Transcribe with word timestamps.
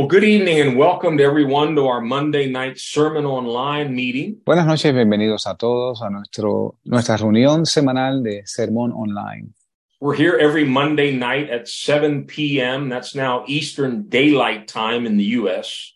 Well, 0.00 0.08
good 0.08 0.24
evening 0.24 0.58
and 0.60 0.78
welcome 0.78 1.18
to 1.18 1.22
everyone 1.22 1.74
to 1.74 1.86
our 1.86 2.00
Monday 2.00 2.48
night 2.50 2.78
sermon 2.78 3.26
online 3.26 3.94
meeting. 3.94 4.40
Buenas 4.46 4.64
noches, 4.64 4.94
bienvenidos 4.94 5.46
a 5.46 5.54
todos 5.58 6.00
a 6.00 6.08
nuestro, 6.08 6.78
nuestra 6.86 7.18
reunión 7.18 7.66
semanal 7.66 8.22
de 8.22 8.42
Sermón 8.44 8.94
Online. 8.94 9.52
We're 10.00 10.16
here 10.16 10.38
every 10.40 10.64
Monday 10.64 11.14
night 11.14 11.50
at 11.50 11.68
7 11.68 12.24
p.m. 12.24 12.88
That's 12.88 13.14
now 13.14 13.44
Eastern 13.46 14.08
Daylight 14.08 14.68
Time 14.68 15.04
in 15.04 15.18
the 15.18 15.36
U.S. 15.36 15.92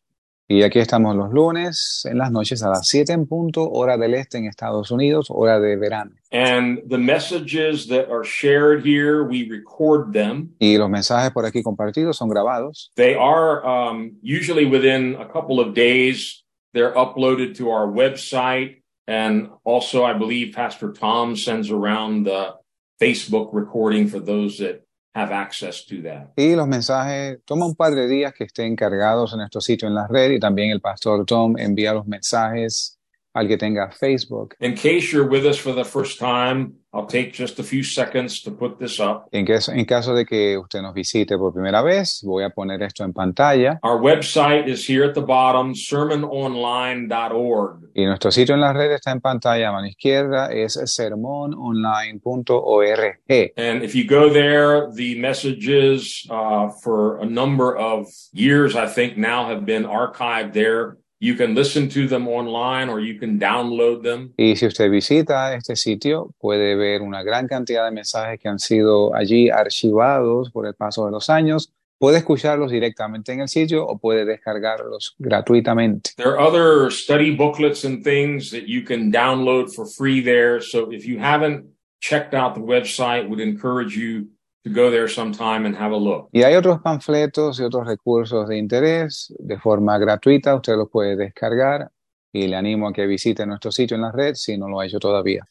Y 0.46 0.62
aquí 0.62 0.78
estamos 0.78 1.16
los 1.16 1.32
lunes 1.32 2.02
en 2.04 2.18
las 2.18 2.30
noches 2.30 2.62
a 2.62 2.68
las 2.68 2.86
7 2.86 3.14
en 3.14 3.26
punto, 3.26 3.70
hora 3.70 3.96
del 3.96 4.12
este 4.12 4.36
en 4.36 4.44
Estados 4.44 4.90
Unidos, 4.90 5.28
hora 5.30 5.58
de 5.58 5.76
verano. 5.76 6.10
And 6.32 6.82
the 6.86 6.98
messages 6.98 7.86
that 7.88 8.10
are 8.10 8.24
shared 8.24 8.84
here, 8.84 9.22
we 9.22 9.48
record 9.48 10.12
them. 10.12 10.54
Y 10.58 10.76
los 10.76 10.90
mensajes 10.90 11.30
por 11.32 11.46
aquí 11.46 11.62
compartidos 11.62 12.18
son 12.18 12.28
grabados. 12.28 12.90
They 12.94 13.14
are 13.14 13.64
um, 13.64 14.18
usually 14.22 14.66
within 14.66 15.14
a 15.14 15.26
couple 15.26 15.60
of 15.60 15.74
days, 15.74 16.44
they're 16.74 16.92
uploaded 16.92 17.56
to 17.56 17.70
our 17.70 17.86
website. 17.86 18.82
And 19.06 19.48
also, 19.64 20.04
I 20.04 20.12
believe 20.12 20.54
Pastor 20.54 20.92
Tom 20.92 21.36
sends 21.36 21.70
around 21.70 22.24
the 22.24 22.56
Facebook 23.00 23.48
recording 23.54 24.08
for 24.08 24.18
those 24.20 24.58
that 24.58 24.84
have 25.14 25.32
access 25.32 25.84
to 25.86 26.02
that. 26.02 26.32
Y 26.36 26.54
los 26.54 26.66
mensajes 26.66 27.38
toma 27.44 27.66
un 27.66 27.74
par 27.74 27.94
de 27.94 28.08
días 28.08 28.32
que 28.34 28.44
estén 28.44 28.76
cargados 28.76 29.32
en 29.32 29.38
nuestro 29.38 29.60
sitio 29.60 29.88
en 29.88 29.94
la 29.94 30.06
red 30.08 30.32
y 30.32 30.40
también 30.40 30.70
el 30.70 30.80
pastor 30.80 31.24
Tom 31.24 31.56
envía 31.58 31.94
los 31.94 32.06
mensajes 32.06 32.98
al 33.32 33.48
que 33.48 33.56
tenga 33.56 33.90
Facebook. 33.90 34.54
In 34.60 34.74
case 34.74 35.12
you're 35.12 35.28
with 35.28 35.44
us 35.44 35.58
for 35.58 35.74
the 35.74 35.84
first 35.84 36.18
time, 36.18 36.74
I'll 36.94 37.06
take 37.06 37.32
just 37.32 37.58
a 37.58 37.64
few 37.64 37.82
seconds 37.82 38.40
to 38.42 38.52
put 38.52 38.78
this 38.78 39.00
up. 39.00 39.26
En, 39.32 39.44
que, 39.44 39.58
en 39.66 39.84
caso 39.84 40.14
de 40.14 40.24
que 40.24 40.56
usted 40.56 40.80
nos 40.80 40.94
visite 40.94 41.36
por 41.36 41.52
primera 41.52 41.82
vez, 41.82 42.20
voy 42.22 42.44
a 42.44 42.50
poner 42.50 42.80
esto 42.82 43.02
en 43.02 43.12
pantalla. 43.12 43.80
Our 43.82 44.00
website 44.00 44.68
is 44.68 44.88
here 44.88 45.02
at 45.04 45.14
the 45.14 45.20
bottom, 45.20 45.74
sermononline.org. 45.74 47.90
Y 47.94 48.04
nuestro 48.04 48.30
sitio 48.30 48.54
en 48.54 48.60
la 48.60 48.72
red 48.72 48.92
está 48.92 49.10
en 49.10 49.20
pantalla 49.20 49.70
a 49.70 49.72
mano 49.72 49.88
izquierda, 49.88 50.52
es 50.52 50.76
sermononline.org. 50.76 53.18
And 53.56 53.82
if 53.82 53.96
you 53.96 54.06
go 54.06 54.32
there, 54.32 54.88
the 54.92 55.18
messages 55.18 56.24
uh, 56.30 56.68
for 56.82 57.18
a 57.18 57.26
number 57.26 57.76
of 57.76 58.06
years, 58.32 58.76
I 58.76 58.86
think 58.86 59.16
now 59.16 59.48
have 59.48 59.66
been 59.66 59.84
archived 59.84 60.52
there. 60.52 60.98
You 61.20 61.36
can 61.36 61.54
listen 61.54 61.88
to 61.90 62.06
them 62.06 62.28
online 62.28 62.88
or 62.90 63.00
you 63.00 63.18
can 63.18 63.38
download 63.38 64.02
them. 64.02 64.34
Y 64.36 64.56
si 64.56 64.66
usted 64.66 64.90
visita 64.90 65.54
este 65.54 65.76
sitio, 65.76 66.34
puede 66.38 66.76
ver 66.76 67.02
una 67.02 67.22
gran 67.22 67.46
cantidad 67.46 67.84
de 67.84 67.92
mensajes 67.92 68.38
que 68.40 68.48
han 68.48 68.58
sido 68.58 69.14
allí 69.14 69.48
archivados 69.48 70.50
por 70.50 70.66
el 70.66 70.74
paso 70.74 71.06
de 71.06 71.12
los 71.12 71.30
años. 71.30 71.72
Puede 71.98 72.18
escucharlos 72.18 72.70
directamente 72.70 73.32
en 73.32 73.40
el 73.40 73.48
sitio 73.48 73.86
o 73.86 73.98
puede 73.98 74.24
descargarlos 74.24 75.14
gratuitamente. 75.18 76.10
There 76.16 76.28
are 76.28 76.40
other 76.40 76.90
study 76.90 77.34
booklets 77.34 77.84
and 77.84 78.04
things 78.04 78.50
that 78.50 78.66
you 78.66 78.82
can 78.82 79.10
download 79.10 79.72
for 79.72 79.86
free 79.86 80.20
there. 80.20 80.60
So 80.60 80.90
if 80.92 81.06
you 81.06 81.18
haven't 81.18 81.64
checked 82.00 82.34
out 82.34 82.54
the 82.54 82.60
website, 82.60 83.28
would 83.28 83.40
encourage 83.40 83.96
you 83.96 84.28
to 84.64 84.70
go 84.70 84.90
there 84.90 85.08
sometime 85.08 85.66
and 85.66 85.76
have 85.76 85.92
a 85.92 85.96
look. 85.96 86.28
Y 86.32 86.42
hay 86.42 86.54
otros 86.54 86.80
panfletos 86.80 87.60
y 87.60 87.64
otros 87.64 87.86
recursos 87.86 88.48
de 88.48 88.56
interés 88.56 89.32
de 89.38 89.58
forma 89.58 89.98
gratuita. 89.98 90.54
Usted 90.54 90.76
los 90.76 90.88
puede 90.90 91.16
descargar 91.16 91.90
y 92.32 92.48
le 92.48 92.56
animo 92.56 92.88
a 92.88 92.92
que 92.92 93.06
visite 93.06 93.46
nuestro 93.46 93.70
sitio 93.70 93.94
en 93.96 94.02
la 94.02 94.12
red 94.12 94.34
si 94.34 94.56
no 94.56 94.68
lo 94.68 94.80
ha 94.80 94.86
hecho 94.86 94.98
todavía. 94.98 95.42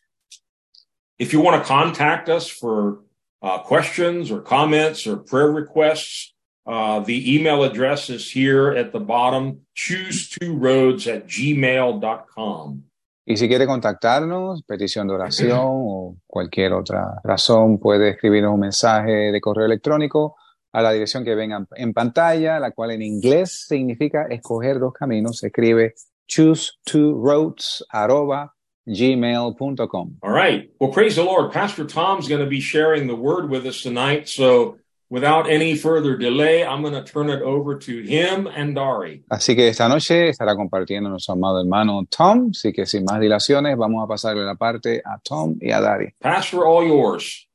If 1.20 1.31
you 1.31 1.42
want 1.42 1.61
to 1.61 1.67
contact 1.67 2.28
us 2.28 2.47
for 2.47 3.00
uh, 3.42 3.59
questions 3.59 4.31
or 4.31 4.42
comments 4.42 5.05
or 5.05 5.17
prayer 5.17 5.52
requests, 5.52 6.33
uh, 6.66 7.02
the 7.02 7.36
email 7.36 7.64
address 7.64 8.09
is 8.09 8.31
here 8.31 8.72
at 8.72 8.92
the 8.92 9.00
bottom, 9.00 9.61
choose 9.75 10.30
two 10.30 10.55
roads 10.55 11.08
at 11.08 11.27
gmail.com. 11.27 12.83
Y 13.25 13.38
si 13.38 13.47
quiere 13.47 13.66
contactarnos, 13.66 14.63
petición 14.63 15.07
de 15.07 15.13
oración 15.13 15.59
o 15.61 16.17
cualquier 16.27 16.73
otra 16.73 17.21
razón, 17.23 17.80
puede 17.80 18.09
escribirnos 18.09 18.53
un 18.53 18.59
mensaje 18.59 19.31
de 19.31 19.42
correo 19.42 19.65
electrónico 19.65 20.36
a 20.73 20.81
la 20.81 20.92
dirección 20.92 21.23
que 21.23 21.36
ven 21.36 21.52
en 21.75 21.93
pantalla, 21.93 22.59
la 22.59 22.71
cual 22.71 22.92
en 22.92 23.02
inglés 23.02 23.65
significa 23.67 24.25
escoger 24.30 24.80
dos 24.80 24.93
caminos. 24.93 25.37
Se 25.37 25.48
escribe 25.48 25.93
choose 26.27 26.73
two 26.86 27.14
roads 27.14 27.83
arroba 27.92 28.53
gmail.com. 28.86 30.17
All 30.21 30.31
right. 30.31 30.69
Well, 30.80 30.92
praise 30.92 31.15
the 31.15 31.23
Lord. 31.23 31.52
Pastor 31.52 31.86
Tom's 31.86 32.27
going 32.27 32.42
to 32.42 32.49
be 32.49 32.59
sharing 32.59 33.08
the 33.08 33.15
word 33.15 33.49
with 33.49 33.65
us 33.65 33.81
tonight. 33.81 34.27
So 34.27 34.77
without 35.13 35.47
any 35.47 35.75
further 35.75 36.17
delay, 36.17 36.65
I'm 36.65 36.81
going 36.81 36.95
to 36.95 37.03
turn 37.03 37.29
it 37.29 37.43
over 37.43 37.77
to 37.77 38.01
him 38.01 38.47
and 38.47 38.73
Dari. 38.73 39.23
Así 39.29 39.55
que 39.55 39.67
esta 39.69 39.87
noche 39.87 40.29
estará 40.29 40.55
compartiendo 40.55 41.07
nuestro 41.07 41.35
amado 41.35 41.59
hermano 41.59 42.03
Tom. 42.09 42.49
Así 42.49 42.73
que 42.73 42.87
sin 42.87 43.05
más 43.05 43.19
dilaciones, 43.19 43.77
vamos 43.77 44.03
a 44.03 44.07
pasarle 44.07 44.43
la 44.43 44.55
parte 44.55 45.03
a 45.05 45.19
Tom 45.23 45.55
y 45.61 45.71
a 45.71 45.79
Dari. 45.79 46.15
Pastor, 46.19 46.65
all 46.65 46.87
yours. 46.87 47.47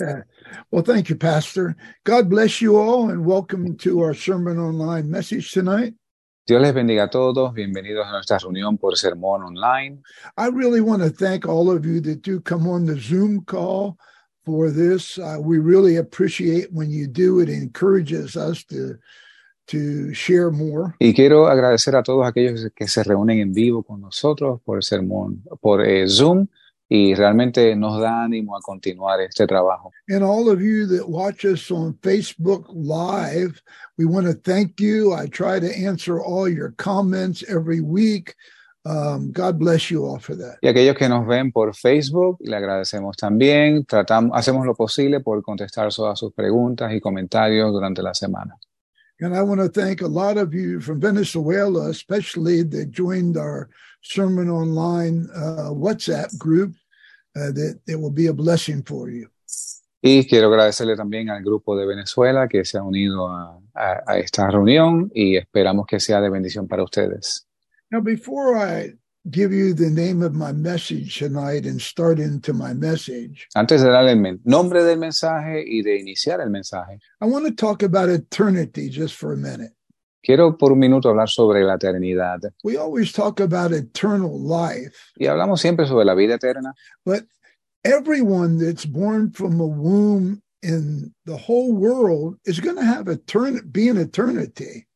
Well, 0.70 0.82
thank 0.82 1.08
you, 1.08 1.16
Pastor. 1.16 1.76
God 2.04 2.28
bless 2.28 2.60
you 2.60 2.76
all 2.76 3.08
and 3.08 3.24
welcome 3.24 3.74
to 3.78 4.00
our 4.00 4.12
Sermon 4.12 4.58
Online 4.58 5.10
message 5.10 5.50
tonight. 5.50 5.94
Dios 6.46 6.60
les 6.60 6.74
bendiga 6.74 7.04
a 7.04 7.08
todos. 7.08 7.54
Bienvenidos 7.54 8.06
a 8.06 8.12
nuestra 8.12 8.38
reunión 8.38 8.78
por 8.78 8.92
Sermón 8.96 9.42
Online. 9.44 10.02
I 10.36 10.48
really 10.48 10.82
want 10.82 11.02
to 11.02 11.08
thank 11.08 11.46
all 11.46 11.70
of 11.70 11.86
you 11.86 12.00
that 12.00 12.20
do 12.20 12.40
come 12.40 12.68
on 12.68 12.84
the 12.84 12.98
Zoom 12.98 13.44
call 13.46 13.96
for 14.44 14.70
this. 14.70 15.18
Uh, 15.18 15.38
we 15.40 15.58
really 15.58 15.96
appreciate 15.96 16.72
when 16.72 16.90
you 16.90 17.06
do. 17.06 17.40
It 17.40 17.48
encourages 17.48 18.36
us 18.36 18.64
to 18.64 18.98
to 19.68 20.12
share 20.12 20.50
more. 20.50 20.94
Y 20.98 21.14
quiero 21.14 21.46
agradecer 21.46 21.94
a 21.96 22.02
todos 22.02 22.26
aquellos 22.26 22.68
que 22.74 22.88
se 22.88 23.02
reúnen 23.02 23.38
en 23.38 23.52
vivo 23.52 23.82
con 23.82 24.00
nosotros 24.00 24.60
por 24.64 24.76
el 24.76 24.82
sermón, 24.82 25.42
por 25.60 25.86
eh, 25.86 26.08
Zoom, 26.08 26.48
y 26.88 27.14
realmente 27.14 27.74
nos 27.74 28.00
da 28.00 28.22
ánimo 28.24 28.56
a 28.56 28.60
continuar 28.60 29.20
este 29.20 29.46
trabajo. 29.46 29.90
And 30.08 30.22
all 30.22 30.50
of 30.50 30.60
you 30.60 30.86
that 30.88 31.08
watch 31.08 31.44
us 31.44 31.70
on 31.70 31.94
Facebook 32.02 32.66
Live, 32.68 33.62
we 33.96 34.04
want 34.04 34.26
to 34.26 34.34
thank 34.34 34.80
you. 34.80 35.14
I 35.14 35.26
try 35.26 35.58
to 35.58 35.70
answer 35.74 36.20
all 36.20 36.48
your 36.48 36.74
comments 36.76 37.42
every 37.48 37.80
week. 37.80 38.34
Um, 38.84 39.30
God 39.30 39.58
bless 39.58 39.90
you 39.90 40.04
all 40.04 40.18
for 40.18 40.36
that. 40.36 40.58
Y 40.60 40.68
aquellos 40.68 40.96
que 40.96 41.08
nos 41.08 41.26
ven 41.26 41.52
por 41.52 41.74
Facebook, 41.74 42.38
le 42.40 42.56
agradecemos 42.56 43.16
también. 43.16 43.84
Tratamos, 43.84 44.32
hacemos 44.34 44.66
lo 44.66 44.74
posible 44.74 45.20
por 45.20 45.40
contestar 45.42 45.92
todas 45.94 46.18
sus 46.18 46.32
preguntas 46.32 46.92
y 46.92 47.00
comentarios 47.00 47.72
durante 47.72 48.02
la 48.02 48.12
semana. 48.12 48.56
And 49.20 49.36
I 49.36 49.42
want 49.42 49.60
to 49.60 49.68
thank 49.68 50.02
a 50.02 50.08
lot 50.08 50.36
of 50.36 50.52
you 50.52 50.80
from 50.80 50.98
Venezuela, 50.98 51.88
especially 51.90 52.64
that 52.64 52.90
joined 52.90 53.36
our 53.36 53.68
Sermon 54.00 54.50
Online 54.50 55.28
uh, 55.32 55.70
WhatsApp 55.70 56.36
group. 56.36 56.74
Uh, 57.34 57.50
that 57.50 57.80
it 57.86 57.98
will 57.98 58.12
be 58.12 58.26
a 58.26 58.32
blessing 58.32 58.82
for 58.84 59.08
you. 59.08 59.26
Y 60.02 60.26
quiero 60.26 60.48
agradecerle 60.48 60.96
también 60.96 61.30
al 61.30 61.42
grupo 61.42 61.74
de 61.74 61.86
Venezuela 61.86 62.46
que 62.46 62.62
se 62.66 62.76
ha 62.76 62.82
unido 62.82 63.26
a, 63.26 63.58
a, 63.72 64.02
a 64.06 64.18
esta 64.18 64.50
reunión 64.50 65.10
y 65.14 65.38
esperamos 65.38 65.86
que 65.86 65.98
sea 65.98 66.20
de 66.20 66.28
bendición 66.28 66.68
para 66.68 66.82
ustedes. 66.82 67.46
Now, 67.92 68.00
before 68.00 68.56
I 68.56 68.94
give 69.30 69.52
you 69.52 69.74
the 69.74 69.90
name 69.90 70.22
of 70.22 70.32
my 70.34 70.50
message 70.52 71.18
tonight 71.18 71.66
and 71.66 71.78
start 71.80 72.18
into 72.18 72.54
my 72.54 72.72
message, 72.72 73.46
Antes 73.54 73.82
de 73.82 73.88
darle 73.88 74.12
el 74.12 74.38
nombre 74.44 74.82
del 74.82 74.96
mensaje 74.96 75.62
y 75.66 75.82
de 75.82 75.98
iniciar 76.00 76.40
el 76.40 76.48
mensaje, 76.48 76.98
I 77.20 77.26
want 77.26 77.44
to 77.46 77.52
talk 77.54 77.82
about 77.82 78.08
eternity 78.08 78.88
just 78.88 79.14
for 79.14 79.34
a 79.34 79.36
minute. 79.36 79.72
quiero 80.24 80.56
por 80.56 80.72
un 80.72 80.78
minuto 80.78 81.10
hablar 81.10 81.28
sobre 81.28 81.62
la 81.64 81.76
eternidad. 81.76 82.40
We 82.64 82.78
always 82.78 83.12
talk 83.12 83.40
about 83.40 83.72
eternal 83.72 84.40
life, 84.40 84.96
Y 85.18 85.26
hablamos 85.26 85.60
siempre 85.60 85.86
sobre 85.86 86.06
la 86.06 86.14
vida 86.14 86.36
eterna, 86.36 86.72
but 87.04 87.24
everyone 87.84 88.56
that's 88.58 88.86
born 88.86 89.32
from 89.32 89.60
a 89.60 89.66
womb 89.66 90.40
in 90.62 91.12
the 91.26 91.36
whole 91.36 91.74
world 91.74 92.38
is 92.46 92.58
going 92.58 92.76
to 92.76 92.84
have 92.84 93.06
etern- 93.06 93.70
be 93.70 93.88
in 93.88 93.98
eternity. 93.98 94.86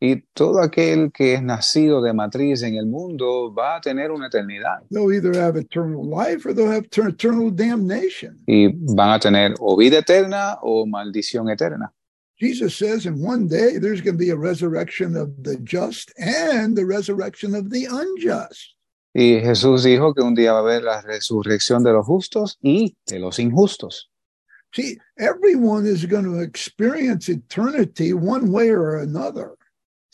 Y 0.00 0.22
todo 0.32 0.60
aquel 0.60 1.10
que 1.12 1.34
es 1.34 1.42
nacido 1.42 2.00
de 2.00 2.12
matriz 2.12 2.62
en 2.62 2.76
el 2.76 2.86
mundo 2.86 3.52
va 3.52 3.76
a 3.76 3.80
tener 3.80 4.10
una 4.10 4.28
eternidad. 4.28 4.82
They'll 4.90 5.12
either 5.12 5.36
have 5.40 5.58
eternal 5.58 6.04
life 6.04 6.46
or 6.46 6.54
they'll 6.54 6.70
have 6.70 6.88
ter- 6.90 7.08
eternal 7.08 7.50
damnation. 7.50 8.38
Y 8.46 8.68
van 8.94 9.10
a 9.10 9.18
tener 9.18 9.54
o 9.58 9.76
vida 9.76 9.98
eterna 9.98 10.58
o 10.62 10.86
maldición 10.86 11.50
eterna. 11.50 11.92
Jesus 12.40 12.76
says 12.76 13.04
in 13.04 13.20
one 13.20 13.48
day 13.48 13.78
there's 13.78 14.00
going 14.00 14.16
to 14.16 14.24
be 14.24 14.30
a 14.30 14.36
resurrection 14.36 15.16
of 15.16 15.30
the 15.42 15.56
just 15.64 16.12
and 16.18 16.76
the 16.76 16.86
resurrection 16.86 17.54
of 17.54 17.70
the 17.70 17.86
unjust. 17.86 18.76
Y 19.12 19.40
Jesús 19.40 19.82
dijo 19.82 20.14
que 20.14 20.22
un 20.22 20.34
día 20.34 20.52
va 20.52 20.58
a 20.58 20.62
haber 20.62 20.84
la 20.84 21.00
resurrección 21.00 21.82
de 21.82 21.92
los 21.92 22.06
justos 22.06 22.56
y 22.62 22.96
de 23.06 23.18
los 23.18 23.40
injustos. 23.40 24.08
See, 24.72 24.98
everyone 25.18 25.86
is 25.86 26.04
going 26.06 26.24
to 26.24 26.40
experience 26.40 27.28
eternity 27.28 28.12
one 28.12 28.52
way 28.52 28.70
or 28.70 28.98
another. 28.98 29.57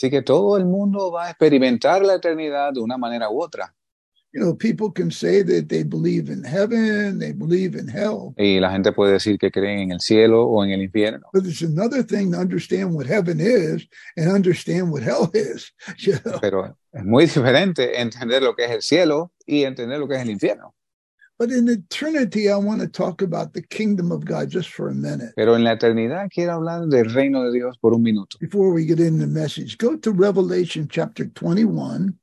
Así 0.04 0.10
que 0.10 0.20
todo 0.20 0.58
el 0.58 0.66
mundo 0.66 1.10
va 1.10 1.28
a 1.28 1.30
experimentar 1.30 2.04
la 2.04 2.16
eternidad 2.16 2.74
de 2.74 2.80
una 2.80 2.98
manera 2.98 3.30
u 3.30 3.40
otra. 3.40 3.74
You 4.34 4.42
know, 4.42 4.54
people 4.54 4.88
can 4.94 5.10
say 5.10 5.42
that 5.42 5.68
they 5.68 5.82
believe 5.82 6.30
in 6.30 6.44
heaven, 6.44 7.18
they 7.18 7.32
believe 7.32 7.74
in 7.78 7.88
hell, 7.88 8.34
Y 8.36 8.60
la 8.60 8.70
gente 8.70 8.92
puede 8.92 9.12
decir 9.14 9.38
que 9.38 9.50
creen 9.50 9.78
en 9.78 9.92
el 9.92 10.00
cielo 10.00 10.44
o 10.44 10.62
en 10.62 10.72
el 10.72 10.82
infierno. 10.82 11.26
but 11.32 11.46
it's 11.46 11.62
another 11.62 12.02
thing 12.04 12.32
to 12.32 12.38
understand 12.38 12.92
what 12.92 13.06
heaven 13.06 13.40
is 13.40 13.88
and 14.18 14.28
understand 14.30 14.90
what 14.92 15.02
hell 15.02 15.30
is. 15.32 15.72
You 15.98 16.18
know? 16.22 16.38
Pero 16.38 16.76
es 16.92 17.04
muy 17.04 17.24
diferente 17.24 17.98
entender 17.98 18.42
lo 18.42 18.54
que 18.54 18.66
es 18.66 18.72
el 18.72 18.82
cielo 18.82 19.32
y 19.46 19.64
entender 19.64 19.98
lo 20.00 20.06
que 20.06 20.16
es 20.16 20.20
el 20.20 20.28
infierno. 20.28 20.73
But 21.36 21.50
in 21.50 21.68
eternity, 21.68 22.48
I 22.48 22.56
want 22.56 22.80
to 22.80 22.86
talk 22.88 23.20
about 23.20 23.54
the 23.54 23.62
kingdom 23.62 24.12
of 24.12 24.24
God 24.24 24.50
just 24.50 24.70
for 24.70 24.88
a 24.88 24.94
minute 24.94 25.32
Pero 25.34 25.56
en 25.56 25.64
la 25.64 25.72
eternidad 25.72 26.28
quiero 26.30 26.52
hablar 26.52 26.86
del 26.88 27.12
reino 27.12 27.42
de 27.42 27.52
Dios 27.52 27.76
por 27.80 27.92
un 27.92 28.02
minuto. 28.02 28.38
before 28.40 28.72
we 28.72 28.84
get 28.86 29.00
into 29.00 29.26
the 29.26 29.26
message. 29.26 29.76
Go 29.78 29.96
to 29.96 30.12
Revelation 30.12 30.86
chapter 30.88 31.26
21 31.26 32.14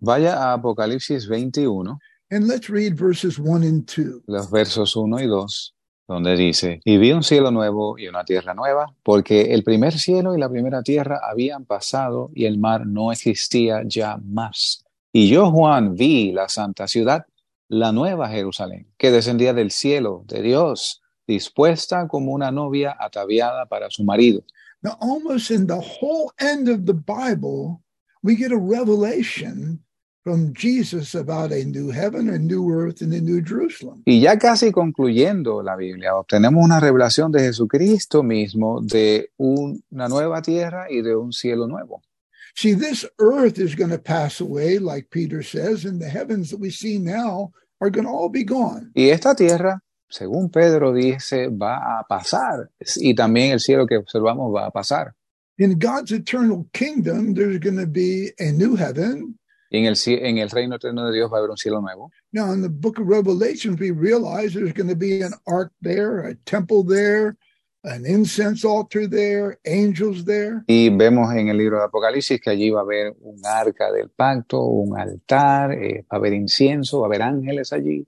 Vaya 0.00 0.34
a 0.36 0.54
Apocalipsis 0.58 1.28
21, 1.28 1.96
and 2.30 2.48
let's 2.48 2.68
read 2.68 2.98
verses 2.98 3.38
1 3.38 3.62
and 3.62 3.86
2. 3.86 4.22
los 4.26 4.50
versos 4.50 4.96
1 4.96 5.20
y 5.20 5.26
2, 5.28 5.74
donde 6.08 6.36
dice, 6.36 6.80
y 6.84 6.98
vi 6.98 7.12
un 7.12 7.22
cielo 7.22 7.52
nuevo 7.52 7.96
y 7.96 8.08
una 8.08 8.24
tierra 8.24 8.52
nueva, 8.52 8.92
porque 9.04 9.54
el 9.54 9.62
primer 9.62 9.92
cielo 9.96 10.34
y 10.34 10.40
la 10.40 10.48
primera 10.48 10.82
tierra 10.82 11.20
habían 11.22 11.64
pasado 11.66 12.30
y 12.34 12.46
el 12.46 12.58
mar 12.58 12.84
no 12.84 13.12
existía 13.12 13.82
ya 13.86 14.16
más. 14.24 14.84
Y 15.12 15.28
yo, 15.28 15.52
Juan, 15.52 15.94
vi 15.94 16.32
la 16.32 16.48
santa 16.48 16.88
ciudad, 16.88 17.24
la 17.68 17.92
nueva 17.92 18.28
Jerusalén, 18.28 18.86
que 18.98 19.10
descendía 19.10 19.54
del 19.54 19.70
cielo 19.70 20.24
de 20.26 20.42
Dios, 20.42 21.00
dispuesta 21.26 22.08
como 22.08 22.32
una 22.32 22.50
novia 22.50 22.96
ataviada 22.98 23.66
para 23.66 23.88
su 23.90 24.04
marido. 24.04 24.42
Now, 24.82 24.96
almost 25.00 25.50
in 25.50 25.66
the 25.66 25.74
whole 25.78 26.32
end 26.38 26.68
of 26.68 26.84
the 26.86 26.92
Bible, 26.94 27.80
we 28.22 28.34
get 28.36 28.50
a 28.52 28.58
revelation 28.58 29.84
from 30.24 30.52
Jesus 30.54 31.14
about 31.14 31.52
a 31.52 31.64
new 31.64 31.90
heaven, 31.90 32.28
a 32.28 32.38
new 32.38 32.68
earth, 32.70 33.00
and 33.02 33.12
a 33.12 33.20
new 33.20 33.40
Jerusalem. 33.44 34.02
Y 34.04 34.20
ya 34.20 34.38
casi 34.38 34.70
concluyendo 34.70 35.62
la 35.62 35.74
Biblia, 35.76 36.14
obtenemos 36.16 36.64
una 36.64 36.78
revelación 36.80 37.32
de 37.32 37.40
Jesucristo 37.40 38.22
mismo 38.22 38.80
de 38.82 39.30
un- 39.36 39.82
una 39.90 40.08
nueva 40.08 40.42
tierra 40.42 40.86
y 40.90 41.02
de 41.02 41.16
un 41.16 41.32
cielo 41.32 41.66
nuevo. 41.66 42.02
See, 42.54 42.74
this 42.74 43.06
earth 43.18 43.58
is 43.58 43.74
going 43.74 43.90
to 43.90 43.98
pass 43.98 44.40
away, 44.40 44.78
like 44.78 45.10
Peter 45.10 45.42
says, 45.42 45.84
and 45.84 46.00
the 46.00 46.08
heavens 46.08 46.50
that 46.50 46.60
we 46.60 46.70
see 46.70 46.98
now 46.98 47.52
are 47.80 47.90
going 47.90 48.04
to 48.04 48.10
all 48.10 48.28
be 48.28 48.44
gone. 48.44 48.92
Y 48.94 49.10
esta 49.10 49.34
tierra, 49.34 49.80
según 50.08 50.52
Pedro 50.52 50.92
dice, 50.92 51.48
va 51.48 51.98
a 51.98 52.04
pasar. 52.08 52.68
Y 52.96 53.14
también 53.14 53.52
el 53.52 53.60
cielo 53.60 53.86
que 53.86 53.96
observamos 53.96 54.54
va 54.54 54.66
a 54.66 54.70
pasar. 54.70 55.14
In 55.58 55.78
God's 55.78 56.12
eternal 56.12 56.66
kingdom, 56.72 57.34
there's 57.34 57.58
going 57.58 57.78
to 57.78 57.86
be 57.86 58.32
a 58.38 58.52
new 58.52 58.76
heaven. 58.76 59.38
En 59.70 59.86
el, 59.86 59.96
en 60.06 60.38
el 60.38 60.50
reino 60.50 60.76
eterno 60.76 61.06
de 61.06 61.14
Dios 61.14 61.30
va 61.32 61.36
a 61.36 61.38
haber 61.40 61.50
un 61.50 61.56
cielo 61.56 61.80
nuevo. 61.80 62.10
Now, 62.32 62.52
in 62.52 62.60
the 62.60 62.68
book 62.68 62.98
of 62.98 63.06
Revelations, 63.06 63.80
we 63.80 63.90
realize 63.90 64.52
there's 64.52 64.74
going 64.74 64.90
to 64.90 64.96
be 64.96 65.22
an 65.22 65.32
ark 65.46 65.72
there, 65.80 66.20
a 66.20 66.34
temple 66.44 66.84
there, 66.84 67.36
an 67.84 68.06
incense 68.06 68.64
altar 68.64 69.08
there, 69.08 69.58
angels 69.64 70.24
there. 70.24 70.62
Y 70.66 70.88
vemos 70.90 71.34
en 71.34 71.48
el 71.48 71.58
libro 71.58 71.78
de 71.78 71.84
Apocalipsis 71.84 72.40
que 72.40 72.50
allí 72.50 72.70
va 72.70 72.80
a 72.80 72.82
haber 72.82 73.14
un 73.20 73.40
arca 73.44 73.90
del 73.90 74.10
pacto, 74.10 74.62
un 74.62 74.98
altar, 74.98 75.72
eh, 75.72 76.04
va 76.10 76.16
a 76.16 76.18
haber 76.18 76.32
incienso, 76.32 77.00
va 77.00 77.06
a 77.06 77.08
haber 77.08 77.22
ángeles 77.22 77.72
allí. 77.72 78.06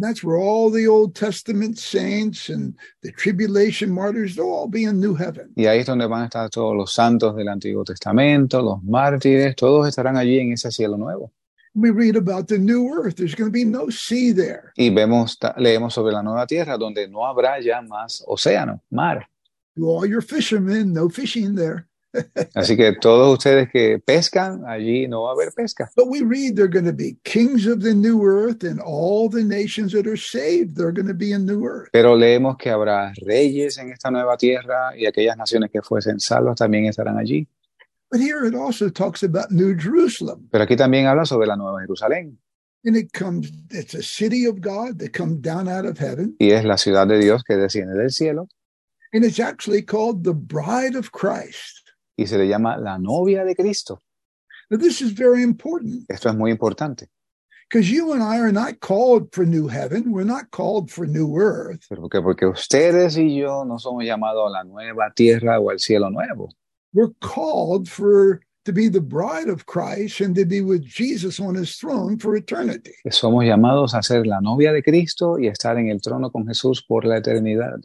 That's 0.00 0.22
where 0.22 0.38
all 0.38 0.70
the 0.70 0.86
Old 0.86 1.14
Testament 1.14 1.76
saints 1.76 2.50
and 2.50 2.76
the 3.02 3.10
tribulation 3.10 3.90
martyrs, 3.90 4.36
they'll 4.36 4.52
all 4.52 4.68
be 4.68 4.84
in 4.84 5.00
new 5.00 5.16
heaven. 5.16 5.52
Y 5.56 5.66
ahí 5.66 5.80
es 5.80 5.86
donde 5.86 6.06
van 6.06 6.22
a 6.22 6.24
estar 6.26 6.48
todos 6.50 6.76
los 6.76 6.92
santos 6.92 7.34
del 7.34 7.48
Antiguo 7.48 7.82
Testamento, 7.82 8.62
los 8.62 8.82
mártires, 8.84 9.56
todos 9.56 9.88
estarán 9.88 10.16
allí 10.16 10.38
en 10.38 10.52
ese 10.52 10.70
cielo 10.70 10.96
nuevo. 10.96 11.32
We 11.80 11.90
read 11.90 12.16
about 12.16 12.48
the 12.48 12.58
new 12.58 12.92
earth. 12.92 13.16
There's 13.16 13.36
going 13.36 13.50
to 13.50 13.52
be 13.52 13.64
no 13.64 13.88
sea 13.88 14.32
there. 14.32 14.72
Y 14.76 14.90
vemos, 14.90 15.38
leemos 15.58 15.92
sobre 15.92 16.12
la 16.12 16.22
nueva 16.22 16.44
tierra 16.44 16.76
donde 16.76 17.06
no 17.06 17.24
habrá 17.24 17.60
ya 17.60 17.80
más 17.82 18.24
océano, 18.26 18.82
mar. 18.90 19.28
To 19.76 19.88
all 19.88 20.04
your 20.04 20.20
fishermen, 20.20 20.92
no 20.92 21.08
fishing 21.08 21.54
there. 21.54 21.86
Así 22.56 22.76
que 22.76 22.94
todos 23.00 23.32
ustedes 23.32 23.68
que 23.70 24.00
pescan, 24.00 24.64
allí 24.66 25.06
no 25.06 25.22
va 25.22 25.30
a 25.30 25.32
haber 25.34 25.52
pesca. 25.52 25.88
But 25.94 26.08
we 26.08 26.22
read 26.22 26.56
they're 26.56 26.66
going 26.66 26.86
to 26.86 26.92
be 26.92 27.16
kings 27.22 27.68
of 27.68 27.80
the 27.80 27.94
new 27.94 28.24
earth, 28.24 28.64
and 28.64 28.80
all 28.80 29.28
the 29.28 29.44
nations 29.44 29.92
that 29.92 30.08
are 30.08 30.16
saved, 30.16 30.76
they're 30.76 30.90
going 30.90 31.06
to 31.06 31.14
be 31.14 31.30
in 31.30 31.46
new 31.46 31.64
earth. 31.64 31.90
Pero 31.92 32.16
leemos 32.16 32.56
que 32.56 32.70
habrá 32.70 33.12
reyes 33.24 33.78
en 33.78 33.92
esta 33.92 34.10
nueva 34.10 34.36
tierra 34.36 34.96
y 34.96 35.06
aquellas 35.06 35.36
naciones 35.36 35.70
que 35.70 35.80
fuesen 35.80 36.18
salvas 36.18 36.56
también 36.56 36.86
estarán 36.86 37.18
allí. 37.18 37.46
But 38.10 38.20
here 38.20 38.44
it 38.46 38.54
also 38.54 38.88
talks 38.90 39.22
about 39.22 39.50
New 39.50 39.74
Jerusalem. 39.76 40.48
Pero 40.50 40.64
aquí 40.64 40.76
también 40.76 41.06
habla 41.06 41.26
sobre 41.26 41.46
la 41.46 41.56
nueva 41.56 41.80
Jerusalén 41.80 42.38
And 42.84 42.96
it 42.96 43.12
comes, 43.12 43.50
it's 43.70 43.94
a 43.94 44.02
city 44.02 44.46
of 44.46 44.60
God 44.60 44.98
that 45.00 45.12
comes 45.12 45.40
down 45.42 45.68
out 45.68 45.84
of 45.84 45.98
heaven. 45.98 46.36
y 46.38 46.52
es 46.52 46.64
la 46.64 46.76
ciudad 46.78 47.06
de 47.08 47.18
Dios 47.18 47.42
que 47.44 47.56
desciende 47.56 47.94
del 47.98 48.10
cielo 48.10 48.48
And 49.12 49.24
it's 49.24 49.40
actually 49.40 49.82
called 49.82 50.22
the 50.24 50.32
bride 50.34 50.94
of 50.96 51.10
Christ. 51.12 51.90
y 52.16 52.24
se 52.26 52.38
le 52.38 52.46
llama 52.46 52.76
la 52.78 52.96
novia 52.98 53.44
de 53.44 53.54
Cristo. 53.54 53.98
Now, 54.70 54.78
this 54.78 55.00
is 55.00 55.12
very 55.12 55.42
important 55.42 56.04
Esto 56.08 56.28
es 56.28 56.34
muy 56.36 56.50
importante, 56.50 57.08
because 57.68 57.90
you 57.90 58.12
and 58.12 58.22
I 58.22 58.38
are 58.38 58.52
not 58.52 58.80
called 58.80 59.28
for 59.32 59.44
new 59.46 59.66
heaven. 59.68 60.12
We're 60.12 60.24
not 60.24 60.50
called 60.50 60.90
for 60.90 61.06
new 61.06 61.36
earth. 61.36 61.84
porque, 61.88 62.20
porque 62.22 62.46
ustedes 62.46 63.16
y 63.18 63.36
yo 63.38 63.64
no 63.64 63.78
somos 63.78 64.04
llamados 64.04 64.46
a 64.46 64.50
la 64.50 64.64
nueva 64.64 65.10
tierra 65.14 65.58
o 65.60 65.70
al 65.70 65.78
cielo 65.78 66.10
nuevo. 66.10 66.48
We're 66.98 67.14
called 67.20 67.88
for 67.88 68.40
to 68.64 68.72
be 68.72 68.88
the 68.88 69.00
bride 69.00 69.48
of 69.48 69.66
Christ 69.66 70.20
and 70.20 70.34
to 70.34 70.44
be 70.44 70.62
with 70.62 70.82
Jesus 70.82 71.38
on 71.38 71.54
his 71.54 71.76
throne 71.76 72.18
for 72.18 72.34
eternity. 72.34 72.90
Somos 73.08 73.44
llamados 73.44 73.94
a 73.94 74.02
ser 74.02 74.26
la 74.26 74.40
novia 74.40 74.72
de 74.72 74.82
Cristo 74.82 75.38
y 75.38 75.46
estar 75.46 75.78
en 75.78 75.90
el 75.90 76.00
trono 76.00 76.32
con 76.32 76.44
Jesús 76.48 76.82
por 76.84 77.04
la 77.04 77.20
eternidad. 77.20 77.84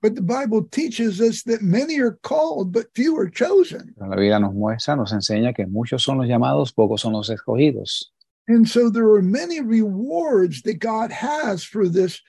But 0.00 0.16
the 0.16 0.22
Bible 0.22 0.64
teaches 0.72 1.20
us 1.20 1.44
that 1.44 1.62
many 1.62 2.00
are 2.00 2.18
called, 2.24 2.72
but 2.72 2.92
few 2.96 3.16
are 3.16 3.30
chosen. 3.30 3.94
La 3.96 4.08
Biblia 4.08 4.40
nos 4.40 4.52
muestra, 4.52 4.96
nos 4.96 5.12
enseña 5.12 5.54
que 5.54 5.64
muchos 5.64 6.02
son 6.02 6.18
los 6.18 6.26
llamados, 6.26 6.72
pocos 6.72 7.02
son 7.02 7.12
los 7.12 7.30
escogidos. 7.30 8.10
And 8.48 8.68
so 8.68 8.90
there 8.90 9.08
are 9.12 9.22
many 9.22 9.60
rewards 9.60 10.62
that 10.62 10.80
God 10.80 11.12
has 11.12 11.62
for 11.62 11.88
this 11.88 12.20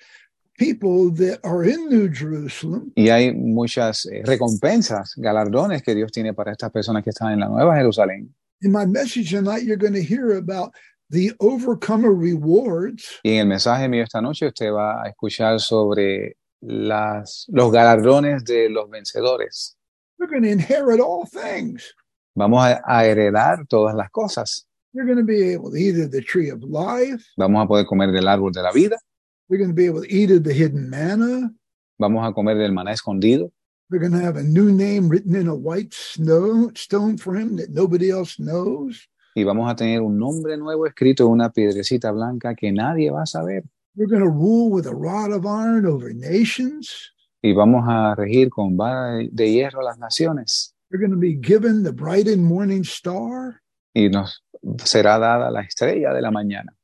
people 0.58 1.12
that 1.16 1.40
are 1.44 1.64
in 1.64 1.90
New 1.90 2.10
Jerusalem. 2.10 2.92
Y 2.96 3.10
hay 3.10 3.34
muchas 3.34 4.06
eh, 4.06 4.22
recompensas, 4.26 5.14
galardones 5.18 5.82
que 5.84 5.96
Dios 5.96 6.12
tiene 6.12 6.34
para 6.34 6.52
estas 6.52 6.72
personas 6.72 7.04
que 7.04 7.10
están 7.10 7.34
en 7.34 7.40
la 7.40 7.48
Nueva 7.48 7.76
Jerusalén. 7.76 8.34
In 8.62 8.72
my 8.72 8.86
message 8.86 9.32
tonight, 9.32 9.64
you're 9.64 9.78
going 9.78 9.94
to 9.94 10.04
hear 10.04 10.38
about 10.38 10.72
the 11.10 11.34
overcomer 11.40 12.14
rewards. 12.14 13.20
Y 13.24 13.32
en 13.32 13.40
el 13.42 13.48
mensaje 13.48 13.88
mío 13.90 14.04
esta 14.04 14.22
noche 14.22 14.48
usted 14.48 14.72
va 14.72 15.04
a 15.04 15.10
escuchar 15.10 15.60
sobre 15.60 16.38
las, 16.62 17.46
los 17.50 17.72
galardones 17.72 18.44
de 18.46 18.70
los 18.70 18.90
vencedores. 18.90 19.76
They're 20.18 20.30
going 20.30 20.44
to 20.44 20.50
inherit 20.50 21.02
all 21.02 21.26
things. 21.26 21.94
Vamos 22.36 22.64
a, 22.64 22.82
a 22.86 23.06
heredar 23.06 23.68
todas 23.68 23.96
las 23.96 24.10
cosas. 24.10 24.66
They're 24.94 25.06
going 25.06 25.18
to 25.18 25.26
be 25.26 25.54
able 25.54 25.72
to 25.72 25.78
eat 25.78 26.00
of 26.00 26.12
the 26.12 26.22
tree 26.22 26.50
of 26.50 26.64
life. 26.64 27.26
Vamos 27.36 27.64
a 27.64 27.68
poder 27.68 27.86
comer 27.86 28.12
del 28.12 28.28
árbol 28.28 28.52
de 28.52 28.62
la 28.62 28.72
vida. 28.72 28.98
They're 29.54 29.60
going 29.60 29.70
to 29.70 29.76
be 29.76 29.86
able 29.86 30.02
to 30.02 30.12
eat 30.12 30.32
of 30.32 30.44
the 30.44 30.52
hidden 30.52 30.90
manna. 30.90 31.54
Vamos 32.00 32.28
a 32.28 32.34
comer 32.34 32.58
del 32.58 32.72
maná 32.72 32.92
escondido. 32.92 33.52
They're 33.88 34.00
going 34.00 34.14
to 34.14 34.20
have 34.20 34.36
a 34.36 34.42
new 34.42 34.72
name 34.72 35.08
written 35.10 35.36
in 35.36 35.48
a 35.48 35.54
white 35.54 35.94
snow, 35.94 36.72
stone 36.74 37.20
for 37.20 37.36
him 37.36 37.58
that 37.58 37.70
nobody 37.70 38.10
else 38.10 38.40
knows. 38.40 39.08
Y 39.36 39.44
vamos 39.44 39.72
a 39.72 39.76
tener 39.76 40.02
un 40.02 40.18
nombre 40.18 40.58
nuevo 40.58 40.88
escrito 40.88 41.26
en 41.26 41.34
una 41.34 41.52
piedrecita 41.52 42.12
blanca 42.12 42.56
que 42.56 42.72
nadie 42.72 43.12
va 43.12 43.22
a 43.22 43.26
saber. 43.28 43.64
They're 43.96 44.08
going 44.08 44.24
to 44.24 44.28
rule 44.28 44.72
with 44.72 44.88
a 44.88 44.96
rod 44.96 45.32
of 45.32 45.46
iron 45.46 45.86
over 45.86 46.12
nations. 46.16 47.14
Y 47.44 47.54
vamos 47.54 47.86
a 47.88 48.16
regir 48.16 48.50
con 48.50 48.76
vara 48.76 49.20
de 49.32 49.52
hierro 49.52 49.84
las 49.84 50.00
naciones. 50.00 50.74
They're 50.90 51.00
going 51.00 51.12
to 51.12 51.20
be 51.20 51.36
given 51.36 51.84
the 51.84 51.94
bright 51.94 52.28
and 52.28 52.44
morning 52.44 52.84
star. 52.84 53.62
Y 53.94 54.10
nos 54.10 54.44
será 54.84 55.20
dada 55.20 55.52
la 55.52 55.62
estrella 55.62 56.12
de 56.12 56.22
la 56.24 56.32
mañana. 56.32 56.76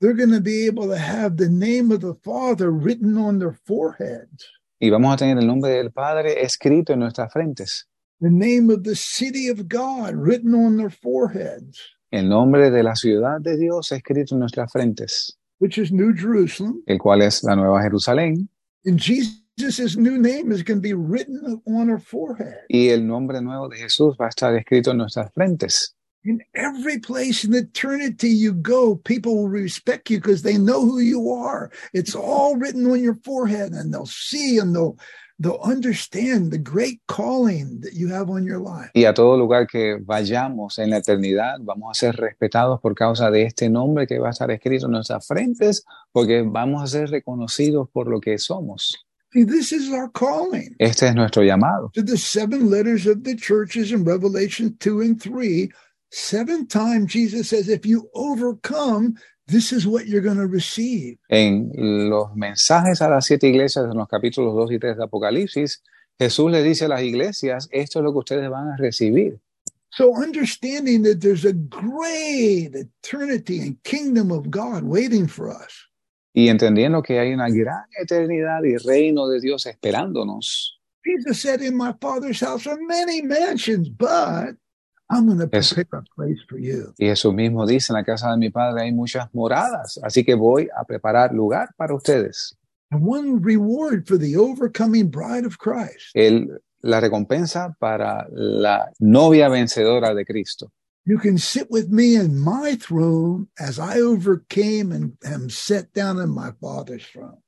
They're 0.00 0.14
going 0.16 0.30
to 0.32 0.40
be 0.40 0.66
able 0.66 0.88
to 0.88 0.96
have 0.98 1.36
the 1.36 1.48
name 1.50 1.92
of 1.92 2.00
the 2.00 2.14
Father 2.24 2.70
written 2.70 3.18
on 3.18 3.38
their 3.38 3.52
foreheads, 3.66 4.46
Y 4.80 4.88
vamos 4.88 5.12
a 5.14 5.16
tener 5.18 5.38
el 5.38 5.46
nombre 5.46 5.70
del 5.72 5.90
Padre 5.90 6.42
escrito 6.42 6.92
en 6.94 7.00
nuestras 7.00 7.30
frentes. 7.32 7.86
the 8.22 8.30
name 8.30 8.70
of 8.70 8.82
the 8.84 8.94
city 8.96 9.48
of 9.48 9.66
God 9.68 10.14
written 10.14 10.54
on 10.54 10.76
their 10.76 10.90
foreheads, 10.90 11.78
El 12.12 12.28
nombre 12.28 12.70
de 12.70 12.82
la 12.82 12.94
ciudad 12.94 13.40
de 13.40 13.56
Dios 13.58 13.92
escrito 13.92 14.34
en 14.34 14.40
nuestras 14.40 14.72
frentes, 14.72 15.36
which 15.58 15.76
is 15.78 15.92
New 15.92 16.14
Jerusalem. 16.14 16.82
el 16.86 16.98
cual 16.98 17.20
es 17.22 17.44
la 17.44 17.54
Nueva 17.54 17.82
Jerusalén. 17.82 18.48
And 18.86 18.98
Jesus' 18.98 19.96
new 19.98 20.16
name 20.16 20.50
is 20.50 20.62
going 20.62 20.78
to 20.78 20.82
be 20.82 20.94
written 20.94 21.60
on 21.66 21.90
our 21.90 22.00
forehead. 22.00 22.64
Y 22.70 22.88
el 22.88 23.06
nombre 23.06 23.42
nuevo 23.42 23.68
de 23.68 23.76
Jesús 23.76 24.16
va 24.18 24.26
a 24.26 24.28
estar 24.30 24.54
escrito 24.56 24.92
en 24.92 24.96
nuestras 24.96 25.30
frentes. 25.34 25.94
In 26.22 26.42
every 26.54 26.98
place 26.98 27.44
in 27.44 27.54
eternity 27.54 28.28
you 28.28 28.52
go, 28.52 28.96
people 28.96 29.36
will 29.36 29.48
respect 29.48 30.10
you 30.10 30.18
because 30.18 30.42
they 30.42 30.58
know 30.58 30.82
who 30.82 30.98
you 30.98 31.30
are. 31.30 31.70
It's 31.94 32.14
all 32.14 32.56
written 32.56 32.84
on 32.90 33.00
your 33.02 33.16
forehead 33.24 33.72
and 33.72 33.92
they'll 33.92 34.04
see 34.04 34.58
and 34.58 34.74
they'll 34.74 34.98
they'll 35.38 35.60
understand 35.64 36.52
the 36.52 36.58
great 36.58 37.00
calling 37.08 37.80
that 37.80 37.94
you 37.94 38.08
have 38.08 38.28
on 38.28 38.44
your 38.44 38.60
life. 38.60 38.90
Y 38.94 39.06
a 39.06 39.14
todo 39.14 39.38
lugar 39.38 39.66
que 39.66 39.98
vayamos 39.98 40.78
en 40.78 40.90
la 40.90 40.98
eternidad, 40.98 41.56
vamos 41.60 41.90
a 41.90 41.98
ser 41.98 42.16
respetados 42.16 42.80
por 42.82 42.94
causa 42.94 43.30
de 43.30 43.44
este 43.44 43.70
nombre 43.70 44.06
que 44.06 44.18
va 44.18 44.28
a 44.28 44.32
estar 44.32 44.50
escrito 44.50 44.86
en 44.86 44.92
nuestras 44.92 45.26
frentes, 45.26 45.84
porque 46.12 46.42
vamos 46.42 46.82
a 46.82 46.86
ser 46.86 47.08
reconocidos 47.08 47.88
por 47.90 48.08
lo 48.08 48.20
que 48.20 48.36
somos. 48.36 48.94
See, 49.32 49.44
this 49.44 49.72
is 49.72 49.90
our 49.92 50.10
calling. 50.10 50.74
Este 50.78 51.06
es 51.06 51.14
nuestro 51.14 51.42
llamado. 51.44 51.90
To 51.94 52.02
the 52.02 52.18
seven 52.18 52.68
letters 52.68 53.06
of 53.06 53.22
the 53.22 53.36
churches 53.36 53.92
in 53.92 54.04
Revelation 54.04 54.76
2 54.80 55.00
and 55.00 55.22
3, 55.22 55.70
seven 56.10 56.66
times 56.66 57.12
Jesus 57.12 57.48
says, 57.48 57.68
if 57.68 57.86
you 57.86 58.08
overcome, 58.14 59.16
this 59.46 59.72
is 59.72 59.86
what 59.86 60.06
you're 60.06 60.22
going 60.22 60.38
to 60.38 60.46
receive. 60.46 61.18
En 61.28 61.72
los 62.08 62.34
mensajes 62.36 63.00
a 63.02 63.08
las 63.08 63.26
siete 63.26 63.48
iglesias 63.48 63.86
en 63.90 63.96
los 63.96 64.08
capítulos 64.08 64.54
2 64.54 64.72
y 64.72 64.78
3 64.78 64.96
de 64.96 65.04
Apocalipsis, 65.04 65.82
Jesús 66.18 66.50
le 66.50 66.62
dice 66.62 66.84
a 66.84 66.88
las 66.88 67.02
iglesias, 67.02 67.68
esto 67.72 68.00
es 68.00 68.04
lo 68.04 68.12
que 68.12 68.18
ustedes 68.18 68.50
van 68.50 68.68
a 68.68 68.76
recibir. 68.76 69.40
So 69.92 70.14
understanding 70.14 71.02
that 71.02 71.20
there's 71.20 71.44
a 71.44 71.52
great 71.52 72.76
eternity 72.76 73.60
and 73.60 73.82
kingdom 73.82 74.30
of 74.30 74.48
God 74.48 74.84
waiting 74.84 75.26
for 75.26 75.50
us. 75.50 75.88
Y 76.32 76.48
entendiendo 76.48 77.02
que 77.02 77.18
hay 77.18 77.32
una 77.32 77.48
gran 77.48 77.86
eternidad 78.00 78.62
y 78.62 78.76
reino 78.76 79.26
de 79.28 79.40
Dios 79.40 79.66
esperándonos. 79.66 80.78
Jesus 81.04 81.40
said, 81.40 81.60
In 81.60 81.76
my 81.76 81.92
Father's 82.00 82.40
house 82.40 82.68
are 82.68 82.78
many 82.86 83.22
mansions, 83.22 83.88
but 83.88 84.54
I'm 85.10 85.26
going 85.26 85.38
to 85.38 85.48
Yes. 85.52 85.74
prepare 85.74 86.00
a 86.00 86.04
place 86.14 86.38
for 86.48 86.58
you. 86.58 86.94
Y 86.98 87.06
Jesús 87.06 87.34
mismo 87.34 87.66
dice, 87.66 87.92
en 87.92 87.96
la 87.96 88.04
casa 88.04 88.30
de 88.30 88.36
mi 88.36 88.50
Padre 88.50 88.82
hay 88.84 88.92
muchas 88.92 89.28
moradas, 89.34 89.98
así 90.04 90.24
que 90.24 90.34
voy 90.34 90.68
a 90.76 90.84
preparar 90.84 91.32
lugar 91.34 91.70
para 91.76 91.94
ustedes. 91.94 92.56
And 92.92 93.02
one 93.06 93.40
reward 93.42 94.06
for 94.06 94.16
the 94.18 94.36
overcoming 94.36 95.10
bride 95.10 95.44
of 95.44 95.58
Christ. 95.58 96.10
El, 96.14 96.60
la 96.82 97.00
recompensa 97.00 97.76
para 97.78 98.26
la 98.30 98.90
novia 99.00 99.48
vencedora 99.48 100.14
de 100.14 100.24
Cristo. 100.24 100.72
You 101.04 101.18
can 101.18 101.38
sit 101.38 101.66
with 101.70 101.88
me 101.90 102.14
in 102.14 102.38
my 102.38 102.76
throne 102.76 103.48
as 103.58 103.78
I 103.78 104.00
overcame 104.00 104.92
and 104.92 105.16
am 105.24 105.48
set 105.50 105.92
down 105.92 106.18
in 106.20 106.30
my 106.30 106.52
Father's 106.60 107.04
throne. 107.06 107.42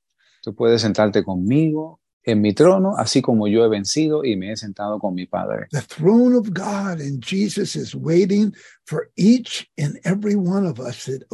Tú 0.45 0.54
puedes 0.54 0.83
sentarte 0.83 1.23
conmigo 1.23 2.00
en 2.25 2.41
mi 2.41 2.52
trono, 2.52 2.95
así 2.97 3.21
como 3.21 3.49
yo 3.49 3.64
he 3.64 3.69
vencido 3.69 4.25
y 4.25 4.37
me 4.37 4.52
he 4.52 4.57
sentado 4.57 4.99
con 4.99 5.14
mi 5.14 5.26
Padre. 5.26 5.67
The 5.71 5.83
throne 5.83 6.37
of 6.37 6.50
God 6.52 7.00
and 7.00 7.23
Jesus 7.25 7.75
is 7.75 7.95
waiting 7.95 8.55
for 8.85 9.11
each 9.17 9.69
and 9.79 9.99
every 10.05 10.35
one 10.35 10.67
of 10.67 10.79
us 10.79 11.05
that. 11.07 11.25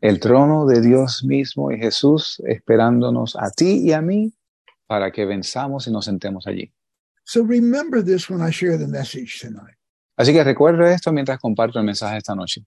El 0.00 0.20
trono 0.20 0.66
de 0.66 0.80
Dios 0.80 1.24
mismo 1.24 1.70
y 1.70 1.78
Jesús 1.78 2.42
esperándonos 2.46 3.36
a 3.36 3.50
ti 3.50 3.82
y 3.84 3.92
a 3.92 4.00
mí 4.00 4.32
para 4.86 5.10
que 5.10 5.24
venzamos 5.24 5.86
y 5.86 5.90
nos 5.90 6.04
sentemos 6.04 6.46
allí. 6.46 6.72
So 7.24 7.42
remember 7.42 8.04
this 8.04 8.30
when 8.30 8.40
I 8.40 8.50
share 8.50 8.78
the 8.78 8.86
message 8.86 9.40
tonight. 9.40 9.76
Así 10.16 10.32
que 10.32 10.42
recuerda 10.42 10.92
esto 10.92 11.12
mientras 11.12 11.38
comparto 11.38 11.78
el 11.78 11.84
mensaje 11.84 12.16
esta 12.16 12.34
noche. 12.34 12.64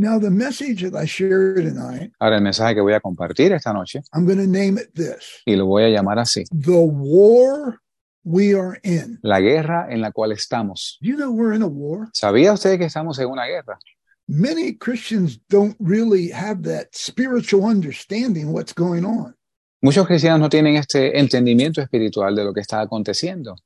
Now, 0.00 0.20
the 0.20 0.30
message 0.30 0.88
that 0.88 0.94
I 0.94 1.06
share 1.06 1.56
tonight, 1.56 2.12
Ahora 2.20 2.36
el 2.36 2.42
mensaje 2.42 2.72
que 2.72 2.80
voy 2.80 2.92
a 2.92 3.00
compartir 3.00 3.50
esta 3.50 3.72
noche 3.72 4.00
I'm 4.14 4.24
going 4.24 4.38
to 4.38 4.46
name 4.46 4.78
it 4.78 4.94
this 4.94 5.42
y 5.44 5.56
lo 5.56 5.66
voy 5.66 5.82
a 5.82 5.88
llamar 5.88 6.20
así. 6.20 6.44
The 6.52 6.70
War 6.70 7.80
We 8.22 8.54
Are 8.54 8.78
In. 8.84 9.18
La 9.22 9.40
guerra 9.40 9.88
en 9.90 10.00
la 10.00 10.12
cual 10.12 10.30
estamos. 10.30 10.98
You 11.00 11.16
know, 11.16 11.32
we're 11.32 11.52
in 11.52 11.62
a 11.62 11.66
war. 11.66 12.10
¿Sabía 12.12 12.52
usted 12.52 12.78
que 12.78 12.84
estamos 12.84 13.18
en 13.18 13.26
una 13.26 13.46
guerra? 13.46 13.80
Many 14.28 14.74
Christians 14.74 15.40
don't 15.48 15.74
really 15.80 16.30
have 16.30 16.62
that 16.62 16.94
spiritual 16.94 17.64
understanding 17.64 18.52
what's 18.52 18.72
going 18.72 19.04
on. 19.04 19.34
Muchos 19.82 20.06
cristianos 20.06 20.38
no 20.38 20.48
tienen 20.48 20.76
este 20.76 21.18
entendimiento 21.18 21.80
espiritual 21.80 22.36
de 22.36 22.44
lo 22.44 22.54
que 22.54 22.60
está 22.60 22.80
aconteciendo, 22.80 23.56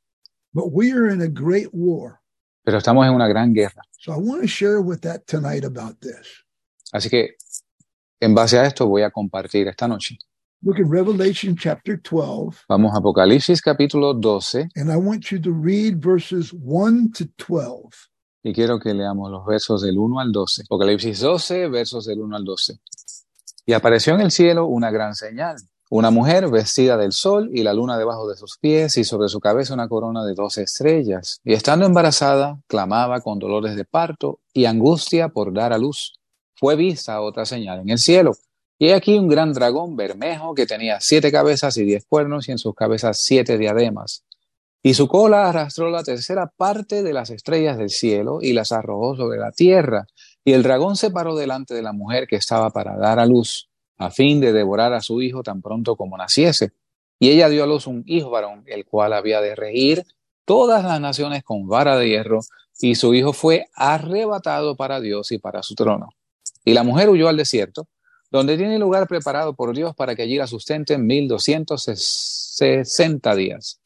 But 0.55 0.73
we 0.73 0.93
are 0.93 1.13
in 1.13 1.21
a 1.21 1.29
great 1.29 1.75
war. 1.75 2.22
Pero 2.63 2.79
estamos 2.79 3.07
en 3.07 3.15
una 3.15 3.29
gran 3.29 3.53
guerra. 3.53 3.83
So 3.99 4.13
I 4.13 4.17
want 4.19 4.43
to 4.43 4.49
share 4.49 4.81
with 4.81 5.01
that 5.01 5.23
tonight 5.27 5.65
about 5.65 5.99
this. 6.01 6.45
Así 6.93 7.09
que 7.09 7.37
en 8.21 8.35
base 8.35 8.59
a 8.59 8.67
esto 8.67 8.87
voy 8.87 9.03
a 9.03 9.11
compartir 9.11 9.69
esta 9.69 9.89
noche. 9.89 10.19
Look 10.65 10.79
in 10.79 10.89
Revelation 10.91 11.57
chapter 11.57 12.01
12, 12.01 12.67
Vamos 12.69 12.95
a 12.95 12.99
Apocalipsis 12.99 13.61
capítulo 13.61 14.15
12 14.15 14.69
and 14.77 14.93
I 14.93 14.97
want 14.97 15.33
you 15.33 15.41
to 15.41 15.51
read 15.51 15.97
verses 16.01 16.53
1 16.53 17.11
to 17.19 17.25
12. 17.37 17.91
y 18.45 18.53
quiero 18.53 18.79
que 18.79 18.93
leamos 18.95 19.31
los 19.31 19.45
versos 19.47 19.83
del 19.83 19.99
1 19.99 20.21
al 20.21 20.33
12. 20.33 20.63
Apocalipsis 20.63 21.21
12, 21.21 21.69
versos 21.69 22.07
del 22.07 22.21
1 22.21 22.37
al 22.37 22.45
12. 22.45 22.75
Y 23.67 23.73
apareció 23.73 24.15
en 24.15 24.21
el 24.21 24.31
cielo 24.33 24.67
una 24.67 24.91
gran 24.91 25.15
señal. 25.15 25.57
Una 25.95 26.11
mujer 26.11 26.49
vestida 26.49 26.97
del 26.97 27.13
sol 27.13 27.51
y 27.53 27.63
la 27.63 27.75
luna 27.75 27.99
debajo 27.99 28.27
de 28.27 28.35
sus 28.35 28.57
pies 28.57 28.97
y 28.97 29.05
sobre 29.05 29.29
su 29.29 29.41
cabeza 29.41 29.75
una 29.75 29.91
corona 29.91 30.25
de 30.25 30.33
doce 30.33 30.63
estrellas. 30.63 31.39
Y 31.45 31.53
estando 31.53 31.85
embarazada, 31.85 32.59
clamaba 32.67 33.21
con 33.21 33.39
dolores 33.39 33.77
de 33.77 33.85
parto 33.85 34.41
y 34.55 34.65
angustia 34.65 35.29
por 35.29 35.53
dar 35.53 35.75
a 35.75 35.77
luz. 35.77 36.15
Fue 36.55 36.77
vista 36.77 37.21
otra 37.21 37.45
señal 37.45 37.81
en 37.81 37.91
el 37.91 37.99
cielo. 37.99 38.33
Y 38.79 38.89
he 38.89 38.95
aquí 38.95 39.19
un 39.19 39.29
gran 39.29 39.53
dragón 39.53 39.95
bermejo 39.95 40.55
que 40.55 40.65
tenía 40.65 40.99
siete 40.99 41.31
cabezas 41.31 41.77
y 41.77 41.85
diez 41.85 42.07
cuernos 42.07 42.49
y 42.49 42.53
en 42.53 42.59
sus 42.59 42.75
cabezas 42.75 43.19
siete 43.21 43.59
diademas. 43.59 44.25
Y 44.83 44.95
su 44.95 45.09
cola 45.09 45.51
arrastró 45.51 45.91
la 45.91 46.05
tercera 46.05 46.51
parte 46.57 47.03
de 47.03 47.13
las 47.13 47.29
estrellas 47.29 47.77
del 47.77 47.91
cielo 47.91 48.39
y 48.41 48.55
las 48.55 48.73
arrojó 48.73 49.15
sobre 49.15 49.39
la 49.39 49.53
tierra. 49.53 50.07
Y 50.43 50.55
el 50.55 50.63
dragón 50.63 50.97
se 50.97 51.11
paró 51.11 51.37
delante 51.37 51.75
de 51.75 51.83
la 51.83 51.93
mujer 51.93 52.27
que 52.27 52.37
estaba 52.37 52.71
para 52.71 52.97
dar 52.97 53.19
a 53.19 53.27
luz, 53.27 53.69
a 54.05 54.11
fin 54.11 54.41
de 54.41 54.53
devorar 54.53 54.93
a 54.93 55.01
su 55.01 55.23
hijo 55.23 55.43
tan 55.43 55.63
pronto 55.63 55.97
como 55.97 56.17
naciese. 56.17 56.73
Y 57.19 57.31
ella 57.31 57.49
dio 57.49 57.65
a 57.65 57.67
luz 57.67 57.87
un 57.87 58.03
hijo 58.07 58.31
varón, 58.31 58.65
el 58.67 58.85
cual 58.85 59.13
había 59.13 59.41
de 59.41 59.55
regir 59.55 60.05
todas 60.45 60.85
las 60.85 61.01
naciones 61.01 61.45
con 61.45 61.69
vara 61.69 61.97
de 61.97 62.09
hierro, 62.09 62.41
y 62.81 62.97
su 62.97 63.15
hijo 63.15 63.33
fue 63.33 63.67
arrebatado 63.75 64.77
para 64.77 65.01
Dios 65.01 65.31
y 65.31 65.39
para 65.39 65.63
su 65.63 65.75
trono. 65.75 66.11
Y 66.65 66.75
la 66.75 66.83
mujer 66.83 67.11
huyó 67.11 67.29
al 67.29 67.37
desierto, 67.37 67.89
donde 68.31 68.57
tiene 68.57 68.79
lugar 68.79 69.07
preparado 69.07 69.55
por 69.55 69.75
Dios 69.75 69.95
para 69.95 70.17
que 70.17 70.23
allí 70.23 70.37
la 70.37 70.47
sustenten 70.47 71.07
mil 71.07 71.29
doscientos 71.29 71.85
sesenta 71.85 73.35
días. 73.35 73.81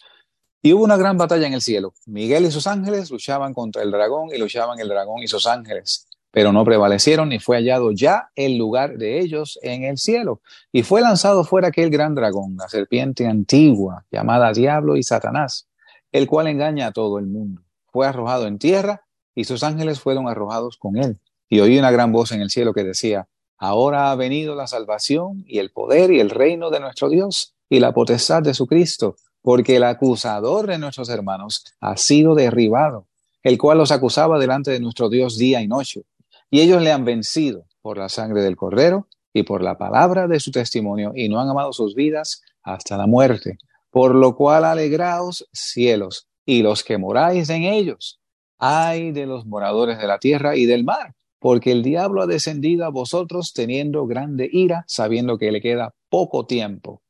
Y 0.63 0.73
hubo 0.73 0.85
una 0.85 0.97
gran 0.97 1.19
batalla 1.19 1.47
en 1.47 1.55
el 1.55 1.61
cielo. 1.61 1.95
Miguel 2.07 2.47
y 2.47 2.51
sus 2.51 2.67
ángeles 2.67 3.11
luchaban 3.11 3.53
contra 3.53 3.83
el 3.83 3.91
dragón 3.91 4.31
y 4.35 4.39
luchaban 4.39 4.79
el 4.81 4.89
dragón 4.89 5.23
y 5.23 5.29
sus 5.29 5.47
ángeles, 5.47 6.06
pero 6.37 6.53
no 6.53 6.67
prevalecieron 6.67 7.31
ni 7.31 7.39
fue 7.39 7.57
hallado 7.57 7.93
ya 7.93 8.29
el 8.35 8.59
lugar 8.59 8.99
de 8.99 9.21
ellos 9.21 9.59
en 9.63 9.85
el 9.85 9.97
cielo. 9.97 10.43
Y 10.71 10.83
fue 10.83 11.01
lanzado 11.01 11.45
fuera 11.45 11.69
aquel 11.69 11.89
gran 11.89 12.15
dragón, 12.15 12.59
la 12.59 12.69
serpiente 12.69 13.27
antigua, 13.27 14.05
llamada 14.13 14.53
Diablo 14.53 14.99
y 14.99 15.03
Satanás, 15.03 15.67
el 16.13 16.27
cual 16.27 16.49
engaña 16.49 16.89
a 16.89 16.93
todo 16.93 17.19
el 17.19 17.27
mundo. 17.27 17.63
Fue 17.87 18.07
arrojado 18.07 18.47
en 18.47 18.59
tierra 18.59 19.07
y 19.35 19.45
sus 19.45 19.63
ángeles 19.63 19.99
fueron 19.99 20.29
arrojados 20.29 20.77
con 20.77 20.99
él. 20.99 21.19
Y 21.49 21.61
oí 21.61 21.79
una 21.79 21.91
gran 21.91 22.13
voz 22.13 22.33
en 22.33 22.43
el 22.43 22.51
cielo 22.51 22.75
que 22.75 22.85
decía, 22.85 23.27
Ahora 23.57 24.11
ha 24.11 24.15
venido 24.15 24.55
la 24.55 24.67
salvación 24.67 25.43
y 25.47 25.59
el 25.59 25.71
poder 25.71 26.11
y 26.11 26.21
el 26.21 26.29
reino 26.29 26.69
de 26.69 26.81
nuestro 26.81 27.09
Dios 27.09 27.55
y 27.71 27.81
la 27.81 27.95
potestad 27.95 28.43
de 28.43 28.53
su 28.53 28.67
Cristo, 28.67 29.17
porque 29.41 29.77
el 29.77 29.85
acusador 29.85 30.67
de 30.67 30.77
nuestros 30.77 31.09
hermanos 31.09 31.65
ha 31.81 31.97
sido 31.97 32.35
derribado, 32.35 33.07
el 33.43 33.57
cual 33.57 33.79
los 33.79 33.91
acusaba 33.91 34.39
delante 34.39 34.71
de 34.71 34.81
nuestro 34.81 35.09
Dios 35.09 35.39
día 35.39 35.63
y 35.63 35.67
noche. 35.67 36.05
Y 36.51 36.61
ellos 36.61 36.83
le 36.83 36.93
han 36.93 37.05
vencido 37.05 37.67
por 37.83 37.99
la 37.99 38.09
sangre 38.09 38.43
del 38.43 38.57
Cordero 38.57 39.09
y 39.33 39.43
por 39.43 39.63
la 39.63 39.77
palabra 39.77 40.29
de 40.29 40.41
su 40.41 40.51
testimonio, 40.51 41.13
y 41.15 41.29
no 41.29 41.41
han 41.41 41.49
amado 41.49 41.73
sus 41.73 41.95
vidas 41.95 42.43
hasta 42.63 42.97
la 42.97 43.07
muerte. 43.07 43.59
Por 43.91 44.15
lo 44.15 44.35
cual 44.37 44.65
alegraos 44.65 45.49
cielos 45.53 46.29
y 46.45 46.63
los 46.63 46.85
que 46.85 46.99
moráis 46.99 47.51
en 47.51 47.63
ellos. 47.63 48.21
Ay 48.59 49.13
de 49.13 49.27
los 49.27 49.45
moradores 49.47 49.99
de 49.99 50.07
la 50.07 50.19
tierra 50.19 50.57
y 50.57 50.65
del 50.65 50.85
mar, 50.85 51.15
porque 51.39 51.73
el 51.73 51.83
diablo 51.83 52.23
ha 52.23 52.27
descendido 52.27 52.87
a 52.87 52.91
vosotros 52.91 53.53
teniendo 53.53 54.07
grande 54.07 54.49
ira, 54.51 54.85
sabiendo 54.87 55.37
que 55.37 55.53
le 55.53 55.61
queda 55.61 55.95
poco 56.09 56.47
tiempo. 56.47 57.03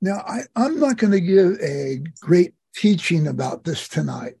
Now, 0.00 0.24
I'm 0.56 0.80
not 0.80 0.98
going 0.98 1.12
to 1.12 1.20
give 1.20 1.58
a 1.62 2.02
great 2.20 2.54
teaching 2.74 3.28
about 3.28 3.62
this 3.62 3.88
tonight, 3.88 4.34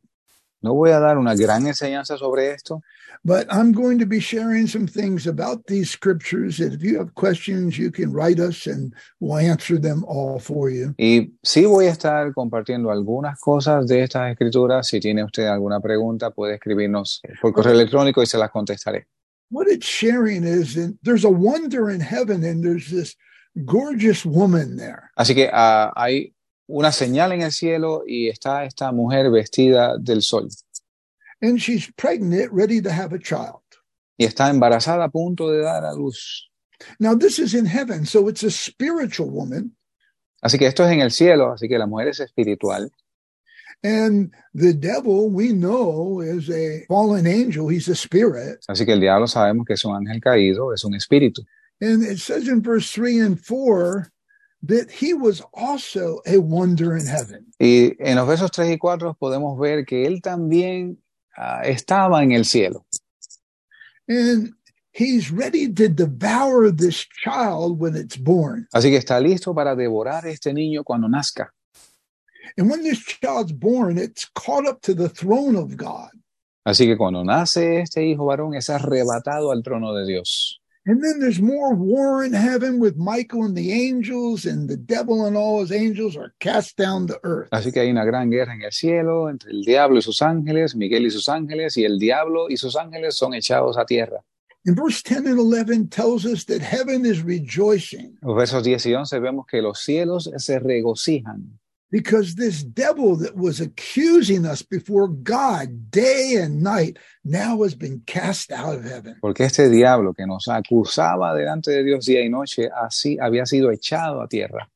No 0.62 0.74
voy 0.74 0.90
a 0.90 1.00
dar 1.00 1.18
una 1.18 1.34
gran 1.34 1.66
enseñanza 1.66 2.16
sobre 2.16 2.52
esto, 2.52 2.82
but 3.24 3.46
I'm 3.50 3.72
going 3.72 3.98
to 3.98 4.06
be 4.06 4.20
sharing 4.20 4.68
some 4.68 4.86
things 4.86 5.26
about 5.26 5.66
these 5.66 5.90
scriptures. 5.90 6.60
And 6.60 6.72
if 6.72 6.82
you 6.82 6.98
have 6.98 7.14
questions, 7.14 7.76
you 7.76 7.90
can 7.90 8.12
write 8.12 8.40
us 8.40 8.66
and 8.66 8.94
we'll 9.20 9.38
answer 9.38 9.78
them 9.78 10.04
all 10.06 10.38
for 10.38 10.70
you. 10.70 10.94
y 10.96 11.34
sí 11.42 11.64
voy 11.66 11.86
a 11.86 11.90
estar 11.90 12.32
compartiendo 12.32 12.90
algunas 12.90 13.40
cosas 13.40 13.86
de 13.86 14.04
estas 14.04 14.30
escrituras. 14.30 14.86
Si 14.86 15.00
tiene 15.00 15.24
usted 15.24 15.46
alguna 15.46 15.80
pregunta, 15.80 16.30
puede 16.30 16.54
escribirnos 16.54 17.20
por 17.40 17.52
correo 17.52 17.72
electrónico 17.72 18.22
y 18.22 18.26
se 18.26 18.38
las 18.38 18.50
contestaré. 18.50 19.06
What 19.50 19.66
it's 19.68 19.86
sharing 19.86 20.44
is 20.44 20.74
that 20.76 20.94
there's 21.02 21.24
a 21.24 21.30
wonder 21.30 21.90
in 21.90 22.00
heaven, 22.00 22.42
and 22.42 22.64
there's 22.64 22.88
this 22.88 23.16
gorgeous 23.66 24.24
woman 24.24 24.76
there. 24.76 25.10
Así 25.14 25.34
que 25.34 25.50
ah, 25.52 25.92
hay 25.94 26.34
una 26.66 26.92
señal 26.92 27.32
en 27.32 27.42
el 27.42 27.52
cielo 27.52 28.02
y 28.06 28.28
está 28.28 28.64
esta 28.64 28.92
mujer 28.92 29.30
vestida 29.30 29.96
del 29.98 30.22
sol 30.22 30.48
And 31.40 31.58
she's 31.58 31.90
pregnant, 31.96 32.52
ready 32.52 32.80
to 32.80 32.90
have 32.90 33.12
a 33.12 33.18
child. 33.18 33.62
y 34.16 34.24
está 34.24 34.48
embarazada 34.48 35.04
a 35.04 35.08
punto 35.08 35.50
de 35.50 35.62
dar 35.62 35.84
a 35.84 35.92
luz. 35.92 36.48
Now, 37.00 37.14
this 37.16 37.38
is 37.38 37.54
in 37.54 37.66
heaven, 37.66 38.06
so 38.06 38.28
it's 38.28 38.44
a 38.44 38.50
spiritual 38.50 39.28
woman. 39.30 39.76
Así 40.42 40.58
que 40.58 40.66
esto 40.66 40.84
es 40.84 40.92
en 40.92 41.00
el 41.00 41.10
cielo, 41.10 41.52
así 41.52 41.68
que 41.68 41.78
la 41.78 41.86
mujer 41.86 42.08
es 42.08 42.20
espiritual. 42.20 42.90
And 43.84 44.30
the 44.54 44.72
devil, 44.72 45.28
we 45.30 45.52
know, 45.52 46.20
is 46.20 46.48
a 46.50 46.84
fallen 46.88 47.26
angel. 47.26 47.68
He's 47.68 47.88
a 47.88 47.96
spirit. 47.96 48.60
Así 48.68 48.84
que 48.84 48.92
el 48.92 49.00
diablo 49.00 49.26
sabemos 49.26 49.66
que 49.66 49.74
es 49.74 49.84
un 49.84 49.96
ángel 49.96 50.20
caído, 50.20 50.72
es 50.72 50.84
un 50.84 50.94
espíritu. 50.94 51.42
And 51.80 52.04
it 52.04 52.18
says 52.18 52.46
in 52.46 52.62
verse 52.62 52.92
3 52.92 53.18
and 53.18 53.40
4 53.44 54.12
that 54.62 54.90
he 54.90 55.12
was 55.12 55.42
also 55.52 56.20
a 56.26 56.38
wonder 56.38 56.96
in 56.96 57.06
heaven. 57.06 57.46
Y 57.58 57.96
en 57.98 58.16
los 58.16 58.26
versos 58.26 58.50
3 58.50 58.70
y 58.70 58.78
4 58.78 59.14
podemos 59.14 59.58
ver 59.58 59.84
que 59.84 60.06
él 60.06 60.20
también 60.22 60.98
ah, 61.36 61.62
estaba 61.64 62.22
en 62.22 62.32
el 62.32 62.44
cielo. 62.44 62.86
And 64.08 64.52
he's 64.92 65.30
ready 65.30 65.72
to 65.72 65.88
devour 65.88 66.70
this 66.70 67.06
child 67.24 67.80
when 67.80 67.96
it's 67.96 68.16
born. 68.16 68.68
Así 68.72 68.90
que 68.90 68.98
está 68.98 69.20
listo 69.20 69.54
para 69.54 69.74
devorar 69.74 70.26
este 70.26 70.52
niño 70.52 70.84
cuando 70.84 71.08
nazca. 71.08 71.52
And 72.56 72.70
when 72.70 72.82
this 72.82 73.02
child's 73.04 73.52
born, 73.52 73.98
it's 73.98 74.26
caught 74.34 74.66
up 74.66 74.82
to 74.82 74.94
the 74.94 75.08
throne 75.08 75.56
of 75.56 75.76
God. 75.76 76.10
Así 76.64 76.86
que 76.86 76.96
cuando 76.96 77.24
nace 77.24 77.80
este 77.80 78.04
hijo 78.04 78.26
varón 78.26 78.54
es 78.54 78.70
arrebatado 78.70 79.50
al 79.50 79.62
trono 79.62 79.94
de 79.94 80.06
Dios. 80.06 80.61
And 80.84 81.00
then 81.00 81.20
there's 81.20 81.40
more 81.40 81.74
war 81.74 82.24
in 82.24 82.32
heaven 82.32 82.80
with 82.80 82.96
Michael 82.96 83.44
and 83.44 83.56
the 83.56 83.70
angels, 83.70 84.44
and 84.44 84.68
the 84.68 84.76
devil 84.76 85.26
and 85.26 85.36
all 85.36 85.60
his 85.60 85.70
angels 85.70 86.16
are 86.16 86.34
cast 86.40 86.76
down 86.76 87.06
to 87.06 87.20
earth. 87.22 87.50
Así 87.52 87.72
que 87.72 87.80
hay 87.80 87.90
una 87.90 88.04
gran 88.04 88.30
guerra 88.30 88.52
en 88.54 88.62
el 88.62 88.72
cielo 88.72 89.28
entre 89.30 89.52
el 89.52 89.62
diablo 89.62 89.98
y 89.98 90.02
sus 90.02 90.20
ángeles, 90.22 90.74
Miguel 90.74 91.06
y 91.06 91.10
sus 91.10 91.28
ángeles, 91.28 91.76
y 91.76 91.84
el 91.84 92.00
diablo 92.00 92.50
y 92.50 92.56
sus 92.56 92.74
ángeles 92.74 93.16
son 93.16 93.32
echados 93.34 93.78
a 93.78 93.86
tierra. 93.86 94.24
And 94.64 94.76
verse 94.76 95.02
10 95.02 95.26
and 95.26 95.38
11 95.38 95.88
tells 95.88 96.24
us 96.24 96.44
that 96.46 96.62
heaven 96.62 97.04
is 97.04 97.22
rejoicing 97.22 98.16
Los 98.22 98.36
versos 98.36 98.62
10 98.62 98.86
y 98.86 98.94
11 98.94 99.18
vemos 99.18 99.46
que 99.46 99.60
los 99.60 99.80
cielos 99.80 100.30
se 100.36 100.58
regocijan, 100.58 101.58
because 101.92 102.34
this 102.34 102.64
devil 102.64 103.16
that 103.16 103.36
was 103.36 103.60
accusing 103.60 104.46
us 104.46 104.62
before 104.62 105.06
God 105.08 105.90
day 105.90 106.36
and 106.40 106.62
night 106.62 106.98
now 107.22 107.62
has 107.62 107.74
been 107.74 108.02
cast 108.06 108.50
out 108.50 108.74
of 108.74 108.84
heaven. 108.84 109.18
porque 109.20 109.42
este 109.44 109.68
diablo 109.68 110.14
que 110.14 110.26
nos 110.26 110.48
acusaba 110.48 111.34
delante 111.36 111.70
de 111.70 111.84
Dios 111.84 112.06
día 112.06 112.24
y 112.24 112.28
noche, 112.28 112.70
así 112.74 113.18
había 113.20 113.44
sido 113.44 113.70
echado 113.70 114.22
a 114.22 114.26
tierra. 114.26 114.68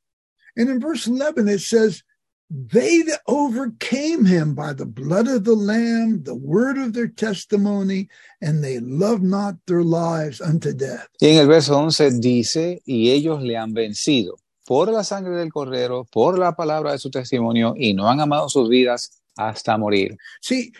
And 0.56 0.68
in 0.68 0.78
verse 0.78 1.06
11, 1.06 1.48
it 1.48 1.60
says, 1.60 2.02
They 2.48 3.02
that 3.02 3.22
overcame 3.26 4.24
him 4.24 4.54
by 4.54 4.72
the 4.72 4.86
blood 4.86 5.26
of 5.26 5.44
the 5.44 5.56
Lamb, 5.56 6.22
the 6.22 6.36
word 6.36 6.78
of 6.78 6.92
their 6.92 7.08
testimony, 7.08 8.08
and 8.40 8.62
they 8.62 8.78
loved 8.78 9.22
not 9.22 9.56
their 9.66 9.82
lives 9.82 10.40
unto 10.40 10.72
death. 10.72 11.08
Y 11.20 11.28
en 11.28 11.38
el 11.38 11.48
verso 11.48 11.76
11 11.76 12.20
dice, 12.20 12.82
y 12.86 13.10
ellos 13.10 13.42
le 13.42 13.56
han 13.56 13.72
vencido 13.74 14.36
por 14.66 14.90
la 14.90 15.04
sangre 15.04 15.36
del 15.36 15.52
cordero, 15.52 16.04
por 16.04 16.38
la 16.38 16.56
palabra 16.56 16.92
de 16.92 16.98
su 16.98 17.10
testimonio, 17.10 17.74
y 17.76 17.94
no 17.94 18.08
han 18.08 18.20
amado 18.20 18.48
sus 18.48 18.68
vidas 18.68 19.22
hasta 19.36 19.78
morir. 19.78 20.16
See, 20.40 20.72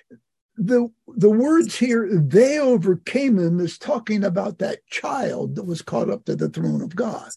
the 0.56 0.90
the 1.16 1.30
words 1.30 1.78
here, 1.78 2.08
they 2.10 2.58
overcame 2.58 3.38
him, 3.38 3.60
is 3.60 3.78
talking 3.78 4.24
about 4.24 4.58
that 4.58 4.78
child 4.90 5.54
that 5.54 5.64
was 5.64 5.82
caught 5.82 6.10
up 6.10 6.24
to 6.24 6.34
the 6.34 6.48
throne 6.48 6.82
of 6.82 6.94
God. 6.96 7.30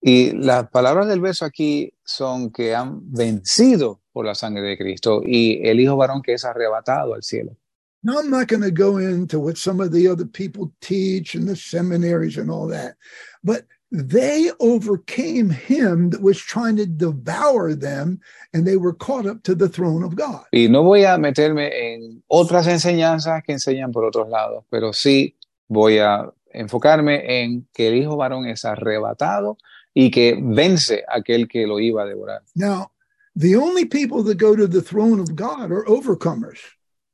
Y 0.00 0.32
las 0.34 0.68
palabras 0.70 1.08
del 1.08 1.20
verso 1.20 1.44
aquí 1.44 1.92
son 2.04 2.52
que 2.52 2.74
han 2.74 3.00
vencido 3.10 4.00
por 4.12 4.24
la 4.24 4.34
sangre 4.34 4.62
de 4.62 4.76
Cristo 4.76 5.20
y 5.24 5.60
el 5.68 5.80
hijo 5.80 5.96
varón 5.96 6.22
que 6.22 6.34
es 6.34 6.44
arrebatado 6.44 7.14
al 7.14 7.22
cielo. 7.22 7.56
Now, 8.04 8.18
I'm 8.20 8.30
not 8.30 8.46
going 8.46 8.62
to 8.62 8.70
go 8.70 8.98
into 8.98 9.40
what 9.40 9.56
some 9.56 9.80
of 9.80 9.90
the 9.90 10.06
other 10.06 10.26
people 10.26 10.70
teach 10.80 11.34
in 11.34 11.46
the 11.46 11.56
seminaries 11.56 12.36
and 12.36 12.50
all 12.50 12.68
that, 12.68 12.94
but 13.42 13.64
they 13.90 14.50
overcame 14.60 15.50
him 15.50 16.10
that 16.10 16.22
was 16.22 16.38
trying 16.38 16.76
to 16.76 16.86
devour 16.86 17.74
them, 17.74 18.20
and 18.52 18.66
they 18.66 18.76
were 18.76 18.92
caught 18.92 19.26
up 19.26 19.42
to 19.44 19.54
the 19.54 19.68
throne 19.68 20.02
of 20.02 20.16
God. 20.16 20.44
Y 20.52 20.68
no 20.68 20.82
voy 20.82 21.04
a 21.04 21.18
meterme 21.18 21.94
en 21.94 22.22
otras 22.28 22.66
enseñanzas 22.66 23.42
que 23.42 23.52
enseñan 23.52 23.92
por 23.92 24.04
otros 24.04 24.28
lados, 24.28 24.64
pero 24.70 24.92
sí 24.92 25.36
voy 25.68 25.98
a 25.98 26.30
enfocarme 26.52 27.42
en 27.42 27.68
que 27.72 27.88
el 27.88 27.94
hijo 27.94 28.16
varón 28.16 28.46
es 28.46 28.64
arrebatado 28.64 29.58
y 29.94 30.10
que 30.10 30.38
vence 30.40 31.04
aquel 31.08 31.48
que 31.48 31.66
lo 31.66 31.80
iba 31.80 32.02
a 32.02 32.06
devorar. 32.06 32.42
Now, 32.54 32.90
the 33.34 33.56
only 33.56 33.84
people 33.84 34.22
that 34.24 34.38
go 34.38 34.56
to 34.56 34.66
the 34.66 34.82
throne 34.82 35.20
of 35.20 35.34
God 35.34 35.70
are 35.70 35.84
overcomers. 35.86 36.58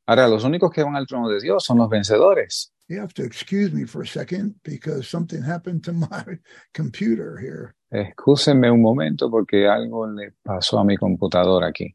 Ahora, 0.07 0.29
los 0.29 0.45
únicos 0.45 0.73
que 0.73 0.83
van 0.83 0.97
al 0.97 1.07
trono 1.07 1.29
de 1.29 1.41
Dios 1.41 1.65
son 1.65 1.79
los 1.79 1.89
vencedores. 1.89 2.72
You 2.89 3.01
have 3.01 3.15
to 3.15 3.25
excuse 3.25 3.73
me 3.73 3.85
for 3.85 4.03
a 4.03 4.07
second 4.07 4.55
because 4.65 5.09
something 5.09 5.43
happened 5.43 5.85
to 5.85 5.93
my 5.93 6.39
computer 6.75 7.39
here. 7.39 7.75
Excúsenme 7.93 8.71
un 8.71 8.81
momento 8.81 9.31
porque 9.31 9.67
algo 9.67 10.07
le 10.07 10.33
pasó 10.45 10.79
a 10.79 10.85
mi 10.85 10.97
computadora 10.97 11.69
aquí. 11.69 11.95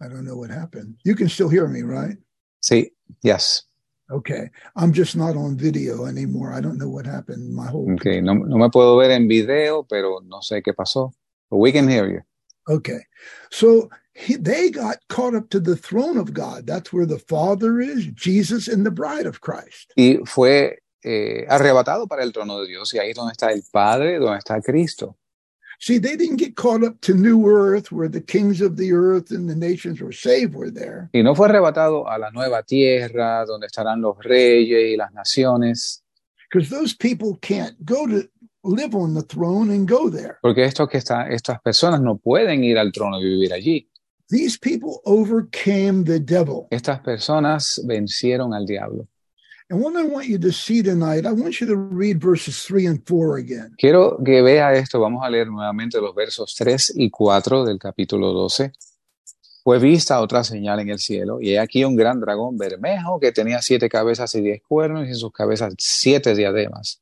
I 0.00 0.08
don't 0.08 0.24
know 0.24 0.36
what 0.36 0.50
happened. 0.50 0.96
You 1.04 1.14
can 1.14 1.28
still 1.28 1.48
hear 1.48 1.68
me, 1.68 1.82
right? 1.82 2.16
Sí, 2.62 2.90
yes. 3.22 3.62
Okay. 4.10 4.50
I'm 4.76 4.92
just 4.92 5.16
not 5.16 5.36
on 5.36 5.56
video 5.56 6.06
anymore. 6.06 6.52
I 6.52 6.60
don't 6.60 6.78
know 6.78 6.88
what 6.90 7.06
happened. 7.06 7.54
My 7.54 7.66
whole 7.66 7.90
Okay, 7.94 8.20
no, 8.20 8.34
no 8.34 8.56
me 8.58 8.68
puedo 8.68 8.98
ver 8.98 9.10
en 9.10 9.28
video, 9.28 9.82
pero 9.84 10.20
no 10.26 10.40
sé 10.40 10.62
qué 10.62 10.74
pasó. 10.74 11.12
But 11.50 11.58
we 11.58 11.72
can 11.72 11.88
hear 11.88 12.06
you. 12.08 12.20
Okay. 12.68 13.00
So 13.50 13.88
he, 14.14 14.36
they 14.36 14.70
got 14.70 14.98
caught 15.08 15.34
up 15.34 15.50
to 15.50 15.60
the 15.60 15.76
throne 15.76 16.16
of 16.16 16.32
God. 16.32 16.66
That's 16.66 16.92
where 16.92 17.06
the 17.06 17.18
Father 17.18 17.80
is, 17.80 18.06
Jesus, 18.06 18.68
and 18.68 18.86
the 18.86 18.90
bride 18.90 19.26
of 19.26 19.40
Christ. 19.40 19.92
Y 19.96 20.18
fue 20.24 20.78
eh, 21.02 21.44
arrebatado 21.48 22.08
para 22.08 22.22
el 22.22 22.32
trono 22.32 22.60
de 22.60 22.68
Dios. 22.68 22.94
Y 22.94 22.98
ahí 22.98 23.10
es 23.10 23.16
donde 23.16 23.32
está 23.32 23.52
el 23.52 23.62
Padre, 23.70 24.18
donde 24.18 24.38
está 24.38 24.62
Cristo. 24.62 25.16
See, 25.80 25.98
they 25.98 26.16
didn't 26.16 26.36
get 26.36 26.54
caught 26.54 26.84
up 26.84 27.00
to 27.02 27.14
new 27.14 27.46
earth 27.48 27.90
where 27.90 28.08
the 28.08 28.20
kings 28.20 28.60
of 28.60 28.76
the 28.76 28.92
earth 28.92 29.30
and 29.30 29.50
the 29.50 29.56
nations 29.56 30.00
were 30.00 30.12
saved 30.12 30.54
were 30.54 30.70
there. 30.70 31.10
Y 31.12 31.22
no 31.22 31.34
fue 31.34 31.48
arrebatado 31.48 32.08
a 32.08 32.16
la 32.16 32.30
nueva 32.30 32.62
tierra, 32.62 33.44
donde 33.44 33.66
estarán 33.66 34.00
los 34.00 34.16
reyes 34.18 34.92
y 34.92 34.96
las 34.96 35.12
naciones. 35.12 36.02
Because 36.48 36.70
those 36.70 36.94
people 36.94 37.36
can't 37.42 37.74
go 37.84 38.06
to 38.06 38.28
live 38.62 38.94
on 38.94 39.14
the 39.14 39.22
throne 39.22 39.70
and 39.70 39.88
go 39.88 40.08
there. 40.08 40.38
Porque 40.40 40.64
esto 40.64 40.86
que 40.86 40.98
está, 40.98 41.28
estas 41.28 41.60
personas 41.60 42.00
no 42.00 42.18
pueden 42.18 42.62
ir 42.62 42.78
al 42.78 42.92
trono 42.92 43.20
y 43.20 43.24
vivir 43.24 43.52
allí. 43.52 43.90
These 44.28 44.58
people 44.58 45.00
overcame 45.04 46.04
the 46.04 46.18
devil. 46.18 46.66
Estas 46.70 47.00
personas 47.00 47.80
vencieron 47.86 48.54
al 48.54 48.64
diablo. 48.64 49.06
And 49.70 49.80
what 49.80 49.96
I 49.96 50.04
want 50.04 50.26
you 50.26 50.38
to 50.38 50.52
see 50.52 50.82
tonight, 50.82 51.24
I 51.24 51.32
want 51.32 51.60
you 51.60 51.66
to 51.66 51.76
read 51.76 52.20
verses 52.20 52.62
three 52.64 52.86
and 52.86 53.02
four 53.06 53.38
again. 53.38 53.74
Quiero 53.78 54.18
que 54.22 54.42
vea 54.42 54.74
esto. 54.74 55.00
Vamos 55.00 55.24
a 55.24 55.30
leer 55.30 55.48
nuevamente 55.48 56.00
los 56.00 56.14
versos 56.14 56.54
3 56.54 56.92
y 56.96 57.10
4 57.10 57.64
del 57.64 57.78
capítulo 57.78 58.32
12. 58.32 58.72
Fue 59.62 59.78
vista 59.78 60.20
otra 60.20 60.44
señal 60.44 60.80
en 60.80 60.90
el 60.90 60.98
cielo, 60.98 61.40
y 61.40 61.54
he 61.54 61.58
aquí 61.58 61.84
un 61.84 61.96
gran 61.96 62.20
dragón 62.20 62.58
bermejo 62.58 63.18
que 63.18 63.32
tenía 63.32 63.62
siete 63.62 63.88
cabezas 63.88 64.34
y 64.34 64.42
diez 64.42 64.60
cuernos, 64.62 65.06
y 65.06 65.08
en 65.08 65.16
sus 65.16 65.32
cabezas 65.32 65.72
siete 65.78 66.34
diademas. 66.34 67.00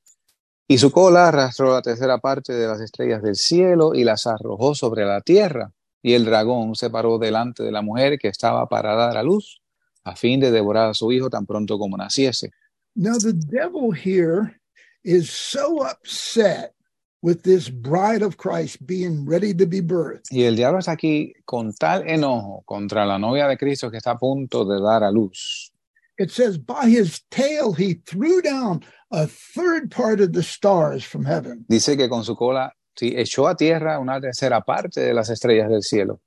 Y 0.68 0.78
su 0.78 0.92
cola 0.92 1.26
arrastró 1.26 1.72
la 1.72 1.82
tercera 1.82 2.18
parte 2.18 2.52
de 2.52 2.68
las 2.68 2.80
estrellas 2.80 3.20
del 3.22 3.34
cielo 3.34 3.94
y 3.94 4.04
las 4.04 4.28
arrojó 4.28 4.76
sobre 4.76 5.04
la 5.04 5.20
tierra. 5.20 5.72
Y 6.02 6.14
el 6.14 6.24
dragón 6.24 6.74
se 6.74 6.90
paró 6.90 7.18
delante 7.18 7.62
de 7.62 7.70
la 7.70 7.82
mujer 7.82 8.18
que 8.18 8.28
estaba 8.28 8.68
para 8.68 8.94
dar 8.94 9.16
a 9.16 9.22
luz, 9.22 9.62
a 10.04 10.16
fin 10.16 10.40
de 10.40 10.50
devorar 10.50 10.90
a 10.90 10.94
su 10.94 11.12
hijo 11.12 11.30
tan 11.30 11.46
pronto 11.46 11.78
como 11.78 11.96
naciese. 11.96 12.50
Now, 12.94 13.16
the 13.18 13.32
devil 13.32 13.92
here 13.92 14.60
is 15.04 15.30
so 15.30 15.82
upset 15.82 16.74
with 17.22 17.42
this 17.42 17.70
bride 17.70 18.22
of 18.22 18.36
Christ 18.36 18.84
being 18.84 19.24
ready 19.24 19.54
to 19.54 19.66
be 19.66 19.80
birthed. 19.80 20.26
Y 20.30 20.42
el 20.42 20.56
diablo 20.56 20.80
está 20.80 20.92
aquí 20.92 21.32
con 21.44 21.72
tal 21.72 22.06
enojo 22.06 22.62
contra 22.66 23.06
la 23.06 23.18
novia 23.18 23.46
de 23.46 23.56
Cristo 23.56 23.90
que 23.90 23.98
está 23.98 24.12
a 24.12 24.18
punto 24.18 24.64
de 24.64 24.80
dar 24.80 25.04
a 25.04 25.10
luz. 25.10 25.72
It 26.18 26.30
says, 26.30 26.58
by 26.58 26.88
his 26.88 27.22
tail, 27.30 27.72
he 27.72 27.94
threw 27.94 28.42
down 28.42 28.84
a 29.10 29.26
third 29.26 29.90
part 29.90 30.20
of 30.20 30.32
the 30.32 30.42
stars 30.42 31.04
from 31.04 31.24
heaven. 31.24 31.64
Dice 31.68 31.96
que 31.96 32.08
con 32.08 32.24
su 32.24 32.36
cola 32.36 32.74
sí, 32.96 33.14
echó 33.16 33.48
a 33.48 33.56
tierra 33.56 33.98
una 33.98 34.20
tercera 34.20 34.60
parte 34.60 35.00
de 35.00 35.14
las 35.14 35.30
estrellas 35.30 35.68
del 35.68 35.82
cielo. 35.82 36.20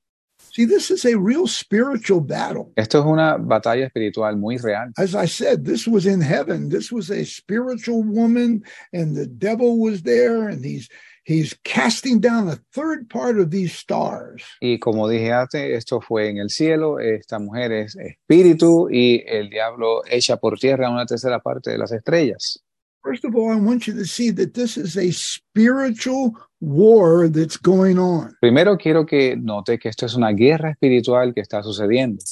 See, 0.56 0.66
this 0.66 0.90
is 0.90 1.06
a 1.06 1.18
real 1.18 1.48
spiritual 1.48 2.22
battle. 2.22 2.72
Esto 2.78 3.00
es 3.00 3.06
una 3.06 3.38
batalla 3.38 3.86
espiritual 3.88 4.38
muy 4.38 4.58
real. 4.58 4.92
As 4.98 5.14
I 5.14 5.28
said, 5.28 5.66
this 5.66 5.86
was 5.86 6.06
in 6.06 6.22
heaven. 6.22 6.70
This 6.70 6.92
was 6.92 7.10
a 7.10 7.26
spiritual 7.26 8.04
woman, 8.04 8.64
and 8.94 9.16
the 9.16 9.28
devil 9.28 9.78
was 9.78 10.04
there, 10.04 10.48
and 10.48 10.64
he's 10.64 10.90
he's 11.26 11.54
casting 11.64 12.22
down 12.22 12.48
a 12.48 12.58
third 12.72 13.10
part 13.10 13.38
of 13.38 13.50
these 13.50 13.74
stars. 13.74 14.44
Y 14.62 14.80
como 14.80 15.10
dije 15.10 15.34
antes, 15.34 15.78
esto 15.78 16.00
fue 16.00 16.30
en 16.30 16.38
el 16.38 16.50
cielo, 16.50 17.00
esta 17.00 17.40
mujer 17.40 17.74
es 17.74 17.98
espíritu 17.98 18.90
y 18.90 19.24
el 19.28 19.50
diablo 19.50 20.04
echa 20.10 20.38
por 20.38 20.58
tierra 20.58 20.90
una 20.90 21.06
tercera 21.06 21.40
parte 21.40 21.72
de 21.72 21.78
las 21.78 21.92
estrellas. 21.92 22.64
First 23.06 23.24
of 23.24 23.36
all, 23.36 23.52
I 23.52 23.56
want 23.56 23.86
you 23.86 23.94
to 23.94 24.06
see 24.06 24.32
that 24.32 24.56
this 24.56 24.78
is 24.78 24.98
a 24.98 25.12
spiritual 25.12 26.34
war 26.60 27.28
that's 27.28 27.56
going 27.56 28.00
on. 28.00 28.36
Primero 28.42 28.78
quiero 28.78 29.06
que 29.06 29.36
note 29.36 29.78
que 29.78 29.90
esto 29.90 30.08
es 30.08 30.16
una 30.16 30.34
guerra 30.34 30.72
espiritual 30.72 31.32
que 31.36 31.44
está 31.44 31.62
sucediendo. 31.62 32.24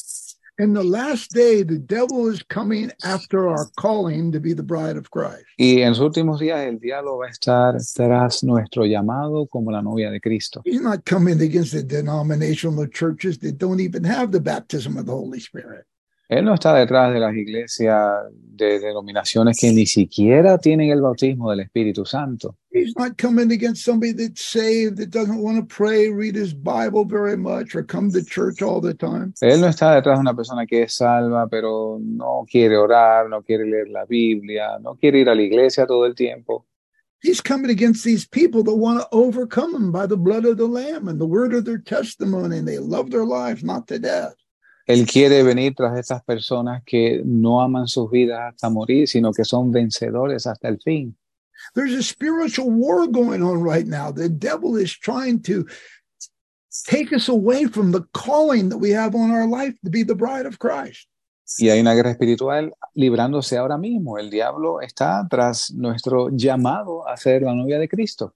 In 0.57 0.73
the 0.73 0.83
last 0.83 1.31
day, 1.31 1.62
the 1.62 1.77
devil 1.77 2.27
is 2.27 2.41
coming 2.41 2.91
after 3.03 3.47
our 3.47 3.69
calling 3.77 4.31
to 4.31 4.39
be 4.39 4.53
the 4.53 4.63
bride 4.63 4.97
of 4.97 5.12
Christ. 5.12 5.45
Y 5.59 5.81
en 5.81 5.89
los 5.89 5.99
últimos 5.99 6.39
días 6.39 6.65
el 6.65 6.79
diablo 6.79 7.17
va 7.17 7.27
a 7.27 7.29
estar 7.29 7.75
tras 7.93 8.43
nuestro 8.43 8.86
llamado 8.86 9.47
como 9.47 9.69
la 9.69 9.83
novia 9.83 10.09
de 10.09 10.19
Cristo. 10.19 10.63
He's 10.65 10.81
not 10.81 11.05
coming 11.05 11.39
against 11.39 11.73
the 11.73 11.83
denominational 11.83 12.88
churches 12.88 13.38
that 13.39 13.59
don't 13.59 13.79
even 13.79 14.03
have 14.03 14.31
the 14.31 14.39
baptism 14.39 14.97
of 14.97 15.05
the 15.05 15.12
Holy 15.12 15.39
Spirit. 15.39 15.86
Él 16.29 16.45
no 16.45 16.53
está 16.53 16.73
detrás 16.73 17.13
de 17.13 17.19
las 17.19 17.36
iglesias 17.36 18.25
de 18.31 18.79
denominaciones 18.79 19.57
que 19.59 19.71
ni 19.71 19.86
siquiera 19.86 20.57
tienen 20.57 20.89
el 20.89 21.01
bautismo 21.01 21.51
del 21.51 21.62
Espíritu 21.62 22.05
Santo. 22.05 22.55
He's 22.71 22.93
not 22.97 23.17
coming 23.17 23.51
against 23.51 23.83
somebody 23.83 24.13
that's 24.13 24.41
saved, 24.41 24.97
that 24.97 25.12
doesn't 25.12 25.41
want 25.41 25.57
to 25.57 25.65
pray, 25.65 26.09
read 26.09 26.36
his 26.36 26.53
Bible 26.53 27.05
very 27.05 27.38
much, 27.38 27.75
or 27.75 27.83
come 27.83 28.09
to 28.12 28.23
church 28.23 28.62
all 28.62 28.81
the 28.81 28.93
time. 28.93 29.33
Él 29.41 29.62
no 29.62 29.67
está 29.67 29.93
detrás 29.93 30.17
de 30.17 30.21
una 30.21 30.33
persona 30.33 30.65
que 30.65 30.83
es 30.83 30.95
salva, 30.95 31.47
pero 31.47 31.99
no 32.01 32.45
quiere 32.49 32.77
orar, 32.77 33.29
no 33.29 33.41
quiere 33.41 33.65
leer 33.65 33.89
la 33.89 34.05
Biblia, 34.05 34.79
no 34.81 34.95
quiere 34.95 35.19
ir 35.19 35.29
a 35.29 35.36
la 35.36 35.41
iglesia 35.41 35.86
todo 35.86 36.05
el 36.05 36.15
tiempo. 36.15 36.65
He's 37.21 37.41
coming 37.41 37.69
against 37.69 38.03
these 38.03 38.25
people 38.27 38.63
that 38.63 38.75
want 38.75 38.99
to 38.99 39.07
overcome 39.12 39.73
him 39.73 39.91
by 39.91 40.07
the 40.07 40.17
blood 40.17 40.45
of 40.45 40.57
the 40.57 40.67
Lamb 40.67 41.07
and 41.07 41.21
the 41.21 41.25
word 41.25 41.53
of 41.53 41.63
their 41.63 41.77
testimony, 41.77 42.57
and 42.57 42.67
they 42.67 42.79
love 42.79 43.12
their 43.12 43.23
lives 43.23 43.63
not 43.63 43.88
to 43.88 43.99
death. 43.99 44.36
Él 44.86 45.06
quiere 45.06 45.43
venir 45.43 45.74
tras 45.76 45.98
estas 45.98 46.24
personas 46.24 46.84
que 46.86 47.22
no 47.26 47.62
aman 47.62 47.88
sus 47.88 48.12
vidas 48.12 48.54
hasta 48.54 48.69
morir, 48.69 49.08
sino 49.08 49.32
que 49.32 49.46
son 49.46 49.72
vencedores 49.72 50.46
hasta 50.46 50.67
el 50.67 50.80
fin. 50.80 51.15
There's 51.74 51.93
a 51.93 52.04
spiritual 52.04 52.69
war 52.69 53.08
going 53.08 53.41
on 53.41 53.63
right 53.63 53.88
now. 53.88 54.12
The 54.12 54.30
devil 54.30 54.76
is 54.78 54.91
trying 54.91 55.41
to 55.43 55.65
take 56.86 57.13
us 57.13 57.30
away 57.30 57.65
from 57.65 57.91
the 57.91 58.04
calling 58.13 58.69
that 58.69 58.80
we 58.80 58.91
have 58.91 59.15
on 59.15 59.32
our 59.32 59.48
life 59.48 59.76
to 59.86 59.89
be 59.89 60.04
the 60.04 60.15
bride 60.15 60.46
of 60.46 60.60
Christ. 60.60 61.08
Y 61.60 61.69
hay 61.69 61.80
una 61.80 61.93
guerra 61.93 62.12
espiritual 62.12 62.74
librándose 62.96 63.58
ahora 63.58 63.78
mismo. 63.78 64.17
El 64.17 64.30
diablo 64.30 64.82
está 64.82 65.26
tras 65.30 65.72
nuestro 65.72 66.30
llamado 66.32 67.08
a 67.08 67.15
ser 67.15 67.43
la 67.43 67.54
novia 67.54 67.80
de 67.80 67.88
Cristo. 67.88 68.34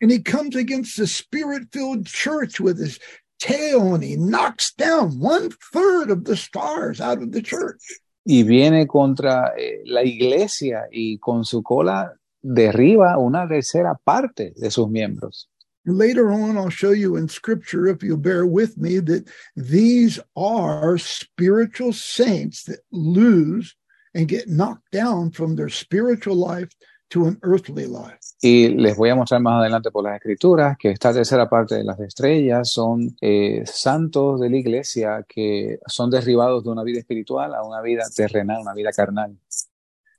And 0.00 0.10
he 0.10 0.22
comes 0.22 0.56
against 0.56 0.96
the 0.96 1.06
spirit 1.06 1.68
filled 1.72 2.06
church 2.06 2.60
with 2.60 2.78
his 2.78 2.98
tail 3.40 3.94
and 3.94 4.04
he 4.04 4.16
knocks 4.16 4.72
down 4.74 5.18
one 5.18 5.50
third 5.72 6.10
of 6.10 6.24
the 6.24 6.36
stars 6.36 7.00
out 7.00 7.22
of 7.22 7.32
the 7.32 7.42
church. 7.42 7.82
Y 8.24 8.42
viene 8.42 8.86
contra 8.86 9.54
eh, 9.56 9.82
la 9.86 10.02
iglesia 10.02 10.86
y 10.92 11.18
con 11.18 11.44
su 11.44 11.62
cola 11.62 12.14
derriba 12.42 13.18
una 13.18 13.48
tercera 13.48 13.96
parte 14.04 14.52
de 14.56 14.70
sus 14.70 14.88
miembros. 14.88 15.48
Later 15.86 16.30
on, 16.30 16.58
I'll 16.58 16.68
show 16.68 16.90
you 16.90 17.16
in 17.16 17.28
scripture, 17.28 17.86
if 17.88 18.02
you'll 18.02 18.18
bear 18.18 18.44
with 18.44 18.76
me, 18.76 18.98
that 18.98 19.26
these 19.56 20.20
are 20.36 20.98
spiritual 20.98 21.94
saints 21.94 22.64
that 22.64 22.80
lose 22.92 23.74
and 24.14 24.28
get 24.28 24.48
knocked 24.48 24.90
down 24.92 25.30
from 25.30 25.56
their 25.56 25.70
spiritual 25.70 26.36
life 26.36 26.70
to 27.10 27.26
an 27.26 27.38
earthly 27.42 27.86
life. 27.86 28.18
Y 28.40 28.68
les 28.68 28.96
voy 28.96 29.10
a 29.10 29.14
mostrar 29.14 29.40
más 29.40 29.60
adelante 29.60 29.90
por 29.90 30.04
las 30.04 30.16
escrituras 30.16 30.76
que 30.78 30.90
esta 30.90 31.12
tercera 31.12 31.48
parte 31.48 31.74
de 31.74 31.84
las 31.84 32.00
estrellas 32.00 32.70
son 32.70 33.16
eh, 33.20 33.62
santos 33.66 34.40
de 34.40 34.48
la 34.48 34.56
iglesia 34.56 35.26
que 35.28 35.78
son 35.86 36.10
derribados 36.10 36.64
de 36.64 36.70
una 36.70 36.82
vida 36.82 37.00
espiritual 37.00 37.54
a 37.54 37.62
una 37.62 37.82
vida 37.82 38.04
terrenal, 38.14 38.62
una 38.62 38.72
vida 38.72 38.90
carnal. 38.92 39.36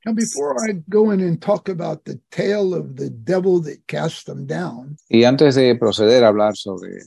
Now, 0.03 0.13
before 0.13 0.55
I 0.67 0.83
go 0.87 1.13
in 1.13 1.21
and 1.21 1.39
talk 1.39 1.69
about 1.69 2.03
the 2.05 2.19
tale 2.29 2.73
of 2.73 2.95
the 2.95 3.09
devil 3.11 3.61
that 3.63 3.85
cast 3.85 4.25
them 4.25 4.47
down, 4.47 4.97
Y 5.07 5.25
antes 5.25 5.55
de 5.55 5.75
proceder 5.75 6.23
a 6.23 6.29
hablar 6.29 6.55
sobre 6.55 7.03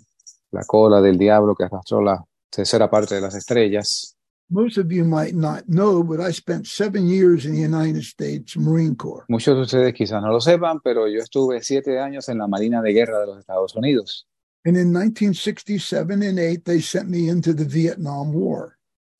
la 0.52 0.64
cola 0.64 1.00
del 1.00 1.18
diablo 1.18 1.56
que 1.56 1.64
arrastró 1.64 2.00
la 2.00 2.24
tercera 2.50 2.88
parte 2.88 3.16
de 3.16 3.20
las 3.20 3.34
estrellas, 3.34 4.13
most 4.50 4.78
of 4.78 4.92
you 4.92 5.04
might 5.04 5.34
not 5.34 5.64
know, 5.68 6.02
but 6.02 6.20
I 6.20 6.30
spent 6.32 6.66
seven 6.66 7.08
years 7.08 7.46
in 7.46 7.52
the 7.52 7.60
United 7.60 8.04
States 8.04 8.56
Marine 8.56 8.94
Corps. 8.94 9.24
muchos 9.28 9.54
de 9.54 9.62
ustedes 9.62 9.94
quizás 9.94 10.22
no 10.22 10.30
lo 10.30 10.40
sepan, 10.40 10.80
pero 10.82 11.06
yo 11.08 11.20
estuve 11.20 11.62
siete 11.62 11.98
años 11.98 12.28
en 12.28 12.38
la 12.38 12.46
Marina 12.46 12.82
de 12.82 12.92
Guerra 12.92 13.20
de 13.20 13.26
los 13.26 13.38
Estados 13.38 13.74
Unidos. 13.74 14.26
And 14.66 14.76
in 14.76 14.92
1967 14.92 16.22
and 16.22 16.38
8, 16.38 16.64
they 16.64 16.80
sent 16.80 17.10
me 17.10 17.28
into 17.28 17.52
the 17.52 17.66
Vietnam 17.66 18.32
War. 18.32 18.78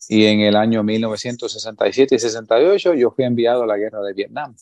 Y 0.09 0.25
en 0.25 0.41
el 0.41 0.57
año 0.57 0.83
1967 0.83 2.15
y 2.15 2.19
68 2.19 2.95
yo 2.95 3.11
fui 3.11 3.25
enviado 3.25 3.63
a 3.63 3.67
la 3.67 3.77
guerra 3.77 4.03
de 4.03 4.13
Vietnam. 4.13 4.55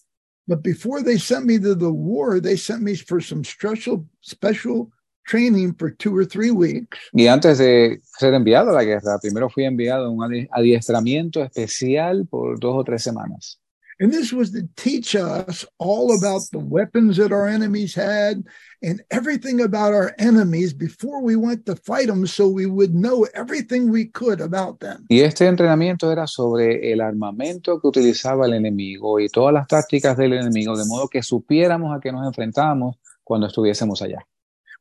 But 0.47 0.63
before 0.63 1.03
they 1.03 1.19
sent 1.19 1.47
me 1.47 1.59
to 1.61 1.75
the 1.75 1.91
war, 1.91 2.41
they 2.41 2.57
sent 2.57 2.83
me 2.83 2.97
for 2.97 3.21
some 3.21 3.45
special 3.45 4.07
special 4.21 4.91
training 5.25 5.75
for 5.75 5.91
two 5.91 6.17
or 6.17 6.25
three 6.25 6.51
weeks. 6.51 6.99
Y 7.13 7.27
antes 7.29 7.59
de 7.59 8.01
ser 8.19 8.35
enviado 8.35 8.71
a 8.71 8.75
la 8.75 8.85
guerra, 8.85 9.19
primero 9.21 9.49
fui 9.49 9.65
enviado 9.65 10.07
a 10.07 10.11
un 10.11 10.49
adiestramiento 10.51 11.43
especial 11.43 12.27
por 12.27 12.59
dos 12.59 12.75
o 12.77 12.85
tres 12.85 13.03
semanas. 13.03 13.59
And 14.03 14.11
this 14.11 14.33
was 14.33 14.51
to 14.51 14.63
teach 14.75 15.15
us 15.15 15.65
all 15.79 16.17
about 16.19 16.43
the 16.51 16.59
weapons 16.59 17.19
that 17.19 17.31
our 17.31 17.47
enemies 17.47 17.95
had 17.95 18.43
and 18.83 19.01
everything 19.13 19.61
about 19.61 19.95
our 19.95 20.13
enemies 20.19 20.75
before 20.75 21.23
we 21.23 21.37
went 21.37 21.67
to 21.67 21.77
fight 21.77 22.09
them 22.09 22.27
so 22.27 22.49
we 22.49 22.67
would 22.67 22.95
know 22.95 23.29
everything 23.33 23.93
we 23.93 24.07
could 24.07 24.41
about 24.41 24.81
them. 24.81 25.07
Y 25.09 25.21
este 25.21 25.47
entrenamiento 25.47 26.11
era 26.11 26.27
sobre 26.27 26.93
el 26.93 27.01
armamento 27.01 27.81
que 27.81 27.87
utilizaba 27.87 28.47
el 28.47 28.55
enemigo 28.55 29.21
y 29.21 29.29
todas 29.29 29.55
las 29.55 29.69
tácticas 29.69 30.17
del 30.17 30.33
enemigo, 30.33 30.77
de 30.77 30.85
modo 30.87 31.07
que 31.07 31.23
supiéramos 31.23 31.97
a 31.97 32.01
qué 32.01 32.11
nos 32.11 32.27
enfrentábamos 32.27 32.97
cuando 33.23 33.47
estuviésemos 33.47 34.03
allá. 34.03 34.27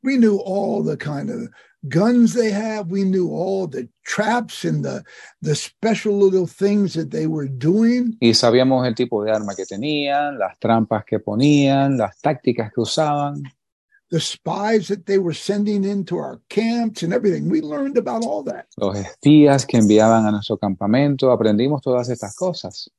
We 0.03 0.17
knew 0.17 0.37
all 0.37 0.83
the 0.83 0.97
kind 0.97 1.29
of 1.29 1.49
guns 1.87 2.33
they 2.33 2.51
have. 2.51 2.87
We 2.87 3.03
knew 3.03 3.29
all 3.31 3.67
the 3.67 3.87
traps 4.05 4.65
and 4.65 4.83
the, 4.83 5.03
the 5.41 5.55
special 5.55 6.17
little 6.17 6.47
things 6.47 6.93
that 6.93 7.11
they 7.11 7.27
were 7.27 7.47
doing. 7.47 8.17
Y 8.21 8.33
sabíamos 8.33 8.85
el 8.85 8.95
tipo 8.95 9.23
de 9.23 9.31
arma 9.31 9.55
que 9.55 9.65
tenían, 9.65 10.37
las 10.37 10.57
trampas 10.59 11.05
que 11.05 11.19
ponían, 11.19 11.97
las 11.97 12.19
tácticas 12.21 12.71
que 12.73 12.81
usaban, 12.81 13.43
the 14.11 14.19
spies 14.19 14.89
that 14.89 15.05
they 15.05 15.17
were 15.17 15.33
sending 15.33 15.83
into 15.83 16.17
our 16.17 16.41
camps 16.49 17.01
and 17.01 17.13
everything. 17.13 17.49
We 17.49 17.61
learned 17.61 17.97
about 17.97 18.25
all 18.25 18.43
that. 18.43 18.67
los 18.77 18.97
espías 18.97 19.65
que 19.65 19.79
enviaban 19.79 20.25
a 20.25 20.31
nuestro 20.31 20.57
campamento, 20.57 21.31
aprendimos 21.31 21.81
todas 21.81 22.09
estas 22.09 22.35
cosas. 22.35 22.89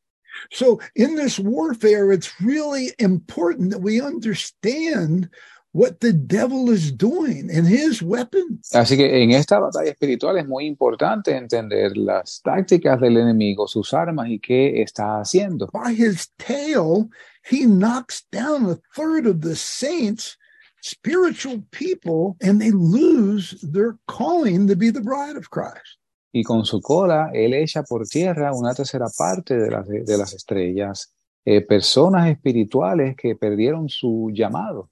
So 0.50 0.80
in 0.96 1.14
this 1.14 1.38
warfare, 1.38 2.10
it's 2.10 2.40
really 2.40 2.92
important 2.98 3.70
that 3.70 3.82
we 3.82 4.00
understand 4.00 5.28
what 5.72 6.00
the 6.00 6.12
devil 6.12 6.70
is 6.70 6.92
doing 6.92 7.50
and 7.50 7.66
his 7.66 8.02
weapons. 8.02 8.70
Así 8.74 8.96
que 8.96 9.22
en 9.22 9.30
esta 9.32 9.58
batalla 9.58 9.90
espiritual 9.90 10.38
es 10.38 10.46
muy 10.46 10.66
importante 10.66 11.34
entender 11.34 11.96
las 11.96 12.40
tácticas 12.42 13.00
del 13.00 13.16
enemigo, 13.16 13.66
sus 13.66 13.92
armas 13.94 14.28
y 14.28 14.38
qué 14.38 14.82
está 14.82 15.18
haciendo. 15.20 15.68
By 15.72 15.94
his 15.94 16.30
tail, 16.36 17.08
he 17.50 17.66
knocks 17.66 18.26
down 18.30 18.70
a 18.70 18.76
third 18.94 19.26
of 19.26 19.40
the 19.40 19.56
saints, 19.56 20.36
spiritual 20.82 21.62
people, 21.70 22.36
and 22.42 22.60
they 22.60 22.70
lose 22.70 23.58
their 23.62 23.96
calling 24.06 24.66
to 24.68 24.76
be 24.76 24.90
the 24.90 25.00
bride 25.00 25.36
of 25.36 25.48
Christ. 25.50 25.98
Y 26.34 26.44
con 26.44 26.64
su 26.64 26.80
cola, 26.80 27.30
él 27.34 27.52
echa 27.52 27.82
por 27.82 28.06
tierra 28.06 28.52
una 28.54 28.74
tercera 28.74 29.06
parte 29.16 29.56
de 29.56 29.70
las, 29.70 29.86
de 29.86 30.16
las 30.16 30.32
estrellas, 30.32 31.14
eh, 31.44 31.60
personas 31.60 32.30
espirituales 32.30 33.16
que 33.16 33.36
perdieron 33.36 33.88
su 33.90 34.30
llamado. 34.32 34.88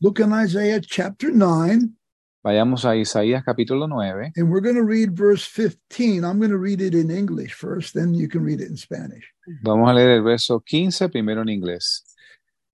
Look 0.00 0.20
in 0.20 0.32
Isaiah 0.32 0.80
chapter 0.80 1.30
9, 1.30 1.94
Vayamos 2.44 2.84
a 2.84 2.94
Isaías 2.94 3.42
capítulo 3.42 3.88
9 3.88 4.32
and 4.36 4.50
we're 4.50 4.60
going 4.60 4.74
to 4.74 4.84
read 4.84 5.16
verse 5.16 5.46
15. 5.46 6.24
I'm 6.24 6.38
going 6.38 6.50
to 6.50 6.58
read 6.58 6.82
it 6.82 6.94
in 6.94 7.10
English 7.10 7.54
first, 7.54 7.94
then 7.94 8.12
you 8.12 8.28
can 8.28 8.42
read 8.42 8.60
it 8.60 8.68
in 8.68 8.76
Spanish. 8.76 9.24
Vamos 9.62 9.88
a 9.88 9.94
leer 9.94 10.18
el 10.18 10.22
verso 10.22 10.60
15 10.60 11.08
primero 11.08 11.40
en 11.40 11.48
inglés. 11.48 12.02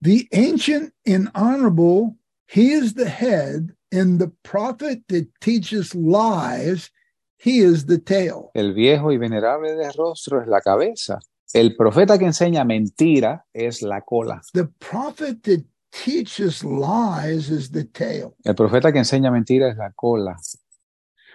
The 0.01 0.27
ancient 0.33 0.93
and 1.07 1.31
honorable, 1.37 2.17
he 2.49 2.73
is 2.73 2.95
the 2.95 3.09
head, 3.09 3.71
and 3.93 4.19
the 4.19 4.33
prophet 4.43 5.07
that 5.09 5.29
teaches 5.41 5.95
lies, 5.95 6.91
he 7.39 7.61
is 7.61 7.87
the 7.87 7.99
tail. 7.99 8.51
El 8.57 8.73
viejo 8.73 9.13
y 9.13 9.19
venerable 9.19 9.77
de 9.77 9.93
rostro 9.93 10.41
es 10.41 10.49
la 10.49 10.63
cabeza. 10.63 11.21
El 11.53 11.77
profeta 11.77 12.19
que 12.19 12.27
enseña 12.27 12.65
mentira 12.65 13.45
es 13.53 13.83
la 13.83 14.01
cola. 14.01 14.41
The 14.53 14.67
prophet 14.81 15.45
that 15.45 15.65
teaches 15.93 16.63
lies 16.65 17.51
is 17.51 17.71
the 17.71 17.85
tail. 17.85 18.35
El 18.45 18.55
profeta 18.55 18.93
que 18.93 18.99
enseña 18.99 19.31
mentira 19.31 19.69
es 19.71 19.77
la 19.77 19.91
cola. 19.93 20.37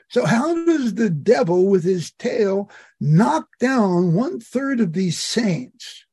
So, 0.07 0.23
how 0.25 0.53
does 0.65 0.93
the 0.95 1.09
devil 1.09 1.65
with 1.67 1.83
his 1.83 2.13
tail 2.15 2.69
knock 2.99 3.47
down 3.59 4.15
one 4.15 4.39
third 4.39 4.79
of 4.79 4.91
these 4.93 5.17
saints? 5.19 6.05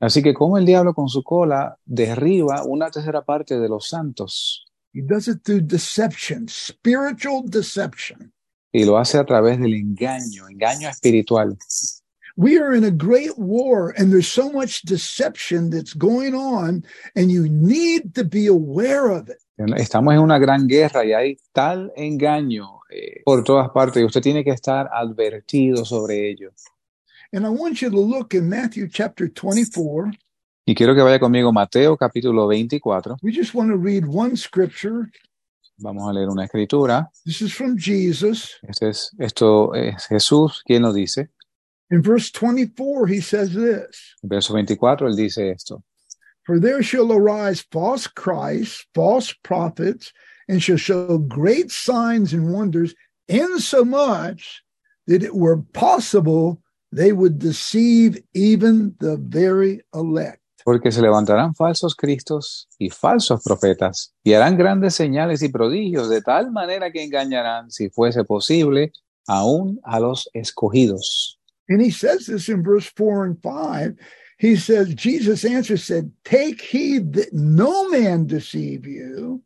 Así 0.00 0.22
que 0.22 0.32
como 0.32 0.56
el 0.56 0.64
diablo 0.64 0.94
con 0.94 1.08
su 1.08 1.22
cola 1.22 1.76
derriba 1.84 2.62
una 2.64 2.90
tercera 2.90 3.22
parte 3.22 3.58
de 3.58 3.68
los 3.68 3.88
santos 3.88 4.64
He 4.92 5.02
does 5.02 5.28
it 5.28 5.44
through 5.44 5.66
deception, 5.66 6.48
spiritual 6.48 7.42
deception. 7.48 8.32
y 8.72 8.84
lo 8.84 8.98
hace 8.98 9.18
a 9.18 9.24
través 9.24 9.58
del 9.60 9.74
engaño, 9.74 10.48
engaño 10.48 10.88
espiritual. 10.88 11.58
We 12.40 12.58
are 12.58 12.72
in 12.72 12.84
a 12.84 12.90
great 12.90 13.36
war, 13.36 13.92
and 13.98 14.10
there's 14.10 14.26
so 14.26 14.50
much 14.50 14.80
deception 14.80 15.68
that's 15.68 15.92
going 15.92 16.34
on, 16.34 16.86
and 17.14 17.30
you 17.30 17.46
need 17.50 18.14
to 18.14 18.24
be 18.24 18.46
aware 18.46 19.10
of 19.10 19.28
it. 19.28 19.36
Estamos 19.76 20.14
en 20.14 20.20
una 20.20 20.38
gran 20.38 20.66
guerra 20.66 21.04
y 21.04 21.12
hay 21.12 21.36
tal 21.52 21.92
engaño 21.96 22.80
eh, 22.88 23.20
por 23.26 23.44
todas 23.44 23.68
partes 23.68 24.00
y 24.00 24.06
usted 24.06 24.22
tiene 24.22 24.42
que 24.42 24.52
estar 24.52 24.88
advertido 24.90 25.84
sobre 25.84 26.30
ello. 26.30 26.50
And 27.30 27.44
I 27.44 27.50
want 27.50 27.82
you 27.82 27.90
to 27.90 28.00
look 28.00 28.32
in 28.32 28.48
Matthew 28.48 28.88
chapter 28.88 29.28
24. 29.28 30.10
Y 30.64 30.74
quiero 30.74 30.94
que 30.94 31.02
vaya 31.02 31.18
conmigo 31.18 31.52
Mateo 31.52 31.98
capítulo 31.98 32.48
24. 32.48 33.18
We 33.22 33.32
just 33.32 33.54
want 33.54 33.70
to 33.70 33.76
read 33.76 34.06
one 34.06 34.34
scripture. 34.34 35.10
Vamos 35.76 36.08
a 36.08 36.14
leer 36.14 36.30
una 36.30 36.46
escritura. 36.46 37.10
This 37.26 37.42
is 37.42 37.52
from 37.52 37.76
Jesus. 37.76 38.58
Este 38.62 38.88
es, 38.88 39.10
esto 39.18 39.74
es 39.74 40.06
Jesús 40.06 40.62
quien 40.64 40.80
lo 40.80 40.94
dice. 40.94 41.28
In 41.90 42.02
verse 42.02 42.30
24, 42.30 43.06
he 43.08 43.20
says 43.20 43.52
this 43.52 44.14
verso 44.22 44.52
24 44.52 45.08
él 45.08 45.16
dice 45.16 45.38
esto. 45.38 45.82
For 46.44 46.58
there 46.58 46.82
shall 46.82 47.12
arise 47.12 47.60
false 47.70 48.06
Christs, 48.06 48.86
false 48.94 49.32
prophets, 49.42 50.12
and 50.48 50.62
shall 50.62 50.76
show 50.78 51.18
great 51.18 51.70
signs 51.70 52.32
and 52.32 52.52
wonders, 52.52 52.94
insomuch 53.28 54.62
that 55.06 55.22
it 55.22 55.34
were 55.34 55.58
possible 55.72 56.62
they 56.92 57.12
would 57.12 57.38
deceive 57.38 58.22
even 58.34 58.94
the 58.98 59.16
very 59.16 59.82
elect. 59.94 60.40
Porque 60.64 60.92
se 60.92 61.00
levantarán 61.00 61.54
falsos 61.54 61.94
cristos 61.94 62.68
y 62.78 62.90
falsos 62.90 63.42
profetas 63.42 64.12
y 64.22 64.34
harán 64.34 64.56
grandes 64.56 64.94
señales 64.94 65.42
y 65.42 65.48
prodigios 65.48 66.08
de 66.10 66.20
tal 66.20 66.52
manera 66.52 66.90
que 66.90 67.02
engañarán, 67.02 67.70
si 67.70 67.88
fuese 67.88 68.24
posible, 68.24 68.92
aún 69.26 69.80
a 69.84 70.00
los 70.00 70.28
escogidos. 70.34 71.39
And 71.70 71.80
he 71.80 71.90
says 71.90 72.26
this 72.26 72.48
in 72.48 72.64
verse 72.64 72.86
4 72.96 73.24
and 73.24 73.42
5. 73.42 73.94
He 74.38 74.56
says, 74.56 74.92
Jesus 74.94 75.44
answered, 75.44 75.80
said, 75.80 76.10
Take 76.24 76.60
heed 76.60 77.12
that 77.12 77.32
no 77.32 77.88
man 77.90 78.26
deceive 78.26 78.86
you, 78.86 79.42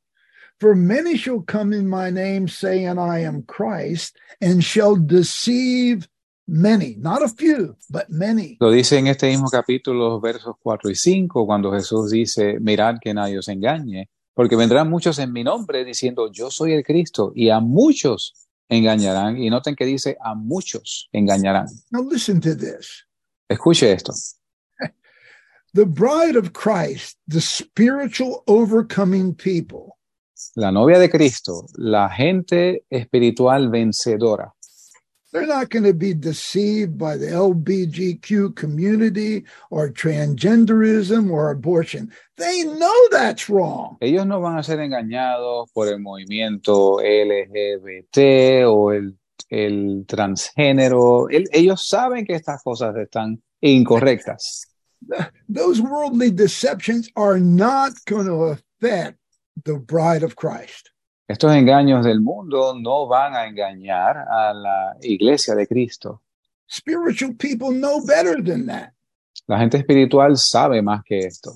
for 0.59 0.75
many 0.75 1.17
shall 1.17 1.43
come 1.43 1.73
in 1.73 1.87
my 1.87 2.11
name, 2.11 2.49
saying, 2.49 2.99
I 2.99 3.21
am 3.21 3.43
Christ, 3.43 4.17
and 4.41 4.65
shall 4.65 4.97
deceive 4.97 6.09
many, 6.47 6.97
not 6.99 7.23
a 7.23 7.29
few, 7.29 7.77
but 7.91 8.09
many. 8.09 8.57
Lo 8.61 8.71
dice 8.71 8.99
en 8.99 9.09
este 9.09 9.27
mismo 9.27 9.51
capítulo, 9.51 10.21
versos 10.21 10.55
4 10.63 10.91
y 10.91 10.95
5, 10.95 11.45
cuando 11.45 11.73
Jesús 11.73 12.11
dice, 12.11 12.59
mirad 12.61 12.97
que 13.01 13.13
nadie 13.13 13.39
os 13.39 13.49
engañe, 13.49 14.09
porque 14.33 14.57
vendrán 14.57 14.89
muchos 14.89 15.19
en 15.19 15.33
mi 15.33 15.45
nombre 15.45 15.85
diciendo, 15.85 16.31
yo 16.33 16.51
soy 16.51 16.73
el 16.73 16.85
Cristo, 16.85 17.33
y 17.35 17.51
a 17.51 17.61
muchos 17.61 18.43
engañarán. 18.68 19.37
Y 19.38 19.50
noten 19.50 19.74
que 19.74 19.85
dice, 19.85 20.16
a 20.20 20.35
muchos 20.35 21.09
engañarán. 21.12 21.66
Now 21.90 22.03
listen 22.03 22.40
to 22.40 22.55
this. 22.57 23.07
Escuche 23.48 23.92
esto. 23.92 24.12
The 25.74 25.87
bride 25.87 26.37
of 26.37 26.53
Christ, 26.53 27.18
the 27.27 27.40
spiritual 27.40 28.44
overcoming 28.46 29.35
people, 29.35 29.98
La 30.57 30.70
novia 30.70 30.98
de 30.98 31.09
Cristo, 31.09 31.66
la 31.77 32.09
gente 32.09 32.85
espiritual 32.90 33.70
vencedora, 33.70 34.53
they're 35.35 35.47
not 35.49 35.68
going 35.68 35.83
to 35.83 35.92
be 35.92 36.14
deceived 36.14 36.97
by 36.97 37.16
the 37.16 37.27
LBGQ 37.27 38.55
community 38.55 39.44
or 39.68 39.90
transgenderism 39.90 41.29
or 41.29 41.51
abortion. 41.51 42.12
They 42.37 42.62
know 42.62 43.09
that's 43.11 43.51
wrong. 43.51 43.97
ellos 44.01 44.25
no 44.27 44.40
van 44.40 44.59
a 44.59 44.62
ser 44.62 44.79
engañados 44.79 45.68
por 45.75 45.88
el 45.88 45.99
movimiento 45.99 47.01
LGBT 47.01 48.64
o 48.64 48.92
el, 48.92 49.18
el 49.51 50.05
transgénero. 50.07 51.29
El- 51.29 51.49
ellos 51.53 51.88
saben 51.88 52.25
que 52.25 52.37
estas 52.37 52.62
cosas 52.62 52.94
están 52.97 53.42
incorrectas. 53.61 54.68
Those 55.49 55.83
worldly 55.83 56.31
deceptions 56.31 57.11
are 57.16 57.40
not 57.40 57.92
going 58.07 58.27
to 58.27 58.55
affect 58.55 59.18
the 59.64 59.75
bride 59.81 60.23
of 60.23 60.37
Christ. 60.37 60.92
Estos 61.27 61.53
engaños 61.55 62.05
del 62.05 62.21
mundo 62.21 62.75
no 62.79 63.07
van 63.07 63.35
a 63.35 63.47
engañar 63.47 64.17
a 64.19 64.53
la 64.53 64.97
iglesia 65.01 65.55
de 65.55 65.67
Cristo. 65.67 66.21
Spiritual 66.71 67.35
people 67.37 67.69
know 67.69 68.05
better 68.05 68.43
than 68.45 68.67
that. 68.67 68.93
La 69.47 69.59
gente 69.59 69.79
espiritual 69.79 70.37
sabe 70.37 70.83
más 70.83 71.03
que 71.05 71.19
esto. 71.19 71.53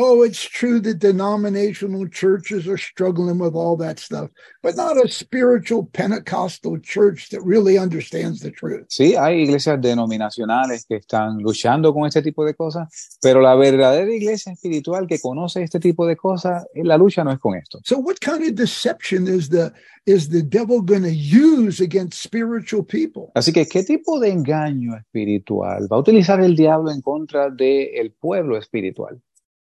Oh, 0.00 0.22
it's 0.22 0.44
true 0.44 0.78
that 0.82 1.00
denominational 1.00 2.06
churches 2.06 2.68
are 2.68 2.78
struggling 2.78 3.40
with 3.40 3.56
all 3.56 3.76
that 3.78 3.98
stuff, 3.98 4.30
but 4.62 4.76
not 4.76 4.96
a 4.96 5.08
spiritual 5.08 5.86
Pentecostal 5.92 6.78
church 6.78 7.30
that 7.30 7.42
really 7.42 7.76
understands 7.78 8.38
the 8.38 8.52
truth. 8.52 8.86
Sí, 8.90 9.16
hay 9.16 9.42
iglesias 9.42 9.80
denominacionales 9.80 10.86
que 10.86 11.00
están 11.00 11.38
luchando 11.42 11.92
con 11.92 12.06
este 12.06 12.22
tipo 12.22 12.44
de 12.44 12.54
cosas, 12.54 13.18
pero 13.20 13.40
la 13.40 13.56
verdadera 13.56 14.08
iglesia 14.08 14.52
espiritual 14.52 15.08
que 15.08 15.18
conoce 15.18 15.64
este 15.64 15.80
tipo 15.80 16.06
de 16.06 16.14
cosas, 16.14 16.64
eh, 16.74 16.84
la 16.84 16.96
lucha 16.96 17.24
no 17.24 17.32
es 17.32 17.40
con 17.40 17.56
esto. 17.56 17.80
So 17.82 17.98
what 17.98 18.20
kind 18.20 18.48
of 18.48 18.54
deception 18.54 19.26
is 19.26 19.48
the 19.48 19.72
is 20.06 20.28
the 20.28 20.42
devil 20.42 20.80
going 20.80 21.02
to 21.02 21.12
use 21.12 21.82
against 21.82 22.22
spiritual 22.22 22.84
people? 22.84 23.32
Así 23.34 23.52
que, 23.52 23.66
¿qué 23.66 23.82
tipo 23.82 24.20
de 24.20 24.30
engaño 24.30 24.96
espiritual 24.96 25.88
va 25.92 25.96
a 25.96 26.00
utilizar 26.00 26.40
el 26.40 26.54
diablo 26.54 26.92
en 26.92 27.00
contra 27.02 27.50
del 27.50 28.12
pueblo 28.12 28.56
espiritual? 28.56 29.20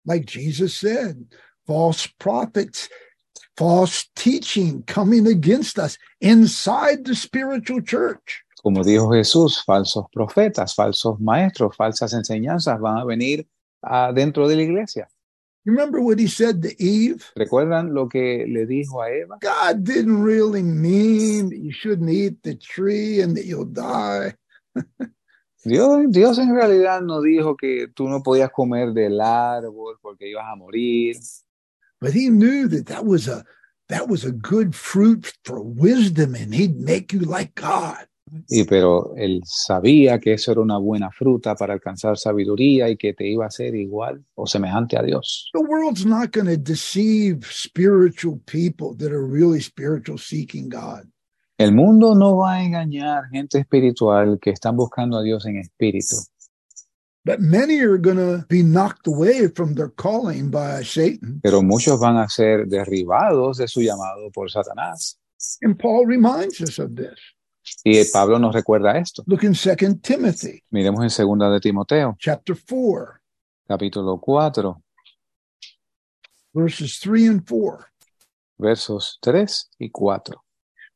Like 0.07 0.25
Jesus 0.25 0.79
said, 0.79 1.27
false 1.67 2.07
prophets, 2.07 2.89
false 3.57 4.09
teaching 4.15 4.85
coming 4.85 5.27
against 5.27 5.79
us 5.79 5.99
inside 6.21 7.05
the 7.05 7.15
spiritual 7.15 7.83
church. 7.83 8.43
Como 8.63 8.83
dijo 8.83 9.13
Jesús, 9.13 9.63
falsos 9.65 10.07
profetas, 10.15 10.75
falsos 10.75 11.21
maestros, 11.21 11.77
falsas 11.77 12.13
enseñanzas 12.15 12.81
van 12.81 12.99
a 12.99 13.05
venir 13.05 13.47
ah, 13.83 14.13
dentro 14.13 14.49
de 14.49 14.57
la 14.57 14.63
iglesia. 14.63 15.09
You 15.65 15.73
remember 15.73 16.01
what 16.01 16.21
he 16.21 16.29
said 16.29 16.63
to 16.63 16.71
Eve? 16.81 17.25
¿Recuerdan 17.37 17.93
lo 17.93 18.09
que 18.09 18.47
le 18.47 18.67
dijo 18.67 19.03
a 19.03 19.11
Eva? 19.11 19.39
God 19.41 19.83
didn't 19.83 20.23
really 20.23 20.63
mean 20.63 21.49
that 21.51 21.59
you 21.59 21.73
shouldn't 21.73 22.09
eat 22.09 22.41
the 22.45 22.55
tree 22.55 23.21
and 23.21 23.37
that 23.37 23.47
you'll 23.47 23.65
die. 23.65 24.35
Dios, 25.67 26.05
Dios 26.11 26.39
en 26.39 26.55
realidad 26.55 27.03
no 27.03 27.21
dijo 27.21 27.57
que 27.57 27.89
tú 27.89 28.09
no 28.09 28.23
podías 28.23 28.51
comer 28.53 28.93
del 28.93 29.21
árbol 29.21 29.97
porque 30.01 30.31
ibas 30.31 30.47
a 30.47 30.55
morir. 30.55 31.17
But 32.01 32.13
he 32.15 32.29
knew 32.29 32.69
that 32.69 32.87
that 32.87 33.05
was 33.05 33.27
a 33.27 33.45
that 33.89 34.09
was 34.09 34.25
a 34.25 34.31
good 34.31 34.75
fruit 34.75 35.27
for 35.45 35.61
wisdom 35.61 36.37
and 36.37 36.55
he'd 36.55 36.79
make 36.79 37.13
you 37.13 37.21
like 37.21 37.61
God. 37.61 38.07
Y 38.49 38.65
pero 38.65 39.15
él 39.17 39.41
sabía 39.45 40.21
que 40.21 40.35
eso 40.35 40.53
era 40.53 40.61
una 40.61 40.79
buena 40.79 41.11
fruta 41.11 41.57
para 41.57 41.75
alcanzar 41.75 42.17
sabiduría 42.17 42.89
y 42.89 42.97
que 42.97 43.15
te 43.15 43.27
iba 43.27 43.45
a 43.45 43.49
hacer 43.49 43.75
igual 43.75 44.25
o 44.35 44.47
semejante 44.47 44.97
a 44.97 45.03
Dios. 45.03 45.51
The 45.53 45.61
world's 45.61 46.07
not 46.07 46.33
going 46.33 46.47
to 46.47 46.57
deceive 46.57 47.45
spiritual 47.51 48.41
people 48.47 48.97
that 48.99 49.13
are 49.13 49.25
really 49.25 49.61
spiritual 49.61 50.19
seeking 50.19 50.69
God. 50.69 51.09
El 51.59 51.73
mundo 51.73 52.15
no 52.15 52.37
va 52.37 52.55
a 52.55 52.63
engañar 52.63 53.25
gente 53.31 53.59
espiritual 53.59 54.39
que 54.41 54.51
están 54.51 54.77
buscando 54.77 55.17
a 55.19 55.23
Dios 55.23 55.47
en 55.47 55.57
espíritu, 55.57 56.17
But 57.25 57.41
many 57.41 57.81
are 57.81 57.99
going 57.99 58.19
to 58.19 58.47
be 58.49 58.63
knocked 58.63 59.09
away 59.09 59.49
from 59.49 59.75
their 59.75 59.91
calling 59.91 60.49
by 60.49 60.85
Satan. 60.85 61.41
pero 61.43 61.61
muchos 61.61 61.99
van 61.99 62.19
a 62.19 62.29
ser 62.29 62.67
derribados 62.69 63.57
de 63.59 63.67
su 63.67 63.81
llamado 63.81 64.31
por 64.33 64.49
Satanás. 64.49 65.19
And 65.63 65.77
Paul 65.77 66.07
reminds 66.07 66.61
us 66.61 66.79
of 66.79 66.95
this. 66.95 67.19
Y 67.85 68.01
Pablo 68.13 68.39
nos 68.39 68.55
recuerda 68.55 68.97
esto. 68.97 69.25
Look 69.27 69.43
in 69.43 69.55
2 69.55 70.01
Timothy 70.01 70.63
Miremos 70.71 71.03
en 71.03 71.11
segunda 71.11 71.51
de 71.51 71.59
Timoteo, 71.59 72.15
chapter 72.19 72.55
4, 72.57 73.19
capítulo 73.67 74.21
4, 74.21 74.83
verses 76.55 77.01
3 77.01 77.29
and 77.29 77.45
4. 77.45 77.87
versos 78.59 79.19
3 79.21 79.71
y 79.81 79.91
4. 79.91 80.45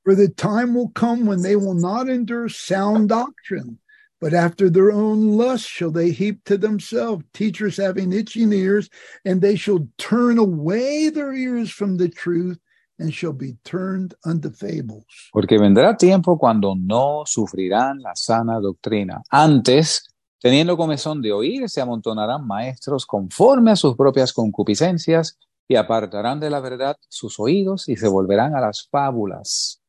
For 0.05 0.15
the 0.15 0.29
time 0.29 0.75
will 0.75 0.91
come 0.91 1.27
when 1.27 1.43
they 1.43 1.57
will 1.57 1.75
not 1.75 2.09
endure 2.09 2.49
sound 2.49 3.11
doctrine, 3.11 3.79
but 4.21 4.33
after 4.33 4.71
their 4.71 4.91
own 4.91 5.37
lust 5.37 5.69
shall 5.69 5.91
they 5.91 6.11
heap 6.11 6.45
to 6.45 6.57
themselves 6.57 7.25
teachers 7.35 7.77
having 7.77 8.13
itching 8.13 8.53
ears, 8.53 8.89
and 9.25 9.41
they 9.41 9.57
shall 9.57 9.89
turn 9.99 10.39
away 10.39 11.11
their 11.11 11.35
ears 11.35 11.71
from 11.71 11.99
the 11.99 12.09
truth 12.09 12.59
and 12.99 13.13
shall 13.13 13.33
be 13.33 13.55
turned 13.65 14.15
unto 14.25 14.51
fables. 14.51 15.05
Porque 15.33 15.59
vendrá 15.59 15.97
tiempo 15.97 16.39
cuando 16.39 16.75
no 16.75 17.25
sufrirán 17.27 18.01
la 18.01 18.15
sana 18.15 18.61
doctrina. 18.61 19.23
Antes, 19.31 20.07
teniendo 20.39 20.77
comezón 20.77 21.21
de 21.23 21.33
oír, 21.33 21.69
se 21.69 21.81
amontonarán 21.81 22.47
maestros 22.47 23.07
conforme 23.07 23.71
a 23.71 23.77
sus 23.77 23.97
propias 23.97 24.33
concupiscencias 24.33 25.39
y 25.67 25.77
apartarán 25.77 26.41
de 26.41 26.51
la 26.51 26.61
verdad 26.61 26.97
sus 27.09 27.41
oídos 27.41 27.89
y 27.89 27.97
se 27.97 28.09
volverán 28.09 28.55
a 28.55 28.61
las 28.61 28.89
fábulas. 28.91 29.80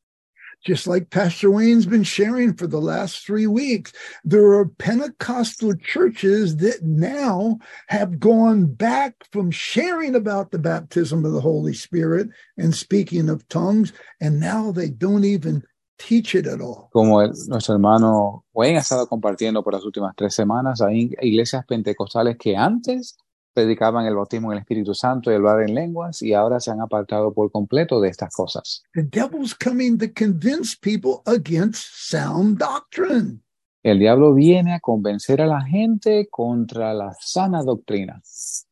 Just 0.64 0.86
like 0.86 1.10
Pastor 1.10 1.50
Wayne's 1.50 1.86
been 1.86 2.04
sharing 2.04 2.54
for 2.54 2.68
the 2.68 2.80
last 2.80 3.26
three 3.26 3.48
weeks, 3.48 3.92
there 4.24 4.52
are 4.52 4.68
Pentecostal 4.68 5.74
churches 5.74 6.56
that 6.58 6.82
now 6.82 7.58
have 7.88 8.20
gone 8.20 8.66
back 8.66 9.14
from 9.32 9.50
sharing 9.50 10.14
about 10.14 10.52
the 10.52 10.60
baptism 10.60 11.24
of 11.24 11.32
the 11.32 11.40
Holy 11.40 11.74
Spirit 11.74 12.28
and 12.56 12.74
speaking 12.74 13.28
of 13.28 13.46
tongues, 13.48 13.92
and 14.20 14.38
now 14.38 14.70
they 14.70 14.88
don't 14.88 15.24
even 15.24 15.64
teach 15.98 16.34
it 16.34 16.46
at 16.46 16.60
all. 16.60 16.90
Como 16.92 17.20
el- 17.20 17.32
nuestro 17.48 17.74
hermano 17.74 18.44
Wayne 18.52 18.76
ha 18.76 18.80
estado 18.82 19.08
compartiendo 19.08 19.62
por 19.62 19.72
las 19.72 19.84
últimas 19.84 20.14
tres 20.16 20.34
semanas, 20.34 20.80
hay 20.80 21.12
iglesias 21.20 21.64
pentecostales 21.66 22.36
que 22.38 22.56
antes 22.56 23.16
predicaban 23.52 24.06
el 24.06 24.14
bautismo 24.14 24.50
en 24.50 24.56
el 24.56 24.62
Espíritu 24.62 24.94
Santo 24.94 25.30
y 25.30 25.34
hablar 25.34 25.62
en 25.62 25.74
lenguas 25.74 26.22
y 26.22 26.32
ahora 26.34 26.60
se 26.60 26.70
han 26.70 26.80
apartado 26.80 27.32
por 27.32 27.50
completo 27.50 28.00
de 28.00 28.08
estas 28.08 28.34
cosas. 28.34 28.82
The 28.94 29.02
devil's 29.02 29.54
coming 29.54 29.98
to 29.98 30.06
convince 30.12 30.76
people 30.76 31.22
against 31.26 31.84
sound 31.94 32.58
doctrine. 32.58 33.42
El 33.82 33.98
diablo 33.98 34.32
viene 34.32 34.74
a 34.74 34.80
convencer 34.80 35.40
a 35.40 35.46
la 35.46 35.60
gente 35.62 36.28
contra 36.30 36.94
la 36.94 37.12
sana 37.20 37.64
doctrina. 37.64 38.22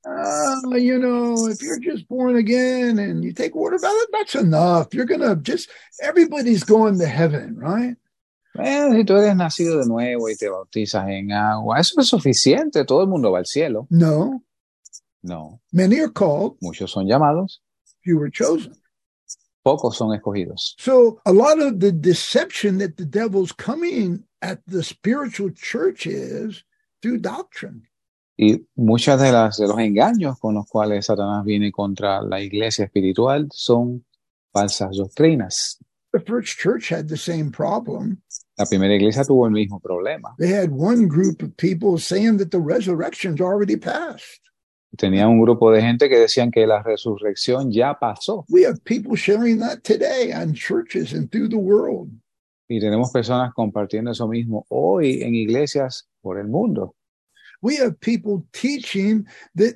Uh, 0.07 0.77
you 0.77 0.99
know, 0.99 1.49
if 1.49 1.61
you're 1.61 1.81
just 1.81 2.07
born 2.09 2.37
again 2.37 3.01
and 3.01 3.25
you 3.25 3.33
take 3.33 3.57
water 3.57 3.77
baptism, 3.77 4.07
that's 4.12 4.35
enough. 4.37 4.95
You're 4.95 5.07
gonna 5.07 5.35
just 5.43 5.69
everybody's 6.01 6.62
going 6.62 6.99
to 7.01 7.07
heaven, 7.07 7.57
right? 7.57 7.97
Bueno, 8.55 8.95
si 8.97 9.05
tú 9.05 9.16
eres 9.16 9.35
nacido 9.35 9.79
de 9.79 9.87
nuevo 9.87 10.29
y 10.29 10.37
te 10.37 10.49
bautizas 10.49 11.09
en 11.09 11.33
agua, 11.33 11.81
eso 11.81 12.01
es 12.01 12.07
suficiente, 12.07 12.85
todo 12.85 13.03
el 13.03 13.09
mundo 13.09 13.33
va 13.33 13.38
al 13.38 13.47
cielo. 13.47 13.87
No, 13.90 14.45
No, 15.22 15.61
many 15.72 16.00
are 16.00 16.09
called, 16.09 16.56
muchos 16.62 16.92
son 16.92 17.06
llamados, 17.06 17.61
few 18.02 18.20
are 18.20 18.30
chosen. 18.30 18.74
pocos 19.64 19.96
son 19.96 20.11
escogidos. 20.16 20.74
So 20.78 21.20
a 21.26 21.33
lot 21.33 21.61
of 21.61 21.80
the 21.80 21.92
deception 21.92 22.78
that 22.78 22.96
the 22.96 23.04
devil's 23.04 23.52
coming 23.52 24.24
at 24.42 24.61
the 24.66 24.83
spiritual 24.83 25.50
church 25.50 26.06
is 26.06 26.64
through 27.02 27.18
doctrine. 27.18 27.83
Y 28.38 28.64
muchas 28.74 29.20
de 29.20 29.33
las 29.33 29.59
de 29.59 29.66
los 29.66 29.78
engaños 29.78 30.38
con 30.38 30.54
los 30.54 30.66
cuales 30.66 31.06
Satanás 31.06 31.44
viene 31.44 31.70
contra 31.70 32.22
la 32.22 32.40
iglesia 32.40 32.87
espiritual 32.87 33.48
son 33.52 34.04
falsas 34.50 34.96
doctrinas. 34.96 35.76
The 36.12 36.20
first 36.20 36.59
church 36.59 36.88
had 36.88 37.09
the 37.09 37.18
same 37.18 37.52
problem. 37.52 38.22
La 38.56 38.64
primera 38.64 38.94
iglesia 38.94 39.24
tuvo 39.24 39.46
el 39.46 39.52
mismo 39.52 39.78
problema. 39.78 40.35
They 40.38 40.48
had 40.48 40.70
one 40.70 41.06
group 41.06 41.42
of 41.42 41.56
people 41.56 41.98
saying 41.98 42.38
that 42.38 42.50
the 42.50 42.59
resurrection's 42.59 43.40
already 43.40 43.76
passed. 43.76 44.49
Tenía 44.96 45.29
un 45.29 45.40
grupo 45.40 45.70
de 45.72 45.83
gente 45.83 46.09
que 46.09 46.18
decían 46.18 46.50
que 46.50 46.66
la 46.66 46.83
resurrección 46.83 47.70
ya 47.70 47.98
pasó. 47.98 48.44
We 48.48 48.66
have 48.66 48.83
people 48.85 49.16
sharing 49.16 49.61
that 49.61 49.83
today 49.83 50.33
on 50.33 50.53
churches 50.53 51.12
and 51.12 51.31
through 51.31 51.48
the 51.48 51.57
world. 51.57 52.11
Y 52.68 52.81
tenemos 52.81 53.11
personas 53.11 53.53
compartiendo 53.55 54.11
eso 54.11 54.29
mismo 54.29 54.64
hoy 54.68 55.22
en 55.22 55.35
iglesias 55.35 56.09
por 56.20 56.38
el 56.38 56.48
mundo. 56.48 56.94
We 57.62 57.76
have 57.79 57.98
people 58.00 58.44
teaching 58.53 59.26
that, 59.57 59.74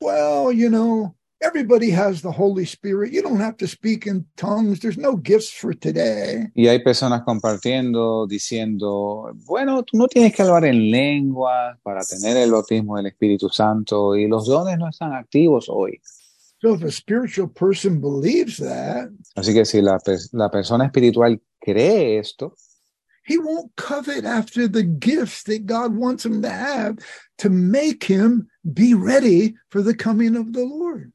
well, 0.00 0.52
you 0.52 0.68
know, 0.68 1.14
everybody 1.40 1.90
has 1.90 2.22
the 2.22 2.30
Holy 2.30 2.64
Spirit. 2.64 3.12
You 3.12 3.22
don't 3.22 3.40
have 3.40 3.56
to 3.58 3.66
speak 3.66 4.06
in 4.06 4.24
tongues. 4.36 4.80
There's 4.80 4.98
no 4.98 5.16
gifts 5.16 5.50
for 5.50 5.74
today. 5.74 6.46
Y 6.54 6.68
hay 6.68 6.80
personas 6.80 7.22
compartiendo, 7.22 8.26
diciendo, 8.26 9.32
bueno, 9.46 9.82
tú 9.82 9.96
no 9.96 10.06
tienes 10.06 10.34
que 10.34 10.42
hablar 10.42 10.64
en 10.64 10.90
lenguas 10.90 11.78
para 11.82 12.02
tener 12.02 12.36
el 12.36 12.50
bautismo 12.50 12.96
del 12.96 13.06
Espíritu 13.06 13.48
Santo 13.48 14.14
y 14.16 14.28
los 14.28 14.46
dones 14.46 14.78
no 14.78 14.88
están 14.88 15.12
activos 15.12 15.66
hoy. 15.68 16.00
So 16.60 16.74
if 16.74 16.82
a 16.82 16.90
spiritual 16.90 17.48
person 17.48 18.02
believes 18.02 18.58
that, 18.58 19.08
Así 19.34 19.54
que 19.54 19.64
si 19.64 19.80
la, 19.80 19.98
la 20.32 20.50
persona 20.50 20.84
espiritual 20.84 21.40
cree 21.58 22.18
esto, 22.18 22.54
he 23.24 23.38
won't 23.38 23.74
covet 23.76 24.26
after 24.26 24.68
the 24.68 24.82
gifts 24.82 25.44
that 25.44 25.64
God 25.64 25.94
wants 25.96 26.26
him 26.26 26.42
to 26.42 26.50
have 26.50 26.98
to 27.38 27.48
make 27.48 28.04
him 28.04 28.48
be 28.74 28.92
ready 28.92 29.54
for 29.70 29.80
the 29.80 29.94
coming 29.94 30.36
of 30.36 30.52
the 30.52 30.64
Lord. 30.64 31.12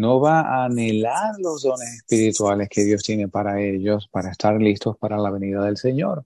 No 0.00 0.18
va 0.18 0.40
a 0.40 0.64
anhelar 0.64 1.34
los 1.38 1.62
dones 1.62 1.94
espirituales 1.96 2.68
que 2.70 2.84
Dios 2.84 3.02
tiene 3.02 3.28
para 3.28 3.60
ellos 3.60 4.08
para 4.10 4.30
estar 4.30 4.60
listos 4.60 4.96
para 4.96 5.18
la 5.18 5.30
venida 5.30 5.62
del 5.64 5.76
Señor. 5.76 6.24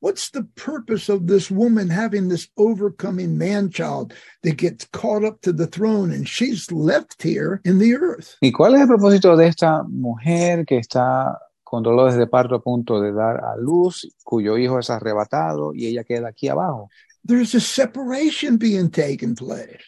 What's 0.00 0.30
the 0.30 0.44
purpose 0.54 1.08
of 1.08 1.26
this 1.26 1.50
woman 1.50 1.88
having 1.88 2.28
this 2.28 2.48
overcoming 2.56 3.36
man 3.36 3.70
child 3.70 4.12
that 4.42 4.58
gets 4.58 4.86
caught 4.92 5.24
up 5.24 5.40
to 5.42 5.52
the 5.52 5.66
throne 5.66 6.12
and 6.12 6.28
she's 6.28 6.70
left 6.70 7.22
here 7.22 7.60
in 7.64 7.78
the 7.78 7.94
earth? 7.94 8.36
¿Y 8.40 8.52
cuál 8.52 8.74
es 8.74 8.82
el 8.82 8.88
propósito 8.88 9.36
de 9.36 9.48
esta 9.48 9.82
mujer 9.84 10.64
que 10.64 10.78
está 10.78 11.38
con 11.62 11.82
dolores 11.82 12.16
de 12.16 12.26
parto 12.26 12.56
a 12.56 12.62
punto 12.62 13.00
de 13.00 13.12
dar 13.12 13.42
a 13.44 13.56
luz, 13.56 14.08
cuyo 14.22 14.56
hijo 14.58 14.78
es 14.78 14.90
arrebatado 14.90 15.72
y 15.74 15.86
ella 15.86 16.04
queda 16.04 16.28
aquí 16.28 16.48
abajo? 16.48 16.90
There's 17.26 17.54
a 17.54 17.60
separation 17.60 18.58
being 18.58 18.90
taken 18.90 19.34
place. 19.34 19.82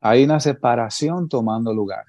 Hay 0.00 0.24
una 0.24 0.38
separación 0.38 1.28
tomando 1.28 1.74
lugar. 1.74 2.04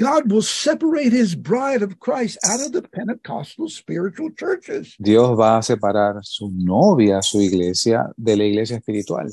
God 0.00 0.30
will 0.32 0.42
separate 0.42 1.12
his 1.12 1.36
bride 1.36 1.82
of 1.82 2.00
Christ 2.00 2.38
out 2.44 2.60
of 2.60 2.72
the 2.72 2.82
Pentecostal 2.82 3.68
spiritual 3.68 4.30
churches. 4.30 4.96
Dios 5.00 5.38
va 5.38 5.58
a 5.58 5.62
separar 5.62 6.20
su 6.24 6.50
novia, 6.52 7.22
su 7.22 7.40
iglesia, 7.40 8.10
de 8.16 8.36
la 8.36 8.44
iglesia 8.44 8.78
espiritual. 8.78 9.30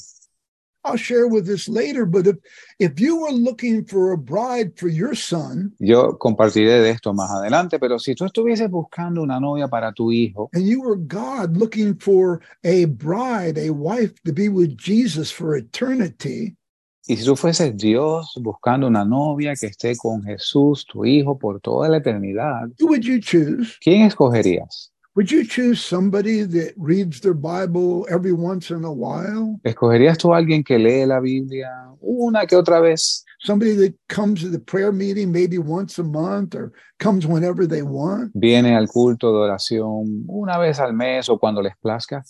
I'll 0.83 0.97
share 0.97 1.27
with 1.27 1.45
this 1.45 1.69
later, 1.69 2.05
but 2.05 2.25
if, 2.25 2.35
if 2.79 2.99
you 2.99 3.21
were 3.21 3.31
looking 3.31 3.85
for 3.85 4.13
a 4.13 4.17
bride 4.17 4.77
for 4.77 4.87
your 4.87 5.13
son 5.13 5.73
Yo 5.79 6.17
compartiré 6.17 6.81
de 6.81 6.89
esto 6.89 7.13
más 7.13 7.29
adelante, 7.29 7.77
pero 7.79 7.99
si 7.99 8.15
tú 8.15 8.25
estuvieses 8.25 8.69
buscando 8.69 9.21
una 9.21 9.39
novia 9.39 9.67
para 9.67 9.93
tu 9.93 10.11
hijo 10.11 10.49
and 10.53 10.65
you 10.65 10.81
were 10.81 10.95
God 10.95 11.55
looking 11.55 11.95
for 11.95 12.41
a 12.63 12.85
bride, 12.85 13.59
a 13.59 13.69
wife 13.69 14.13
to 14.23 14.33
be 14.33 14.49
with 14.49 14.75
Jesus 14.75 15.31
for 15.31 15.55
eternity, 15.55 16.55
y 17.11 17.17
si 17.17 17.25
tú 17.25 17.35
fueses 17.35 17.75
Dios 17.75 18.33
buscando 18.41 18.87
una 18.87 19.03
novia 19.03 19.53
que 19.59 19.65
esté 19.65 19.97
con 19.97 20.23
Jesús, 20.23 20.85
tu 20.85 21.03
hijo, 21.03 21.37
por 21.37 21.59
toda 21.59 21.89
la 21.89 21.97
eternidad, 21.97 22.69
would 22.79 23.01
you 23.01 23.19
choose? 23.19 23.77
¿quién 23.81 24.03
escogerías? 24.03 24.93
Would 25.15 25.29
you 25.29 25.43
choose 25.43 25.81
somebody 25.81 26.43
that 26.43 26.73
reads 26.77 27.19
their 27.19 27.33
Bible 27.33 28.05
every 28.09 28.31
once 28.31 28.73
in 28.73 28.85
a 28.85 28.91
while? 28.91 29.59
¿Escogerías 29.63 30.17
tú 30.17 30.33
a 30.33 30.37
alguien 30.37 30.63
que 30.63 30.79
lee 30.79 31.05
la 31.05 31.19
Biblia 31.19 31.69
una 31.99 32.45
que 32.45 32.55
otra 32.55 32.79
vez? 32.79 33.25
Somebody 33.39 33.75
that 33.75 33.93
comes 34.07 34.41
to 34.43 34.49
the 34.49 34.59
prayer 34.59 34.93
meeting 34.93 35.33
maybe 35.33 35.57
once 35.57 35.99
a 35.99 36.05
month 36.05 36.55
or 36.55 36.71
comes 36.97 37.27
whenever 37.27 37.67
they 37.67 37.81
want? 37.81 38.31
¿Viene 38.33 38.73
al 38.73 38.87
culto 38.87 39.33
de 39.33 39.39
oración 39.49 40.23
una 40.29 40.57
vez 40.57 40.79
al 40.79 40.93
mes 40.93 41.27
o 41.27 41.37
cuando 41.37 41.61
les 41.61 41.73
plazca? 41.81 42.23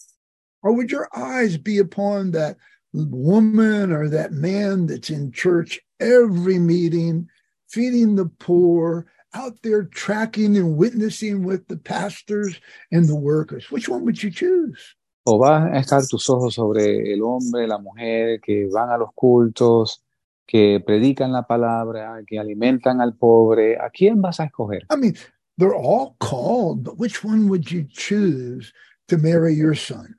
Or 0.63 0.74
would 0.74 0.89
your 0.89 1.08
eyes 1.15 1.58
be 1.58 1.78
upon 1.78 2.32
that 2.32 2.58
woman 2.93 3.91
or 3.91 4.10
that 4.10 4.32
man 4.32 4.88
that's 4.88 5.10
in 5.10 5.32
church 5.32 5.80
every 5.99 6.60
meeting, 6.60 7.27
feeding 7.69 8.15
the 8.15 8.25
poor, 8.25 9.08
out 9.34 9.62
there 9.63 9.84
tracking 9.84 10.58
and 10.58 10.77
witnessing 10.77 11.43
with 11.43 11.67
the 11.67 11.77
pastors 11.77 12.60
and 12.91 13.08
the 13.08 13.15
workers? 13.15 13.71
Which 13.71 13.88
one 13.88 14.04
would 14.06 14.21
you 14.21 14.32
choose? 14.32 14.95
¿O 15.25 15.38
van 15.38 15.75
a 15.75 15.80
estar 15.80 16.06
tus 16.08 16.30
ojos 16.30 16.56
sobre 16.56 17.13
el 17.13 17.23
hombre, 17.23 17.67
la 17.67 17.77
mujer, 17.77 18.39
que 18.41 18.67
van 18.71 18.89
a 18.89 18.97
los 18.97 19.10
cultos, 19.15 20.04
que 20.47 20.80
predican 20.80 21.32
la 21.32 21.43
palabra, 21.43 22.23
que 22.25 22.39
alimentan 22.39 23.01
al 23.01 23.15
pobre? 23.15 23.77
¿A 23.77 23.91
quién 23.91 24.21
vas 24.21 24.39
a 24.39 24.45
escoger? 24.45 24.82
I 24.89 24.95
mean, 24.95 25.15
they're 25.58 25.75
all 25.75 26.15
called, 26.19 26.84
but 26.84 26.97
which 26.97 27.23
one 27.23 27.49
would 27.49 27.71
you 27.71 27.86
choose 27.91 28.73
to 29.08 29.17
marry 29.17 29.54
your 29.54 29.75
son? 29.75 30.15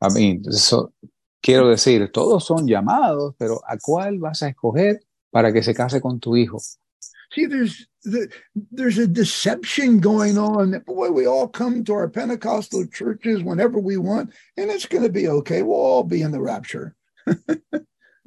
I 0.00 0.08
mean, 0.08 0.42
eso, 0.48 0.92
quiero 1.40 1.68
decir, 1.68 2.10
todos 2.12 2.44
son 2.44 2.66
llamados, 2.66 3.34
pero 3.38 3.60
¿a 3.66 3.76
cuál 3.78 4.18
vas 4.18 4.42
a 4.42 4.48
escoger 4.48 5.00
para 5.30 5.52
que 5.52 5.62
se 5.62 5.74
case 5.74 6.00
con 6.00 6.20
tu 6.20 6.36
hijo? 6.36 6.58
See, 7.32 7.46
there's 7.46 7.88
the, 8.04 8.28
there's 8.54 8.98
a 8.98 9.06
deception 9.06 10.00
going 10.00 10.38
on 10.38 10.70
that 10.70 10.86
boy, 10.86 11.10
we 11.10 11.26
all 11.26 11.48
come 11.48 11.82
to 11.84 11.92
our 11.92 12.08
Pentecostal 12.08 12.86
churches 12.86 13.42
whenever 13.42 13.78
we 13.78 13.96
want, 13.96 14.32
and 14.56 14.70
it's 14.70 14.86
going 14.86 15.02
to 15.02 15.10
be 15.10 15.28
okay. 15.28 15.62
We'll 15.62 15.76
all 15.76 16.04
be 16.04 16.22
in 16.22 16.30
the 16.30 16.40
rapture. 16.40 16.94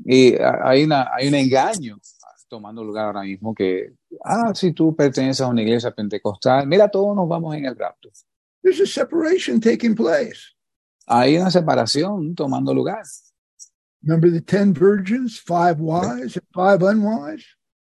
Y 0.06 0.36
hay, 0.40 0.86
una, 0.86 1.10
hay 1.14 1.28
un 1.28 1.36
engaño 1.36 2.00
tomando 2.48 2.84
lugar 2.84 3.06
ahora 3.06 3.22
mismo 3.22 3.54
que, 3.54 3.94
ah, 4.24 4.54
si 4.56 4.72
tú 4.72 4.96
perteneces 4.96 5.42
a 5.42 5.48
una 5.48 5.62
iglesia 5.62 5.92
pentecostal, 5.92 6.66
mira, 6.68 6.90
todos 6.90 7.16
nos 7.16 7.28
vamos 7.28 7.56
en 7.56 7.66
el 7.66 7.76
rapto. 7.76 8.10
There's 8.64 8.80
a 8.80 8.88
separation 8.88 9.60
taking 9.60 9.96
place. 9.96 10.56
Hay 11.12 11.38
una 11.38 11.50
separación 11.50 12.36
tomando 12.36 12.72
lugar. 12.72 13.02
Remember 14.04 14.32
the 14.32 14.42
ten 14.42 14.74
virgins, 14.74 15.40
five 15.40 15.80
wise 15.80 16.38
and 16.38 16.46
five 16.54 16.84
unwise. 16.84 17.44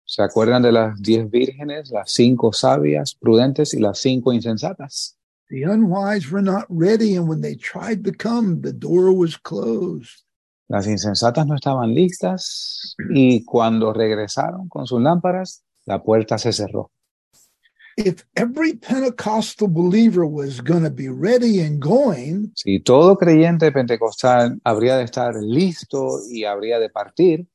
¿Se 0.05 0.23
acuerdan 0.23 0.63
de 0.63 0.71
las 0.71 1.03
diez 1.03 1.29
vírgenes, 1.29 1.91
las 1.91 2.13
cinco 2.13 2.53
sabias, 2.53 3.17
prudentes 3.17 3.75
y 3.75 3.81
las 3.81 3.99
cinco 3.99 4.33
insensatas? 4.33 5.19
The 5.49 5.65
unwise 5.65 6.31
were 6.31 6.43
not 6.43 6.67
ready, 6.69 7.17
and 7.17 7.29
when 7.29 7.41
they 7.41 7.57
tried 7.57 8.05
to 8.05 8.13
come, 8.13 8.63
the 8.63 8.73
door 8.73 9.13
was 9.13 9.37
closed. 9.37 10.23
Las 10.69 10.87
insensatas 10.87 11.45
no 11.45 11.57
estaban 11.57 11.95
listas 11.95 12.95
y 13.11 13.45
cuando 13.45 13.93
regresaron 13.93 14.69
con 14.69 14.87
sus 14.87 15.03
lámparas, 15.03 15.65
la 15.87 16.03
puerta 16.05 16.39
se 16.39 16.53
cerró. 16.53 16.93
Si 22.55 22.81
todo 22.81 23.17
creyente 23.17 23.73
pentecostal 23.73 24.61
habría 24.65 24.97
de 24.97 25.05
estar 25.05 25.35
listo 25.35 26.21
y 26.31 26.45
habría 26.45 26.79
de 26.79 26.91
partir, 26.91 27.47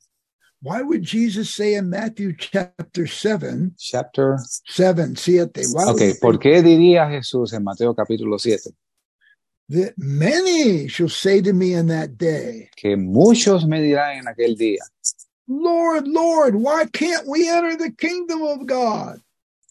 why 0.60 0.82
would 0.82 1.02
Jesus 1.02 1.50
say 1.50 1.74
in 1.74 1.88
Matthew 1.88 2.34
chapter 2.36 3.06
7, 3.06 3.74
chapter 3.78 4.36
7, 4.66 5.16
siete, 5.16 5.62
why 5.72 5.84
would 5.86 5.94
Ok, 5.94 6.00
say 6.00 6.18
¿por 6.20 6.38
qué 6.38 6.62
diría 6.62 7.08
Jesús 7.08 7.52
en 7.52 7.64
Mateo 7.64 7.94
capítulo 7.94 8.38
7 8.38 8.74
that 9.70 9.94
many 9.96 10.86
shall 10.88 11.08
say 11.08 11.40
to 11.40 11.52
me 11.52 11.72
in 11.72 11.86
that 11.86 12.18
day, 12.18 12.68
que 12.76 12.96
muchos 12.96 13.66
me 13.66 13.80
dirán 13.80 14.18
en 14.18 14.28
aquel 14.28 14.56
día, 14.56 14.82
Lord, 15.48 16.06
Lord, 16.06 16.54
why 16.54 16.86
can't 16.92 17.26
we 17.26 17.48
enter 17.48 17.76
the 17.76 17.92
kingdom 17.92 18.42
of 18.42 18.66
God? 18.66 19.20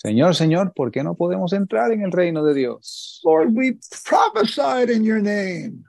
Señor, 0.04 0.36
Señor, 0.36 0.74
¿por 0.74 0.92
qué 0.92 1.02
no 1.02 1.16
podemos 1.16 1.54
entrar 1.54 1.92
en 1.94 2.02
el 2.02 2.12
reino 2.12 2.44
de 2.44 2.54
Dios? 2.54 3.22
Lord, 3.24 3.54
we 3.54 3.80
prophesied 4.04 4.90
in 4.90 5.04
your 5.04 5.22
name. 5.22 5.84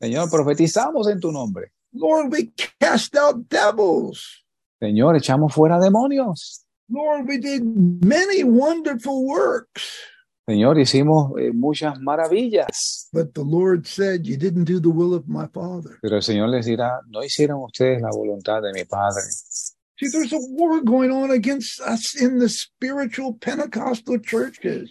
Señor, 0.00 0.30
profetizamos 0.30 1.06
en 1.08 1.20
tu 1.20 1.30
nombre. 1.30 1.72
Lord, 1.92 2.32
we 2.32 2.50
cast 2.80 3.14
out 3.16 3.46
devils. 3.50 4.44
Señor, 4.80 5.16
echamos 5.16 5.52
fuera 5.52 5.78
demonios. 5.78 6.64
Lord, 6.88 7.28
we 7.28 7.38
did 7.38 7.62
many 7.62 8.42
wonderful 8.42 9.26
works. 9.26 9.82
Señor, 10.46 10.78
hicimos 10.78 11.32
eh, 11.38 11.52
muchas 11.52 12.00
maravillas. 12.00 13.10
But 13.12 13.34
the 13.34 13.44
Lord 13.44 13.86
said, 13.86 14.24
You 14.24 14.38
didn't 14.38 14.64
do 14.64 14.80
the 14.80 14.88
will 14.88 15.12
of 15.12 15.28
my 15.28 15.46
Father. 15.46 15.98
Pero 16.00 16.16
el 16.16 16.22
Señor 16.22 16.48
les 16.48 16.64
dirá, 16.64 17.02
no 17.08 17.22
hicieron 17.22 17.62
ustedes 17.62 18.00
la 18.00 18.08
voluntad 18.08 18.62
de 18.62 18.72
mi 18.72 18.84
Padre. 18.84 19.20
See, 19.98 20.08
there's 20.12 20.32
a 20.32 20.38
war 20.38 20.80
going 20.80 21.10
on 21.10 21.30
against 21.30 21.80
us 21.80 22.14
in 22.14 22.38
the 22.38 22.48
spiritual 22.48 23.34
Pentecostal 23.34 24.18
churches. 24.18 24.90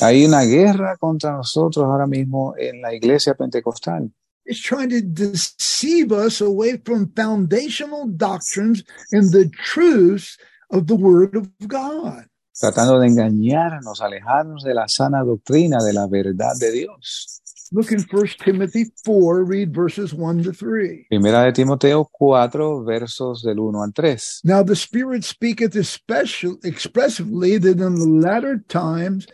Hay 0.00 0.24
una 0.24 0.44
guerra 0.44 0.96
contra 0.96 1.32
nosotros 1.32 1.84
ahora 1.84 2.06
mismo 2.06 2.54
en 2.56 2.80
la 2.80 2.94
iglesia 2.94 3.34
pentecostal. 3.34 4.12
It's 4.44 4.60
trying 4.60 4.90
to 4.90 5.00
deceive 5.00 6.12
us 6.12 6.40
away 6.40 6.76
from 6.76 7.12
foundational 7.14 8.06
doctrines 8.06 8.84
and 9.10 9.32
the 9.32 9.50
truths 9.50 10.38
of 10.70 10.86
the 10.86 10.94
Word 10.94 11.34
of 11.34 11.48
God. 11.66 12.28
tratando 12.58 12.98
de 12.98 13.06
engañarnos, 13.06 14.00
alejarnos 14.00 14.64
de 14.64 14.74
la 14.74 14.88
sana 14.88 15.22
doctrina, 15.22 15.78
de 15.78 15.92
la 15.92 16.06
verdad 16.06 16.54
de 16.58 16.72
Dios. 16.72 17.42
Look 17.70 17.92
in 17.92 18.00
1 18.00 18.26
Timothy 18.40 18.86
4, 19.04 19.44
read 19.44 19.74
verses 19.74 20.14
1 20.14 20.44
to 20.44 20.52
3. 20.52 21.06
Primera 21.10 21.44
de 21.44 21.52
Timoteo 21.52 22.08
4, 22.18 22.84
versos 22.84 23.42
del 23.42 23.62
1 23.62 23.74
al 23.76 23.92
3. 23.94 24.16
Now 24.44 24.62
the 24.62 24.74
Spirit 24.74 25.22
speaketh 25.22 25.76
especial, 25.76 26.56
expressively 26.64 27.58
that 27.58 27.80
in 27.80 27.94
the 27.94 28.06
latter 28.06 28.64
times 28.68 29.26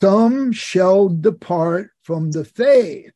some 0.00 0.52
shall 0.52 1.08
depart 1.08 1.90
from 2.02 2.30
the 2.30 2.44
faith, 2.44 3.12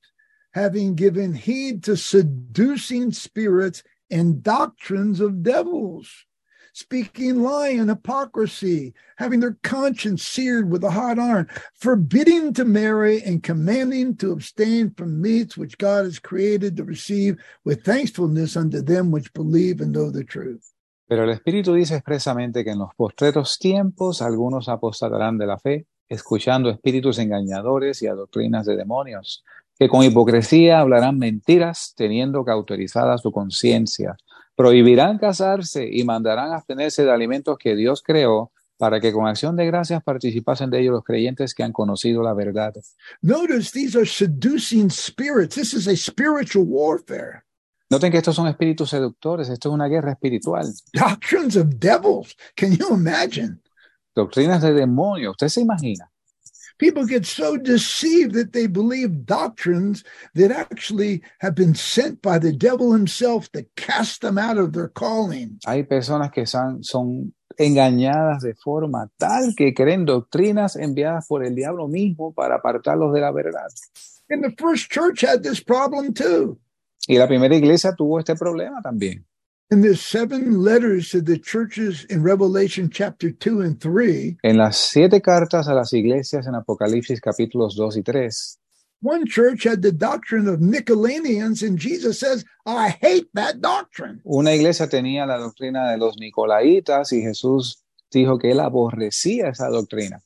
having 0.53 0.95
given 0.95 1.35
heed 1.35 1.85
to 1.85 1.97
seducing 1.97 3.13
spirits 3.13 3.83
and 4.11 4.43
doctrines 4.43 5.21
of 5.21 5.43
devils, 5.43 6.27
speaking 6.73 7.43
lie 7.43 7.69
and 7.69 7.89
hypocrisy, 7.89 8.95
having 9.17 9.41
their 9.41 9.57
conscience 9.63 10.23
seared 10.23 10.71
with 10.71 10.85
a 10.85 10.91
hot 10.91 11.19
iron, 11.19 11.49
forbidding 11.75 12.53
to 12.55 12.65
marry 12.65 13.23
and 13.23 13.43
commanding 13.43 14.17
to 14.17 14.33
abstain 14.33 14.91
from 14.91 15.21
meats 15.21 15.57
which 15.57 15.79
God 15.79 16.05
has 16.05 16.19
created 16.19 16.77
to 16.77 16.85
receive 16.85 17.37
with 17.65 17.85
thankfulness 17.85 18.57
unto 18.57 18.83
them 18.83 19.11
which 19.11 19.33
believe 19.33 19.81
and 19.81 19.93
know 19.93 20.11
the 20.11 20.25
truth. 20.25 20.73
Pero 21.09 21.25
el 21.25 21.31
Espíritu 21.31 21.75
dice 21.75 21.97
expresamente 21.97 22.63
que 22.63 22.71
en 22.71 22.79
los 22.79 22.95
postreros 22.95 23.59
tiempos 23.59 24.23
algunos 24.23 24.69
apostatarán 24.69 25.39
de 25.39 25.47
la 25.47 25.59
fe, 25.59 25.87
escuchando 26.09 26.71
espíritus 26.71 27.19
engañadores 27.19 28.01
y 28.03 28.07
a 28.07 28.15
doctrinas 28.15 28.65
de 28.65 28.77
demonios, 28.77 29.45
que 29.77 29.89
con 29.89 30.05
hipocresía 30.05 30.79
hablarán 30.79 31.19
mentiras, 31.19 31.95
teniendo 31.97 32.45
cauterizada 32.45 33.19
su 33.19 33.33
conciencia. 33.33 34.17
Prohibirán 34.61 35.17
casarse 35.17 35.89
y 35.91 36.05
mandarán 36.05 36.53
abstenerse 36.53 37.03
de 37.03 37.11
alimentos 37.11 37.57
que 37.57 37.75
Dios 37.75 38.03
creó 38.03 38.53
para 38.77 39.01
que 39.01 39.11
con 39.11 39.27
acción 39.27 39.57
de 39.57 39.65
gracias 39.65 40.03
participasen 40.03 40.69
de 40.69 40.81
ellos 40.81 40.93
los 40.93 41.03
creyentes 41.03 41.55
que 41.55 41.63
han 41.63 41.73
conocido 41.73 42.23
la 42.23 42.35
verdad. 42.35 42.75
Notice 43.23 43.71
these 43.73 43.97
are 43.97 44.05
seducing 44.05 44.91
spirits. 44.91 45.55
This 45.55 45.73
is 45.73 45.89
a 45.89 45.97
spiritual 45.97 46.67
warfare. 46.69 47.45
Noten 47.89 48.13
que 48.13 48.19
estos 48.19 48.37
son 48.37 48.49
espíritus 48.49 48.91
seductores, 48.91 49.49
esto 49.49 49.71
es 49.71 49.75
una 49.75 49.89
guerra 49.89 50.13
espiritual. 50.13 50.67
Doctrines 50.93 51.57
of 51.57 51.69
devils. 51.79 52.37
Can 52.55 52.77
you 52.77 52.95
imagine? 52.95 53.63
Doctrinas 54.15 54.61
de 54.61 54.75
demonios, 54.75 55.31
¿usted 55.31 55.49
se 55.49 55.63
imagina? 55.63 56.10
People 56.81 57.05
get 57.05 57.27
so 57.27 57.59
deceived 57.59 58.33
that 58.33 58.55
they 58.55 58.67
believe 58.67 59.27
doctrines 59.27 60.03
that 60.35 60.51
actually 60.51 61.23
have 61.41 61.55
been 61.55 61.75
sent 61.75 62.23
by 62.23 62.39
the 62.39 62.53
devil 62.53 62.95
himself 62.95 63.53
to 63.53 63.67
cast 63.77 64.23
them 64.23 64.39
out 64.39 64.57
of 64.57 64.73
their 64.73 64.89
calling. 64.89 65.59
Hay 65.67 65.83
personas 65.83 66.33
que 66.33 66.47
son, 66.47 66.83
son 66.83 67.35
engañadas 67.59 68.41
de 68.41 68.55
forma 68.55 69.11
tal 69.19 69.53
que 69.55 69.75
creen 69.75 70.07
doctrinas 70.07 70.75
enviadas 70.75 71.27
por 71.29 71.45
el 71.45 71.55
diablo 71.55 71.87
mismo 71.87 72.33
para 72.33 72.55
apartarlos 72.55 73.13
de 73.13 73.21
la 73.21 73.31
verdad. 73.31 73.69
And 74.31 74.43
the 74.43 74.55
first 74.57 74.91
church 74.91 75.21
had 75.21 75.43
this 75.43 75.63
problem 75.63 76.15
too. 76.15 76.59
Y 77.07 77.19
la 77.19 77.27
primera 77.27 77.55
iglesia 77.55 77.93
tuvo 77.95 78.21
este 78.21 78.37
problema 78.37 78.81
también. 78.81 79.27
In 79.73 79.83
the 79.83 79.95
seven 79.95 80.65
letters 80.65 81.11
to 81.11 81.21
the 81.21 81.39
churches 81.39 82.05
in 82.11 82.25
Revelation 82.25 82.91
chapter 82.91 83.31
2 83.31 83.61
and 83.61 83.81
3, 83.81 84.39
En 84.43 84.57
las 84.57 84.77
siete 84.77 85.21
cartas 85.21 85.69
a 85.69 85.75
las 85.75 85.93
iglesias 85.93 86.49
en 86.49 86.57
Apocalipsis 86.57 87.21
capítulos 87.21 87.77
2 87.77 87.99
y 87.99 88.03
3, 88.03 88.59
one 89.01 89.25
church 89.27 89.63
had 89.63 89.81
the 89.81 89.93
doctrine 89.93 90.49
of 90.49 90.59
Nicolaitans, 90.59 91.63
and 91.63 91.79
Jesus 91.79 92.19
says, 92.19 92.45
I 92.67 92.89
hate 93.01 93.29
that 93.35 93.61
doctrine. 93.61 94.21
una 94.25 94.53
iglesia 94.55 94.89
tenía 94.89 95.25
la 95.25 95.39
doctrina 95.39 95.93
de 95.93 95.99
los 95.99 96.17
Nicolaitas 96.19 97.13
y 97.13 97.23
Jesús 97.23 97.85
dijo 98.13 98.41
que 98.41 98.51
él 98.51 98.59
aborrecía 98.59 99.51
esa 99.51 99.69
doctrina. 99.69 100.21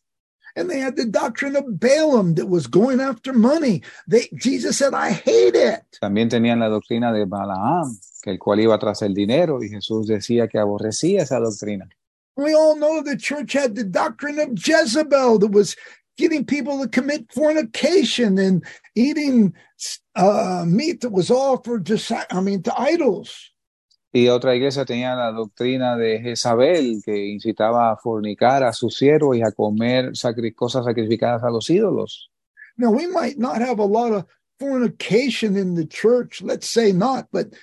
And 0.57 0.71
they 0.71 0.81
had 0.81 0.97
the 0.97 1.05
doctrine 1.05 1.55
of 1.55 1.79
Balaam 1.79 2.37
that 2.37 2.47
was 2.47 2.67
going 2.67 3.01
after 3.01 3.35
money. 3.35 3.83
They, 4.09 4.29
Jesus 4.37 4.79
said, 4.79 4.95
I 4.95 5.11
hate 5.11 5.55
it. 5.55 5.83
También 6.01 6.31
tenían 6.31 6.61
la 6.61 6.69
doctrina 6.69 7.13
de 7.13 7.27
Balaam, 7.27 7.99
que 8.25 8.31
el 8.31 8.39
cual 8.39 8.61
iba 8.61 8.79
tras 8.79 9.03
el 9.03 9.13
dinero 9.13 9.63
y 9.63 9.69
Jesús 9.69 10.07
decía 10.07 10.49
que 10.49 10.59
aborrecía 10.59 11.23
esa 11.23 11.39
doctrina. 11.39 11.87
We 12.37 12.55
all 12.55 12.75
know 12.75 13.03
the 13.03 13.19
church 13.19 13.53
had 13.53 13.75
the 13.75 13.85
doctrine 13.85 14.41
of 14.41 14.57
Jezebel 14.57 15.39
that 15.41 15.53
was 15.53 15.77
getting 16.17 16.45
people 16.45 16.81
to 16.81 16.89
commit 16.89 17.31
fornication 17.31 18.39
and 18.39 18.65
eating 18.95 19.53
uh, 20.17 20.65
meat 20.67 21.03
that 21.03 21.13
was 21.13 21.31
offered 21.31 21.85
to, 21.87 21.99
I 22.31 22.41
mean, 22.41 22.63
to 22.63 22.73
idols. 22.81 23.51
Y 24.11 24.29
otra 24.29 24.55
iglesia 24.55 24.85
tenía 24.85 25.15
la 25.17 25.33
doctrina 25.33 25.97
de 25.97 26.21
Jezabel, 26.21 27.03
que 27.05 27.27
incitaba 27.27 27.91
a 27.91 27.97
fornicar 27.97 28.63
a 28.63 28.73
sus 28.73 28.97
siervos 28.97 29.37
y 29.37 29.43
a 29.43 29.53
comer 29.53 30.13
sacri- 30.17 30.55
cosas 30.55 30.85
sacrificadas 30.85 31.43
a 31.43 31.51
los 31.51 31.69
ídolos. 31.69 32.31
Now, 32.79 32.91
we 32.91 33.07
might 33.07 33.39
not 33.39 33.61
have 33.61 33.81
a 33.81 33.85
lot 33.85 34.13
of 34.13 34.25
fornication 34.59 35.57
in 35.57 35.75
the 35.75 35.85
church, 35.85 36.43
let's 36.43 36.69
say 36.69 36.93
not, 36.93 37.27
but 37.33 37.55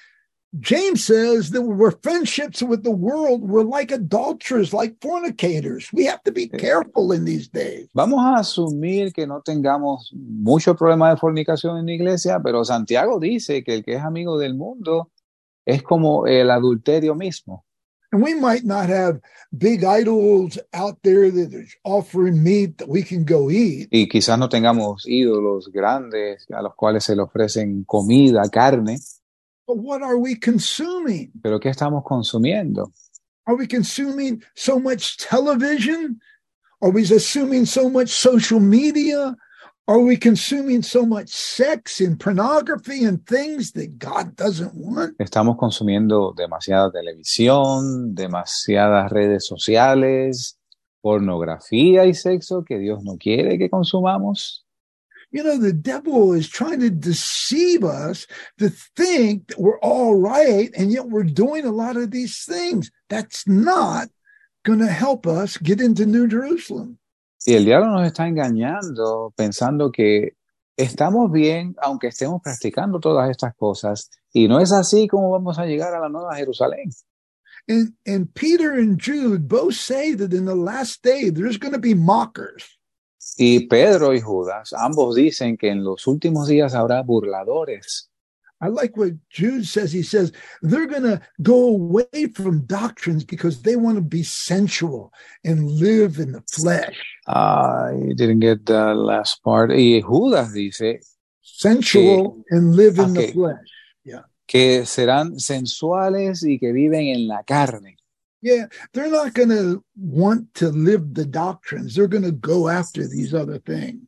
James 0.59 1.05
says 1.05 1.51
that 1.51 1.61
we're 1.61 1.95
friendships 2.03 2.61
with 2.61 2.83
the 2.83 2.91
world. 2.91 3.41
We're 3.41 3.63
like 3.63 3.91
adulterers, 3.91 4.73
like 4.73 4.99
fornicators. 5.01 5.89
We 5.93 6.03
have 6.05 6.21
to 6.23 6.31
be 6.31 6.49
eh. 6.53 6.57
careful 6.57 7.13
in 7.13 7.23
these 7.23 7.47
days. 7.47 7.87
Vamos 7.93 8.19
a 8.19 8.39
asumir 8.39 9.13
que 9.13 9.25
no 9.25 9.41
tengamos 9.41 10.11
mucho 10.13 10.75
problema 10.75 11.09
de 11.09 11.17
fornicación 11.17 11.77
en 11.77 11.85
la 11.85 11.93
iglesia, 11.93 12.41
pero 12.43 12.65
Santiago 12.65 13.17
dice 13.17 13.63
que 13.63 13.75
el 13.75 13.83
que 13.83 13.95
es 13.95 14.03
amigo 14.03 14.37
del 14.37 14.55
mundo 14.55 15.09
es 15.65 15.83
como 15.83 16.27
el 16.27 16.51
adulterio 16.51 17.15
mismo. 17.15 17.63
And 18.11 18.21
we 18.21 18.35
might 18.35 18.65
not 18.65 18.89
have 18.89 19.21
big 19.57 19.85
idols 19.85 20.59
out 20.73 20.97
there 21.01 21.31
that 21.31 21.53
are 21.53 21.65
offering 21.85 22.43
meat 22.43 22.77
that 22.79 22.89
we 22.89 23.03
can 23.03 23.23
go 23.23 23.49
eat. 23.49 23.87
Y 23.89 24.09
quizás 24.09 24.37
no 24.37 24.49
tengamos 24.49 25.03
ídolos 25.07 25.71
grandes 25.71 26.45
a 26.51 26.61
los 26.61 26.75
cuales 26.75 27.05
se 27.05 27.15
le 27.15 27.21
ofrecen 27.21 27.85
comida, 27.85 28.41
carne, 28.51 28.99
what 29.77 30.01
are 30.01 30.17
we 30.17 30.35
consuming? 30.35 31.31
pero 31.41 31.59
¿qué 31.59 31.69
estamos 31.69 32.03
consumiendo? 32.03 32.91
Are 33.45 33.55
we 33.55 33.67
consuming 33.67 34.43
so 34.55 34.79
much 34.79 35.17
television? 35.17 36.19
Are 36.81 36.91
we 36.91 37.07
consuming 37.07 37.65
so 37.65 37.89
much 37.89 38.09
social 38.09 38.59
media? 38.59 39.35
Are 39.87 39.99
we 39.99 40.15
consuming 40.15 40.83
so 40.83 41.05
much 41.05 41.29
sex 41.29 41.99
and 41.99 42.19
pornography 42.19 43.03
and 43.03 43.25
things 43.25 43.71
that 43.73 43.97
God 43.97 44.35
doesn't 44.35 44.73
want? 44.73 45.17
Estamos 45.19 45.57
consumiendo 45.57 46.33
demasiada 46.33 46.91
televisión, 46.91 48.13
demasiadas 48.15 49.11
redes 49.11 49.45
sociales, 49.45 50.57
pornografía 51.01 52.05
y 52.05 52.13
sexo 52.13 52.63
que 52.63 52.77
Dios 52.77 53.03
no 53.03 53.17
quiere 53.17 53.57
que 53.57 53.69
consumamos. 53.69 54.65
You 55.31 55.43
know, 55.43 55.57
the 55.57 55.73
devil 55.73 56.33
is 56.33 56.49
trying 56.49 56.81
to 56.81 56.89
deceive 56.89 57.83
us 57.83 58.27
to 58.59 58.69
think 58.97 59.47
that 59.47 59.59
we're 59.59 59.79
all 59.79 60.15
right, 60.15 60.69
and 60.77 60.91
yet 60.91 61.07
we're 61.07 61.23
doing 61.23 61.65
a 61.65 61.71
lot 61.71 61.95
of 61.95 62.11
these 62.11 62.43
things. 62.43 62.91
That's 63.09 63.47
not 63.47 64.09
going 64.63 64.79
to 64.79 64.91
help 64.91 65.25
us 65.25 65.57
get 65.57 65.79
into 65.79 66.05
New 66.05 66.27
Jerusalem. 66.27 66.97
Y 67.47 67.55
el 67.55 67.65
diablo 67.65 67.87
nos 67.87 68.11
está 68.11 68.27
engañando 68.27 69.33
pensando 69.35 69.91
que 69.91 70.35
estamos 70.77 71.31
bien 71.31 71.75
aunque 71.81 72.07
estemos 72.07 72.41
practicando 72.41 72.99
todas 72.99 73.29
estas 73.29 73.55
cosas. 73.55 74.09
Y 74.33 74.47
no 74.47 74.59
es 74.59 74.71
así 74.71 75.07
como 75.07 75.31
vamos 75.31 75.57
a 75.57 75.65
llegar 75.65 75.93
a 75.93 75.99
la 75.99 76.09
Nueva 76.09 76.35
Jerusalén. 76.35 76.91
And, 77.67 77.93
and 78.05 78.33
Peter 78.33 78.73
and 78.73 78.99
Jude 78.99 79.47
both 79.47 79.75
say 79.75 80.13
that 80.13 80.33
in 80.33 80.45
the 80.45 80.55
last 80.55 81.03
day, 81.03 81.29
there's 81.29 81.57
going 81.57 81.73
to 81.73 81.79
be 81.79 81.93
mockers. 81.93 82.77
Y 83.41 83.67
Pedro 83.67 84.13
y 84.13 84.21
Judas, 84.21 84.71
ambos 84.73 85.15
dicen 85.15 85.57
que 85.57 85.69
en 85.69 85.83
los 85.83 86.05
últimos 86.05 86.47
días 86.47 86.75
habrá 86.75 87.01
burladores. 87.01 88.07
I 88.63 88.67
like 88.67 88.95
what 88.95 89.13
Jude 89.35 89.65
says. 89.65 89.91
He 89.91 90.03
says 90.03 90.31
they're 90.61 90.85
going 90.85 91.01
to 91.01 91.19
go 91.41 91.69
away 91.69 92.27
from 92.35 92.67
doctrines 92.67 93.23
because 93.25 93.63
they 93.63 93.75
want 93.75 93.95
to 93.97 94.03
be 94.03 94.21
sensual 94.23 95.11
and 95.43 95.67
live 95.79 96.19
in 96.19 96.31
the 96.33 96.43
flesh. 96.51 96.95
I 97.25 98.13
didn't 98.15 98.41
get 98.41 98.67
the 98.67 98.93
last 98.93 99.41
part. 99.43 99.71
Y 99.71 100.01
Judas 100.01 100.53
dice 100.53 100.99
Sensual 101.41 102.43
and 102.51 102.75
live 102.75 102.99
in 102.99 103.11
Okay. 103.17 103.27
the 103.27 103.33
flesh. 103.33 103.67
que 104.45 104.85
serán 104.85 105.39
sensuales 105.39 106.43
y 106.43 106.59
que 106.59 106.73
viven 106.73 107.07
en 107.07 107.27
la 107.27 107.41
carne. 107.43 107.95
Yeah, 108.41 108.65
they're 108.93 109.11
not 109.11 109.33
going 109.33 109.49
to 109.49 109.83
want 109.95 110.53
to 110.55 110.69
live 110.69 111.13
the 111.13 111.25
doctrines. 111.25 111.95
They're 111.95 112.07
going 112.07 112.23
to 112.23 112.31
go 112.31 112.69
after 112.69 113.07
these 113.07 113.33
other 113.33 113.59
things. 113.59 114.07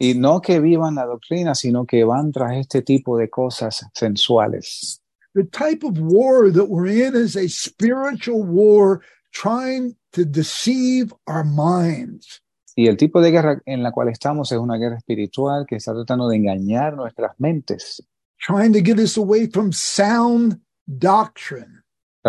Y 0.00 0.14
no 0.16 0.40
que 0.40 0.60
vivan 0.60 0.94
la 0.94 1.06
doctrina, 1.06 1.54
sino 1.54 1.84
que 1.84 2.04
van 2.04 2.32
tras 2.32 2.56
este 2.56 2.82
tipo 2.82 3.18
de 3.18 3.28
cosas 3.28 3.84
sensuales. 3.94 5.00
The 5.34 5.44
type 5.44 5.82
of 5.82 5.98
war 5.98 6.50
that 6.50 6.66
we're 6.66 6.86
in 6.86 7.14
is 7.14 7.36
a 7.36 7.48
spiritual 7.48 8.42
war 8.42 9.02
trying 9.32 9.96
to 10.12 10.24
deceive 10.24 11.12
our 11.26 11.44
minds. 11.44 12.40
Y 12.76 12.86
el 12.86 12.96
tipo 12.96 13.20
de 13.20 13.32
guerra 13.32 13.60
en 13.66 13.82
la 13.82 13.90
cual 13.90 14.08
estamos 14.08 14.52
es 14.52 14.58
una 14.58 14.78
guerra 14.78 14.96
espiritual 14.96 15.66
que 15.66 15.76
está 15.76 15.92
tratando 15.92 16.28
de 16.28 16.36
engañar 16.36 16.96
nuestras 16.96 17.32
mentes, 17.38 18.00
trying 18.40 18.72
to 18.72 18.80
get 18.80 19.00
us 19.00 19.16
away 19.16 19.48
from 19.48 19.72
sound 19.72 20.60
doctrine. 20.86 21.82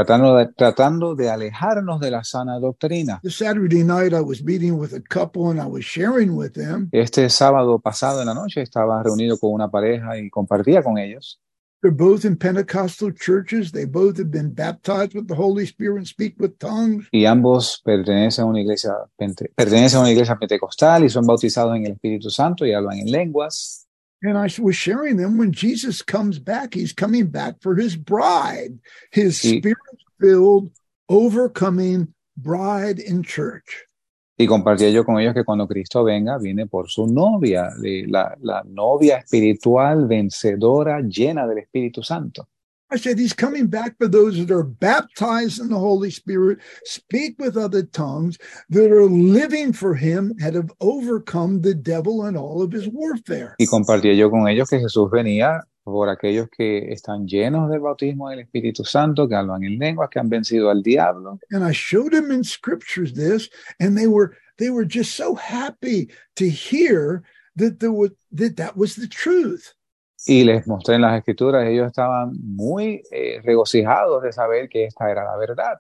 Tratando 0.06 0.36
de, 0.38 0.48
tratando 0.48 1.16
de 1.16 1.30
alejarnos 1.30 2.00
de 2.00 2.12
la 2.12 2.24
sana 2.24 2.60
doctrina. 2.60 3.20
Este 6.92 7.30
sábado 7.30 7.80
pasado 7.80 8.22
en 8.22 8.28
la 8.28 8.34
noche 8.34 8.62
estaba 8.62 9.04
reunido 9.04 9.38
con 9.38 9.52
una 9.54 9.70
pareja 9.70 10.18
y 10.18 10.30
compartía 10.30 10.82
con 10.84 10.98
ellos. 10.98 11.40
They're 11.82 11.96
both 11.96 12.26
in 12.26 12.36
Pentecostal 12.36 13.14
churches. 13.14 13.72
They 13.72 13.86
both 13.86 14.18
have 14.18 14.30
been 14.30 14.54
baptized 14.54 15.14
with 15.16 15.28
the 15.30 15.36
Holy 15.36 15.64
Spirit 15.66 16.00
and 16.00 16.08
speak 16.08 16.36
with 16.38 16.58
tongues. 16.60 17.08
Y 17.10 17.26
ambos 17.26 17.82
pertenecen 17.86 18.44
a 18.44 18.48
una 18.48 18.60
iglesia, 18.60 18.92
pertenecen 19.56 20.00
a 20.00 20.02
una 20.02 20.12
iglesia 20.12 20.36
pentecostal 20.38 21.06
y 21.06 21.10
son 21.10 21.26
bautizados 21.26 21.78
en 21.78 21.86
el 21.86 21.94
Espíritu 21.94 22.30
Santo 22.30 22.66
y 22.66 22.74
hablan 22.74 22.98
en 23.00 23.10
lenguas. 23.10 23.88
And 24.22 24.38
I 24.38 24.50
was 24.62 24.76
sharing 24.76 25.16
them 25.16 25.38
when 25.38 25.54
Jesus 25.54 26.02
comes 26.04 26.40
back, 26.40 26.74
he's 26.76 26.92
coming 26.94 27.28
back 27.28 27.62
for 27.62 27.74
his 27.80 27.96
bride, 27.96 28.78
his 29.14 29.42
Y- 29.46 29.60
spirit 29.60 29.78
filled, 30.20 30.72
overcoming 31.08 32.14
bride 32.38 33.00
in 33.00 33.24
church. 33.24 33.86
Y 34.38 34.48
compartía 34.48 34.90
yo 34.90 35.04
con 35.04 35.20
ellos 35.20 35.34
que 35.34 35.44
cuando 35.44 35.68
Cristo 35.68 36.04
venga, 36.04 36.38
viene 36.38 36.66
por 36.66 36.90
su 36.90 37.08
novia, 37.08 37.70
la, 38.08 38.38
la 38.42 38.64
novia 38.66 39.18
espiritual 39.18 40.08
vencedora, 40.08 41.02
llena 41.02 41.46
del 41.46 41.58
Espíritu 41.58 42.02
Santo. 42.02 42.48
I 42.92 42.98
said, 42.98 43.20
He's 43.20 43.34
coming 43.34 43.68
back 43.68 43.98
for 43.98 44.08
those 44.08 44.38
that 44.40 44.52
are 44.52 44.64
baptized 44.64 45.60
in 45.60 45.70
the 45.70 45.78
Holy 45.78 46.10
Spirit, 46.10 46.60
speak 46.86 47.38
with 47.38 47.56
other 47.56 47.84
tongues, 47.84 48.38
that 48.70 48.92
are 48.92 49.06
living 49.06 49.74
for 49.74 49.94
Him, 49.94 50.34
and 50.42 50.56
have 50.56 50.72
overcome 50.82 51.62
the 51.62 51.76
devil 51.76 52.24
and 52.24 52.36
all 52.36 52.64
of 52.64 52.72
his 52.72 52.88
warfare. 52.88 53.56
Y 53.60 53.68
compartía 53.68 54.16
yo 54.16 54.32
con 54.32 54.48
ellos 54.48 54.70
que 54.70 54.80
Jesús 54.80 55.12
venía 55.12 55.62
por 55.92 56.10
aquellos 56.10 56.50
que 56.50 56.92
están 56.92 57.28
llenos 57.28 57.70
del 57.70 57.80
bautismo 57.80 58.30
del 58.30 58.40
Espíritu 58.40 58.84
Santo, 58.84 59.28
que 59.28 59.36
hablan 59.36 59.64
en 59.64 59.78
lenguas, 59.78 60.10
que 60.10 60.20
han 60.20 60.30
vencido 60.30 60.70
al 60.70 60.82
diablo. 60.82 61.40
And 61.52 61.64
I 61.64 61.74
showed 61.74 62.12
them 62.12 62.32
in 62.32 62.44
scriptures 62.44 63.14
this, 63.14 63.50
and 63.80 63.98
they 63.98 64.08
were 64.08 64.36
they 64.58 64.70
were 64.70 64.86
just 64.86 65.16
so 65.16 65.36
happy 65.36 66.10
to 66.36 66.50
hear 66.50 67.24
that 67.56 67.80
there 67.80 67.92
was 67.92 68.12
that 68.32 68.58
that 68.58 68.78
was 68.78 68.96
the 68.96 69.08
truth. 69.08 69.74
Y 70.28 70.44
les 70.44 70.68
mostré 70.68 70.96
en 70.96 71.02
las 71.02 71.18
escrituras, 71.18 71.66
ellos 71.66 71.88
estaban 71.88 72.34
muy 72.42 73.02
eh, 73.12 73.40
regocijados 73.44 74.22
de 74.22 74.34
saber 74.34 74.68
que 74.68 74.86
esta 74.86 75.10
era 75.10 75.24
la 75.24 75.38
verdad. 75.38 75.80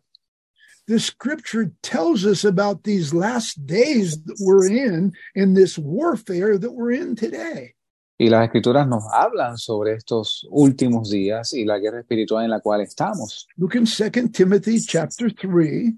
The 0.87 0.99
scripture 0.99 1.71
tells 1.83 2.25
us 2.25 2.43
about 2.43 2.83
these 2.83 3.13
last 3.13 3.67
days 3.67 4.23
that 4.23 4.37
we're 4.39 4.67
in, 4.67 5.13
in 5.35 5.53
this 5.53 5.77
warfare 5.77 6.57
that 6.57 6.71
we're 6.71 6.91
in 6.91 7.15
today. 7.15 7.75
Y 8.21 8.27
las 8.27 8.43
escrituras 8.43 8.85
nos 8.85 9.05
hablan 9.13 9.57
sobre 9.57 9.93
estos 9.93 10.45
últimos 10.51 11.09
días 11.09 11.53
y 11.53 11.63
la 11.63 11.79
guerra 11.79 12.01
espiritual 12.01 12.43
en 12.43 12.51
la 12.51 12.59
cual 12.59 12.81
estamos. 12.81 13.47
Look 13.55 13.75
in 13.75 13.85
2 13.85 14.29
Timothy 14.33 14.81
chapter 14.81 15.33
3, 15.33 15.95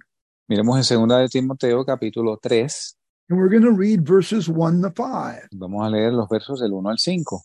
Miremos 0.47 0.78
en 0.78 0.84
segunda 0.84 1.17
de 1.17 1.30
Timoteo 1.30 1.84
capítulo 1.84 2.38
3, 2.39 2.95
and 3.30 3.39
we're 3.39 3.49
going 3.49 3.63
to 3.63 3.72
read 3.72 4.07
verses 4.07 4.47
1 4.47 4.84
to 4.84 4.91
5. 4.91 5.47
vamos 5.53 5.84
a 5.84 5.89
leer 5.89 6.13
los 6.13 6.30
versos 6.30 6.59
del 6.59 6.74
1 6.74 6.91
al 6.91 6.97
5. 6.99 7.41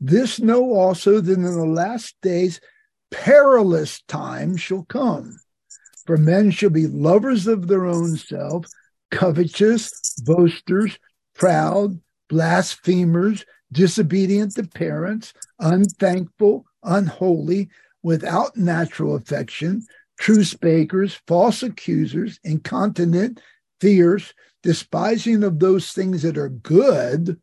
This 0.00 0.38
know 0.38 0.74
also 0.74 1.20
that 1.20 1.32
in 1.32 1.42
the 1.42 1.66
last 1.66 2.14
days 2.22 2.60
perilous 3.10 4.00
times 4.06 4.60
shall 4.60 4.84
come. 4.84 5.40
For 6.06 6.16
men 6.16 6.52
shall 6.52 6.70
be 6.70 6.86
lovers 6.86 7.48
of 7.48 7.66
their 7.66 7.86
own 7.86 8.16
self, 8.16 8.64
covetous, 9.10 9.90
boasters, 10.24 10.96
proud, 11.34 12.00
blasphemers, 12.28 13.44
disobedient 13.72 14.54
to 14.54 14.64
parents, 14.64 15.34
unthankful, 15.58 16.64
unholy, 16.82 17.68
without 18.02 18.56
natural 18.56 19.14
affection, 19.14 19.82
truce 20.18 20.54
breakers, 20.54 21.20
false 21.26 21.62
accusers, 21.62 22.38
incontinent, 22.44 23.40
fierce, 23.80 24.32
despising 24.62 25.44
of 25.44 25.58
those 25.58 25.92
things 25.92 26.22
that 26.22 26.38
are 26.38 26.48
good, 26.48 27.38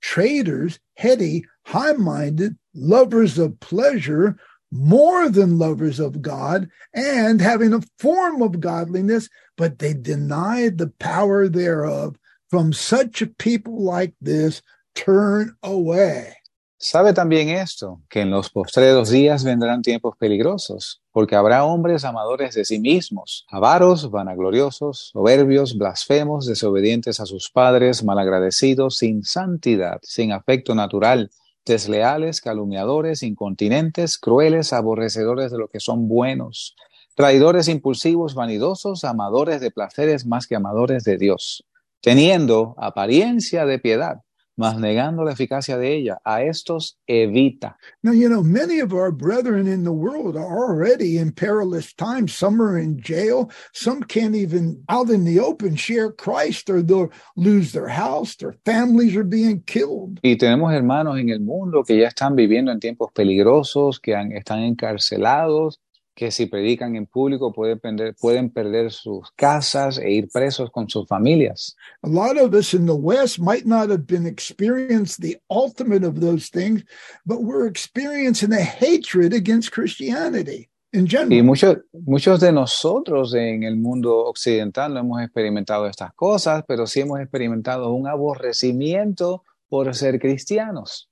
traitors, 0.00 0.78
heady, 0.96 1.44
high 1.64 1.92
minded, 1.92 2.56
lovers 2.74 3.38
of 3.38 3.58
pleasure, 3.60 4.36
more 4.72 5.28
than 5.28 5.58
lovers 5.58 6.00
of 6.00 6.20
God, 6.20 6.68
and 6.92 7.40
having 7.40 7.72
a 7.72 7.82
form 7.98 8.42
of 8.42 8.60
godliness, 8.60 9.28
but 9.56 9.78
they 9.78 9.94
deny 9.94 10.68
the 10.68 10.88
power 10.98 11.48
thereof. 11.48 12.16
From 12.50 12.72
such 12.72 13.22
a 13.22 13.26
people 13.26 13.82
like 13.82 14.14
this, 14.20 14.62
turn 15.04 15.56
away. 15.62 16.32
Sabe 16.78 17.14
también 17.14 17.48
esto, 17.48 18.02
que 18.10 18.20
en 18.20 18.30
los 18.30 18.50
postreros 18.50 19.08
días 19.08 19.44
vendrán 19.44 19.80
tiempos 19.80 20.14
peligrosos, 20.18 21.00
porque 21.10 21.34
habrá 21.34 21.64
hombres 21.64 22.04
amadores 22.04 22.54
de 22.54 22.66
sí 22.66 22.78
mismos, 22.78 23.46
avaros, 23.48 24.10
vanagloriosos, 24.10 25.10
soberbios, 25.12 25.78
blasfemos, 25.78 26.46
desobedientes 26.46 27.18
a 27.18 27.26
sus 27.26 27.50
padres, 27.50 28.04
malagradecidos, 28.04 28.98
sin 28.98 29.24
santidad, 29.24 30.00
sin 30.02 30.32
afecto 30.32 30.74
natural, 30.74 31.30
desleales, 31.64 32.42
calumniadores, 32.42 33.22
incontinentes, 33.22 34.18
crueles, 34.18 34.74
aborrecedores 34.74 35.50
de 35.50 35.58
lo 35.58 35.68
que 35.68 35.80
son 35.80 36.08
buenos, 36.08 36.76
traidores 37.14 37.68
impulsivos, 37.68 38.34
vanidosos, 38.34 39.02
amadores 39.04 39.62
de 39.62 39.70
placeres 39.70 40.26
más 40.26 40.46
que 40.46 40.56
amadores 40.56 41.04
de 41.04 41.16
Dios, 41.16 41.64
teniendo 42.02 42.74
apariencia 42.76 43.64
de 43.64 43.78
piedad 43.78 44.25
mas 44.56 44.78
negando 44.78 45.24
la 45.24 45.32
eficacia 45.32 45.76
de 45.78 45.94
ella. 45.96 46.18
A 46.24 46.42
estos 46.42 46.98
evita. 47.06 47.76
Now, 48.02 48.12
you 48.12 48.28
know, 48.28 48.42
many 48.42 48.80
of 48.80 48.92
our 48.92 49.12
brethren 49.12 49.66
in 49.66 49.84
the 49.84 49.92
world 49.92 50.36
are 50.36 50.44
already 50.44 51.18
in 51.18 51.32
perilous 51.32 51.92
times. 51.94 52.34
Some 52.34 52.60
are 52.62 52.78
in 52.78 52.98
jail. 53.00 53.50
Some 53.72 54.02
can't 54.02 54.34
even 54.34 54.82
out 54.88 55.10
in 55.10 55.24
the 55.24 55.40
open 55.40 55.76
share 55.76 56.10
Christ 56.10 56.70
or 56.70 56.82
they'll 56.82 57.10
lose 57.36 57.72
their 57.72 57.88
house. 57.88 58.36
Their 58.36 58.54
families 58.64 59.14
are 59.16 59.24
being 59.24 59.62
killed. 59.66 60.20
Y 60.22 60.36
tenemos 60.36 60.72
hermanos 60.72 61.18
en 61.18 61.28
el 61.28 61.40
mundo 61.40 61.84
que 61.84 61.98
ya 61.98 62.08
están 62.08 62.34
viviendo 62.34 62.72
en 62.72 62.80
tiempos 62.80 63.12
peligrosos, 63.12 64.00
que 64.00 64.14
han- 64.14 64.32
están 64.32 64.60
encarcelados, 64.60 65.80
que 66.16 66.30
si 66.30 66.46
predican 66.46 66.96
en 66.96 67.06
público 67.06 67.52
pueden 67.52 67.78
perder, 67.78 68.14
pueden 68.18 68.50
perder 68.50 68.90
sus 68.90 69.30
casas 69.36 69.98
e 69.98 70.10
ir 70.10 70.28
presos 70.32 70.70
con 70.70 70.88
sus 70.88 71.06
familias. 71.06 71.76
A 72.02 72.08
lot 72.08 72.38
of 72.38 72.54
us 72.54 72.72
in 72.72 72.86
the 72.86 72.94
West 72.94 73.38
might 73.38 73.66
not 73.66 73.90
have 73.90 74.06
been 74.06 74.26
experienced 74.26 75.20
the 75.20 75.36
ultimate 75.50 76.04
of 76.04 76.20
those 76.20 76.48
things, 76.48 76.82
but 77.26 77.42
we're 77.42 77.68
experiencing 77.68 78.52
a 78.54 78.62
hatred 78.62 79.34
against 79.34 79.70
Christianity 79.72 80.70
in 80.92 81.04
Y 81.04 81.08
general. 81.08 81.42
muchos, 81.44 81.76
muchos 81.92 82.40
de 82.40 82.50
nosotros 82.50 83.34
en 83.34 83.64
el 83.64 83.76
mundo 83.76 84.24
occidental 84.24 84.94
no 84.94 85.00
hemos 85.00 85.22
experimentado 85.22 85.86
estas 85.86 86.14
cosas, 86.14 86.64
pero 86.66 86.86
sí 86.86 87.00
hemos 87.00 87.20
experimentado 87.20 87.92
un 87.92 88.08
aborrecimiento 88.08 89.44
por 89.68 89.94
ser 89.94 90.18
cristianos. 90.18 91.10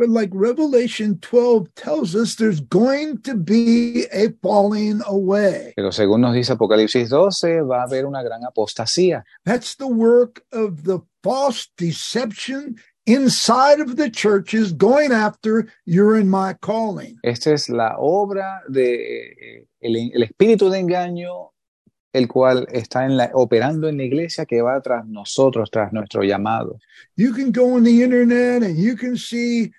But 0.00 0.08
like 0.08 0.30
Revelation 0.32 1.18
12 1.20 1.74
tells 1.74 2.16
us, 2.16 2.36
there's 2.36 2.60
going 2.60 3.20
to 3.20 3.34
be 3.34 4.06
a 4.10 4.30
falling 4.40 5.02
away. 5.06 5.74
Pero 5.76 5.92
según 5.92 6.22
nos 6.22 6.32
dice 6.32 6.54
Apocalipsis 6.54 7.10
12, 7.10 7.60
va 7.68 7.82
a 7.82 7.86
haber 7.86 8.06
una 8.06 8.22
gran 8.22 8.42
apostasía. 8.42 9.24
That's 9.44 9.76
the 9.76 9.86
work 9.86 10.42
of 10.52 10.84
the 10.84 11.00
false 11.22 11.68
deception 11.76 12.76
inside 13.04 13.80
of 13.80 13.96
the 13.96 14.08
churches 14.08 14.72
going 14.72 15.12
after 15.12 15.68
you're 15.84 16.18
in 16.18 16.30
my 16.30 16.54
calling. 16.62 17.18
Esta 17.22 17.52
es 17.52 17.68
la 17.68 17.96
obra 17.98 18.62
de 18.70 18.94
eh, 18.94 19.66
el, 19.82 19.96
el 20.14 20.22
espíritu 20.22 20.70
de 20.70 20.78
engaño, 20.78 21.50
el 22.14 22.26
cual 22.26 22.66
está 22.72 23.04
en 23.04 23.18
la, 23.18 23.30
operando 23.34 23.86
en 23.86 23.98
la 23.98 24.04
iglesia 24.04 24.46
que 24.46 24.62
va 24.62 24.80
tras 24.80 25.06
nosotros, 25.06 25.70
tras 25.70 25.92
nuestro 25.92 26.22
llamado. 26.22 26.78
You 27.16 27.34
can 27.34 27.52
go 27.52 27.74
on 27.74 27.84
the 27.84 28.02
internet 28.02 28.62
and 28.62 28.78
you 28.78 28.96
can 28.96 29.18
see 29.18 29.72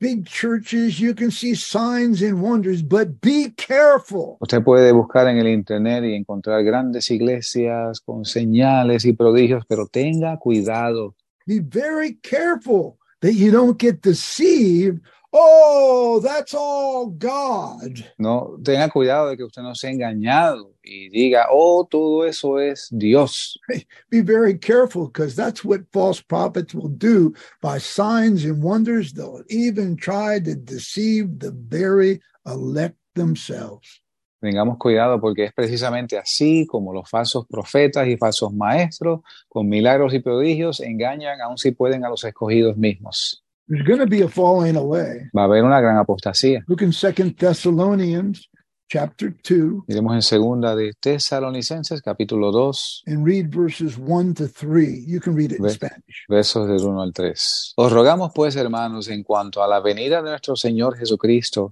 big 0.00 0.26
churches, 0.26 1.00
you 1.00 1.14
can 1.14 1.30
see 1.30 1.54
signs 1.54 2.22
and 2.22 2.40
wonders, 2.40 2.82
but 2.82 3.20
be 3.20 3.50
careful. 3.56 4.38
Usted 4.40 4.62
puede 4.62 4.92
buscar 4.92 5.28
en 5.28 5.38
el 5.38 5.48
internet 5.48 6.04
y 6.04 6.14
encontrar 6.14 6.62
grandes 6.64 7.10
iglesias 7.10 8.00
con 8.00 8.24
señales 8.24 9.04
y 9.04 9.12
prodigios, 9.12 9.64
pero 9.68 9.86
tenga 9.86 10.38
cuidado. 10.38 11.14
Be 11.46 11.60
very 11.60 12.14
careful 12.22 12.98
that 13.20 13.32
you 13.32 13.50
don't 13.50 13.78
get 13.78 14.02
deceived. 14.02 15.00
Oh, 15.30 16.20
that's 16.20 16.54
all 16.54 17.06
God. 17.06 18.02
No, 18.18 18.58
tenga 18.62 18.88
cuidado 18.88 19.28
de 19.28 19.36
que 19.36 19.44
usted 19.44 19.62
no 19.62 19.74
sea 19.74 19.90
engañado 19.90 20.72
y 20.82 21.10
diga, 21.10 21.48
oh, 21.50 21.84
todo 21.84 22.24
eso 22.24 22.58
es 22.58 22.88
Dios. 22.90 23.58
Be 24.10 24.22
very 24.22 24.56
careful 24.58 25.08
because 25.08 25.36
that's 25.36 25.62
what 25.62 25.80
false 25.92 26.22
prophets 26.22 26.74
will 26.74 26.88
do 26.88 27.34
by 27.60 27.76
signs 27.76 28.44
and 28.44 28.62
wonders. 28.62 29.12
They'll 29.12 29.42
even 29.50 29.96
try 29.96 30.40
to 30.40 30.54
deceive 30.54 31.40
the 31.40 31.50
very 31.52 32.22
elect 32.46 32.96
themselves. 33.14 34.00
Tengamos 34.40 34.78
cuidado 34.78 35.20
porque 35.20 35.44
es 35.44 35.52
precisamente 35.52 36.16
así 36.16 36.64
como 36.66 36.94
los 36.94 37.10
falsos 37.10 37.44
profetas 37.46 38.06
y 38.06 38.16
falsos 38.16 38.54
maestros, 38.54 39.20
con 39.48 39.68
milagros 39.68 40.14
y 40.14 40.20
prodigios, 40.20 40.80
engañan 40.80 41.40
aun 41.42 41.58
si 41.58 41.72
pueden 41.72 42.04
a 42.04 42.08
los 42.08 42.24
escogidos 42.24 42.76
mismos. 42.76 43.44
There's 43.68 43.86
going 43.86 44.00
to 44.00 44.06
be 44.06 44.22
a 44.22 44.28
falling 44.28 44.76
away. 44.76 45.28
Va 45.36 45.42
a 45.42 45.44
haber 45.44 45.62
una 45.62 45.78
gran 45.80 45.98
apostasía. 45.98 46.64
Look 46.66 46.80
in 46.80 46.92
Second 46.92 47.36
Thessalonians 47.36 48.48
chapter 48.88 49.30
2 49.30 49.84
Iremos 49.88 50.14
en 50.14 50.22
segunda 50.22 50.74
de 50.74 50.94
Tesalonicenses, 50.98 52.00
capítulo 52.00 52.50
2, 52.50 53.02
and 53.08 53.26
read 53.26 53.54
verses 53.54 53.98
1 53.98 54.34
to 54.34 54.48
3. 54.48 55.04
You 55.06 55.20
can 55.20 55.36
read 55.36 55.52
it 55.52 55.58
in 55.58 55.68
Spanish. 55.68 56.24
versos 56.28 56.66
del 56.66 56.82
1 56.82 57.02
al 57.02 57.12
3. 57.12 57.74
Os 57.76 57.92
rogamos 57.92 58.32
pues, 58.34 58.56
hermanos, 58.56 59.08
en 59.08 59.22
cuanto 59.22 59.62
a 59.62 59.68
la 59.68 59.80
venida 59.80 60.22
de 60.22 60.30
nuestro 60.30 60.56
Señor 60.56 60.96
Jesucristo 60.96 61.70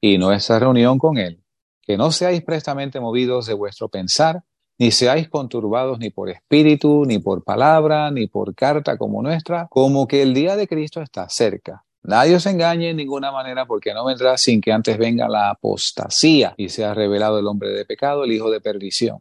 y 0.00 0.16
nuestra 0.16 0.58
reunión 0.58 0.98
con 0.98 1.18
Él, 1.18 1.42
que 1.82 1.98
no 1.98 2.10
seáis 2.10 2.42
prestamente 2.42 3.00
movidos 3.00 3.46
de 3.46 3.52
vuestro 3.52 3.90
pensar, 3.90 4.42
ni 4.78 4.90
seáis 4.90 5.28
conturbados 5.28 5.98
ni 5.98 6.10
por 6.10 6.30
espíritu, 6.30 7.04
ni 7.06 7.18
por 7.18 7.44
palabra, 7.44 8.10
ni 8.10 8.26
por 8.26 8.54
carta 8.54 8.96
como 8.96 9.22
nuestra, 9.22 9.68
como 9.70 10.06
que 10.06 10.22
el 10.22 10.34
día 10.34 10.56
de 10.56 10.66
Cristo 10.66 11.00
está 11.00 11.28
cerca. 11.28 11.84
Nadie 12.02 12.36
os 12.36 12.44
engañe 12.44 12.90
en 12.90 12.96
ninguna 12.96 13.32
manera, 13.32 13.64
porque 13.64 13.94
no 13.94 14.04
vendrá 14.04 14.36
sin 14.36 14.60
que 14.60 14.72
antes 14.72 14.98
venga 14.98 15.26
la 15.26 15.50
apostasía 15.50 16.54
y 16.58 16.68
sea 16.68 16.92
revelado 16.92 17.38
el 17.38 17.46
hombre 17.46 17.70
de 17.70 17.86
pecado, 17.86 18.24
el 18.24 18.32
hijo 18.32 18.50
de 18.50 18.60
perdición. 18.60 19.20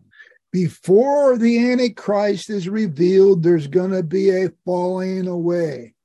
Before 0.52 1.38
the 1.40 1.72
Antichrist 1.72 2.50
is 2.50 2.68
revealed, 2.68 3.42
there's 3.42 3.68
going 3.68 3.92
to 3.92 4.04
be 4.04 4.30
a 4.30 4.52
falling 4.66 5.28
away. 5.28 5.96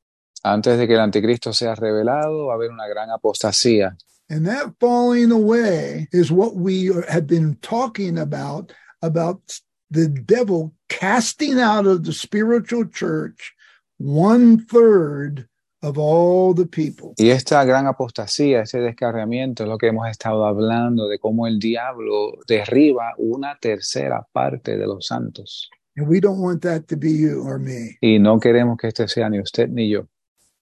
Antes 0.42 0.78
de 0.78 0.86
que 0.86 0.94
el 0.94 1.01
anticristo 1.01 1.53
sea 1.53 1.74
revelado, 1.74 2.46
va 2.46 2.53
a 2.53 2.57
haber 2.57 2.70
una 2.70 2.86
gran 2.86 3.11
apostasía. 3.11 3.96
And 4.30 4.46
that 4.46 4.74
falling 4.78 5.32
away 5.32 6.07
is 6.12 6.30
what 6.30 6.55
we 6.55 6.90
have 7.09 7.26
been 7.26 7.57
talking 7.57 8.18
about 8.18 8.72
about 9.03 9.61
the 9.90 10.09
devil 10.09 10.72
casting 10.88 11.59
out 11.59 11.86
of 11.86 12.05
the 12.05 12.12
spiritual 12.12 12.84
church 12.84 13.55
one 13.99 14.59
third 14.59 15.49
of 15.82 15.96
all 15.99 16.55
the 16.55 16.66
people. 16.66 17.14
Y 17.18 17.30
esta 17.30 17.64
gran 17.64 17.86
apostasía, 17.86 18.62
este 18.62 18.80
descarriamiento, 18.80 19.62
es 19.62 19.68
lo 19.68 19.78
que 19.78 19.88
hemos 19.88 20.09
estado 20.09 20.44
hablando 20.44 21.09
de 21.09 21.18
cómo 21.18 21.46
el 21.46 21.59
diablo 21.59 22.32
derriba 22.49 23.14
una 23.18 23.57
tercera 23.61 24.26
parte 24.32 24.76
de 24.76 24.86
los 24.86 25.07
santos. 25.07 25.68
And 25.96 26.09
we 26.09 26.20
don't 26.20 26.40
want 26.40 26.62
that 26.62 26.86
to 26.88 26.96
be 26.96 27.12
you 27.12 27.42
or 27.44 27.59
me. 27.59 27.99
Y 28.01 28.18
no 28.18 28.38
queremos 28.38 28.78
que 28.78 28.88
este 28.88 29.09
sea 29.09 29.28
ni 29.28 29.40
usted 29.40 29.68
ni 29.68 29.88
yo. 29.88 30.07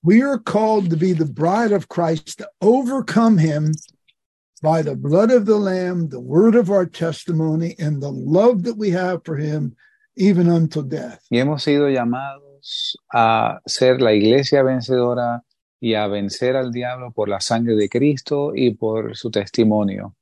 We 0.03 0.23
are 0.23 0.39
called 0.39 0.91
to 0.91 0.97
be 0.97 1.13
the 1.13 1.25
bride 1.25 1.73
of 1.73 1.89
Christ 1.89 2.39
to 2.39 2.49
overcome 2.61 3.39
him 3.39 3.73
by 4.63 4.83
the 4.83 4.97
blood 4.97 5.31
of 5.31 5.47
the 5.47 5.57
Lamb, 5.57 6.09
the 6.09 6.21
word 6.21 6.55
of 6.55 6.71
our 6.71 6.87
testimony, 6.87 7.75
and 7.79 8.03
the 8.03 8.11
love 8.11 8.63
that 8.65 8.77
we 8.77 8.91
have 8.91 9.25
for 9.25 9.37
him, 9.37 9.77
even 10.17 10.49
until 10.49 10.83
death. 10.83 11.21
Y 11.31 11.39
hemos 11.39 11.63
sido 11.63 11.89
llamados 11.89 12.97
a 13.13 13.61
ser 13.67 14.01
la 14.01 14.13
iglesia 14.13 14.63
vencedora 14.63 15.43
y 15.81 15.95
a 15.95 16.07
vencer 16.07 16.57
al 16.57 16.73
diablo 16.73 17.13
por 17.13 17.29
la 17.29 17.41
sangre 17.41 17.77
de 17.77 17.89
Cristo 17.89 18.53
y 18.55 18.75
por 18.75 19.17
su 19.17 19.31
testimonio. 19.31 20.15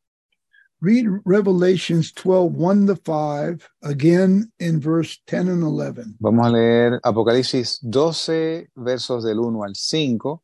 Read 0.80 1.06
Revelations 1.24 2.12
12, 2.12 2.52
1 2.52 2.86
to 2.88 2.96
5, 2.96 3.70
again 3.84 4.52
in 4.58 4.80
verse 4.80 5.22
10 5.26 5.48
and 5.48 5.64
11. 5.64 6.16
Vamos 6.18 6.46
a 6.46 6.50
leer 6.50 7.00
Apocalipsis 7.02 7.78
12, 7.80 8.68
versos 8.74 9.24
del 9.24 9.38
1 9.38 9.64
al 9.64 9.76
5 9.76 10.43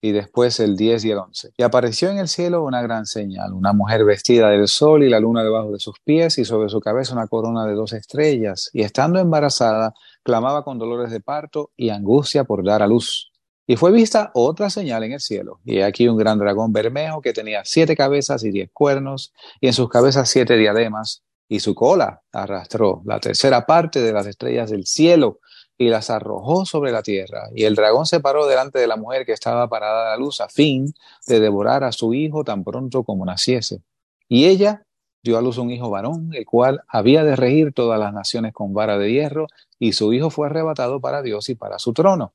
y 0.00 0.12
después 0.12 0.60
el 0.60 0.76
10 0.76 1.04
y 1.04 1.10
el 1.10 1.18
11. 1.18 1.50
Y 1.56 1.62
apareció 1.62 2.10
en 2.10 2.18
el 2.18 2.28
cielo 2.28 2.64
una 2.64 2.80
gran 2.82 3.06
señal, 3.06 3.52
una 3.52 3.72
mujer 3.72 4.04
vestida 4.04 4.48
del 4.48 4.66
sol 4.66 5.02
y 5.02 5.10
la 5.10 5.20
luna 5.20 5.42
debajo 5.42 5.72
de 5.72 5.78
sus 5.78 6.00
pies 6.02 6.38
y 6.38 6.44
sobre 6.44 6.68
su 6.68 6.80
cabeza 6.80 7.12
una 7.14 7.26
corona 7.26 7.66
de 7.66 7.74
dos 7.74 7.92
estrellas. 7.92 8.70
Y 8.72 8.82
estando 8.82 9.18
embarazada, 9.18 9.94
clamaba 10.22 10.64
con 10.64 10.78
dolores 10.78 11.10
de 11.10 11.20
parto 11.20 11.70
y 11.76 11.90
angustia 11.90 12.44
por 12.44 12.64
dar 12.64 12.82
a 12.82 12.86
luz. 12.86 13.30
Y 13.66 13.76
fue 13.76 13.92
vista 13.92 14.32
otra 14.34 14.68
señal 14.68 15.04
en 15.04 15.12
el 15.12 15.20
cielo, 15.20 15.60
y 15.64 15.80
aquí 15.82 16.08
un 16.08 16.16
gran 16.16 16.40
dragón 16.40 16.72
bermejo 16.72 17.20
que 17.20 17.32
tenía 17.32 17.62
siete 17.64 17.94
cabezas 17.94 18.42
y 18.42 18.50
diez 18.50 18.68
cuernos, 18.72 19.32
y 19.60 19.68
en 19.68 19.72
sus 19.72 19.88
cabezas 19.88 20.28
siete 20.28 20.56
diademas, 20.56 21.22
y 21.48 21.60
su 21.60 21.74
cola 21.74 22.22
arrastró 22.32 23.02
la 23.04 23.20
tercera 23.20 23.66
parte 23.66 24.00
de 24.00 24.12
las 24.12 24.26
estrellas 24.26 24.70
del 24.70 24.86
cielo 24.86 25.38
y 25.80 25.88
las 25.88 26.10
arrojó 26.10 26.66
sobre 26.66 26.92
la 26.92 27.02
tierra. 27.02 27.48
Y 27.54 27.64
el 27.64 27.74
dragón 27.74 28.04
se 28.04 28.20
paró 28.20 28.46
delante 28.46 28.78
de 28.78 28.86
la 28.86 28.96
mujer 28.96 29.24
que 29.24 29.32
estaba 29.32 29.66
parada 29.70 30.02
a 30.02 30.10
la 30.10 30.16
luz 30.18 30.42
a 30.42 30.48
fin 30.50 30.92
de 31.26 31.40
devorar 31.40 31.84
a 31.84 31.90
su 31.90 32.12
hijo 32.12 32.44
tan 32.44 32.64
pronto 32.64 33.02
como 33.02 33.24
naciese. 33.24 33.80
Y 34.28 34.44
ella 34.44 34.84
dio 35.22 35.38
a 35.38 35.40
luz 35.40 35.56
un 35.56 35.70
hijo 35.70 35.88
varón, 35.88 36.32
el 36.34 36.44
cual 36.44 36.82
había 36.86 37.24
de 37.24 37.34
regir 37.34 37.72
todas 37.72 37.98
las 37.98 38.12
naciones 38.12 38.52
con 38.52 38.74
vara 38.74 38.98
de 38.98 39.10
hierro, 39.10 39.46
y 39.78 39.92
su 39.92 40.12
hijo 40.12 40.28
fue 40.28 40.48
arrebatado 40.48 41.00
para 41.00 41.22
Dios 41.22 41.48
y 41.48 41.54
para 41.54 41.78
su 41.78 41.94
trono. 41.94 42.34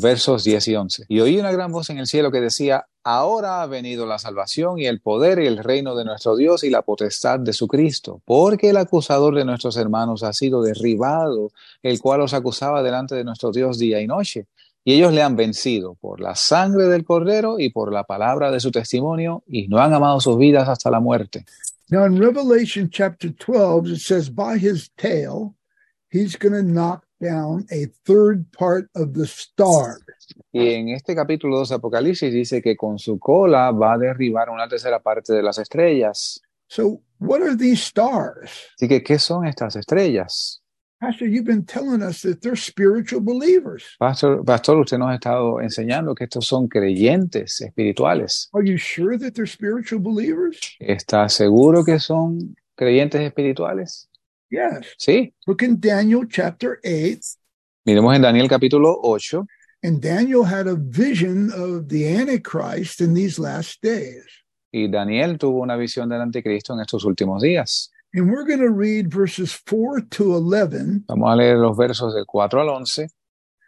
Versos 0.00 0.44
10 0.44 0.68
y 0.68 0.76
11. 0.76 1.04
Y 1.08 1.20
oí 1.20 1.38
una 1.38 1.52
gran 1.52 1.72
voz 1.72 1.90
en 1.90 1.98
el 1.98 2.06
cielo 2.06 2.30
que 2.30 2.40
decía, 2.40 2.86
ahora 3.02 3.62
ha 3.62 3.66
venido 3.66 4.06
la 4.06 4.18
salvación 4.18 4.78
y 4.78 4.86
el 4.86 5.00
poder 5.00 5.38
y 5.38 5.46
el 5.46 5.58
reino 5.58 5.94
de 5.94 6.04
nuestro 6.04 6.36
Dios 6.36 6.64
y 6.64 6.70
la 6.70 6.82
potestad 6.82 7.40
de 7.40 7.52
su 7.52 7.68
Cristo, 7.68 8.20
porque 8.24 8.70
el 8.70 8.76
acusador 8.76 9.34
de 9.34 9.44
nuestros 9.44 9.76
hermanos 9.76 10.22
ha 10.22 10.32
sido 10.32 10.62
derribado, 10.62 11.50
el 11.82 12.00
cual 12.00 12.20
os 12.20 12.34
acusaba 12.34 12.82
delante 12.82 13.14
de 13.14 13.24
nuestro 13.24 13.52
Dios 13.52 13.78
día 13.78 14.00
y 14.00 14.06
noche. 14.06 14.46
Y 14.84 14.94
ellos 14.94 15.12
le 15.12 15.22
han 15.22 15.34
vencido 15.34 15.94
por 15.94 16.20
la 16.20 16.36
sangre 16.36 16.84
del 16.84 17.04
cordero 17.04 17.58
y 17.58 17.70
por 17.70 17.92
la 17.92 18.04
palabra 18.04 18.50
de 18.50 18.60
su 18.60 18.70
testimonio, 18.70 19.42
y 19.46 19.68
no 19.68 19.78
han 19.78 19.92
amado 19.92 20.20
sus 20.20 20.38
vidas 20.38 20.68
hasta 20.68 20.90
la 20.90 21.00
muerte. 21.00 21.44
Now, 21.88 22.04
in 22.04 22.18
Revelation 22.18 22.90
chapter 22.90 23.30
12, 23.30 23.92
it 23.92 24.00
says, 24.00 24.28
by 24.28 24.58
his 24.58 24.90
tail, 24.96 25.54
he's 26.10 26.36
going 26.36 26.52
to 26.52 26.62
knock 26.62 27.05
down 27.20 27.66
a 27.70 27.86
third 28.04 28.50
part 28.52 28.88
of 28.94 29.14
the 29.14 29.26
stars. 29.26 30.02
Y 30.52 30.74
en 30.74 30.88
este 30.90 31.14
capítulo 31.14 31.58
2 31.58 31.68
de 31.70 31.74
Apocalipsis 31.76 32.32
dice 32.32 32.62
que 32.62 32.76
con 32.76 32.98
su 32.98 33.18
cola 33.18 33.70
va 33.70 33.94
a 33.94 33.98
derribar 33.98 34.50
una 34.50 34.68
tercera 34.68 35.00
parte 35.00 35.32
de 35.32 35.42
las 35.42 35.58
estrellas. 35.58 36.40
So, 36.68 37.00
what 37.18 37.42
are 37.42 37.56
these 37.56 37.82
stars? 37.82 38.50
Así 38.76 38.88
que, 38.88 39.02
¿qué 39.02 39.18
son 39.18 39.46
estas 39.46 39.76
estrellas? 39.76 40.62
Pastor, 40.98 41.26
you've 41.26 41.44
been 41.44 41.64
telling 41.64 42.02
us 42.02 42.22
that 42.22 42.40
they're 42.40 42.56
spiritual 42.56 43.20
believers. 43.20 43.84
Pastor, 43.98 44.42
pastor, 44.42 44.78
usted 44.80 44.96
nos 44.96 45.10
ha 45.10 45.14
estado 45.16 45.60
enseñando 45.60 46.14
que 46.14 46.24
estos 46.24 46.46
son 46.46 46.68
creyentes 46.68 47.60
espirituales. 47.60 48.48
Are 48.54 48.64
you 48.64 48.78
sure 48.78 49.18
that 49.18 49.34
they're 49.34 49.46
spiritual 49.46 50.00
believers? 50.00 50.58
¿Está 50.80 51.28
seguro 51.28 51.84
que 51.84 52.00
son 52.00 52.56
creyentes 52.74 53.20
espirituales? 53.20 54.08
Yes. 54.50 54.94
Sí. 54.98 55.32
Look 55.46 55.62
in 55.62 55.80
Daniel 55.80 56.24
chapter 56.28 56.78
8. 56.84 57.18
Miremos 57.86 58.14
en 58.14 58.22
Daniel 58.22 58.48
capítulo 58.48 58.98
8. 59.02 59.46
And 59.82 60.00
Daniel 60.00 60.44
had 60.44 60.66
a 60.66 60.76
vision 60.76 61.52
of 61.52 61.88
the 61.88 62.06
Antichrist 62.08 63.00
in 63.00 63.14
these 63.14 63.38
last 63.38 63.80
days. 63.82 64.24
Y 64.72 64.88
Daniel 64.88 65.38
tuvo 65.38 65.62
una 65.62 65.76
visión 65.76 66.08
del 66.08 66.20
anticristo 66.20 66.74
en 66.74 66.80
estos 66.80 67.04
últimos 67.04 67.42
días. 67.42 67.90
And 68.14 68.30
we're 68.30 68.44
going 68.44 68.60
to 68.60 68.70
read 68.70 69.12
verses 69.12 69.52
4 69.52 70.00
to 70.12 70.34
11 70.34 71.04
Vamos 71.08 71.30
a 71.30 71.36
leer 71.36 71.58
los 71.58 71.76
versos 71.76 72.14
del 72.14 72.24
4 72.24 72.60
al 72.60 72.68
11, 72.70 73.08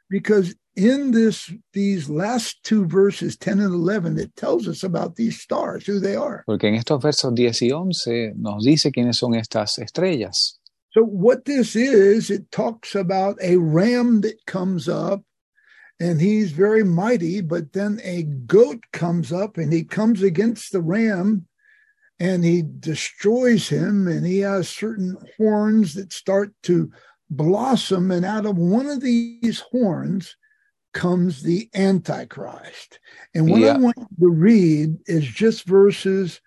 because 0.09 0.55
in 0.75 1.11
this 1.11 1.53
these 1.73 2.09
last 2.09 2.63
two 2.63 2.87
verses 2.87 3.37
10 3.37 3.61
and 3.61 3.75
11 3.75 4.19
it 4.19 4.35
tells 4.37 4.69
us 4.69 4.85
about 4.85 5.17
these 5.17 5.41
stars 5.41 5.85
who 5.87 5.99
they 5.99 6.15
are 6.15 6.45
porque 6.47 6.69
en 6.69 6.77
estos 6.77 7.03
versos 7.03 7.35
10 7.35 7.63
y 7.63 7.73
11 7.73 8.35
nos 8.37 8.65
dice 8.65 8.93
quiénes 8.93 9.17
son 9.17 9.35
estas 9.35 9.79
estrellas. 9.79 10.58
So 10.91 11.03
what 11.03 11.45
this 11.45 11.77
is 11.77 12.31
it 12.31 12.51
talks 12.51 12.95
about 12.95 13.37
a 13.43 13.57
ram 13.57 14.21
that 14.23 14.45
comes 14.47 14.89
up 14.89 15.23
and 16.01 16.21
he's 16.21 16.53
very 16.53 16.85
mighty 16.85 17.41
but 17.41 17.73
then 17.73 18.01
a 18.05 18.23
goat 18.23 18.83
comes 18.93 19.33
up 19.33 19.57
and 19.59 19.73
he 19.73 19.85
comes 19.85 20.23
against 20.23 20.73
the 20.73 20.81
ram 20.81 21.47
and 22.21 22.45
he 22.45 22.65
destroys 22.81 23.69
him 23.69 24.09
and 24.09 24.27
he 24.27 24.39
has 24.41 24.69
certain 24.69 25.17
horns 25.37 25.95
that 25.95 26.13
start 26.13 26.53
to 26.65 26.91
blossom 27.31 28.11
and 28.11 28.25
out 28.25 28.47
of 28.47 28.57
one 28.57 28.87
of 28.87 29.01
these 29.01 29.61
horns 29.71 30.37
comes 30.95 31.43
the 31.43 31.69
Antichrist. 31.75 32.99
And 33.35 33.49
what 33.49 33.61
Yeah. 33.61 33.75
I 33.75 33.79
want 33.79 33.97
you 33.99 34.29
to 34.29 34.35
read 34.35 34.97
is 35.07 35.25
just 35.25 35.67
verses 35.67 36.41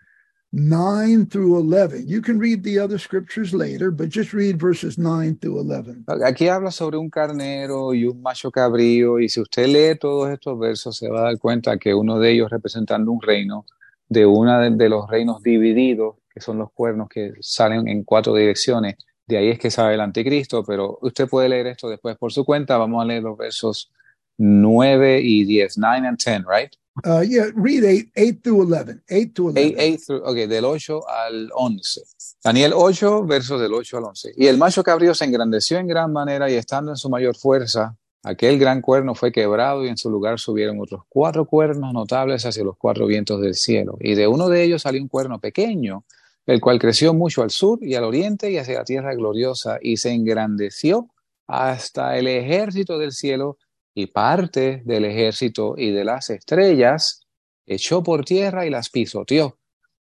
9 0.53 1.27
through 1.27 1.57
11. 1.59 2.07
You 2.07 2.21
can 2.21 2.37
read 2.37 2.63
the 2.63 2.77
other 2.77 2.97
scriptures 2.97 3.53
later, 3.53 3.89
but 3.89 4.09
just 4.09 4.33
read 4.33 4.59
verses 4.59 4.97
9 4.97 5.37
through 5.37 5.59
11. 5.61 6.03
Aquí 6.25 6.49
habla 6.49 6.71
sobre 6.71 6.97
un 6.97 7.09
carnero 7.09 7.93
y 7.93 8.03
un 8.05 8.21
macho 8.21 8.51
cabrío, 8.51 9.19
y 9.19 9.29
si 9.29 9.39
usted 9.39 9.67
lee 9.67 9.97
todos 9.97 10.29
estos 10.29 10.59
versos, 10.59 10.97
se 10.97 11.09
va 11.09 11.21
a 11.21 11.23
dar 11.23 11.39
cuenta 11.39 11.77
que 11.77 11.93
uno 11.93 12.19
de 12.19 12.31
ellos 12.31 12.49
representando 12.49 13.11
un 13.11 13.21
reino, 13.21 13.65
de 14.09 14.25
uno 14.25 14.59
de, 14.59 14.71
de 14.71 14.89
los 14.89 15.09
reinos 15.09 15.41
divididos, 15.41 16.15
que 16.33 16.41
son 16.41 16.57
los 16.57 16.71
cuernos 16.73 17.07
que 17.07 17.31
salen 17.39 17.87
en 17.87 18.03
cuatro 18.03 18.35
direcciones. 18.35 18.95
De 19.25 19.37
ahí 19.37 19.49
es 19.49 19.59
que 19.59 19.71
sale 19.71 19.93
el 19.93 20.01
anticristo, 20.01 20.65
pero 20.65 20.99
usted 21.01 21.29
puede 21.29 21.47
leer 21.47 21.67
esto 21.67 21.87
después 21.87 22.17
por 22.17 22.33
su 22.33 22.43
cuenta. 22.43 22.77
Vamos 22.77 23.01
a 23.01 23.05
leer 23.05 23.23
los 23.23 23.37
versos 23.37 23.89
9 24.37 25.21
y 25.23 25.45
10, 25.45 25.77
9 25.77 26.07
and 26.07 26.17
10, 26.17 26.43
right? 26.45 26.73
Uh, 27.05 27.21
yeah, 27.21 27.45
read 27.55 27.83
8, 27.85 28.11
8 28.15 28.41
through 28.43 28.61
11. 28.63 29.01
8 29.09 29.33
to 29.33 29.49
11. 29.49 29.57
8, 29.57 29.75
8 29.79 29.99
through- 30.05 30.23
ok, 30.25 30.35
del 30.49 30.65
8 30.65 31.07
al 31.07 31.49
11. 31.53 32.01
Daniel 32.43 32.73
8, 32.75 33.25
versos 33.25 33.61
del 33.61 33.73
8 33.73 33.97
al 33.97 34.03
11. 34.05 34.33
Y 34.35 34.47
el 34.47 34.57
macho 34.57 34.83
cabrío 34.83 35.13
se 35.15 35.25
engrandeció 35.25 35.77
en 35.77 35.87
gran 35.87 36.11
manera 36.11 36.49
y 36.51 36.55
estando 36.55 36.91
en 36.91 36.97
su 36.97 37.09
mayor 37.09 37.35
fuerza, 37.37 37.95
aquel 38.23 38.59
gran 38.59 38.81
cuerno 38.81 39.15
fue 39.15 39.31
quebrado 39.31 39.85
y 39.85 39.87
en 39.87 39.97
su 39.97 40.09
lugar 40.09 40.37
subieron 40.39 40.79
otros 40.81 41.03
cuatro 41.07 41.45
cuernos 41.45 41.93
notables 41.93 42.45
hacia 42.45 42.63
los 42.63 42.77
cuatro 42.77 43.07
vientos 43.07 43.41
del 43.41 43.55
cielo. 43.55 43.97
Y 44.01 44.15
de 44.15 44.27
uno 44.27 44.49
de 44.49 44.63
ellos 44.63 44.81
salió 44.81 45.01
un 45.01 45.07
cuerno 45.07 45.39
pequeño, 45.39 46.03
el 46.45 46.59
cual 46.59 46.77
creció 46.77 47.13
mucho 47.13 47.41
al 47.41 47.51
sur 47.51 47.79
y 47.81 47.95
al 47.95 48.03
oriente 48.03 48.51
y 48.51 48.57
hacia 48.57 48.79
la 48.79 48.83
tierra 48.83 49.13
gloriosa 49.15 49.79
y 49.81 49.97
se 49.97 50.11
engrandeció 50.11 51.07
hasta 51.47 52.17
el 52.17 52.27
ejército 52.27 52.97
del 52.97 53.11
cielo 53.11 53.57
y 53.93 54.07
parte 54.07 54.81
del 54.85 55.05
ejército 55.05 55.75
y 55.77 55.91
de 55.91 56.03
las 56.03 56.29
estrellas 56.29 57.25
echó 57.65 58.03
por 58.03 58.25
tierra 58.25 58.65
y 58.65 58.69
las 58.69 58.89
pisoteó. 58.89 59.57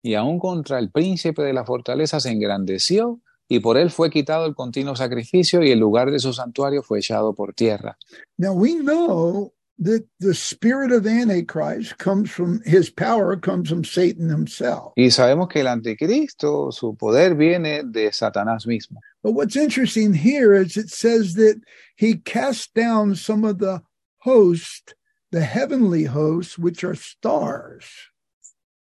Y 0.02 0.14
aun 0.14 0.38
contra 0.38 0.78
el 0.78 0.90
príncipe 0.90 1.42
de 1.42 1.52
la 1.52 1.64
fortaleza 1.64 2.20
se 2.20 2.30
engrandeció, 2.30 3.20
y 3.48 3.60
por 3.60 3.76
él 3.76 3.90
fue 3.90 4.10
quitado 4.10 4.46
el 4.46 4.54
continuo 4.54 4.96
sacrificio, 4.96 5.62
y 5.62 5.70
el 5.70 5.78
lugar 5.78 6.10
de 6.10 6.18
su 6.18 6.32
santuario 6.32 6.82
fue 6.82 6.98
echado 6.98 7.34
por 7.34 7.54
tierra. 7.54 7.98
Now 8.36 8.54
we 8.54 8.74
know 8.74 9.52
that 9.84 10.04
the 10.20 10.34
spirit 10.34 10.92
of 10.92 11.06
Antichrist 11.06 11.98
comes 11.98 12.30
from 12.30 12.60
his 12.64 12.90
power 12.90 13.36
comes 13.36 13.68
from 13.68 13.84
Satan 13.84 14.28
himself. 14.28 14.92
Y 14.96 15.10
sabemos 15.10 15.48
que 15.48 15.60
el 15.60 15.68
anticristo, 15.68 16.72
su 16.72 16.94
poder 16.94 17.34
viene 17.34 17.82
de 17.84 18.10
Satanás 18.12 18.66
mismo. 18.66 19.00
But 19.22 19.32
what's 19.32 19.56
interesting 19.56 20.14
here 20.14 20.52
is 20.54 20.76
it 20.76 20.90
says 20.90 21.34
that 21.34 21.60
he 21.96 22.16
cast 22.16 22.74
down 22.74 23.14
some 23.14 23.44
of 23.44 23.58
the 23.58 23.82
host, 24.18 24.94
the 25.30 25.44
heavenly 25.44 26.04
hosts, 26.04 26.58
which 26.58 26.84
are 26.84 26.94
stars. 26.94 27.84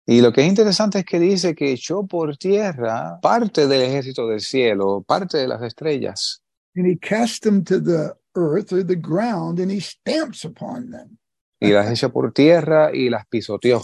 Y 0.07 0.21
lo 0.21 0.31
que 0.31 0.43
es 0.43 0.49
interesante 0.49 0.99
es 0.99 1.05
que 1.05 1.19
dice 1.19 1.53
que 1.53 1.71
echó 1.71 2.07
por 2.07 2.35
tierra 2.35 3.19
parte 3.21 3.67
del 3.67 3.81
ejército 3.83 4.27
del 4.27 4.41
cielo, 4.41 5.03
parte 5.07 5.37
de 5.37 5.47
las 5.47 5.61
estrellas, 5.61 6.41
And 6.75 6.85
he 6.87 6.95
cast 6.95 7.43
them 7.43 7.63
to 7.65 7.79
the 7.79 8.15
earth 8.35 8.71
or 8.71 8.83
the 8.83 8.95
ground 8.95 9.59
and 9.59 9.71
he 9.71 9.79
stamps 9.79 10.43
upon 10.43 10.91
them. 10.91 11.17
y 11.61 11.71
las 11.71 11.89
echó 11.89 12.11
por 12.11 12.31
tierra 12.31 12.91
y 12.93 13.09
las 13.09 13.25
pisoteó. 13.27 13.83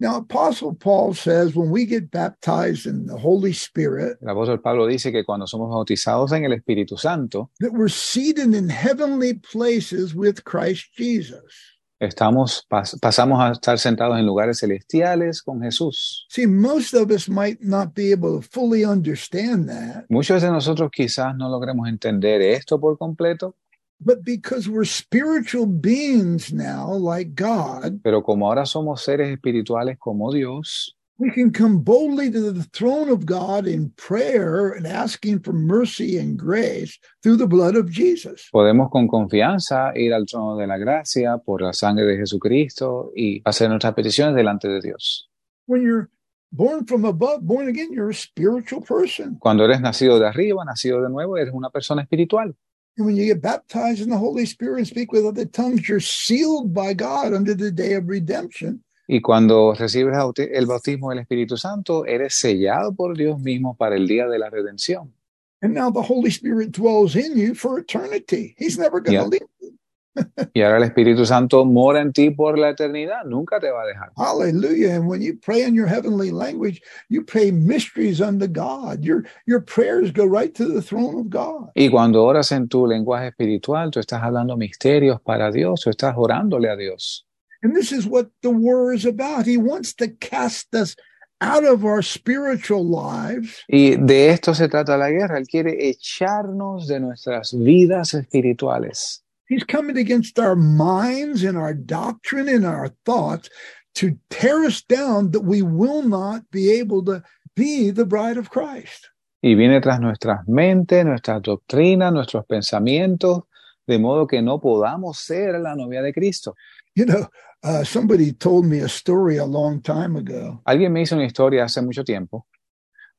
Now, 0.00 0.16
Apostle 0.16 0.74
Paul 0.74 1.14
says 1.14 1.54
when 1.54 1.70
we 1.70 1.86
get 1.86 2.10
baptized 2.10 2.84
in 2.86 3.06
the 3.06 3.16
Holy 3.16 3.52
Spirit, 3.52 4.18
El 4.20 4.28
apóstol 4.28 4.60
Pablo 4.60 4.86
dice 4.86 5.12
que 5.12 5.24
cuando 5.24 5.46
somos 5.46 5.70
bautizados 5.70 6.32
en 6.32 6.44
el 6.44 6.52
Espíritu 6.52 6.98
Santo, 6.98 7.50
that 7.60 7.72
we're 7.72 7.88
seated 7.88 8.54
in 8.54 8.68
heavenly 8.68 9.34
places 9.34 10.14
with 10.14 10.42
Christ 10.44 10.88
Jesus. 10.96 11.73
Estamos, 12.00 12.66
pas- 12.68 12.98
pasamos 13.00 13.40
a 13.40 13.52
estar 13.52 13.78
sentados 13.78 14.18
en 14.18 14.26
lugares 14.26 14.58
celestiales 14.58 15.42
con 15.42 15.60
Jesús. 15.62 16.26
See, 16.28 16.46
most 16.46 16.94
of 16.94 17.10
us 17.10 17.28
might 17.28 17.60
not 17.60 17.94
be 17.94 18.12
able 18.12 18.40
to 18.40 18.42
fully 18.42 18.84
understand 18.84 19.68
that, 19.68 20.04
Muchos 20.08 20.42
de 20.42 20.50
nosotros 20.50 20.90
quizás 20.90 21.34
no 21.36 21.48
logremos 21.48 21.88
entender 21.88 22.42
esto 22.42 22.78
por 22.80 22.98
completo, 22.98 23.56
but 24.00 24.18
because 24.24 24.68
we're 24.68 24.84
spiritual 24.84 25.66
beings 25.66 26.52
now, 26.52 26.92
like 26.94 27.32
God, 27.34 28.00
pero 28.02 28.22
como 28.22 28.46
ahora 28.48 28.66
somos 28.66 29.02
seres 29.02 29.30
espirituales 29.30 29.98
como 29.98 30.32
Dios, 30.32 30.96
we 31.18 31.30
can 31.30 31.52
come 31.52 31.78
boldly 31.78 32.30
to 32.30 32.52
the 32.52 32.64
throne 32.72 33.08
of 33.08 33.24
God 33.24 33.66
in 33.66 33.90
prayer 33.96 34.70
and 34.70 34.86
asking 34.86 35.40
for 35.40 35.52
mercy 35.52 36.18
and 36.18 36.36
grace 36.36 36.98
through 37.22 37.36
the 37.36 37.46
blood 37.46 37.76
of 37.76 37.90
Jesus. 37.90 38.48
podemos 38.52 38.90
con 38.90 39.06
confianza 39.06 39.92
ir 39.94 40.12
al 40.12 40.26
trono 40.26 40.56
de 40.56 40.66
la 40.66 40.76
gracia 40.76 41.38
por 41.38 41.62
la 41.62 41.72
sangre 41.72 42.04
de 42.04 42.16
Jesucristo 42.16 43.12
y 43.14 43.40
hacer 43.44 43.68
nuestras 43.68 43.94
peticiones 43.94 44.34
delante 44.34 44.68
de 44.68 44.80
Dios. 44.80 45.28
When 45.66 45.82
you're 45.82 46.10
born 46.52 46.86
from 46.86 47.04
above, 47.04 47.42
born 47.42 47.68
again, 47.68 47.92
you're 47.92 48.10
a 48.10 48.14
spiritual 48.14 48.82
person. 48.82 49.38
Cuando 49.40 49.64
eres 49.64 49.80
nacido 49.80 50.18
de 50.18 50.26
arriba, 50.26 50.64
nacido 50.64 51.00
de 51.02 51.08
nuevo, 51.08 51.36
eres 51.36 51.54
una 51.54 51.70
persona 51.70 52.02
espiritual. 52.02 52.54
And 52.96 53.06
when 53.06 53.16
you 53.16 53.24
get 53.26 53.42
baptized 53.42 54.02
in 54.02 54.08
the 54.08 54.18
Holy 54.18 54.46
Spirit 54.46 54.78
and 54.78 54.86
speak 54.86 55.10
with 55.10 55.24
other 55.26 55.44
tongues, 55.46 55.88
you're 55.88 55.98
sealed 55.98 56.72
by 56.72 56.94
God 56.94 57.34
under 57.34 57.52
the 57.54 57.72
day 57.72 57.94
of 57.94 58.08
redemption. 58.08 58.83
Y 59.06 59.20
cuando 59.20 59.74
recibes 59.74 60.16
el 60.38 60.66
bautismo 60.66 61.10
del 61.10 61.18
Espíritu 61.20 61.56
Santo, 61.56 62.06
eres 62.06 62.34
sellado 62.34 62.94
por 62.94 63.16
Dios 63.16 63.38
mismo 63.38 63.76
para 63.76 63.96
el 63.96 64.06
día 64.08 64.26
de 64.28 64.38
la 64.38 64.48
redención. 64.50 65.12
And 65.60 65.74
now 65.74 65.90
the 65.90 66.02
Holy 66.02 66.30
Spirit 66.30 66.72
dwells 66.72 67.16
in 67.16 67.36
you 67.36 67.54
for 67.54 67.78
eternity. 67.78 68.54
He's 68.58 68.78
never 68.78 69.00
going 69.00 69.16
to 69.16 69.22
Yeah. 69.22 69.28
leave 69.28 69.46
you. 69.60 69.78
Y 70.54 70.62
ahora 70.62 70.76
el 70.78 70.84
Espíritu 70.84 71.26
Santo 71.26 71.64
mora 71.64 72.00
en 72.00 72.12
ti 72.12 72.30
por 72.30 72.58
la 72.58 72.70
eternidad, 72.70 73.24
nunca 73.24 73.58
te 73.58 73.70
va 73.70 73.82
a 73.82 73.86
dejar. 73.86 74.12
Hallelujah. 74.16 74.94
And 74.94 75.08
when 75.08 75.20
you 75.22 75.34
pray 75.40 75.62
in 75.64 75.74
your 75.74 75.88
heavenly 75.88 76.30
language, 76.30 76.80
you 77.08 77.24
pray 77.24 77.50
mysteries 77.50 78.20
unto 78.20 78.46
God. 78.46 79.02
Your 79.02 79.24
your 79.46 79.60
prayers 79.60 80.12
go 80.12 80.24
right 80.24 80.54
to 80.54 80.66
the 80.66 80.80
throne 80.80 81.18
of 81.18 81.30
God. 81.30 81.70
Y 81.74 81.90
cuando 81.90 82.24
oras 82.24 82.52
en 82.52 82.68
tu 82.68 82.86
lenguaje 82.86 83.28
espiritual, 83.28 83.90
tú 83.90 83.98
estás 84.00 84.22
hablando 84.22 84.56
misterios 84.56 85.20
para 85.20 85.50
Dios, 85.50 85.86
o 85.86 85.90
estás 85.90 86.14
orándole 86.16 86.70
a 86.70 86.76
Dios. 86.76 87.26
And 87.64 87.74
this 87.74 87.92
is 87.92 88.06
what 88.06 88.28
the 88.42 88.50
war 88.50 88.92
is 88.92 89.06
about. 89.06 89.46
He 89.46 89.56
wants 89.56 89.94
to 89.94 90.08
cast 90.08 90.74
us 90.74 90.94
out 91.40 91.64
of 91.64 91.84
our 91.84 92.02
spiritual 92.02 92.86
lives 92.86 93.64
Y 93.68 93.96
de 93.96 94.28
esto 94.28 94.52
se 94.54 94.68
trata 94.68 94.98
la 94.98 95.10
guerra. 95.10 95.38
Él 95.38 95.48
quiere 95.48 95.88
echarnos 95.88 96.86
de 96.86 97.00
nuestras 97.00 97.52
vidas 97.52 98.14
espirituales. 98.14 99.22
He's 99.48 99.64
coming 99.64 99.96
against 99.96 100.38
our 100.38 100.54
minds 100.54 101.42
and 101.42 101.56
our 101.56 101.74
doctrine 101.74 102.48
and 102.48 102.66
our 102.66 102.88
thoughts 103.04 103.48
to 103.94 104.18
tear 104.28 104.64
us 104.64 104.82
down 104.82 105.30
that 105.32 105.42
we 105.42 105.62
will 105.62 106.02
not 106.02 106.42
be 106.50 106.70
able 106.70 107.02
to 107.04 107.22
be 107.56 107.90
the 107.90 108.04
bride 108.04 108.36
of 108.36 108.50
Christ. 108.50 109.08
Y 109.42 109.54
viene 109.54 109.80
tras 109.80 110.00
nuestras 110.00 110.46
mentes, 110.48 111.04
nuestras 111.04 111.42
doctrinas, 111.42 112.12
nuestros 112.12 112.46
pensamientos, 112.46 113.42
de 113.86 113.98
modo 113.98 114.26
que 114.26 114.40
no 114.42 114.60
podamos 114.60 115.18
ser 115.18 115.58
la 115.60 115.74
novia 115.74 116.02
de 116.02 116.12
Cristo. 116.12 116.54
You 116.96 117.06
know, 117.06 117.28
uh, 117.64 117.82
somebody 117.82 118.32
told 118.32 118.66
me 118.66 118.78
a 118.80 118.88
story 118.88 119.38
a 119.38 119.44
long 119.44 119.80
time 119.80 120.16
ago. 120.16 120.60
Alguien 120.66 120.92
me 120.92 121.02
hizo 121.02 121.16
una 121.16 121.24
historia 121.24 121.64
hace 121.64 121.82
mucho 121.82 122.04
tiempo. 122.04 122.46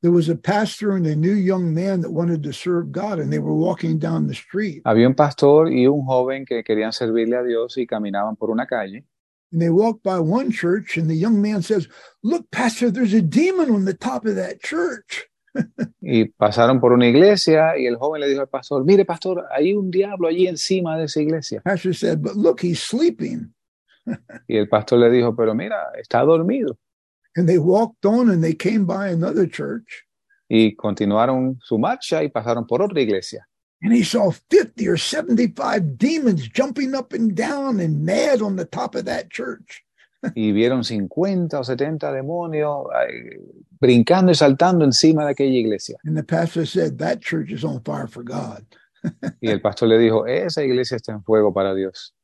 There 0.02 0.12
was 0.12 0.30
a 0.30 0.36
pastor 0.36 0.92
and 0.92 1.08
a 1.08 1.16
new 1.16 1.34
young 1.34 1.74
man 1.74 2.02
that 2.02 2.12
wanted 2.12 2.44
to 2.44 2.54
serve 2.54 2.92
God, 2.92 3.18
and 3.20 3.34
they 3.34 3.40
were 3.40 3.56
walking 3.56 3.98
down 3.98 4.28
the 4.28 4.36
street. 4.36 4.84
Había 4.86 5.08
un 5.08 5.16
pastor 5.16 5.68
y 5.68 5.88
un 5.88 6.06
joven 6.06 6.46
que 6.46 6.64
querían 6.64 6.92
servirle 6.92 7.38
a 7.38 7.44
Dios 7.44 7.76
y 7.78 7.88
caminaban 7.88 8.38
por 8.38 8.52
una 8.52 8.68
calle. 8.68 9.04
And 9.52 9.62
they 9.62 9.70
walked 9.70 10.04
by 10.04 10.20
one 10.20 10.52
church, 10.52 10.98
and 10.98 11.10
the 11.10 11.16
young 11.16 11.42
man 11.42 11.64
says, 11.64 11.88
Look, 12.24 12.52
Pastor, 12.52 12.92
there's 12.92 13.14
a 13.14 13.22
demon 13.22 13.72
on 13.72 13.86
the 13.86 13.94
top 13.94 14.26
of 14.26 14.36
that 14.36 14.62
church. 14.62 15.26
Y 16.02 16.26
pasaron 16.26 16.80
por 16.80 16.94
una 16.94 17.08
iglesia 17.08 17.78
y 17.80 17.88
el 17.88 17.96
joven 17.96 18.22
le 18.22 18.28
dijo 18.28 18.42
al 18.42 18.50
pastor, 18.50 18.84
mire 18.84 19.06
pastor, 19.06 19.46
hay 19.52 19.74
un 19.74 19.90
diablo 19.90 20.28
allí 20.28 20.48
encima 20.48 20.98
de 20.98 21.06
esa 21.06 21.20
iglesia. 21.22 21.62
Pastor 21.64 21.94
said, 21.94 22.22
But 22.22 22.36
look, 22.36 22.62
he's 22.62 22.80
sleeping. 22.80 23.55
Y 24.48 24.58
el 24.58 24.68
pastor 24.70 25.00
le 25.00 25.10
dijo, 25.10 25.36
pero 25.36 25.54
mira, 25.54 25.92
está 26.00 26.24
dormido. 26.24 26.78
And 27.36 27.48
they 27.48 27.58
walked 27.58 28.06
on 28.06 28.30
and 28.30 28.44
they 28.44 28.54
came 28.54 28.86
by 28.86 29.10
another 29.10 29.48
church. 29.50 30.06
Y 30.48 30.76
continuaron 30.76 31.58
su 31.62 31.78
marcha 31.78 32.24
y 32.24 32.30
pasaron 32.30 32.66
por 32.68 32.82
otra 32.82 33.02
iglesia. 33.02 33.46
And 33.82 33.94
he 33.94 34.04
saw 34.04 34.32
50 34.32 34.88
or 34.88 34.98
75 34.98 35.98
demons 35.98 36.48
jumping 36.48 36.96
up 36.96 37.14
and 37.14 37.36
down 37.36 37.80
and 37.80 38.06
mad 38.06 38.42
on 38.42 38.56
the 38.56 38.66
top 38.66 38.96
of 38.96 39.06
that 39.06 39.30
church. 39.30 39.84
Y 40.34 40.52
vieron 40.54 40.84
50 40.84 41.60
o 41.60 41.64
70 41.64 42.12
demonios 42.12 42.88
ay, 42.96 43.38
brincando 43.80 44.32
y 44.32 44.36
saltando 44.36 44.86
encima 44.86 45.26
de 45.26 45.32
aquella 45.32 45.58
iglesia. 45.58 45.98
And 46.06 46.16
the 46.16 46.24
pastor 46.24 46.66
said, 46.66 46.98
That 47.00 47.22
church 47.22 47.52
is 47.52 47.64
on 47.64 47.82
fire 47.82 48.08
for 48.08 48.24
God. 48.24 48.66
Y 49.40 49.50
el 49.50 49.62
pastor 49.62 49.90
le 49.90 49.98
dijo, 49.98 50.26
esa 50.26 50.64
iglesia 50.64 50.98
está 50.98 51.12
en 51.12 51.24
fuego 51.24 51.54
para 51.54 51.74
Dios. 51.74 52.15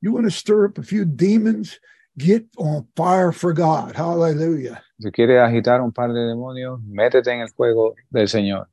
You 0.00 0.12
want 0.12 0.26
to 0.26 0.30
stir 0.30 0.66
up 0.66 0.78
a 0.78 0.82
few 0.82 1.04
demons? 1.04 1.78
Get 2.18 2.46
on 2.56 2.86
fire 2.96 3.32
for 3.32 3.52
God. 3.52 3.96
Hallelujah. 3.96 4.82
Si 4.98 5.10
quieres 5.10 5.40
agitar 5.40 5.80
un 5.82 5.92
par 5.92 6.08
de 6.08 6.20
demonios, 6.20 6.80
métete 6.82 7.28
en 7.30 7.40
el 7.40 7.48
fuego 7.48 7.94
del 8.10 8.28
Señor. 8.28 8.68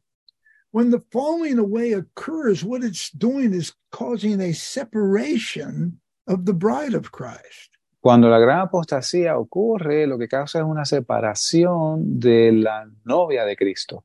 when 0.74 0.89
the 0.89 0.99
falling 1.11 1.59
away 1.59 1.93
occurs, 1.93 2.63
what 2.63 2.84
it's 2.84 3.11
doing 3.11 3.53
is 3.53 3.74
causing 3.91 4.41
a 4.41 4.53
separation 4.53 5.99
of 6.28 6.45
the 6.45 6.53
bride 6.53 6.95
of 6.95 7.11
Christ. 7.11 7.69
Cuando 8.01 8.28
la 8.28 8.39
gran 8.39 8.67
apostasía 8.67 9.38
ocurre, 9.38 10.07
lo 10.07 10.17
que 10.17 10.28
causa 10.28 10.59
es 10.59 10.65
una 10.65 10.84
separación 10.84 12.19
de 12.19 12.51
la 12.51 12.86
novia 13.05 13.45
de 13.45 13.55
Cristo. 13.55 14.03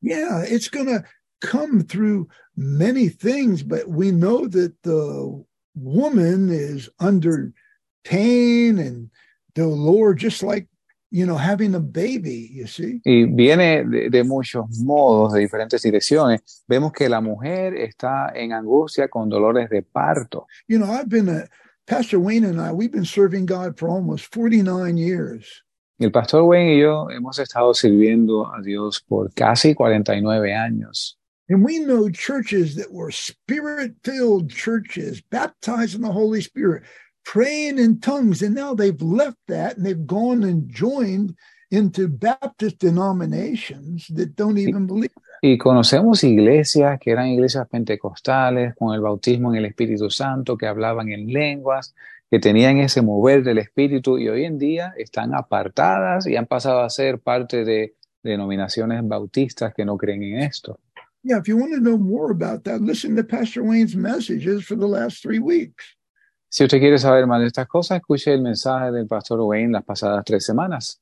Yeah, 0.00 0.44
it's 0.46 0.68
going 0.68 0.86
to 0.86 1.04
come 1.40 1.82
through 1.82 2.28
many 2.56 3.08
things, 3.08 3.64
but 3.64 3.88
we 3.88 4.12
know 4.12 4.46
that 4.46 4.72
the 4.82 5.44
woman 5.74 6.50
is 6.50 6.90
under 6.98 7.52
pain 8.04 8.78
and 8.78 9.10
dolor, 9.54 10.14
just 10.14 10.42
like, 10.42 10.66
you 11.10 11.26
know, 11.26 11.36
having 11.36 11.74
a 11.74 11.80
baby, 11.80 12.50
you 12.52 12.66
see. 12.66 13.00
Y 13.04 13.24
viene 13.24 13.84
de, 13.84 14.10
de 14.10 14.24
muchos 14.24 14.66
modos, 14.80 15.32
de 15.32 15.40
diferentes 15.40 15.82
direcciones. 15.82 16.64
Vemos 16.66 16.92
que 16.92 17.08
la 17.08 17.20
mujer 17.20 17.74
está 17.76 18.32
en 18.34 18.52
angustia 18.52 19.08
con 19.08 19.28
dolores 19.28 19.70
de 19.70 19.82
parto. 19.82 20.46
You 20.66 20.78
know, 20.78 20.90
I've 20.90 21.08
been 21.08 21.28
a, 21.28 21.48
Pastor 21.86 22.18
Wayne 22.18 22.44
and 22.44 22.60
I, 22.60 22.72
we've 22.72 22.90
been 22.90 23.04
serving 23.04 23.44
God 23.44 23.78
for 23.78 23.90
almost 23.90 24.32
49 24.32 24.96
years. 24.96 25.62
El 26.00 26.10
pastor 26.10 26.42
Wayne 26.42 26.74
y 26.74 26.80
yo 26.80 27.08
hemos 27.10 27.38
estado 27.38 27.74
sirviendo 27.74 28.46
a 28.46 28.62
Dios 28.62 29.00
por 29.06 29.32
casi 29.34 29.74
49 29.74 30.54
años. 30.54 31.18
And 31.48 31.62
we 31.62 31.78
know 31.80 32.08
churches 32.08 32.74
that 32.76 32.92
were 32.92 33.10
spirit 33.10 33.96
filled 34.02 34.50
churches, 34.50 35.20
baptized 35.20 35.94
in 35.94 36.00
the 36.00 36.12
Holy 36.12 36.40
Spirit, 36.40 36.84
praying 37.24 37.78
in 37.78 38.00
tongues. 38.00 38.42
And 38.42 38.54
now 38.54 38.74
they've 38.74 39.00
left 39.00 39.36
that 39.48 39.76
and 39.76 39.84
they've 39.84 40.06
gone 40.06 40.42
and 40.42 40.68
joined 40.70 41.36
into 41.70 42.08
Baptist 42.08 42.78
denominations 42.78 44.06
that 44.14 44.36
don't 44.36 44.58
even 44.58 44.86
believe 44.86 45.10
that. 45.14 45.22
Y 45.42 45.58
conocemos 45.58 46.24
iglesias 46.24 46.98
que 46.98 47.12
eran 47.12 47.28
iglesias 47.28 47.68
pentecostales 47.68 48.74
con 48.76 48.94
el 48.94 49.02
bautismo 49.02 49.52
en 49.52 49.58
el 49.58 49.66
Espíritu 49.66 50.08
Santo, 50.08 50.56
que 50.56 50.66
hablaban 50.66 51.12
en 51.12 51.26
lenguas, 51.26 51.94
que 52.30 52.38
tenían 52.38 52.78
ese 52.78 53.02
mover 53.02 53.44
del 53.44 53.58
Espíritu 53.58 54.18
y 54.18 54.30
hoy 54.30 54.46
en 54.46 54.58
día 54.58 54.94
están 54.96 55.34
apartadas 55.34 56.26
y 56.26 56.36
han 56.36 56.46
pasado 56.46 56.80
a 56.80 56.88
ser 56.88 57.18
parte 57.18 57.64
de 57.66 57.94
denominaciones 58.22 59.06
bautistas 59.06 59.74
que 59.74 59.84
no 59.84 59.98
creen 59.98 60.22
en 60.22 60.38
esto. 60.38 60.80
Yeah, 61.26 61.38
if 61.38 61.48
you 61.48 61.56
want 61.56 61.72
to 61.72 61.80
know 61.80 61.96
more 61.96 62.30
about 62.30 62.64
that, 62.64 62.82
listen 62.82 63.16
to 63.16 63.24
Pastor 63.24 63.62
Wayne's 63.62 63.96
messages 63.96 64.62
for 64.62 64.76
the 64.76 64.86
last 64.86 65.22
three 65.22 65.38
weeks. 65.38 65.96
Si 66.50 66.62
usted 66.62 66.78
quiere 66.80 66.98
saber 66.98 67.26
más 67.26 67.40
de 67.40 67.46
estas 67.46 67.66
cosas, 67.66 67.98
escuche 67.98 68.32
el 68.32 68.42
mensaje 68.42 68.92
del 68.92 69.06
pastor 69.06 69.40
Wayne 69.40 69.72
las 69.72 69.84
pasadas 69.84 70.22
tres 70.24 70.44
semanas. 70.44 71.00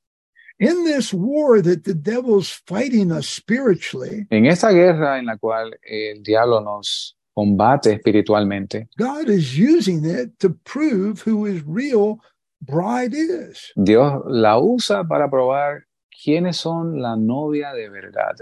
In 0.61 0.85
this 0.85 1.12
war 1.12 1.61
that 1.61 1.83
the 1.83 1.93
devil's 1.93 2.62
fighting 2.66 3.11
us 3.11 3.27
spiritually, 3.29 4.27
En 4.31 4.47
esta 4.47 4.70
guerra 4.70 5.18
en 5.18 5.27
la 5.27 5.37
cual 5.39 5.75
el 5.83 6.23
diablo 6.23 6.61
nos 6.61 7.16
combate 7.35 7.93
espiritualmente, 7.93 8.89
God 8.97 9.29
is 9.29 9.59
using 9.59 10.05
it 10.05 10.39
to 10.39 10.51
prove 10.64 11.20
who 11.27 11.47
his 11.47 11.64
real 11.66 12.20
bride 12.61 13.12
is. 13.12 13.73
Dios 13.75 14.23
la 14.27 14.61
usa 14.61 15.03
para 15.05 15.29
probar 15.29 15.83
quiénes 16.09 16.59
son 16.59 17.03
la 17.03 17.16
novia 17.16 17.73
de 17.73 17.89
verdad, 17.91 18.37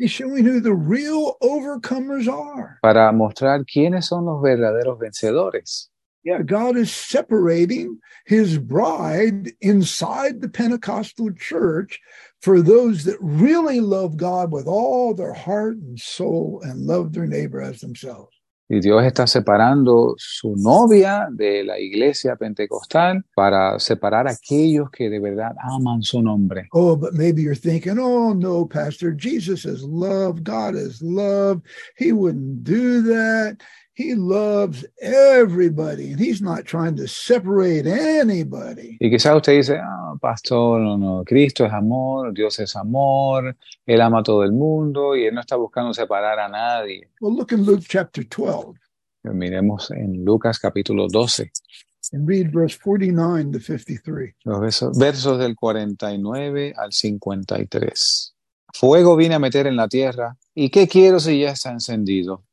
He's 0.00 0.10
showing 0.10 0.46
who 0.46 0.60
the 0.60 0.72
real 0.72 1.36
overcomers 1.42 2.26
are. 2.26 2.78
para 2.82 3.12
mostrar 3.12 3.62
quiénes 3.66 4.04
son 4.04 4.24
los 4.24 4.42
verdaderos 4.42 4.98
vencedores. 4.98 5.88
Yeah, 6.24 6.40
God 6.40 6.78
is 6.78 6.90
separating 6.90 7.98
his 8.24 8.56
bride 8.56 9.52
inside 9.60 10.40
the 10.40 10.48
Pentecostal 10.48 11.32
church 11.32 12.00
for 12.40 12.62
those 12.62 13.04
that 13.04 13.18
really 13.20 13.80
love 13.80 14.16
God 14.16 14.50
with 14.52 14.66
all 14.66 15.12
their 15.12 15.34
heart 15.34 15.76
and 15.76 16.00
soul 16.00 16.62
and 16.64 16.86
love 16.86 17.12
their 17.12 17.26
neighbor 17.26 17.60
as 17.60 17.80
themselves. 17.80 18.34
Y 18.72 18.78
Dios 18.78 19.04
está 19.04 19.26
separando 19.26 20.14
su 20.16 20.54
novia 20.54 21.26
de 21.28 21.64
la 21.64 21.80
iglesia 21.80 22.36
pentecostal 22.36 23.24
para 23.34 23.80
separar 23.80 24.28
a 24.28 24.30
aquellos 24.30 24.92
que 24.92 25.10
de 25.10 25.18
verdad 25.18 25.56
aman 25.58 26.02
su 26.02 26.22
nombre. 26.22 26.68
Oh, 26.70 26.96
but 26.96 27.12
maybe 27.12 27.42
you're 27.42 27.56
thinking, 27.56 27.98
oh, 27.98 28.32
no, 28.32 28.64
Pastor, 28.64 29.12
Jesus 29.18 29.64
is 29.64 29.82
love. 29.82 30.44
God 30.44 30.76
is 30.76 31.02
love. 31.02 31.62
He 31.98 32.12
wouldn't 32.12 32.62
do 32.62 33.02
that. 33.02 33.56
He 34.00 34.14
loves 34.14 34.86
everybody, 35.02 36.12
and 36.12 36.18
he's 36.18 36.40
not 36.40 36.64
trying 36.64 36.96
to 36.96 37.06
separate 37.06 37.86
anybody. 37.86 38.96
Y 38.98 39.10
quizás 39.10 39.36
usted 39.36 39.56
dice, 39.58 39.78
ah, 39.78 40.14
pastor, 40.18 40.80
no, 40.80 40.96
no, 40.96 41.22
Cristo 41.22 41.66
es 41.66 41.72
amor, 41.72 42.32
Dios 42.32 42.58
es 42.60 42.76
amor, 42.76 43.54
Él 43.84 44.00
ama 44.00 44.20
a 44.20 44.22
todo 44.22 44.42
el 44.42 44.52
mundo 44.52 45.14
y 45.14 45.26
Él 45.26 45.34
no 45.34 45.42
está 45.42 45.56
buscando 45.56 45.92
separar 45.92 46.38
a 46.38 46.48
nadie. 46.48 47.10
Well, 47.20 47.34
look 47.34 47.52
in 47.52 47.66
Luke 47.66 47.84
chapter 47.86 48.24
12 48.24 48.78
Miremos 49.24 49.90
en 49.90 50.24
Lucas 50.24 50.58
capítulo 50.58 51.06
12, 51.06 51.52
and 52.12 52.26
read 52.26 52.50
verse 52.50 52.78
49 52.78 53.52
to 53.52 53.60
53. 53.60 54.34
los 54.44 54.60
versos, 54.60 54.98
versos 54.98 55.38
del 55.38 55.56
49 55.56 56.72
al 56.74 56.92
53. 56.94 58.34
Fuego 58.72 59.14
vine 59.14 59.34
a 59.34 59.38
meter 59.38 59.66
en 59.66 59.76
la 59.76 59.88
tierra, 59.88 60.38
¿y 60.54 60.70
qué 60.70 60.88
quiero 60.88 61.20
si 61.20 61.40
ya 61.40 61.50
está 61.50 61.70
encendido? 61.70 62.44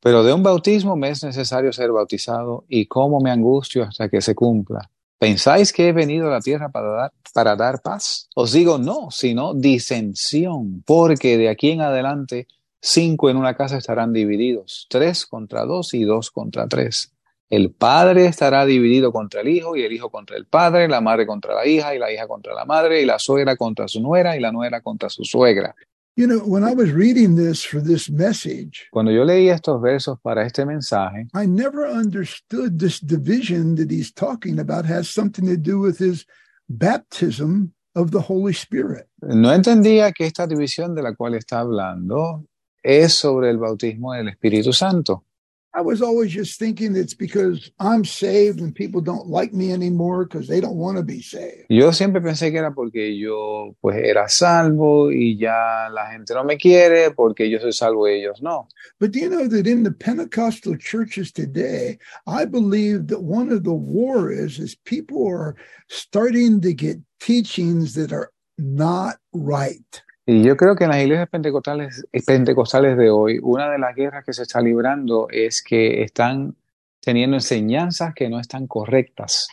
Pero 0.00 0.22
de 0.22 0.32
un 0.32 0.42
bautismo 0.42 0.96
me 0.96 1.10
es 1.10 1.22
necesario 1.22 1.72
ser 1.72 1.92
bautizado, 1.92 2.64
y 2.68 2.86
cómo 2.86 3.20
me 3.20 3.30
angustio 3.30 3.84
hasta 3.84 4.08
que 4.08 4.20
se 4.20 4.34
cumpla. 4.34 4.90
¿Pensáis 5.18 5.72
que 5.72 5.88
he 5.88 5.92
venido 5.92 6.28
a 6.28 6.30
la 6.30 6.40
tierra 6.40 6.70
para 6.70 6.88
dar, 6.90 7.12
para 7.34 7.54
dar 7.54 7.82
paz? 7.82 8.28
Os 8.34 8.52
digo 8.52 8.78
no, 8.78 9.10
sino 9.10 9.52
disensión, 9.52 10.82
porque 10.86 11.36
de 11.36 11.50
aquí 11.50 11.72
en 11.72 11.82
adelante 11.82 12.48
cinco 12.80 13.28
en 13.28 13.36
una 13.36 13.54
casa 13.54 13.76
estarán 13.76 14.14
divididos, 14.14 14.86
tres 14.88 15.26
contra 15.26 15.66
dos 15.66 15.92
y 15.92 16.04
dos 16.04 16.30
contra 16.30 16.66
tres. 16.66 17.12
El 17.50 17.72
padre 17.72 18.26
estará 18.26 18.64
dividido 18.64 19.12
contra 19.12 19.40
el 19.40 19.48
hijo 19.48 19.76
y 19.76 19.82
el 19.82 19.92
hijo 19.92 20.08
contra 20.08 20.36
el 20.36 20.46
padre, 20.46 20.88
la 20.88 21.00
madre 21.00 21.26
contra 21.26 21.54
la 21.54 21.66
hija 21.66 21.94
y 21.94 21.98
la 21.98 22.12
hija 22.12 22.28
contra 22.28 22.54
la 22.54 22.64
madre 22.64 23.02
y 23.02 23.04
la 23.04 23.18
suegra 23.18 23.56
contra 23.56 23.88
su 23.88 24.00
nuera 24.00 24.36
y 24.36 24.40
la 24.40 24.52
nuera 24.52 24.80
contra 24.80 25.10
su 25.10 25.24
suegra. 25.24 25.74
You 26.16 26.26
know, 26.26 26.38
when 26.40 26.64
I 26.64 26.74
was 26.74 26.90
reading 26.90 27.36
this 27.36 27.62
for 27.64 27.80
this 27.80 28.10
message, 28.10 28.88
Cuando 28.92 29.10
yo 29.12 29.24
leí 29.24 29.48
estos 29.48 29.80
versos 29.80 30.18
para 30.22 30.44
este 30.44 30.66
mensaje, 30.66 31.28
I 31.34 31.46
never 31.46 31.86
understood 31.86 32.78
this 32.78 33.00
division 33.00 33.76
that 33.76 33.90
he's 33.90 34.12
talking 34.12 34.58
about 34.58 34.84
has 34.86 35.08
something 35.08 35.46
to 35.46 35.56
do 35.56 35.78
with 35.78 35.98
his 35.98 36.26
baptism 36.68 37.72
of 37.94 38.10
the 38.10 38.20
Holy 38.20 38.52
Spirit. 38.52 39.06
no 39.22 39.52
entendía 39.52 40.12
que 40.12 40.26
esta 40.26 40.46
división 40.46 40.94
de 40.94 41.02
la 41.02 41.14
cual 41.14 41.34
está 41.34 41.60
hablando 41.60 42.44
es 42.82 43.14
sobre 43.14 43.50
el 43.50 43.58
bautismo 43.58 44.12
del 44.14 44.28
Espíritu 44.28 44.72
Santo. 44.72 45.24
I 45.72 45.82
was 45.82 46.02
always 46.02 46.32
just 46.32 46.58
thinking 46.58 46.96
it's 46.96 47.14
because 47.14 47.70
I'm 47.78 48.04
saved 48.04 48.60
and 48.60 48.74
people 48.74 49.00
don't 49.00 49.28
like 49.28 49.52
me 49.52 49.72
anymore 49.72 50.24
because 50.24 50.48
they 50.48 50.60
don't 50.60 50.76
want 50.76 50.96
to 50.96 51.04
be 51.04 51.22
saved. 51.22 51.66
Yo 51.68 51.92
siempre 51.92 52.20
pensé 52.20 52.50
que 52.50 52.58
era 52.58 52.72
porque 52.72 53.16
yo 53.16 53.76
pues 53.80 53.96
era 53.96 54.28
salvo 54.28 55.10
y 55.12 55.36
ya 55.38 55.88
la 55.92 56.10
gente 56.10 56.34
no 56.34 56.42
me 56.42 56.56
quiere 56.56 57.12
porque 57.12 57.48
yo 57.48 57.60
soy 57.60 57.72
salvo 57.72 58.08
y 58.08 58.14
ellos 58.14 58.42
no. 58.42 58.66
But 58.98 59.12
do 59.12 59.20
you 59.20 59.28
know 59.28 59.46
that 59.46 59.68
in 59.68 59.84
the 59.84 59.92
Pentecostal 59.92 60.76
churches 60.76 61.30
today, 61.30 61.98
I 62.26 62.46
believe 62.46 63.06
that 63.06 63.22
one 63.22 63.52
of 63.52 63.62
the 63.62 63.72
war 63.72 64.32
is 64.32 64.58
is 64.58 64.74
people 64.74 65.28
are 65.28 65.54
starting 65.88 66.60
to 66.62 66.74
get 66.74 66.98
teachings 67.20 67.94
that 67.94 68.12
are 68.12 68.32
not 68.58 69.18
right. 69.32 70.02
Y 70.32 70.44
yo 70.44 70.56
creo 70.56 70.76
que 70.76 70.84
en 70.84 70.90
las 70.90 71.02
iglesias 71.02 71.28
pentecostales, 71.28 72.06
pentecostales 72.24 72.96
de 72.96 73.10
hoy, 73.10 73.40
una 73.42 73.68
de 73.68 73.80
las 73.80 73.96
guerras 73.96 74.24
que 74.24 74.32
se 74.32 74.44
está 74.44 74.60
librando 74.60 75.26
es 75.28 75.60
que 75.60 76.04
están 76.04 76.54
teniendo 77.00 77.36
enseñanzas 77.36 78.14
que 78.14 78.28
no 78.28 78.38
están 78.38 78.68
correctas. 78.68 79.48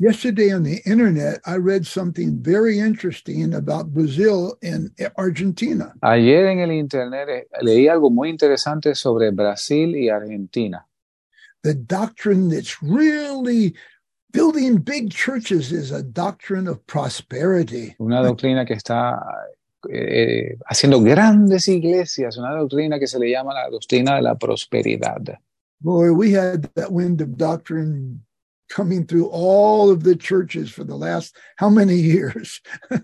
Yesterday 0.00 0.52
on 0.52 0.64
the 0.64 0.82
internet, 0.84 1.40
I 1.46 1.58
read 1.58 1.84
something 1.84 2.42
very 2.42 2.80
interesting 2.80 3.54
about 3.54 3.94
Brazil 3.94 4.58
and 4.64 4.90
Argentina. 5.16 5.94
Ayer 6.02 6.46
en 6.46 6.58
el 6.58 6.72
internet 6.72 7.28
eh, 7.28 7.46
leí 7.62 7.86
algo 7.86 8.10
muy 8.10 8.28
interesante 8.28 8.96
sobre 8.96 9.30
Brasil 9.30 9.94
y 9.94 10.08
Argentina. 10.08 10.88
The 11.62 11.74
doctrine 11.74 12.48
that's 12.48 12.82
really 12.82 13.76
building 14.32 14.78
big 14.78 15.12
churches 15.12 15.70
is 15.70 15.92
a 15.92 16.02
doctrine 16.02 16.68
of 16.68 16.84
prosperity. 16.88 17.94
Una 18.00 18.24
doctrina 18.24 18.66
que 18.66 18.74
está 18.74 19.20
eh, 19.90 20.56
haciendo 20.66 21.00
grandes 21.00 21.68
iglesias, 21.68 22.36
una 22.36 22.52
doctrina 22.52 22.98
que 22.98 23.06
se 23.06 23.18
le 23.18 23.30
llama 23.30 23.54
la 23.54 23.68
doctrina 23.68 24.16
de 24.16 24.22
la 24.22 24.34
prosperidad. 24.36 25.38
Boy, 25.80 26.10
we 26.10 26.32
had 26.32 26.70
that 26.74 26.90
wind 26.90 27.20
of 27.20 27.36
doctrine 27.36 28.24
coming 28.68 29.06
through 29.06 29.28
all 29.30 29.90
of 29.90 30.02
the 30.02 30.16
churches 30.16 30.70
for 30.70 30.84
the 30.84 30.96
last 30.96 31.36
how 31.56 31.70
many 31.70 31.96
years? 31.96 32.60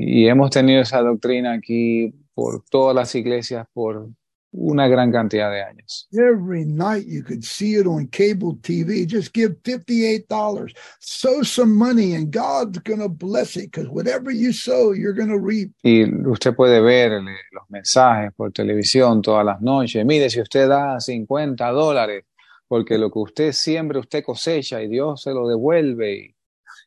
Y 0.00 0.28
hemos 0.28 0.50
tenido 0.50 0.80
esa 0.80 1.00
doctrina 1.00 1.54
aquí 1.54 2.14
por 2.32 2.62
todas 2.70 2.94
las 2.94 3.16
iglesias 3.16 3.66
por 3.74 4.10
una 4.52 4.88
gran 4.88 5.12
cantidad 5.12 5.50
de 5.50 5.62
años. 5.62 6.08
Every 6.12 6.64
night 6.64 7.06
you 7.06 7.22
could 7.22 7.44
see 7.44 7.74
it 7.74 7.86
on 7.86 8.08
cable 8.08 8.56
TV. 8.62 9.06
Just 9.06 9.32
give 9.32 9.56
$58. 9.62 10.74
Sow 11.00 11.42
some 11.42 11.76
money 11.76 12.14
and 12.14 12.30
God's 12.30 12.78
going 12.78 13.00
to 13.00 13.08
bless 13.08 13.56
it 13.56 13.70
because 13.70 13.88
whatever 13.88 14.30
you 14.30 14.52
sow, 14.52 14.92
you're 14.92 15.14
going 15.14 15.28
to 15.28 15.38
reap. 15.38 15.70
Y 15.82 16.04
usted 16.26 16.54
puede 16.54 16.80
ver 16.80 17.12
eh, 17.12 17.20
los 17.52 17.64
mensajes 17.68 18.32
por 18.34 18.52
televisión 18.52 19.22
todas 19.22 19.44
las 19.44 19.60
noches. 19.60 20.04
Mire, 20.04 20.30
si 20.30 20.40
usted 20.40 20.68
da 20.68 20.98
50 21.00 21.70
dólares, 21.70 22.24
porque 22.66 22.98
lo 22.98 23.10
que 23.10 23.18
usted 23.18 23.52
siembra, 23.52 23.98
usted 24.00 24.22
cosecha 24.24 24.82
y 24.82 24.88
Dios 24.88 25.22
se 25.22 25.32
lo 25.32 25.48
devuelve. 25.48 26.34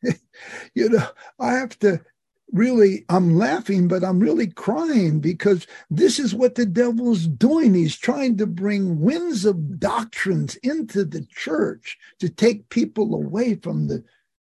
you 0.74 0.88
know, 0.88 1.06
I 1.38 1.52
have 1.54 1.78
to 1.80 2.00
really, 2.52 3.04
I'm 3.08 3.36
laughing, 3.36 3.88
but 3.88 4.04
I'm 4.04 4.20
really 4.20 4.46
crying 4.46 5.20
because 5.20 5.66
this 5.90 6.18
is 6.18 6.34
what 6.34 6.54
the 6.54 6.66
devil's 6.66 7.26
doing. 7.26 7.74
He's 7.74 7.96
trying 7.96 8.36
to 8.38 8.46
bring 8.46 9.00
winds 9.00 9.44
of 9.44 9.80
doctrines 9.80 10.56
into 10.56 11.04
the 11.04 11.24
church 11.30 11.98
to 12.20 12.28
take 12.28 12.68
people 12.68 13.14
away 13.14 13.56
from 13.56 13.88
the 13.88 14.04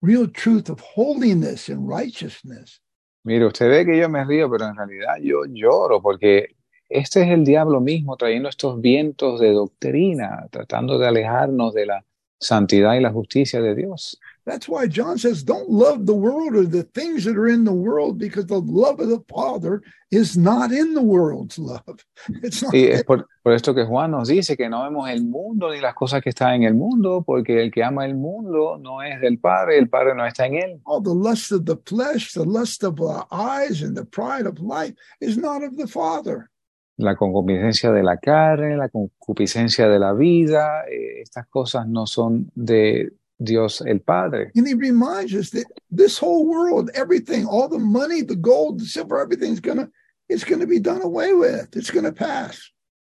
real 0.02 0.28
truth 0.28 0.70
of 0.70 0.80
holiness 0.80 1.70
and 1.70 1.88
righteousness. 1.88 2.80
Mire, 3.26 3.48
usted 3.48 3.70
ve 3.70 3.86
que 3.86 3.98
yo 3.98 4.08
me 4.08 4.24
río, 4.24 4.50
pero 4.50 4.66
en 4.68 4.76
realidad 4.76 5.18
yo 5.22 5.44
lloro 5.46 6.02
porque 6.02 6.56
este 6.88 7.22
es 7.22 7.30
el 7.30 7.44
diablo 7.44 7.82
mismo 7.82 8.16
trayendo 8.16 8.50
estos 8.50 8.80
vientos 8.82 9.40
de 9.40 9.52
doctrina, 9.52 10.48
tratando 10.50 10.98
de 10.98 11.08
alejarnos 11.08 11.74
de 11.74 11.86
la 11.86 12.06
santidad 12.40 12.96
y 12.96 13.02
la 13.02 13.12
justicia 13.12 13.62
de 13.62 13.76
Dios. 13.76 14.20
That's 14.50 14.68
why 14.68 14.88
John 14.88 15.20
says, 15.20 15.44
don't 15.44 15.70
love 15.70 16.08
the 16.08 16.16
world 16.16 16.56
or 16.56 16.66
the 16.66 16.82
things 16.82 17.24
that 17.26 17.38
are 17.38 17.48
in 17.48 17.66
the 17.66 17.72
world 17.72 18.18
because 18.18 18.48
the 18.48 18.60
love 18.60 19.00
of 19.00 19.08
the 19.08 19.24
Father 19.30 19.84
is 20.10 20.36
not 20.36 20.72
in 20.72 20.96
the 20.96 21.04
world's 21.04 21.60
love. 21.60 22.04
It's 22.42 22.64
not 22.64 22.74
y 22.74 22.88
es 22.88 23.04
por, 23.04 23.28
por, 23.44 23.54
esto 23.54 23.76
que 23.76 23.86
Juan 23.86 24.10
nos 24.10 24.28
dice 24.28 24.58
que 24.58 24.68
no 24.68 24.82
vemos 24.82 25.08
el 25.08 25.24
mundo 25.24 25.72
ni 25.72 25.80
las 25.80 25.94
cosas 25.94 26.24
que 26.24 26.32
están 26.32 26.56
en 26.56 26.64
el 26.64 26.74
mundo, 26.74 27.24
porque 27.24 27.62
el 27.62 27.70
que 27.70 27.84
ama 27.84 28.08
el 28.08 28.16
mundo 28.16 28.80
no 28.82 29.04
es 29.04 29.22
del 29.22 29.38
Padre, 29.38 29.78
el 29.78 29.88
Padre 29.88 30.16
no 30.16 30.26
está 30.26 30.48
en 30.48 30.56
él. 30.56 30.82
All 30.84 31.04
the 31.04 31.14
lust 31.14 31.52
of 31.52 31.66
the 31.66 31.78
flesh, 31.86 32.34
the 32.34 32.44
lust 32.44 32.84
of 32.84 32.96
the 32.96 33.28
eyes, 33.30 33.84
and 33.84 33.96
the 33.96 34.04
pride 34.04 34.48
of 34.48 34.60
life 34.60 34.96
is 35.22 35.38
not 35.38 35.64
of 35.64 35.78
the 35.78 35.86
Father. 35.86 36.50
La 36.98 37.16
concupiscencia 37.16 37.92
de 37.92 38.02
la 38.02 38.18
carne, 38.18 38.76
la 38.78 38.90
concupiscencia 38.90 39.88
de 39.88 40.00
la 40.00 40.14
vida, 40.14 40.86
eh, 40.90 41.22
estas 41.22 41.46
cosas 41.48 41.88
no 41.88 42.08
son 42.08 42.52
de, 42.56 43.14
Dios 43.42 43.82
el 43.82 44.00
Padre. 44.00 44.52
And 44.56 44.68
he 44.68 44.74
reminds 44.74 45.34
us 45.34 45.52
that 45.52 45.66
this 45.90 46.18
whole 46.18 46.46
world, 46.46 46.90
everything, 46.94 47.46
all 47.46 47.68
the 47.68 47.80
money, 47.80 48.22
the 48.22 48.36
gold, 48.36 48.80
the 48.80 48.86
silver, 48.86 49.20
everything's 49.20 49.60
gonna, 49.60 49.90
it's 50.28 50.44
gonna 50.44 50.68
be 50.68 50.80
done 50.80 51.02
away 51.02 51.34
with. 51.34 51.76
It's 51.76 51.92
gonna 51.92 52.12
pass. 52.12 52.72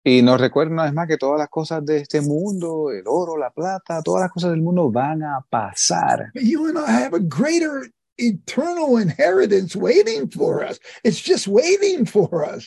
Y 0.04 0.20
nos 0.22 0.40
recuerda 0.40 0.72
una 0.72 0.84
vez 0.84 0.92
más 0.92 1.06
que 1.06 1.16
todas 1.16 1.38
las 1.38 1.48
cosas 1.48 1.84
de 1.84 1.98
este 1.98 2.20
mundo, 2.20 2.90
el 2.90 3.04
oro, 3.06 3.36
la 3.36 3.50
plata, 3.50 4.02
todas 4.02 4.22
las 4.22 4.32
cosas 4.32 4.50
del 4.50 4.60
mundo 4.60 4.90
van 4.90 5.22
a 5.22 5.44
pasar. 5.48 6.30
But 6.34 6.42
you 6.42 6.66
and 6.68 6.76
I 6.76 6.90
have 6.90 7.14
a 7.14 7.20
greater 7.20 7.88
eternal 8.18 8.96
inheritance 8.98 9.76
waiting 9.76 10.28
for 10.28 10.64
us. 10.64 10.80
It's 11.04 11.20
just 11.20 11.46
waiting 11.46 12.04
for 12.04 12.44
us. 12.44 12.66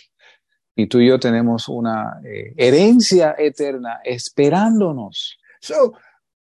Y 0.78 0.88
tú 0.88 1.00
y 1.00 1.08
yo 1.08 1.20
tenemos 1.20 1.68
una 1.70 2.22
eh, 2.24 2.54
herencia 2.58 3.36
eterna 3.38 4.00
esperándonos. 4.06 5.38
So 5.62 5.94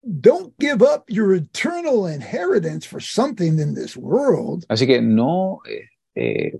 don't 0.03 0.57
give 0.59 0.81
up 0.81 1.05
your 1.09 1.33
eternal 1.33 2.07
inheritance 2.07 2.85
for 2.85 2.99
something 2.99 3.59
in 3.59 3.73
this 3.73 3.97
world. 3.97 4.65
Así 4.69 4.87
que 4.87 5.01
no, 5.01 5.61
eh, 5.67 5.85
eh, 6.15 6.57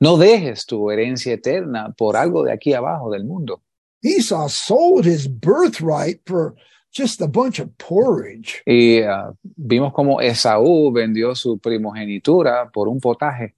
no 0.00 0.16
dejes 0.16 0.66
tu 0.66 0.90
herencia 0.90 1.34
eterna 1.34 1.94
por 1.96 2.16
algo 2.16 2.44
de 2.44 2.52
aquí 2.52 2.72
abajo 2.72 3.10
del 3.10 3.24
mundo. 3.24 3.62
Esau 4.02 4.48
sold 4.48 5.04
his 5.04 5.28
birthright 5.28 6.20
for 6.24 6.54
just 6.90 7.20
a 7.20 7.28
bunch 7.28 7.58
of 7.58 7.76
porridge. 7.78 8.62
Y 8.66 9.02
uh, 9.02 9.32
vimos 9.56 9.92
como 9.92 10.20
Esaú 10.20 10.92
vendió 10.92 11.34
su 11.34 11.58
primogenitura 11.58 12.70
por 12.72 12.88
un 12.88 13.00
potaje. 13.00 13.54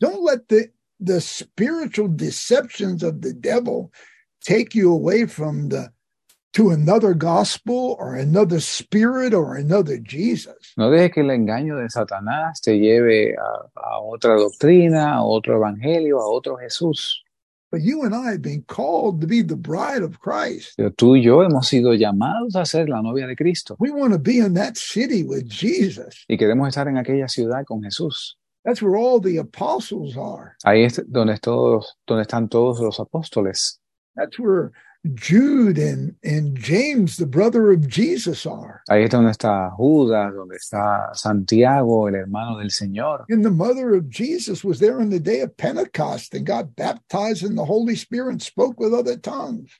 Don't 0.00 0.22
let 0.22 0.48
the, 0.48 0.70
the 0.98 1.20
spiritual 1.20 2.08
deceptions 2.08 3.02
of 3.02 3.20
the 3.20 3.32
devil 3.32 3.92
take 4.40 4.74
you 4.74 4.92
away 4.92 5.26
from 5.26 5.68
the 5.68 5.92
to 6.52 6.70
another 6.70 7.14
gospel 7.14 7.96
or 7.98 8.14
another 8.14 8.60
spirit 8.60 9.32
or 9.32 9.54
another 9.54 9.98
Jesus. 9.98 10.72
No 10.76 10.90
dejes 10.90 11.12
que 11.12 11.22
el 11.22 11.30
engaño 11.30 11.76
de 11.76 11.88
Satanás 11.88 12.60
te 12.60 12.78
lleve 12.78 13.36
a, 13.36 13.70
a, 13.80 14.00
otra 14.00 14.34
doctrina, 14.34 15.14
a 15.14 15.22
otro 15.22 15.56
evangelio, 15.56 16.18
a 16.18 16.28
otro 16.28 16.56
Jesús. 16.56 17.22
But 17.70 17.82
you 17.82 18.02
and 18.02 18.12
I 18.12 18.32
have 18.32 18.42
been 18.42 18.64
called 18.66 19.20
to 19.20 19.28
be 19.28 19.42
the 19.42 19.54
bride 19.54 20.02
of 20.02 20.18
Christ. 20.18 20.74
Pero 20.76 20.90
tú 20.90 21.16
y 21.16 21.22
yo 21.22 21.44
hemos 21.44 21.68
sido 21.68 21.94
llamados 21.94 22.56
a 22.56 22.64
ser 22.64 22.88
la 22.88 23.00
novia 23.00 23.28
de 23.28 23.36
Cristo. 23.36 23.76
We 23.78 23.90
want 23.90 24.12
to 24.12 24.18
be 24.18 24.38
in 24.38 24.54
that 24.54 24.76
city 24.76 25.22
with 25.22 25.46
Jesus. 25.46 26.24
Y 26.28 26.36
queremos 26.36 26.68
estar 26.68 26.88
en 26.88 26.98
aquella 26.98 27.28
ciudad 27.28 27.64
con 27.64 27.82
Jesús. 27.82 28.36
That's 28.64 28.82
where 28.82 28.96
all 28.96 29.20
the 29.20 29.38
apostles 29.38 30.16
are. 30.16 30.56
Ahí 30.64 30.82
es 30.84 31.00
donde 31.06 31.38
todos, 31.38 31.96
donde 32.08 32.22
están 32.22 32.48
todos 32.48 32.80
los 32.80 32.98
apóstoles. 32.98 33.78
That's 34.16 34.38
where 34.40 34.72
Jude 35.14 35.78
and, 35.78 36.14
and 36.22 36.56
James, 36.58 37.16
the 37.16 37.26
brother 37.26 37.72
of 37.72 37.88
Jesus, 37.88 38.44
are. 38.44 38.82
Ahí 38.90 39.04
es 39.04 39.10
donde 39.10 39.30
está 39.30 39.70
Judas, 39.74 40.34
donde 40.34 40.56
está 40.56 41.14
Santiago, 41.14 42.06
el 42.06 42.16
hermano 42.16 42.58
del 42.58 42.70
Señor. 42.70 43.24
And 43.30 43.42
the 43.42 43.50
mother 43.50 43.94
of 43.94 44.10
Jesus 44.10 44.62
was 44.62 44.78
there 44.78 45.00
on 45.00 45.08
the 45.08 45.18
day 45.18 45.40
of 45.40 45.56
Pentecost 45.56 46.34
and 46.34 46.44
got 46.44 46.76
baptized 46.76 47.44
in 47.44 47.56
the 47.56 47.64
Holy 47.64 47.96
Spirit 47.96 48.32
and 48.32 48.42
spoke 48.42 48.78
with 48.78 48.92
other 48.92 49.16
tongues. 49.16 49.70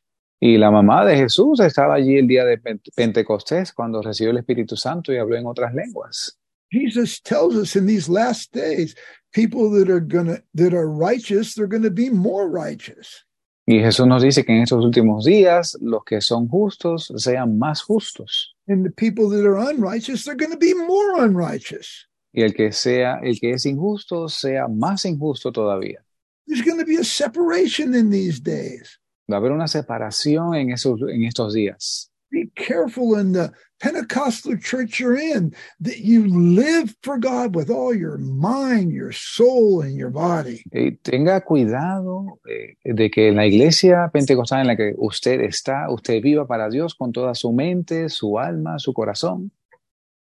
Y 0.41 0.57
la 0.57 0.71
mamá 0.71 1.05
de 1.05 1.16
Jesús 1.16 1.61
estaba 1.61 1.97
allí 1.97 2.16
el 2.18 2.27
día 2.27 2.47
de 2.47 2.57
Pentecostés 2.97 3.75
cuando 3.75 4.01
recibió 4.01 4.31
el 4.31 4.39
Espíritu 4.39 4.75
Santo 4.75 5.12
y 5.12 5.18
habló 5.18 5.37
en 5.37 5.47
otras 5.47 5.75
lenguas. 5.75 6.39
Jesus 6.73 7.21
tells 7.21 7.57
us 7.57 7.77
in 7.77 7.85
these 7.85 8.09
last 8.09 8.53
days, 8.53 8.95
people 9.35 9.71
that 9.71 9.91
are 9.91 10.01
gonna 10.01 10.39
that 10.55 10.73
are 10.73 10.89
righteous, 10.89 11.55
they're 11.55 11.66
gonna 11.66 11.91
be 11.91 12.09
more 12.09 12.49
righteous. 12.49 13.25
Y 13.71 13.79
Jesús 13.79 14.05
nos 14.05 14.21
dice 14.21 14.45
que 14.45 14.51
en 14.51 14.62
estos 14.62 14.85
últimos 14.85 15.25
días 15.25 15.79
los 15.81 16.03
que 16.03 16.21
son 16.21 16.49
justos 16.49 17.12
sean 17.18 17.57
más 17.57 17.83
justos. 17.83 18.57
And 18.66 18.85
the 18.85 18.91
people 18.91 19.29
that 19.31 19.47
are 19.47 19.59
unrighteous, 19.59 20.25
they're 20.25 20.35
going 20.35 20.51
to 20.51 20.59
be 20.59 20.75
more 20.75 21.25
unrighteous. 21.25 22.09
Y 22.33 22.43
el 22.43 22.53
que 22.53 22.73
sea, 22.73 23.21
el 23.23 23.39
que 23.39 23.53
es 23.53 23.66
injusto 23.66 24.29
sea 24.29 24.66
más 24.66 25.05
injusto 25.05 25.53
todavía. 25.53 26.05
There's 26.49 26.64
going 26.64 26.81
to 26.81 26.85
be 26.85 26.97
a 26.97 27.05
separation 27.05 27.95
in 27.95 28.11
these 28.11 28.41
days. 28.41 28.99
Va 29.31 29.37
a 29.37 29.39
haber 29.39 29.53
una 29.53 29.68
separación 29.68 30.57
en 30.57 30.71
esos 30.73 31.01
en 31.03 31.23
estos 31.23 31.55
días. 31.55 32.11
Be 32.33 32.51
careful 32.57 33.21
in 33.21 33.33
the 33.33 33.53
Pentecostal 33.81 34.59
church 34.59 35.01
you're 35.01 35.16
in 35.16 35.55
that 35.81 36.01
you 36.01 36.26
live 36.28 36.95
for 37.03 37.18
God 37.18 37.57
with 37.57 37.70
all 37.70 37.95
your 37.95 38.18
mind, 38.18 38.93
your 38.93 39.11
soul, 39.12 39.81
and 39.81 39.97
your 39.97 40.11
body. 40.11 40.62
Y 40.70 40.99
tenga 41.03 41.41
cuidado 41.41 42.41
eh, 42.47 42.76
de 42.85 43.11
que 43.11 43.28
en 43.28 43.37
la 43.37 43.47
iglesia 43.47 44.11
pentecostal 44.12 44.61
en 44.61 44.66
la 44.66 44.76
que 44.76 44.95
usted 44.99 45.41
está, 45.41 45.91
usted 45.91 46.20
viva 46.22 46.47
para 46.47 46.68
Dios 46.68 46.95
con 46.95 47.12
toda 47.12 47.35
su 47.35 47.53
mente, 47.53 48.11
su 48.11 48.39
alma, 48.39 48.78
su 48.78 48.93
corazón. 48.93 49.51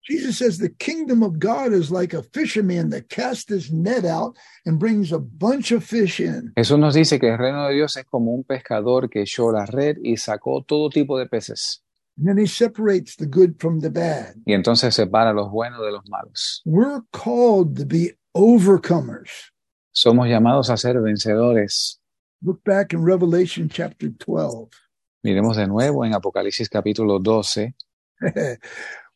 Jesus 0.02 0.38
says 0.38 0.59
the 0.59 0.70
kingdom 0.78 1.24
of 1.24 1.40
God 1.40 1.72
is 1.72 1.90
like 1.90 2.14
a 2.14 2.22
fisherman 2.22 2.90
that 2.90 3.09
casts 3.09 3.50
his 3.50 3.72
net 3.72 4.04
out 4.04 4.36
and 4.64 4.78
brings 4.78 5.11
a 5.12 5.18
bunch 5.18 5.72
of 5.72 5.82
fish 5.82 6.20
in. 6.20 6.52
Jesús 6.57 6.78
nos 6.78 6.94
dice 6.94 7.18
que 7.18 7.30
el 7.30 7.38
reino 7.38 7.66
de 7.66 7.74
Dios 7.74 7.96
es 7.96 8.04
como 8.04 8.32
un 8.32 8.44
pescador 8.44 9.09
que 9.11 9.22
echó 9.22 9.50
la 9.50 9.66
red 9.66 9.96
y 10.04 10.16
sacó 10.16 10.62
todo 10.62 10.90
tipo 10.90 11.18
de 11.18 11.26
peces. 11.26 11.82
And 12.18 12.26
then 12.28 12.38
he 12.38 12.46
separates 12.46 13.16
the 13.16 13.26
good 13.26 13.60
from 13.60 13.80
the 13.80 13.90
bad. 13.90 14.36
Y 14.46 14.54
entonces 14.54 14.94
separa 14.94 15.32
los 15.34 15.50
buenos 15.50 15.80
de 15.80 15.90
los 15.92 16.08
malos. 16.08 16.62
We're 16.64 17.02
called 17.12 17.76
to 17.76 17.84
be 17.84 18.12
overcomers. 18.34 19.50
Somos 19.92 20.28
llamados 20.28 20.70
a 20.70 20.76
ser 20.76 21.00
vencedores. 21.00 21.98
Look 22.42 22.62
back 22.64 22.92
in 22.92 23.02
Revelation 23.02 23.68
chapter 23.68 24.08
12. 24.10 24.70
Miremos 25.24 25.56
de 25.56 25.66
nuevo 25.66 26.04
en 26.04 26.14
Apocalipsis 26.14 26.68
capítulo 26.68 27.18
12. 27.18 27.74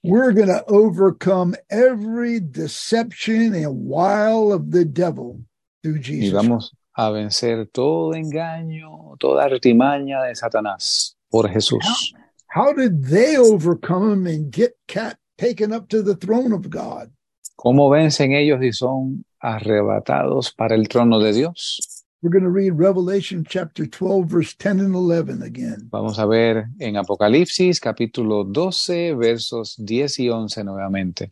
We're 0.03 0.33
going 0.33 0.49
to 0.49 0.65
overcome 0.67 1.55
every 1.71 2.41
deception 2.41 3.55
and 3.55 3.85
wile 3.87 4.51
of 4.53 4.71
the 4.71 4.85
devil 4.87 5.41
through 5.83 5.99
Y 5.99 6.03
Jesus. 6.03 6.33
vamos 6.33 6.75
a 6.95 7.11
vencer 7.11 7.67
todo 7.71 8.15
engaño, 8.15 9.17
toda 9.19 9.45
artimaña 9.45 10.23
de 10.23 10.35
Satanás 10.35 11.17
por 11.31 11.49
Jesús. 11.51 12.15
How 12.51 12.73
did 12.73 13.05
they 13.05 13.37
overcome 13.37 14.13
him 14.13 14.27
and 14.27 14.51
get 14.51 14.77
cat 14.89 15.19
taken 15.39 15.73
up 15.73 15.89
to 15.91 16.03
the 16.03 16.17
throne 16.17 16.53
of 16.53 16.69
God? 16.69 17.13
¿Cómo 17.57 17.89
vencen 17.91 18.33
ellos 18.33 18.61
y 18.61 18.73
son 18.73 19.25
arrebatados 19.41 20.53
para 20.57 20.75
el 20.75 20.89
trono 20.89 21.21
de 21.21 21.33
Dios? 21.33 21.79
We're 22.23 22.31
going 22.31 22.43
to 22.43 22.51
read 22.51 22.73
Revelation 22.73 23.47
chapter 23.49 23.87
12, 23.87 24.27
verse 24.27 24.55
10 24.55 24.81
and 24.81 24.97
11 24.97 25.43
again. 25.43 25.89
Vamos 25.93 26.19
a 26.19 26.27
ver 26.27 26.67
en 26.81 26.97
Apocalipsis 26.97 27.79
capítulo 27.79 28.45
12 28.45 29.15
versos 29.15 29.77
10 29.79 30.19
y 30.19 30.29
11 30.29 30.65
nuevamente. 30.65 31.31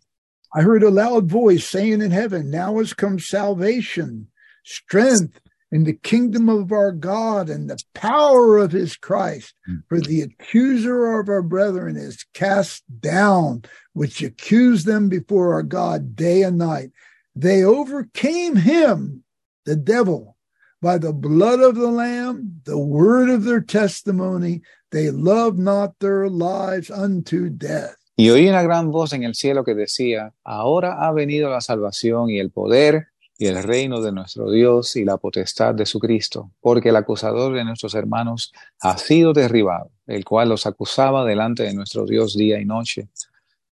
I 0.54 0.62
heard 0.62 0.84
a 0.84 0.90
loud 0.90 1.28
voice 1.28 1.66
saying 1.66 2.00
in 2.00 2.12
heaven, 2.12 2.48
Now 2.48 2.78
has 2.78 2.94
come 2.94 3.18
salvation, 3.18 4.28
strength, 4.64 5.40
in 5.70 5.84
the 5.84 5.92
kingdom 5.92 6.48
of 6.48 6.72
our 6.72 6.92
God 6.92 7.50
and 7.50 7.68
the 7.68 7.82
power 7.94 8.58
of 8.58 8.72
his 8.72 8.96
Christ. 8.96 9.54
Mm. 9.68 9.82
For 9.88 10.00
the 10.00 10.22
accuser 10.22 11.20
of 11.20 11.28
our 11.28 11.42
brethren 11.42 11.96
is 11.96 12.24
cast 12.34 12.84
down, 13.00 13.64
which 13.92 14.22
accused 14.22 14.86
them 14.86 15.08
before 15.08 15.54
our 15.54 15.62
God 15.62 16.16
day 16.16 16.42
and 16.42 16.58
night. 16.58 16.90
They 17.34 17.62
overcame 17.62 18.56
him, 18.56 19.24
the 19.64 19.76
devil, 19.76 20.36
by 20.80 20.98
the 20.98 21.12
blood 21.12 21.60
of 21.60 21.74
the 21.74 21.88
Lamb, 21.88 22.60
the 22.64 22.78
word 22.78 23.28
of 23.28 23.44
their 23.44 23.60
testimony. 23.60 24.62
They 24.90 25.10
loved 25.10 25.58
not 25.58 25.98
their 26.00 26.28
lives 26.28 26.90
unto 26.90 27.50
death. 27.50 27.96
Y 28.16 28.30
oí 28.30 28.48
una 28.48 28.64
gran 28.64 28.90
voz 28.90 29.12
en 29.12 29.22
el 29.22 29.36
cielo 29.36 29.62
que 29.64 29.76
decía, 29.76 30.34
ahora 30.42 31.06
ha 31.06 31.12
venido 31.12 31.50
la 31.50 31.60
salvación 31.60 32.30
y 32.30 32.40
el 32.40 32.50
poder 32.50 33.06
y 33.38 33.46
el 33.46 33.62
reino 33.62 34.02
de 34.02 34.10
nuestro 34.10 34.50
Dios 34.50 34.96
y 34.96 35.04
la 35.04 35.16
potestad 35.16 35.72
de 35.72 35.86
su 35.86 36.00
Cristo, 36.00 36.50
porque 36.60 36.88
el 36.88 36.96
acusador 36.96 37.54
de 37.54 37.64
nuestros 37.64 37.94
hermanos 37.94 38.52
ha 38.80 38.98
sido 38.98 39.32
derribado, 39.32 39.92
el 40.08 40.24
cual 40.24 40.48
los 40.48 40.66
acusaba 40.66 41.24
delante 41.24 41.62
de 41.62 41.72
nuestro 41.72 42.04
Dios 42.04 42.36
día 42.36 42.60
y 42.60 42.64
noche. 42.64 43.08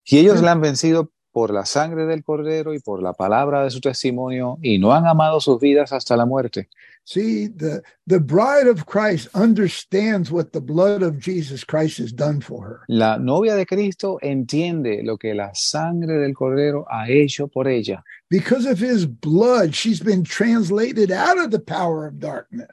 Y 0.04 0.18
ellos 0.18 0.42
le 0.42 0.50
han 0.50 0.62
vencido 0.62 1.12
por 1.32 1.54
la 1.54 1.66
sangre 1.66 2.08
del 2.08 2.24
cordero 2.24 2.74
y 2.74 2.80
por 2.80 3.04
la 3.04 3.14
palabra 3.14 3.64
de 3.64 3.70
su 3.70 3.80
testimonio, 3.80 4.58
y 4.64 4.80
no 4.80 4.94
han 4.94 5.06
amado 5.06 5.40
sus 5.40 5.60
vidas 5.60 5.94
hasta 5.94 6.18
la 6.18 6.26
muerte. 6.26 6.68
See, 7.04 7.48
the, 7.48 7.82
the 8.08 8.20
bride 8.20 8.68
of 8.68 8.86
Christ 8.86 9.28
understands 9.34 10.32
what 10.32 10.54
the 10.54 10.62
blood 10.62 11.02
of 11.02 11.20
Jesus 11.20 11.64
Christ 11.64 11.98
has 11.98 12.14
done 12.14 12.42
for 12.42 12.64
her. 12.64 12.82
La 12.88 13.18
novia 13.18 13.56
de 13.56 13.66
Cristo 13.66 14.20
entiende 14.24 15.04
lo 15.04 15.18
que 15.18 15.34
la 15.34 15.52
sangre 15.54 16.20
del 16.20 16.34
cordero 16.34 16.86
ha 16.90 17.08
hecho 17.10 17.48
por 17.48 17.68
ella. 17.68 18.04
Because 18.30 18.66
of 18.66 18.80
his 18.80 19.06
blood, 19.06 19.74
she's 19.74 20.00
been 20.00 20.24
translated 20.24 21.12
out 21.12 21.38
of 21.38 21.52
the 21.52 21.60
power 21.60 22.06
of 22.08 22.20
darkness 22.20 22.70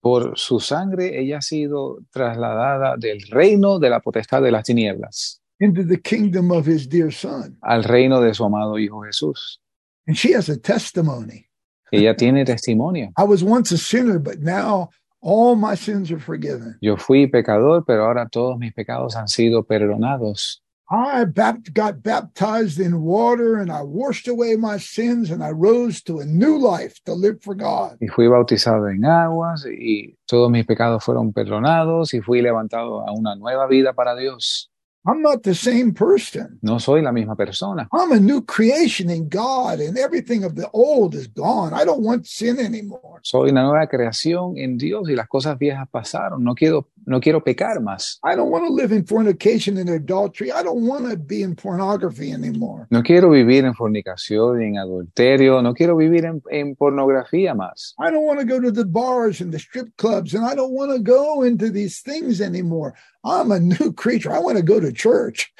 Por 0.00 0.36
su 0.38 0.60
sangre 0.60 1.18
ella 1.20 1.38
ha 1.38 1.42
sido 1.42 1.98
trasladada 2.10 2.96
del 2.96 3.20
reino 3.30 3.78
de 3.80 3.90
la 3.90 4.00
potestad 4.00 4.42
de 4.42 4.52
las 4.52 4.64
tinieblas 4.64 5.40
into 5.60 5.82
the 5.84 6.00
kingdom 6.00 6.52
of 6.52 6.66
his 6.66 6.86
dear 6.88 7.10
son. 7.10 7.58
al 7.62 7.82
reino 7.82 8.20
de 8.20 8.32
su 8.32 8.44
amado 8.44 8.78
Hijo 8.78 9.02
Jesús. 9.02 9.58
And 10.06 10.16
she 10.16 10.32
has 10.32 10.48
a 10.48 10.56
testimony. 10.56 11.47
Ella 11.90 12.14
tiene 12.14 12.44
testimonio. 12.44 13.12
I 13.16 13.24
was 13.24 13.42
once 13.42 13.72
a 13.72 13.78
sinner, 13.78 14.18
but 14.18 14.40
now 14.40 14.90
all 15.20 15.56
my 15.56 15.74
sins 15.74 16.10
are 16.10 16.20
forgiven. 16.20 16.76
Yo 16.80 16.96
fui 16.96 17.26
pecador, 17.26 17.84
pero 17.86 18.04
ahora 18.04 18.28
todos 18.28 18.58
mis 18.58 18.72
pecados 18.72 19.16
han 19.16 19.28
sido 19.28 19.64
perdonados. 19.64 20.62
I 20.90 21.26
got 21.74 22.02
baptized 22.02 22.80
in 22.80 23.02
water 23.02 23.56
and 23.56 23.70
I 23.70 23.82
washed 23.82 24.26
away 24.26 24.56
my 24.56 24.78
sins 24.78 25.30
and 25.30 25.44
I 25.44 25.50
rose 25.50 26.00
to 26.04 26.20
a 26.20 26.24
new 26.24 26.58
life 26.58 26.98
to 27.04 27.12
live 27.12 27.42
for 27.42 27.54
God. 27.54 27.98
Y 28.00 28.08
fui 28.08 28.26
bautizado 28.26 28.88
en 28.88 29.04
aguas 29.04 29.66
y 29.66 30.16
todos 30.26 30.50
mis 30.50 30.64
pecados 30.64 31.04
fueron 31.04 31.34
perdonados 31.34 32.14
y 32.14 32.22
fui 32.22 32.40
levantado 32.40 33.06
a 33.06 33.12
una 33.12 33.36
nueva 33.36 33.66
vida 33.66 33.92
para 33.92 34.16
Dios. 34.16 34.70
I'm 35.08 35.22
not 35.22 35.42
the 35.42 35.54
same 35.54 35.94
person. 35.94 36.58
No 36.60 36.78
soy 36.78 37.00
la 37.00 37.12
misma 37.12 37.34
persona. 37.34 37.88
I'm 37.94 38.12
a 38.12 38.20
new 38.20 38.42
creation 38.42 39.08
in 39.08 39.30
God 39.30 39.80
and 39.80 39.96
everything 39.96 40.44
of 40.44 40.54
the 40.54 40.68
old 40.74 41.14
is 41.14 41.26
gone. 41.28 41.72
I 41.72 41.86
don't 41.86 42.02
want 42.02 42.26
sin 42.26 42.58
anymore. 42.60 43.20
Soy 43.22 43.48
una 43.48 43.62
nueva 43.62 43.86
creación 43.86 44.58
en 44.58 44.76
Dios 44.76 45.08
y 45.08 45.14
las 45.14 45.26
cosas 45.26 45.58
viejas 45.58 45.88
pasaron. 45.90 46.44
No 46.44 46.54
quiero, 46.54 46.88
no 47.06 47.20
quiero 47.20 47.42
pecar 47.42 47.80
más. 47.80 48.20
I 48.22 48.36
don't 48.36 48.50
want 48.50 48.66
to 48.66 48.74
live 48.74 48.92
in 48.92 49.06
fornication 49.06 49.78
and 49.78 49.88
adultery. 49.88 50.52
I 50.52 50.62
don't 50.62 50.86
want 50.86 51.08
to 51.08 51.16
be 51.16 51.40
in 51.40 51.56
pornography 51.56 52.30
anymore. 52.30 52.86
No 52.90 53.02
quiero 53.02 53.30
vivir 53.30 53.64
en 53.64 53.74
fornicación, 53.74 54.60
y 54.60 54.66
en 54.66 54.76
adulterio. 54.76 55.62
No 55.62 55.72
quiero 55.72 55.96
vivir 55.96 56.26
en, 56.26 56.42
en 56.50 56.76
pornografía 56.76 57.54
más. 57.54 57.94
I 57.98 58.10
don't 58.10 58.26
want 58.26 58.40
to 58.40 58.46
go 58.46 58.60
to 58.60 58.70
the 58.70 58.84
bars 58.84 59.40
and 59.40 59.52
the 59.52 59.58
strip 59.58 59.88
clubs 59.96 60.34
and 60.34 60.44
I 60.44 60.54
don't 60.54 60.74
want 60.74 60.92
to 60.92 60.98
go 60.98 61.44
into 61.44 61.70
these 61.70 62.02
things 62.02 62.42
anymore. 62.42 62.92
I'm 63.28 63.52
a 63.52 63.60
new 63.60 63.92
creature. 63.92 64.32
I 64.32 64.38
want 64.40 64.56
to 64.58 64.62
go 64.64 64.80
to 64.80 64.92
church. 64.92 65.52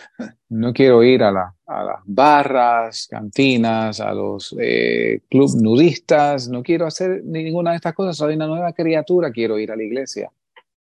No 0.50 0.72
quiero 0.72 1.02
ir 1.02 1.22
a, 1.22 1.30
la- 1.30 1.54
a 1.66 1.84
las 1.84 2.00
barras, 2.06 3.06
cantinas, 3.10 4.00
a 4.00 4.12
los 4.14 4.54
eh, 4.58 5.20
clubs 5.30 5.54
nudistas. 5.54 6.48
No 6.48 6.62
quiero 6.62 6.86
hacer 6.86 7.22
ninguna 7.24 7.70
de 7.70 7.76
estas 7.76 7.94
cosas. 7.94 8.16
Soy 8.16 8.34
una 8.34 8.46
nueva 8.46 8.72
criatura. 8.72 9.30
Quiero 9.30 9.58
ir 9.58 9.70
a 9.70 9.76
la 9.76 9.82
iglesia. 9.82 10.30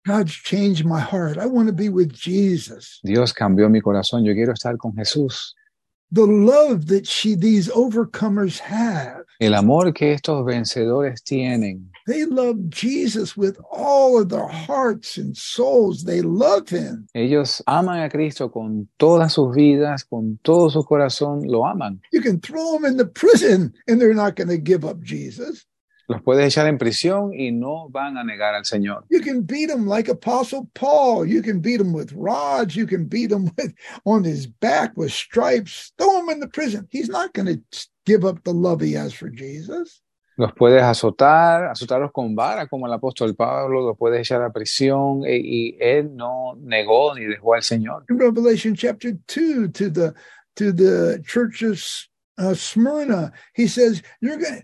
God's 0.05 0.33
changed 0.43 0.85
my 0.85 0.99
heart. 0.99 1.37
I 1.37 1.47
want 1.47 1.67
to 1.67 1.73
be 1.73 1.89
with 1.89 2.11
Jesus. 2.13 2.99
Dios 3.03 3.33
cambió 3.33 3.69
mi 3.69 3.81
corazón. 3.81 4.23
Yo 4.23 4.33
quiero 4.33 4.53
estar 4.53 4.77
con 4.77 4.93
Jesús. 4.95 5.55
The 6.11 6.25
love 6.25 6.87
that 6.87 7.07
she 7.07 7.35
these 7.35 7.67
overcomers 7.69 8.59
have. 8.59 9.23
El 9.39 9.53
amor 9.53 9.91
que 9.91 10.13
estos 10.13 10.45
vencedores 10.45 11.21
tienen. 11.23 11.89
They 12.07 12.25
love 12.25 12.69
Jesus 12.69 13.35
with 13.35 13.57
all 13.71 14.21
of 14.21 14.29
their 14.29 14.47
hearts 14.47 15.17
and 15.17 15.35
souls. 15.35 16.03
They 16.03 16.21
love 16.21 16.69
him. 16.69 17.07
Ellos 17.15 17.61
aman 17.67 18.03
a 18.03 18.09
Cristo 18.09 18.49
con 18.49 18.87
todas 18.99 19.33
sus 19.33 19.55
vidas, 19.55 20.03
con 20.07 20.39
todo 20.43 20.69
su 20.69 20.83
corazón. 20.83 21.41
Lo 21.47 21.65
aman. 21.65 21.99
You 22.13 22.21
can 22.21 22.39
throw 22.39 22.73
them 22.73 22.85
in 22.85 22.97
the 22.97 23.05
prison 23.05 23.73
and 23.87 23.99
they're 23.99 24.13
not 24.13 24.35
going 24.35 24.49
to 24.49 24.57
give 24.57 24.85
up 24.85 25.01
Jesus. 25.01 25.65
Los 26.07 26.21
puedes 26.21 26.45
echar 26.45 26.67
en 26.67 26.77
prisión 26.77 27.33
y 27.33 27.51
no 27.51 27.89
van 27.89 28.17
a 28.17 28.23
negar 28.23 28.53
al 28.53 28.63
Señor. 28.63 29.05
You 29.09 29.21
can 29.21 29.41
beat 29.41 29.69
him 29.71 29.87
like 29.87 30.07
Apostle 30.07 30.69
Paul. 30.75 31.25
You 31.25 31.41
can 31.41 31.61
beat 31.61 31.81
him 31.81 31.93
with 31.93 32.13
rods. 32.13 32.75
You 32.75 32.85
can 32.85 33.05
beat 33.07 33.31
him 33.31 33.49
with 33.57 33.73
on 34.05 34.23
his 34.23 34.45
back 34.45 34.95
with 34.95 35.11
stripes. 35.11 35.93
Throw 35.97 36.19
him 36.19 36.29
in 36.29 36.39
the 36.39 36.47
prison. 36.47 36.87
He's 36.91 37.09
not 37.09 37.33
going 37.33 37.47
to 37.47 37.87
give 38.05 38.23
up 38.23 38.43
the 38.43 38.53
love 38.53 38.81
he 38.81 38.93
has 38.93 39.13
for 39.13 39.29
Jesus. 39.29 40.01
Los 40.37 40.51
puedes 40.51 40.83
azotar, 40.83 41.63
azotarlos 41.71 42.11
con 42.11 42.35
vara, 42.35 42.67
como 42.67 42.85
el 42.87 42.93
apóstol 42.93 43.35
Pablo, 43.35 43.81
los 43.81 43.97
puedes 43.97 44.19
echar 44.19 44.43
a 44.43 44.51
prisión 44.51 45.23
e- 45.25 45.39
y 45.41 45.77
él 45.79 46.13
no 46.13 46.55
negó 46.59 47.15
ni 47.15 47.23
dejó 47.23 47.53
al 47.55 47.63
Señor. 47.63 48.03
In 48.09 48.17
Revelation 48.19 48.75
chapter 48.75 49.13
two, 49.27 49.69
to 49.69 49.89
the 49.89 50.13
to 50.57 50.73
the 50.73 51.23
church 51.25 51.63
of 51.63 51.81
uh, 52.37 52.53
Smyrna, 52.53 53.31
he 53.53 53.65
says, 53.65 54.03
"You're 54.19 54.37
going. 54.37 54.61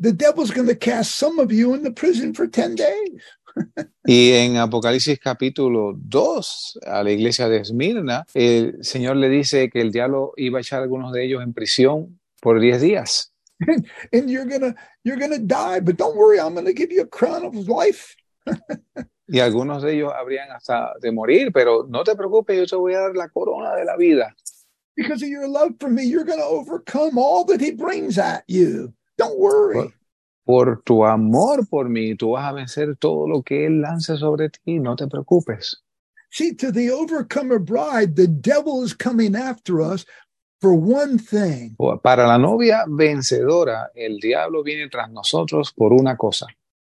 The 0.00 0.12
devil's 0.12 0.50
going 0.50 0.68
to 0.68 0.74
cast 0.74 1.16
some 1.16 1.38
of 1.38 1.52
you 1.52 1.74
in 1.74 1.82
the 1.82 1.92
prison 1.92 2.34
for 2.34 2.48
ten 2.48 2.74
days." 2.74 3.22
Y 4.04 4.32
en 4.32 4.56
Apocalipsis 4.56 5.18
capítulo 5.18 5.94
2, 5.96 6.78
a 6.86 7.02
la 7.02 7.10
iglesia 7.10 7.48
de 7.48 7.58
Esmirna, 7.58 8.24
el 8.34 8.82
Señor 8.82 9.16
le 9.16 9.28
dice 9.28 9.70
que 9.70 9.80
el 9.80 9.92
diablo 9.92 10.32
iba 10.36 10.58
a 10.58 10.62
echar 10.62 10.80
a 10.80 10.82
algunos 10.84 11.12
de 11.12 11.24
ellos 11.24 11.42
en 11.42 11.52
prisión 11.52 12.18
por 12.40 12.60
10 12.60 12.80
días. 12.80 13.32
and 14.12 14.30
you're 14.30 14.46
gonna 14.46 14.74
you're 15.04 15.18
gonna 15.18 15.38
die, 15.38 15.80
but 15.80 15.96
don't 15.96 16.16
worry, 16.16 16.38
I'm 16.38 16.54
going 16.54 16.66
to 16.66 16.72
give 16.72 16.90
you 16.90 17.02
a 17.02 17.06
crown 17.06 17.44
of 17.44 17.54
life. 17.68 18.16
Y 19.32 19.38
algunos 19.38 19.82
de 19.82 19.94
ellos 19.94 20.12
habrían 20.12 20.50
hasta 20.50 20.94
de 21.00 21.12
morir, 21.12 21.52
pero 21.52 21.86
no 21.88 22.02
te 22.02 22.16
preocupes, 22.16 22.56
yo 22.56 22.66
te 22.66 22.74
voy 22.74 22.94
a 22.94 23.00
dar 23.00 23.14
la 23.14 23.28
corona 23.28 23.76
de 23.76 23.84
la 23.84 23.96
vida. 23.96 24.34
Because 24.96 25.22
of 25.22 25.28
your 25.28 25.46
love 25.46 25.74
for 25.78 25.88
me, 25.88 26.02
you're 26.02 26.24
going 26.24 26.40
to 26.40 26.44
overcome 26.44 27.16
all 27.16 27.44
that 27.44 27.60
he 27.60 27.70
brings 27.70 28.18
at 28.18 28.42
you. 28.48 28.92
Don't 29.20 29.38
worry. 29.38 29.92
Por 30.46 30.82
tu 30.82 31.04
amor 31.04 31.66
por 31.68 31.88
mí, 31.90 32.16
tú 32.16 32.30
vas 32.32 32.46
a 32.48 32.52
vencer 32.54 32.96
todo 32.96 33.28
lo 33.28 33.42
que 33.42 33.66
Él 33.66 33.82
lance 33.82 34.16
sobre 34.16 34.48
ti, 34.48 34.78
no 34.78 34.96
te 34.96 35.06
preocupes. 35.06 35.76
See, 36.30 36.54
to 36.54 36.72
the 36.72 36.90
overcomer 36.90 37.58
bride, 37.58 38.16
the 38.16 38.26
devil 38.26 38.82
is 38.82 38.94
coming 38.94 39.36
after 39.36 39.82
us 39.82 40.06
for 40.60 40.72
one 40.74 41.18
thing. 41.18 41.76
Para 42.02 42.26
la 42.26 42.38
novia 42.38 42.84
vencedora, 42.88 43.90
el 43.94 44.18
diablo 44.20 44.62
viene 44.62 44.88
tras 44.88 45.10
nosotros 45.10 45.70
por 45.76 45.92
una 45.92 46.16
cosa, 46.16 46.46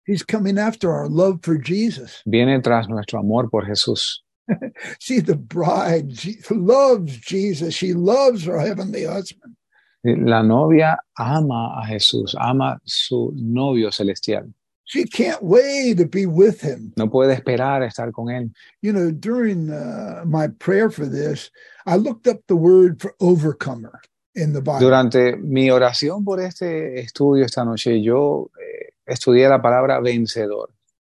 He's 0.05 0.23
coming 0.23 0.59
after 0.59 0.91
our 0.91 1.07
love 1.09 1.39
for 1.41 1.57
Jesus. 1.57 2.21
viene 2.25 2.61
tras 2.61 2.87
nuestro 2.87 3.19
amor 3.19 3.49
por 3.49 3.65
Jesús. 3.65 4.21
See, 4.99 5.19
the 5.21 5.35
bride 5.35 6.11
loves 6.51 7.17
Jesus. 7.17 7.73
She 7.73 7.93
loves 7.93 8.45
her 8.45 8.59
heavenly 8.59 9.05
husband. 9.05 9.55
La 10.03 10.41
novia 10.41 10.97
ama 11.15 11.79
a 11.79 11.85
Jesús, 11.85 12.35
ama 12.39 12.79
su 12.83 13.31
novio 13.35 13.91
celestial. 13.91 14.51
She 14.85 15.05
can't 15.05 15.41
wait 15.41 15.97
to 15.97 16.05
be 16.05 16.25
with 16.25 16.61
him. 16.61 16.91
No 16.97 17.07
puede 17.07 17.33
esperar 17.33 17.81
a 17.81 17.87
estar 17.87 18.11
con 18.11 18.25
él. 18.29 18.51
You 18.81 18.91
know, 18.91 19.11
during 19.11 19.69
uh, 19.69 20.23
my 20.25 20.47
prayer 20.47 20.89
for 20.89 21.05
this, 21.05 21.49
I 21.85 21.95
looked 21.95 22.27
up 22.27 22.39
the 22.47 22.55
word 22.55 23.01
for 23.01 23.15
overcomer 23.21 24.01
in 24.35 24.53
the 24.53 24.61
Bible. 24.61 24.79
Durante 24.79 25.37
mi 25.37 25.69
oración 25.69 26.25
por 26.25 26.41
este 26.41 26.99
estudio 26.99 27.45
esta 27.45 27.63
noche, 27.63 28.01
yo 28.01 28.49
eh, 28.59 28.93
estudié 29.05 29.47
la 29.47 29.61
palabra 29.61 30.01
vencedor. 30.01 30.73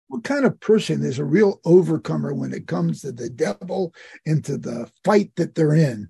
what 0.09 0.24
kind 0.24 0.45
of 0.45 0.59
person 0.61 1.03
is 1.03 1.18
a 1.18 1.24
real 1.24 1.61
overcomer 1.64 2.33
when 2.33 2.53
it 2.53 2.67
comes 2.67 3.00
to 3.00 3.13
the 3.13 3.29
devil 3.29 3.92
and 4.25 4.45
to 4.45 4.57
the 4.57 4.91
fight 5.04 5.34
that 5.37 5.54
they're 5.54 5.75
in? 5.75 6.08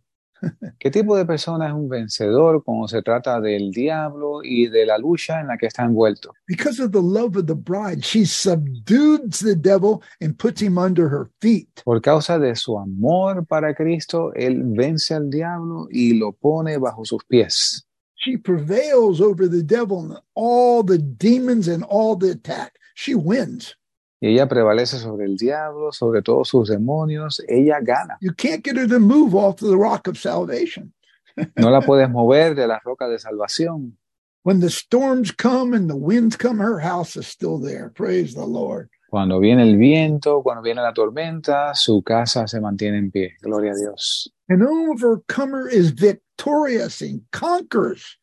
¿Qué 0.78 0.90
tipo 0.90 1.16
de 1.16 1.24
persona 1.24 1.68
es 1.68 1.72
un 1.72 1.88
vencedor 1.88 2.62
cuando 2.64 2.88
se 2.88 3.02
trata 3.02 3.40
del 3.40 3.70
diablo 3.70 4.40
y 4.42 4.68
de 4.68 4.86
la 4.86 4.98
lucha 4.98 5.40
en 5.40 5.48
la 5.48 5.56
que 5.56 5.66
está 5.66 5.84
envuelto? 5.84 6.32
Because 6.46 6.82
of 6.82 6.92
the 6.92 7.02
love 7.02 7.36
of 7.36 7.46
the 7.46 7.54
bride, 7.54 8.02
she 8.02 8.24
subdues 8.24 9.40
the 9.40 9.56
devil 9.56 10.02
and 10.20 10.36
puts 10.36 10.60
him 10.60 10.78
under 10.78 11.08
her 11.08 11.30
feet. 11.40 11.82
Por 11.84 12.00
causa 12.00 12.38
de 12.38 12.54
su 12.54 12.78
amor 12.78 13.46
para 13.46 13.74
Cristo, 13.74 14.32
él 14.34 14.62
vence 14.76 15.14
al 15.14 15.30
diablo 15.30 15.88
y 15.90 16.14
lo 16.14 16.32
pone 16.32 16.78
bajo 16.78 17.04
sus 17.04 17.24
pies. 17.24 17.84
She 18.16 18.36
prevails 18.36 19.20
over 19.20 19.48
the 19.48 19.62
devil 19.62 20.00
and 20.00 20.18
all 20.34 20.82
the 20.82 20.98
demons 20.98 21.68
and 21.68 21.84
all 21.84 22.16
the 22.16 22.30
attack. 22.32 22.72
She 22.94 23.14
wins. 23.14 23.76
Y 24.20 24.28
ella 24.28 24.48
prevalece 24.48 24.98
sobre 24.98 25.26
el 25.26 25.36
diablo, 25.36 25.92
sobre 25.92 26.22
todos 26.22 26.48
sus 26.48 26.68
demonios. 26.68 27.42
Ella 27.48 27.80
gana. 27.82 28.16
You 28.20 28.32
can't 28.32 28.64
get 28.64 28.76
her 28.76 28.88
to 28.88 28.98
move 28.98 29.34
off 29.34 29.56
the 29.56 29.76
rock 29.76 30.08
of 30.08 30.18
salvation. 30.18 30.92
No 31.56 31.68
la 31.68 31.82
puedes 31.82 32.08
mover 32.08 32.54
de 32.54 32.66
la 32.66 32.80
roca 32.82 33.08
de 33.08 33.18
salvación. 33.18 33.98
When 34.42 34.60
the 34.60 34.70
storms 34.70 35.32
come 35.32 35.74
and 35.74 35.90
the 35.90 35.96
winds 35.96 36.36
come, 36.36 36.58
her 36.58 36.78
house 36.78 37.16
is 37.16 37.26
still 37.26 37.58
there. 37.58 37.90
Praise 37.90 38.34
the 38.34 38.46
Lord. 38.46 38.88
Cuando 39.10 39.38
viene 39.38 39.62
el 39.62 39.76
viento, 39.76 40.42
cuando 40.42 40.62
viene 40.62 40.80
la 40.80 40.92
tormenta, 40.92 41.74
su 41.74 42.02
casa 42.02 42.46
se 42.46 42.60
mantiene 42.60 42.98
en 42.98 43.10
pie. 43.10 43.34
Gloria 43.42 43.72
a 43.72 43.74
Dios. 43.74 44.30
An 44.48 44.62
overcomer 44.62 45.68
is 45.68 45.90
victorious 45.90 47.02
and 47.02 47.22
conquers 47.32 48.16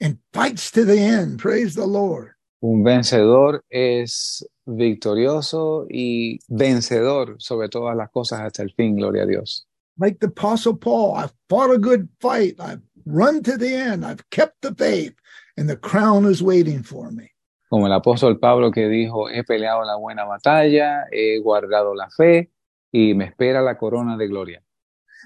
and 0.00 0.18
fights 0.32 0.70
to 0.70 0.84
the 0.84 0.98
end. 0.98 1.38
Praise 1.38 1.74
the 1.74 1.86
Lord. 1.86 2.32
Un 2.60 2.84
vencedor 2.84 3.62
es 3.70 4.46
victorioso 4.66 5.86
y 5.88 6.40
vencedor 6.48 7.36
sobre 7.38 7.68
todas 7.68 7.96
las 7.96 8.10
cosas 8.10 8.40
hasta 8.40 8.62
el 8.62 8.72
fin. 8.74 8.96
Gloria 8.96 9.22
a 9.22 9.26
Dios. 9.26 9.66
Like 9.98 10.18
the 10.20 10.26
Apostle 10.26 10.76
Paul, 10.76 11.16
I've 11.16 11.32
fought 11.48 11.70
a 11.70 11.78
good 11.78 12.08
fight. 12.20 12.60
I've 12.60 12.82
run 13.06 13.42
to 13.44 13.56
the 13.56 13.74
end. 13.74 14.04
I've 14.04 14.28
kept 14.30 14.60
the 14.60 14.74
faith, 14.74 15.14
and 15.56 15.70
the 15.70 15.76
crown 15.76 16.26
is 16.26 16.42
waiting 16.42 16.82
for 16.82 17.10
me. 17.10 17.30
Como 17.70 17.86
el 17.86 17.92
apóstol 17.92 18.38
Pablo 18.38 18.70
que 18.70 18.88
dijo, 18.88 19.28
he 19.30 19.42
peleado 19.42 19.84
la 19.84 19.96
buena 19.96 20.24
batalla, 20.24 21.06
he 21.10 21.40
guardado 21.40 21.94
la 21.94 22.08
fe 22.10 22.50
y 22.92 23.14
me 23.14 23.24
espera 23.24 23.62
la 23.62 23.76
corona 23.76 24.16
de 24.16 24.28
gloria. 24.28 24.62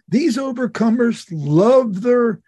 These 0.08 0.38
overcomers 0.38 1.26
loved 1.30 2.02
their 2.02 2.40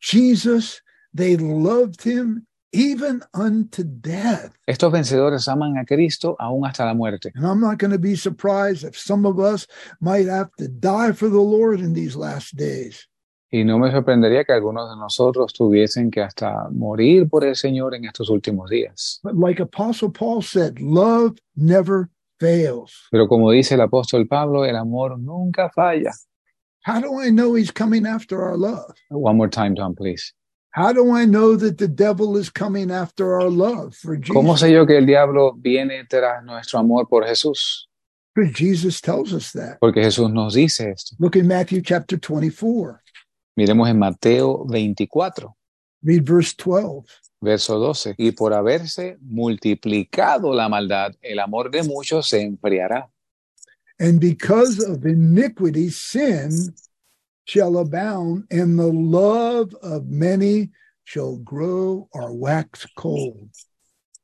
Jesus. 0.00 0.80
They 1.12 1.36
loved 1.36 2.02
him 2.02 2.46
even 2.74 3.22
unto 3.32 3.84
death. 3.84 4.52
Estos 4.66 4.92
vencedores 4.92 5.48
aman 5.48 5.78
a 5.78 5.84
Cristo 5.84 6.36
aún 6.38 6.66
hasta 6.66 6.84
la 6.84 6.94
muerte. 6.94 7.32
And 7.34 7.46
I'm 7.46 7.60
not 7.60 7.78
going 7.78 7.92
to 7.92 7.98
be 7.98 8.16
surprised 8.16 8.84
if 8.84 8.98
some 8.98 9.24
of 9.24 9.38
us 9.38 9.66
might 10.00 10.26
have 10.26 10.50
to 10.58 10.68
die 10.68 11.12
for 11.12 11.28
the 11.28 11.40
Lord 11.40 11.80
in 11.80 11.94
these 11.94 12.16
last 12.16 12.56
days. 12.56 13.08
Y 13.50 13.62
no 13.62 13.78
me 13.78 13.88
sorprendería 13.92 14.44
que 14.44 14.52
algunos 14.52 14.90
de 14.90 14.96
nosotros 14.96 15.52
tuviesen 15.52 16.10
que 16.10 16.20
hasta 16.20 16.68
morir 16.72 17.28
por 17.28 17.44
el 17.44 17.54
Señor 17.54 17.94
en 17.94 18.04
estos 18.04 18.28
últimos 18.28 18.68
días. 18.68 19.20
But 19.22 19.36
like 19.36 19.60
Apostle 19.60 20.10
Paul 20.10 20.42
said, 20.42 20.80
love 20.80 21.38
never 21.54 22.10
fails. 22.40 22.92
Pero 23.12 23.28
como 23.28 23.52
dice 23.52 23.74
el 23.74 23.82
apóstol 23.82 24.26
Pablo, 24.26 24.64
el 24.64 24.74
amor 24.74 25.16
nunca 25.20 25.70
falla. 25.70 26.10
How 26.84 27.00
do 27.00 27.20
I 27.20 27.30
know 27.30 27.54
he's 27.54 27.70
coming 27.70 28.06
after 28.06 28.42
our 28.42 28.56
love? 28.56 28.92
One 29.08 29.36
more 29.36 29.48
time, 29.48 29.76
Tom, 29.76 29.94
please. 29.94 30.34
How 30.74 30.92
do 30.92 31.12
I 31.12 31.24
know 31.24 31.56
that 31.56 31.78
the 31.78 31.86
devil 31.86 32.36
is 32.36 32.50
coming 32.50 32.90
after 32.90 33.40
our 33.40 33.48
love 33.48 33.94
for 33.94 34.16
Jesus? 34.16 34.34
¿Cómo 34.34 34.56
sé 34.56 34.72
yo 34.72 34.84
que 34.86 34.98
el 34.98 35.06
diablo 35.06 35.54
viene 35.56 36.04
tras 36.08 36.42
nuestro 36.44 36.80
amor 36.80 37.06
por 37.08 37.24
Jesús? 37.24 37.88
Jesus 38.52 39.00
tells 39.00 39.32
us 39.32 39.52
that. 39.52 39.78
Porque 39.78 40.02
Jesús 40.02 40.32
nos 40.32 40.54
dice 40.54 40.90
esto. 40.90 41.14
Look 41.20 41.36
in 41.36 41.46
Matthew 41.46 41.80
chapter 41.82 42.18
24. 42.18 43.00
Miremos 43.56 43.88
en 43.88 44.00
Mateo 44.00 44.64
24, 44.66 45.54
Read 46.02 46.24
verse 46.24 46.54
12. 46.56 47.06
verso 47.40 47.78
12. 47.78 48.16
Y 48.18 48.32
por 48.32 48.52
haberse 48.52 49.16
multiplicado 49.20 50.52
la 50.52 50.68
maldad, 50.68 51.12
el 51.20 51.38
amor 51.38 51.70
de 51.70 51.84
muchos 51.84 52.28
se 52.28 52.42
enfriará. 52.42 53.08
And 54.00 54.18
because 54.18 54.80
of 54.80 55.06
iniquity, 55.06 55.88
sin 55.90 56.74
shall 57.44 57.78
abound, 57.78 58.44
and 58.50 58.78
the 58.78 58.92
love 58.92 59.74
of 59.82 60.06
many 60.08 60.70
shall 61.04 61.36
grow 61.36 62.08
or 62.12 62.32
wax 62.32 62.86
cold. 62.96 63.50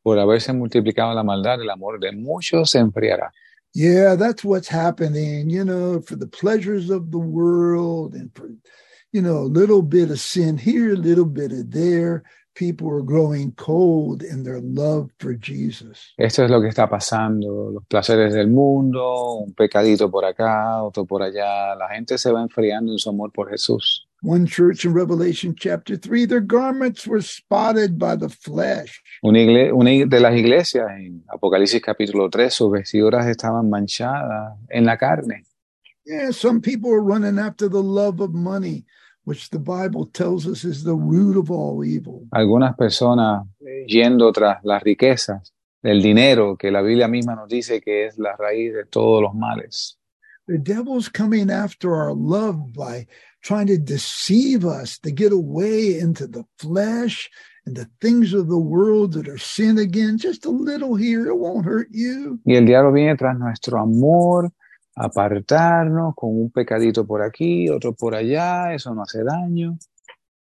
Por 0.03 0.17
haberse 0.17 0.53
multiplicado 0.53 1.15
la 1.15 1.23
maldad, 1.23 1.61
el 1.61 1.71
amor 1.71 1.99
de 1.99 2.13
muchos 2.13 2.71
se 2.71 2.79
enfriará. 2.79 3.31
Yeah, 3.75 4.17
that's 4.17 4.43
what's 4.43 4.69
happening, 4.69 5.51
you 5.51 5.65
know, 5.65 6.01
for 6.01 6.17
the 6.17 6.27
pleasures 6.27 6.91
of 6.91 7.11
the 7.13 7.19
world 7.19 8.15
and 8.15 8.35
for, 8.35 8.51
you 9.13 9.23
know, 9.23 9.39
a 9.39 9.53
little 9.53 9.83
bit 9.83 10.11
of 10.11 10.19
sin 10.19 10.59
here, 10.59 10.95
a 10.95 10.97
little 10.97 11.27
bit 11.27 11.53
of 11.53 11.71
there. 11.71 12.25
People 12.55 12.89
are 12.89 13.03
growing 13.03 13.53
cold 13.53 14.23
in 14.23 14.43
their 14.43 14.61
love 14.61 15.09
for 15.19 15.35
Jesus. 15.39 16.13
Esto 16.19 16.45
es 16.45 16.51
lo 16.51 16.61
que 16.61 16.69
está 16.69 16.89
pasando, 16.89 17.71
los 17.73 17.85
placeres 17.87 18.35
del 18.35 18.49
mundo, 18.49 19.37
un 19.37 19.55
pecadito 19.55 20.11
por 20.11 20.25
acá, 20.25 20.83
otro 20.83 21.07
por 21.07 21.23
allá. 21.23 21.75
La 21.77 21.89
gente 21.89 22.19
se 22.19 22.31
va 22.33 22.43
enfriando 22.43 22.93
en 22.93 22.99
su 22.99 23.09
amor 23.09 23.31
por 23.33 23.49
Jesús. 23.51 24.07
One 24.23 24.47
church 24.47 24.85
in 24.85 24.93
Revelation 24.93 25.55
chapter 25.55 25.97
3, 25.97 26.27
their 26.27 26.43
garments 26.45 27.07
were 27.07 27.23
spotted 27.23 27.99
by 27.99 28.17
the 28.17 28.29
flesh. 28.29 29.01
Una, 29.23 29.39
igle- 29.39 29.73
una 29.73 29.91
de 30.05 30.21
las 30.21 30.37
iglesias 30.37 30.87
en 30.99 31.25
Apocalipsis 31.29 31.81
capítulo 31.81 32.29
3, 32.29 32.53
sus 32.53 32.71
vestiduras 32.71 33.27
estaban 33.29 33.71
manchadas 33.71 34.59
en 34.69 34.85
la 34.85 34.99
carne. 34.99 35.45
Yeah, 36.05 36.33
some 36.33 36.61
people 36.61 36.91
are 36.91 37.01
running 37.03 37.39
after 37.39 37.69
the 37.71 37.83
love 37.83 38.21
of 38.21 38.33
money, 38.33 38.85
which 39.25 39.51
the 39.51 39.59
Bible 39.59 40.07
tells 40.07 40.47
us 40.47 40.65
is 40.65 40.85
the 40.85 40.95
root 40.95 41.37
of 41.37 41.51
all 41.51 41.85
evil. 41.85 42.27
Algunas 42.33 42.77
personas 42.77 43.47
yendo 43.87 44.33
tras 44.33 44.59
las 44.65 44.83
riquezas 44.83 45.53
del 45.83 46.03
dinero, 46.03 46.57
que 46.57 46.71
la 46.71 46.83
Biblia 46.83 47.09
misma 47.09 47.35
nos 47.35 47.49
dice 47.49 47.81
que 47.81 48.07
es 48.07 48.19
la 48.19 48.37
raíz 48.37 48.73
de 48.75 48.85
todos 48.85 49.23
los 49.23 49.35
males. 49.35 49.97
The 50.47 50.59
devil's 50.59 51.09
coming 51.09 51.51
after 51.51 51.95
our 51.95 52.13
love 52.13 52.73
by 52.73 53.07
trying 53.43 53.69
to 53.69 53.79
deceive 53.79 54.65
us 54.65 54.99
to 54.99 55.11
get 55.11 55.33
away 55.33 55.99
into 55.99 56.27
the 56.27 56.45
flesh 56.59 57.31
and 57.65 57.77
the 57.77 57.89
things 58.01 58.35
of 58.35 58.49
the 58.49 58.59
world 58.59 59.13
that 59.13 59.29
are 59.29 59.39
sin 59.39 59.79
again. 59.79 60.19
Just 60.19 60.45
a 60.45 60.51
little 60.51 60.97
here, 60.97 61.29
it 61.29 61.37
won't 61.37 61.65
hurt 61.65 61.89
you. 61.93 62.41
Y 62.45 62.57
el 62.57 62.67
diablo 62.67 62.93
viene 62.93 63.17
tras 63.17 63.39
nuestro 63.39 63.81
amor, 63.81 64.51
apartarnos 65.03 66.15
con 66.15 66.31
un 66.31 66.51
pecadito 66.51 67.07
por 67.07 67.23
aquí, 67.23 67.69
otro 67.69 67.95
por 67.95 68.15
allá, 68.15 68.75
eso 68.75 68.95
no 68.95 69.03
hace 69.03 69.25
daño. 69.25 69.79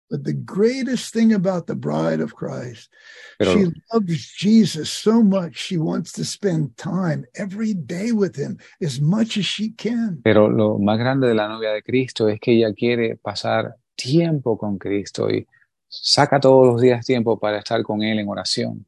But 0.07 0.23
the 0.23 0.33
greatest 0.33 1.13
thing 1.13 1.33
about 1.33 1.65
the 1.65 1.73
bride 1.73 2.21
of 2.21 2.35
Christ, 2.35 2.91
Pero, 3.39 3.53
she 3.53 3.71
loves 3.91 4.33
Jesus 4.37 4.87
so 4.87 5.23
much, 5.23 5.55
she 5.57 5.77
wants 5.77 6.11
to 6.13 6.23
spend 6.23 6.77
time 6.77 7.25
every 7.35 7.73
day 7.73 8.11
with 8.11 8.35
him 8.35 8.59
as 8.83 9.01
much 9.01 9.35
as 9.37 9.45
she 9.45 9.71
can. 9.71 10.21
pero 10.23 10.47
lo 10.47 10.77
más 10.77 10.99
grande 10.99 11.27
de 11.27 11.33
la 11.33 11.47
novia 11.47 11.71
de 11.71 11.81
Cristo 11.81 12.29
es 12.29 12.39
que 12.39 12.51
ella 12.51 12.71
quiere 12.73 13.17
pasar 13.17 13.75
tiempo 13.95 14.57
con 14.59 14.77
Cristo 14.77 15.27
y 15.29 15.47
saca 15.87 16.39
todos 16.39 16.67
los 16.67 16.81
días 16.81 17.03
tiempo 17.03 17.39
para 17.39 17.57
estar 17.57 17.81
con 17.81 18.03
Él 18.03 18.19
en 18.19 18.29
oración. 18.29 18.85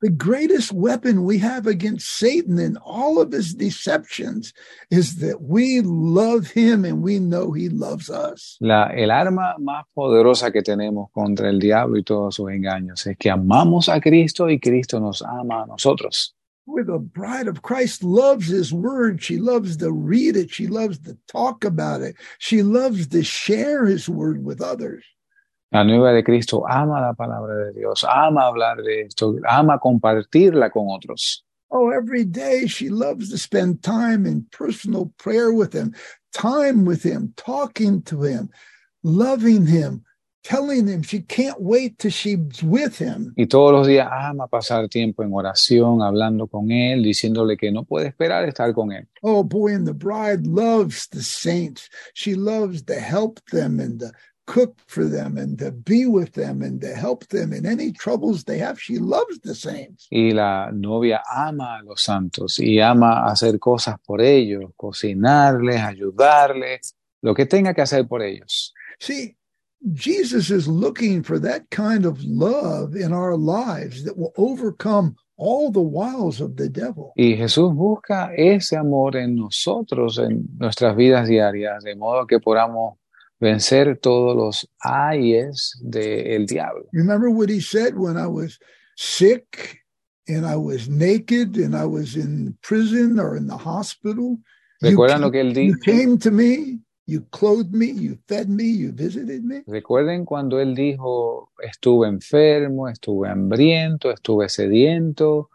The 0.00 0.10
greatest 0.10 0.72
weapon 0.72 1.24
we 1.24 1.38
have 1.38 1.66
against 1.66 2.18
Satan 2.18 2.56
and 2.60 2.78
all 2.84 3.20
of 3.20 3.32
his 3.32 3.52
deceptions 3.52 4.54
is 4.92 5.16
that 5.16 5.42
we 5.42 5.80
love 5.80 6.52
him 6.52 6.84
and 6.84 7.02
we 7.02 7.18
know 7.18 7.50
he 7.50 7.68
loves 7.68 8.08
us. 8.08 8.56
La, 8.60 8.90
el 8.94 9.10
arma 9.10 9.56
más 9.58 9.86
poderosa 9.92 10.52
que 10.52 10.62
tenemos 10.62 11.10
contra 11.12 11.48
el 11.48 11.58
diablo 11.58 11.96
y 11.98 12.04
todos 12.04 12.36
sus 12.36 12.48
engaños 12.48 13.04
es 13.08 13.16
que 13.18 13.28
amamos 13.28 13.88
a 13.88 14.00
Cristo 14.00 14.48
y 14.48 14.60
Cristo 14.60 15.00
nos 15.00 15.20
ama 15.20 15.64
a 15.64 15.66
nosotros. 15.66 16.32
Where 16.64 16.84
the 16.84 17.00
bride 17.00 17.48
of 17.48 17.62
Christ 17.62 18.04
loves 18.04 18.46
his 18.46 18.72
word, 18.72 19.20
she 19.20 19.38
loves 19.38 19.78
to 19.78 19.90
read 19.90 20.36
it, 20.36 20.50
she 20.50 20.68
loves 20.68 21.00
to 21.00 21.16
talk 21.26 21.64
about 21.64 22.02
it, 22.02 22.14
she 22.38 22.62
loves 22.62 23.08
to 23.08 23.24
share 23.24 23.86
his 23.86 24.08
word 24.08 24.44
with 24.44 24.60
others. 24.60 25.04
La 25.70 25.84
nueva 25.84 26.12
de 26.12 26.24
Cristo 26.24 26.64
ama 26.66 26.98
la 27.00 27.12
palabra 27.12 27.54
de 27.54 27.72
Dios, 27.74 28.04
ama 28.08 28.46
hablar 28.46 28.82
de 28.82 29.02
esto, 29.02 29.34
ama 29.46 29.78
compartirla 29.78 30.70
con 30.70 30.86
otros. 30.88 31.44
Oh, 31.70 31.90
every 31.90 32.24
day 32.24 32.66
she 32.66 32.88
loves 32.88 33.28
to 33.30 33.36
spend 33.36 33.82
time 33.82 34.24
in 34.24 34.46
personal 34.50 35.12
prayer 35.18 35.52
with 35.52 35.74
him, 35.74 35.94
time 36.32 36.86
with 36.86 37.02
him, 37.04 37.34
talking 37.36 38.00
to 38.04 38.22
him, 38.22 38.48
loving 39.02 39.66
him, 39.66 40.02
telling 40.42 40.86
him 40.86 41.02
she 41.02 41.20
can't 41.20 41.60
wait 41.60 41.98
till 41.98 42.10
she's 42.10 42.62
with 42.62 42.96
him. 42.96 43.34
Y 43.36 43.44
todos 43.44 43.70
los 43.72 43.86
días 43.86 44.08
ama 44.10 44.48
pasar 44.48 44.88
tiempo 44.88 45.22
en 45.22 45.34
oración, 45.34 46.00
hablando 46.00 46.46
con 46.46 46.70
Él, 46.70 47.02
diciéndole 47.02 47.58
que 47.58 47.70
no 47.70 47.84
puede 47.84 48.06
esperar 48.06 48.48
estar 48.48 48.72
con 48.72 48.90
Él. 48.90 49.06
Oh 49.22 49.44
boy, 49.44 49.74
and 49.74 49.86
the 49.86 49.92
bride 49.92 50.46
loves 50.46 51.06
the 51.08 51.22
saints. 51.22 51.90
She 52.14 52.34
loves 52.34 52.82
to 52.84 52.94
help 52.94 53.40
them 53.50 53.78
and 53.78 54.00
to 54.00 54.12
cook 54.48 54.74
for 54.86 55.04
them 55.04 55.36
and 55.36 55.58
to 55.58 55.70
be 55.70 56.06
with 56.06 56.32
them 56.32 56.62
and 56.62 56.80
to 56.80 56.94
help 56.94 57.28
them 57.28 57.52
in 57.52 57.66
any 57.66 57.92
troubles 57.92 58.44
they 58.44 58.58
have. 58.58 58.80
She 58.80 58.98
loves 58.98 59.38
the 59.40 59.54
saints. 59.54 60.08
Y 60.10 60.32
la 60.32 60.70
novia 60.72 61.22
ama 61.30 61.78
a 61.78 61.82
los 61.84 62.02
santos 62.02 62.58
y 62.58 62.80
ama 62.80 63.26
hacer 63.26 63.58
cosas 63.58 63.96
por 64.04 64.22
ellos, 64.22 64.72
cocinarles, 64.74 65.80
ayudarles, 65.80 66.94
lo 67.22 67.34
que 67.34 67.44
tenga 67.44 67.74
que 67.74 67.82
hacer 67.82 68.08
por 68.08 68.22
ellos. 68.22 68.72
See, 68.98 69.36
Jesus 69.92 70.50
is 70.50 70.66
looking 70.66 71.22
for 71.22 71.38
that 71.40 71.68
kind 71.70 72.06
of 72.06 72.24
love 72.24 72.96
in 72.96 73.12
our 73.12 73.36
lives 73.36 74.02
that 74.04 74.16
will 74.16 74.32
overcome 74.36 75.14
all 75.36 75.70
the 75.70 75.80
wiles 75.80 76.40
of 76.40 76.56
the 76.56 76.70
devil. 76.70 77.12
Y 77.16 77.36
Jesús 77.36 77.74
busca 77.74 78.32
ese 78.34 78.76
amor 78.76 79.16
en 79.16 79.36
nosotros, 79.36 80.18
en 80.18 80.48
nuestras 80.58 80.96
vidas 80.96 81.28
diarias, 81.28 81.84
de 81.84 81.94
modo 81.94 82.26
que 82.26 82.40
podamos 82.40 82.98
vencer 83.40 83.98
todos 83.98 84.36
los 84.36 84.68
ayes 84.80 85.78
del 85.82 86.46
diablo. 86.46 86.86
Remember 86.92 87.30
what 87.30 87.48
he 87.50 87.60
said 87.60 87.96
when 87.96 88.16
I 88.16 88.26
was 88.26 88.58
sick 88.96 89.78
and 90.28 90.44
I 90.46 90.56
was 90.56 90.88
naked 90.88 91.56
and 91.56 91.74
I 91.76 91.86
was 91.86 92.16
in 92.16 92.56
prison 92.62 93.18
or 93.18 93.36
in 93.36 93.46
the 93.46 93.56
hospital? 93.56 94.38
You 94.80 94.90
¿Recuerdan 94.90 95.20
lo 95.22 95.30
que 95.30 95.40
él 95.40 95.54
You 95.54 95.74
dijo? 95.74 95.80
came 95.84 96.18
to 96.18 96.30
me, 96.30 96.80
you 97.06 97.22
clothed 97.32 97.72
me, 97.74 97.86
you 97.90 98.18
fed 98.28 98.48
me, 98.48 98.64
you 98.64 98.92
visited 98.92 99.44
me. 99.44 99.62
Recuerden 99.66 100.24
cuando 100.24 100.60
él 100.60 100.74
dijo, 100.74 101.50
estuve 101.62 102.08
enfermo, 102.08 102.88
estuve 102.88 103.28
hambriento, 103.28 104.10
estuve 104.12 104.48
sediento, 104.48 105.50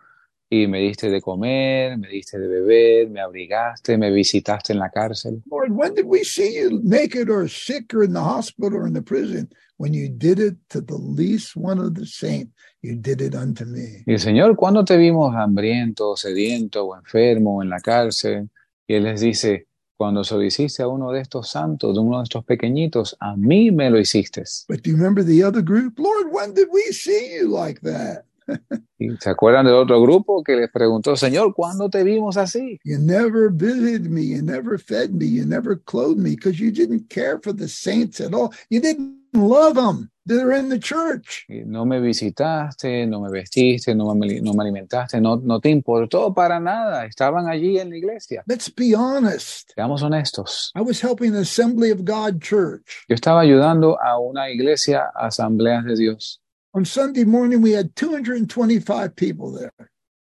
y 0.54 0.68
me 0.68 0.80
diste 0.80 1.10
de 1.10 1.20
comer, 1.20 1.98
me 1.98 2.08
diste 2.10 2.38
de 2.38 2.48
beber, 2.48 3.10
me 3.10 3.22
abrigaste, 3.22 3.98
me 3.98 4.12
visitaste 4.12 4.74
en 4.74 4.80
la 4.80 4.90
cárcel. 4.92 5.42
Lord, 5.50 5.72
when 5.72 5.96
did 5.96 6.06
we 6.06 6.24
see 6.24 6.60
you 6.60 6.80
naked 6.84 7.28
or 7.28 7.50
sick 7.50 7.92
or 7.94 8.04
in 8.04 8.14
the 8.14 8.20
hospital 8.20 8.78
or 8.78 8.88
in 8.88 8.94
the 8.94 9.02
prison? 9.02 9.50
When 9.78 9.96
you 9.96 10.10
did 10.10 10.40
it 10.40 10.58
to 10.70 10.82
the 10.82 10.98
least 10.98 11.56
one 11.56 11.80
of 11.80 11.96
the 11.96 12.06
saints, 12.06 12.52
you 12.84 12.96
did 12.96 13.22
it 13.22 13.34
unto 13.34 13.66
me. 13.66 14.04
Y 14.06 14.14
el 14.14 14.20
Señor, 14.20 14.56
¿cuándo 14.56 14.86
te 14.86 14.96
vimos 14.96 15.34
hambriento, 15.36 16.16
sediento 16.16 16.86
o 16.86 16.96
enfermo 16.96 17.58
o 17.58 17.64
en 17.64 17.70
la 17.70 17.80
cárcel? 17.80 18.50
Y 18.88 18.94
Él 18.94 19.06
les 19.06 19.22
dice, 19.22 19.66
cuando 19.98 20.24
se 20.24 20.36
lo 20.36 20.44
hiciste 20.44 20.84
a 20.84 20.88
uno 20.88 21.12
de 21.12 21.22
estos 21.22 21.50
santos, 21.50 21.96
de 21.96 22.00
uno 22.00 22.20
de 22.20 22.26
estos 22.26 22.46
pequeñitos, 22.46 23.18
a 23.20 23.36
mí 23.36 23.72
me 23.72 23.90
lo 23.90 24.00
hiciste. 24.00 24.44
But 24.70 24.84
do 24.84 24.92
you 24.92 24.98
remember 24.98 25.26
the 25.26 25.44
other 25.44 25.64
group? 25.64 25.98
Lord, 25.98 26.28
when 26.32 26.54
did 26.54 26.68
we 26.72 26.92
see 26.92 27.34
you 27.34 27.48
like 27.48 27.82
that? 27.82 28.26
¿Y 28.98 29.10
se 29.18 29.30
acuerdan 29.30 29.66
del 29.66 29.76
otro 29.76 30.02
grupo 30.02 30.44
que 30.44 30.56
les 30.56 30.72
preguntó, 30.72 31.16
Señor, 31.16 31.54
¿cuándo 31.54 31.90
te 31.90 32.04
vimos 32.04 32.38
así? 32.38 32.80
You 32.84 33.00
never 33.00 33.52
visited 33.52 34.10
me, 34.10 34.24
you 34.24 34.42
never 34.42 34.80
fed 34.80 35.12
me, 35.12 35.26
you 35.26 35.46
never 35.46 35.78
clothed 35.78 36.18
me 36.18 36.32
because 36.32 36.58
you 36.58 36.72
didn't 36.72 37.10
care 37.10 37.40
for 37.42 37.54
the 37.54 37.68
saints 37.68 38.22
at 38.22 38.34
all. 38.34 38.52
You 38.70 38.80
didn't 38.80 39.24
love 39.34 39.76
them. 39.76 40.10
They're 40.26 40.54
in 40.54 40.70
the 40.70 40.80
church. 40.80 41.46
No 41.50 41.86
me 41.86 42.00
visitaste, 42.00 43.06
no 43.06 43.20
me 43.20 43.30
vestiste, 43.30 43.94
no 43.94 44.16
me, 44.16 44.40
no 44.40 44.54
me 44.54 44.64
alimentaste, 44.64 45.20
no, 45.20 45.36
no 45.36 45.60
te 45.60 45.70
importó 45.70 46.34
para 46.34 46.62
nada. 46.62 47.06
Estaban 47.06 47.50
allí 47.50 47.78
en 47.78 47.90
la 47.90 47.98
iglesia. 47.98 48.42
Let's 48.48 48.74
be 48.74 48.96
honest. 48.96 49.74
Seamos 49.76 50.02
honestos. 50.02 50.72
I 50.76 50.82
was 50.82 51.02
helping 51.02 51.34
the 51.34 51.42
Assembly 51.42 51.92
of 51.92 52.06
God 52.06 52.42
Church. 52.42 53.04
Yo 53.10 53.16
estaba 53.16 53.42
ayudando 53.42 54.00
a 54.02 54.18
una 54.18 54.50
iglesia, 54.50 55.12
asambleas 55.14 55.84
de 55.84 55.98
Dios. 55.98 56.43
On 56.76 56.84
Sunday 56.84 57.24
morning, 57.24 57.62
we 57.62 57.72
had 57.72 57.96
225 57.96 59.16
people 59.16 59.52
there. 59.52 59.72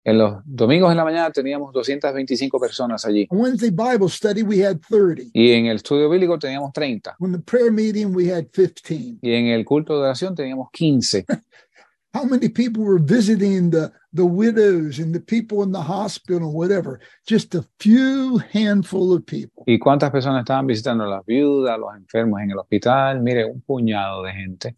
En 0.04 0.18
los 0.18 0.40
domingos 0.46 0.92
en 0.92 0.96
la 0.96 1.04
mañana 1.04 1.32
teníamos 1.32 1.72
225 1.72 2.60
personas 2.60 3.04
allí. 3.04 3.26
On 3.30 3.40
Wednesday 3.40 3.70
Bible 3.70 4.08
study, 4.08 4.44
we 4.44 4.60
had 4.60 4.80
30. 4.80 5.32
Y 5.34 5.50
en 5.50 5.66
el 5.66 5.78
estudio 5.78 6.08
bíblico 6.08 6.38
teníamos 6.38 6.72
30. 6.72 7.16
On 7.20 7.32
the 7.32 7.40
prayer 7.40 7.72
meeting, 7.72 8.14
we 8.14 8.28
had 8.28 8.52
15. 8.52 9.18
Y 9.20 9.32
en 9.32 9.46
el 9.48 9.64
culto 9.64 9.94
de 9.94 10.04
oración 10.04 10.36
teníamos 10.36 10.68
15. 10.72 11.26
How 12.14 12.24
many 12.24 12.48
people 12.48 12.84
were 12.84 13.00
visiting 13.00 13.70
the, 13.70 13.90
the 14.12 14.24
widows 14.24 15.00
and 15.00 15.12
the 15.12 15.20
people 15.20 15.64
in 15.64 15.72
the 15.72 15.82
hospital 15.82 16.48
and 16.48 16.54
whatever? 16.54 17.00
Just 17.26 17.56
a 17.56 17.64
few 17.80 18.38
handful 18.52 19.12
of 19.12 19.26
people. 19.26 19.64
¿Y 19.66 19.80
cuántas 19.80 20.12
personas 20.12 20.42
estaban 20.42 20.68
visitando 20.68 21.02
a 21.02 21.08
las 21.08 21.26
viudas, 21.26 21.76
los 21.80 21.96
enfermos 21.96 22.40
en 22.40 22.52
el 22.52 22.58
hospital? 22.58 23.20
Mire, 23.20 23.44
un 23.44 23.60
puñado 23.60 24.22
de 24.22 24.32
gente. 24.32 24.76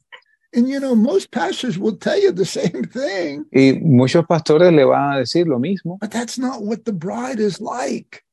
And 0.53 0.69
you 0.69 0.81
know, 0.81 0.95
most 0.97 1.31
pastors 1.31 1.79
will 1.79 1.97
tell 1.97 2.21
you 2.21 2.33
the 2.33 2.45
same 2.59 2.85
thing, 2.85 3.45
Y 3.53 3.79
muchos 3.83 4.25
pastores 4.27 4.75
le 4.75 4.87
van 4.87 5.17
a 5.17 5.21
decir 5.21 5.47
lo 5.47 5.59
mismo, 5.59 5.99
but 6.01 6.11
that's 6.11 6.39
not 6.39 6.63
what 6.63 6.85
the 6.85 6.93
bride 6.93 7.39
is 7.39 7.61
like. 7.61 8.25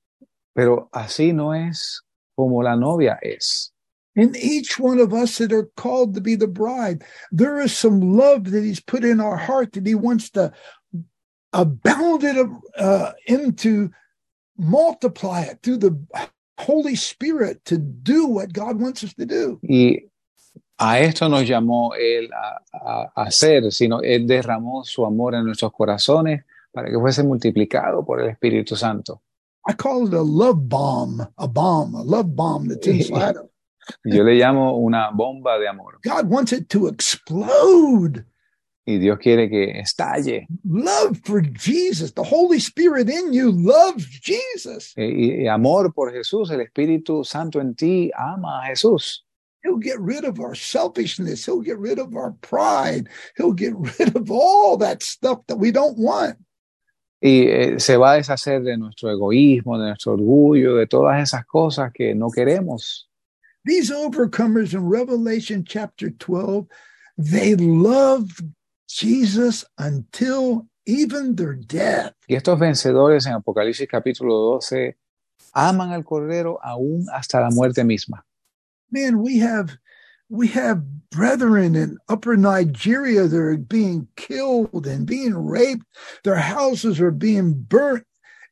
pero 0.58 0.90
así 0.92 1.34
no 1.34 1.52
es 1.54 2.02
como 2.36 2.64
la 2.64 2.76
novia 2.76 3.20
es. 3.22 3.72
In 4.16 4.36
each 4.36 4.80
one 4.80 5.00
of 5.00 5.14
us 5.14 5.38
that 5.38 5.54
are 5.54 5.70
called 5.78 6.16
to 6.16 6.22
be 6.22 6.34
the 6.34 6.48
bride, 6.48 7.04
there 7.32 7.60
is 7.60 7.72
some 7.72 8.18
love 8.18 8.50
that 8.50 8.64
He's 8.64 8.80
put 8.80 9.06
in 9.06 9.22
our 9.22 9.38
heart 9.38 9.74
that 9.74 9.86
He 9.86 9.94
wants 9.94 10.32
to 10.32 10.52
abound 11.54 12.24
it 12.24 12.48
uh, 12.80 13.12
into, 13.28 13.92
multiply 14.58 15.42
it 15.42 15.60
through 15.62 15.78
the 15.78 15.96
Holy 16.58 16.96
Spirit 16.96 17.64
to 17.66 17.78
do 17.78 18.26
what 18.26 18.52
God 18.54 18.82
wants 18.82 19.04
us 19.04 19.14
to 19.14 19.28
do. 19.28 19.60
Y 19.62 20.00
a 20.78 21.00
esto 21.00 21.28
nos 21.30 21.48
llamó 21.48 21.94
Él 21.96 22.30
a, 22.34 22.62
a- 22.72 23.12
a 23.16 23.24
hacer, 23.24 23.72
sino 23.72 24.02
Él 24.02 24.28
derramó 24.28 24.84
su 24.84 25.06
amor 25.06 25.36
en 25.36 25.46
nuestros 25.46 25.72
corazones 25.72 26.44
para 26.72 26.90
que 26.90 27.00
fuese 27.00 27.24
multiplicado 27.24 28.06
por 28.06 28.22
el 28.22 28.30
Espíritu 28.30 28.76
Santo. 28.76 29.22
I 29.70 29.74
call 29.74 30.08
it 30.08 30.14
a 30.14 30.22
love 30.24 30.60
bomb, 30.62 31.20
a 31.38 31.48
bomb, 31.48 31.96
a 31.96 32.04
love 32.04 32.28
bomb 32.36 32.68
that's 32.70 32.88
inside 32.88 33.38
of. 33.38 33.50
Yo 34.06 34.24
le 34.24 34.36
llamo 34.36 34.78
una 34.78 35.12
bomba 35.12 35.58
de 35.58 35.68
amor. 35.68 36.00
God 36.04 36.30
wants 36.30 36.52
it 36.54 36.68
to 36.70 36.88
explode. 36.88 38.26
Y 38.86 39.00
Dios 39.00 39.18
quiere 39.20 39.50
que 39.50 39.80
estalle. 39.80 40.48
Love 40.64 41.20
for 41.26 41.42
Jesus. 41.42 42.14
The 42.14 42.24
Holy 42.24 42.60
Spirit 42.60 43.10
in 43.10 43.34
you 43.34 43.52
loves 43.52 44.06
Jesus. 44.22 44.94
Y, 44.96 45.44
y 45.44 45.48
amor 45.48 45.94
por 45.94 46.14
Jesús, 46.14 46.50
el 46.52 46.62
Espíritu 46.62 47.26
Santo 47.26 47.60
en 47.60 47.76
ti 47.76 48.10
ama 48.16 48.62
a 48.64 48.68
Jesús. 48.68 49.26
He'll 49.68 49.78
get 49.78 50.00
rid 50.00 50.24
of 50.24 50.40
our 50.40 50.56
selfishness. 50.56 51.46
He'll 51.46 51.62
get 51.62 51.78
rid 51.78 52.00
of 52.00 52.16
our 52.16 52.32
pride. 52.42 53.10
He'll 53.36 53.52
get 53.52 53.74
rid 54.00 54.16
of 54.16 54.32
all 54.32 54.78
that 54.78 55.04
stuff 55.04 55.40
that 55.48 55.58
we 55.58 55.72
don't 55.72 55.98
want. 55.98 56.38
Y 57.20 57.48
eh, 57.50 57.80
se 57.80 57.98
va 57.98 58.14
a 58.14 58.18
deshacer 58.18 58.64
de 58.64 58.78
nuestro 58.78 59.10
egoísmo, 59.10 59.78
de 59.78 59.88
nuestro 59.88 60.14
orgullo, 60.14 60.78
de 60.78 60.86
todas 60.86 61.22
esas 61.22 61.46
cosas 61.46 61.92
que 61.92 62.16
no 62.16 62.30
queremos. 62.30 63.10
These 63.66 63.92
overcomers 63.92 64.74
in 64.74 64.88
Revelation 64.88 65.66
chapter 65.66 66.12
12, 66.12 66.68
they 67.18 67.56
loved 67.56 68.42
Jesus 68.88 69.66
until 69.78 70.68
even 70.86 71.36
their 71.36 71.56
death. 71.56 72.14
Y 72.28 72.36
estos 72.36 72.58
vencedores 72.58 73.26
en 73.26 73.34
Apocalipsis 73.34 73.88
capítulo 73.90 74.36
12 74.36 74.96
aman 75.52 75.92
al 75.92 76.06
Cordero 76.06 76.60
aún 76.64 77.08
hasta 77.12 77.42
la 77.42 77.50
muerte 77.50 77.84
misma. 77.84 78.27
Man, 78.92 79.22
we 79.22 79.40
have 79.40 79.78
we 80.30 80.48
have 80.50 81.10
brethren 81.10 81.76
in 81.76 81.98
upper 82.10 82.36
Nigeria 82.36 83.28
that 83.28 83.38
are 83.38 83.58
being 83.58 84.08
killed 84.16 84.86
and 84.86 85.06
being 85.06 85.34
raped. 85.36 85.86
Their 86.24 86.36
houses 86.36 87.00
are 87.00 87.12
being 87.12 87.54
burnt 87.54 88.06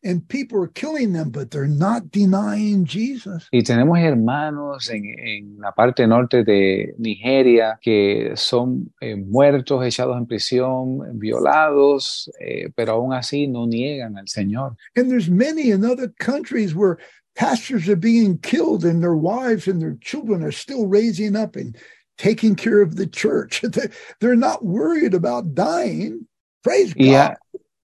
and 0.06 0.26
people 0.28 0.62
are 0.64 0.68
killing 0.68 1.14
them, 1.14 1.32
but 1.32 1.50
they're 1.50 1.68
not 1.68 2.12
denying 2.12 2.86
Jesus. 2.86 3.50
Y 3.52 3.64
tenemos 3.64 3.98
hermanos 4.00 4.90
en, 4.90 5.04
en 5.04 5.58
la 5.60 5.72
parte 5.72 6.06
norte 6.08 6.44
de 6.44 6.94
Nigeria 7.00 7.80
que 7.82 8.34
son 8.36 8.94
eh, 9.02 9.16
muertos, 9.16 9.84
echados 9.84 10.16
en 10.16 10.28
prisión, 10.28 11.20
violados, 11.20 12.30
eh, 12.40 12.70
pero 12.76 12.94
aún 12.94 13.14
así 13.14 13.48
no 13.48 13.66
niegan 13.66 14.18
al 14.18 14.28
Señor. 14.28 14.76
And 14.96 15.10
there's 15.10 15.30
many 15.30 15.72
in 15.72 15.84
other 15.84 16.14
countries 16.20 16.76
where 16.76 17.00
pastors 17.36 17.88
are 17.90 17.96
being 17.96 18.38
killed 18.40 18.86
and 18.86 19.02
their 19.02 19.16
wives 19.16 19.68
and 19.68 19.82
their 19.82 19.98
children 20.02 20.44
are 20.44 20.52
still 20.52 20.88
raising 20.88 21.36
up 21.36 21.56
and 21.56 21.76
taking 22.18 22.56
care 22.56 22.82
of 22.82 22.96
the 22.96 23.08
church. 23.08 23.62
They're- 24.20 24.36
not 24.36 24.64
worried 24.64 25.14
about 25.14 25.54
dying. 25.54 26.28
Praise 26.64 26.94
God. 26.94 27.12
ha- 27.14 27.36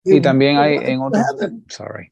y 0.03 0.19
también 0.19 0.57
hay 0.57 0.77
en 0.77 0.99
otros, 0.99 1.23
sorry, 1.67 2.11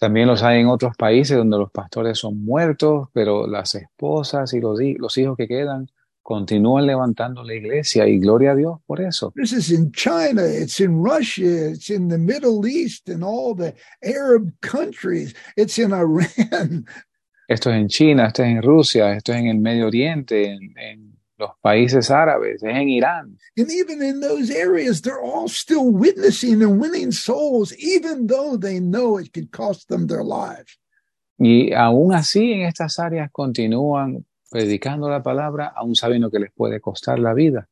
también 0.00 0.26
los 0.26 0.42
hay 0.42 0.60
en 0.60 0.68
otros 0.68 0.96
países 0.96 1.36
donde 1.36 1.58
los 1.58 1.70
pastores 1.70 2.18
son 2.18 2.42
muertos, 2.42 3.08
pero 3.12 3.46
las 3.46 3.74
esposas 3.74 4.54
y 4.54 4.60
los, 4.60 4.78
los 4.98 5.18
hijos 5.18 5.36
que 5.36 5.46
quedan 5.46 5.86
continúan 6.30 6.86
levantando 6.86 7.42
la 7.42 7.54
iglesia 7.54 8.06
y 8.06 8.20
gloria 8.20 8.52
a 8.52 8.54
Dios 8.54 8.78
por 8.86 9.00
eso. 9.00 9.32
This 9.34 9.52
is 9.52 9.72
in 9.72 9.90
China, 9.90 10.44
it's 10.44 10.78
in 10.78 11.02
Russia, 11.02 11.72
it's 11.72 11.90
in 11.90 12.06
the 12.06 12.18
Middle 12.18 12.64
East 12.68 13.08
and 13.08 13.24
all 13.24 13.52
the 13.52 13.74
Arab 14.04 14.52
countries, 14.60 15.34
it's 15.56 15.76
in 15.76 15.92
Iran. 15.92 16.86
Esto 17.48 17.70
es 17.70 17.80
en 17.80 17.88
China, 17.88 18.26
esto 18.28 18.44
es 18.44 18.48
en 18.48 18.62
Rusia, 18.62 19.12
esto 19.12 19.32
es 19.32 19.38
en 19.38 19.48
el 19.48 19.58
Medio 19.58 19.88
Oriente, 19.88 20.52
en, 20.52 20.72
en 20.78 21.18
los 21.36 21.50
países 21.60 22.08
árabes, 22.08 22.62
es 22.62 22.76
en 22.76 22.88
Irán. 22.88 23.36
And 23.58 23.68
even 23.72 24.00
in 24.00 24.20
those 24.20 24.52
areas, 24.52 25.02
they're 25.02 25.20
all 25.20 25.48
still 25.48 25.90
witnessing 25.90 26.62
and 26.62 26.80
winning 26.80 27.10
souls, 27.10 27.74
even 27.76 28.28
though 28.28 28.56
they 28.56 28.78
know 28.78 29.18
it 29.18 29.32
could 29.32 29.50
cost 29.50 29.88
them 29.88 30.06
their 30.06 30.22
lives. 30.22 30.78
Y 31.38 31.72
aún 31.72 32.14
así 32.14 32.52
en 32.52 32.68
estas 32.68 33.00
áreas 33.00 33.32
continúan 33.32 34.24
predicando 34.50 35.08
la 35.08 35.22
palabra, 35.22 35.72
aún 35.74 35.94
sabiendo 35.94 36.30
que 36.30 36.40
les 36.40 36.52
puede 36.52 36.80
costar 36.80 37.18
la 37.18 37.32
vida. 37.32 37.68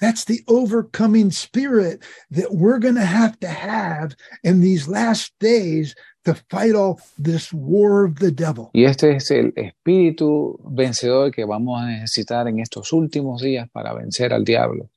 That's 0.00 0.24
the 0.24 0.42
overcoming 0.48 1.30
spirit 1.30 2.02
that 2.32 2.52
we're 2.52 2.80
going 2.80 2.96
to 2.96 3.06
have 3.06 3.38
to 3.38 3.48
have 3.48 4.16
in 4.42 4.60
these 4.60 4.88
last 4.88 5.32
days 5.38 5.94
to 6.24 6.34
fight 6.50 6.74
off 6.74 7.12
this 7.16 7.52
war 7.52 8.04
of 8.04 8.16
the 8.16 8.32
devil. 8.32 8.70
Y 8.74 8.84
este 8.84 9.14
es 9.14 9.30
el 9.30 9.52
espíritu 9.54 10.58
vencedor 10.64 11.30
que 11.30 11.44
vamos 11.44 11.80
a 11.80 11.86
necesitar 11.86 12.48
en 12.48 12.58
estos 12.58 12.92
últimos 12.92 13.42
días 13.42 13.68
para 13.70 13.94
vencer 13.94 14.32
al 14.32 14.44
diablo. 14.44 14.90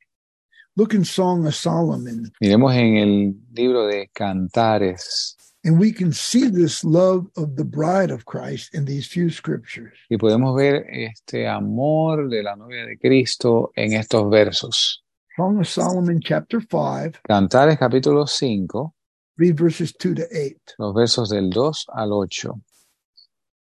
Look 0.75 0.93
in 0.93 1.05
Song 1.05 1.45
of 1.45 1.55
Solomon. 1.55 2.31
Miremos 2.41 2.73
en 2.73 2.97
el 2.97 3.35
libro 3.53 3.85
de 3.85 4.09
Cantares, 4.11 5.34
And 5.65 5.79
we 5.79 5.91
can 5.91 6.13
see 6.13 6.47
this 6.47 6.83
love 6.83 7.25
of 7.35 7.55
the 7.55 7.65
bride 7.65 8.11
of 8.11 8.25
Christ 8.25 8.75
in 8.75 8.85
these 8.85 9.07
few 9.07 9.31
scriptures. 9.31 9.97
Y 10.11 10.17
podemos 10.17 10.55
ver 10.55 10.85
este 10.91 11.47
amor 11.47 12.29
de 12.29 12.43
la 12.43 12.55
novia 12.55 12.85
de 12.85 12.99
Cristo 12.99 13.71
en 13.75 13.93
estos 13.93 14.29
versos. 14.29 15.01
Song 15.35 15.59
of 15.59 15.67
Solomon, 15.67 16.19
chapter 16.21 16.61
5, 16.61 17.19
Cantares 17.27 17.79
capítulo 17.79 18.27
5, 18.27 18.93
read 19.37 19.57
verses 19.57 19.91
2 19.97 20.13
to 20.13 20.23
8. 20.31 20.75
los 20.77 20.93
versos 20.93 21.29
del 21.29 21.49
2 21.49 21.87
al 21.93 22.13
8. 22.13 22.61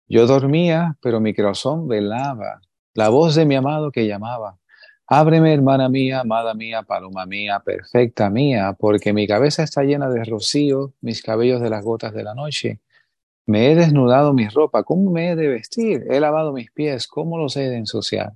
Yo 0.09 0.27
dormía, 0.27 0.97
pero 1.01 1.21
mi 1.21 1.33
corazón 1.33 1.87
velaba, 1.87 2.61
la 2.95 3.11
voz 3.11 3.37
de 3.37 3.47
mi 3.47 3.55
amado 3.55 3.93
que 3.93 4.09
llamaba. 4.09 4.59
Ábreme, 5.07 5.53
hermana 5.53 5.89
mía, 5.89 6.21
amada 6.21 6.55
mía, 6.55 6.83
paloma 6.83 7.27
mía, 7.27 7.61
perfecta 7.61 8.31
mía, 8.31 8.77
porque 8.79 9.13
mi 9.13 9.27
cabeza 9.27 9.63
está 9.63 9.83
llena 9.83 10.09
de 10.09 10.25
rocío, 10.25 10.95
mis 11.01 11.23
cabellos 11.23 11.61
de 11.61 11.71
las 11.71 11.85
gotas 11.85 12.15
de 12.15 12.23
la 12.23 12.35
noche. 12.35 12.81
Me 13.45 13.71
he 13.71 13.75
desnudado 13.75 14.33
mi 14.33 14.49
ropa, 14.49 14.85
¿cómo 14.85 15.11
me 15.11 15.31
he 15.31 15.37
de 15.37 15.49
vestir? 15.49 16.05
He 16.09 16.21
lavado 16.21 16.53
mis 16.53 16.71
pies, 16.71 17.09
¿cómo 17.09 17.37
los 17.37 17.57
he 17.57 17.69
de 17.69 17.77
ensuciar? 17.77 18.33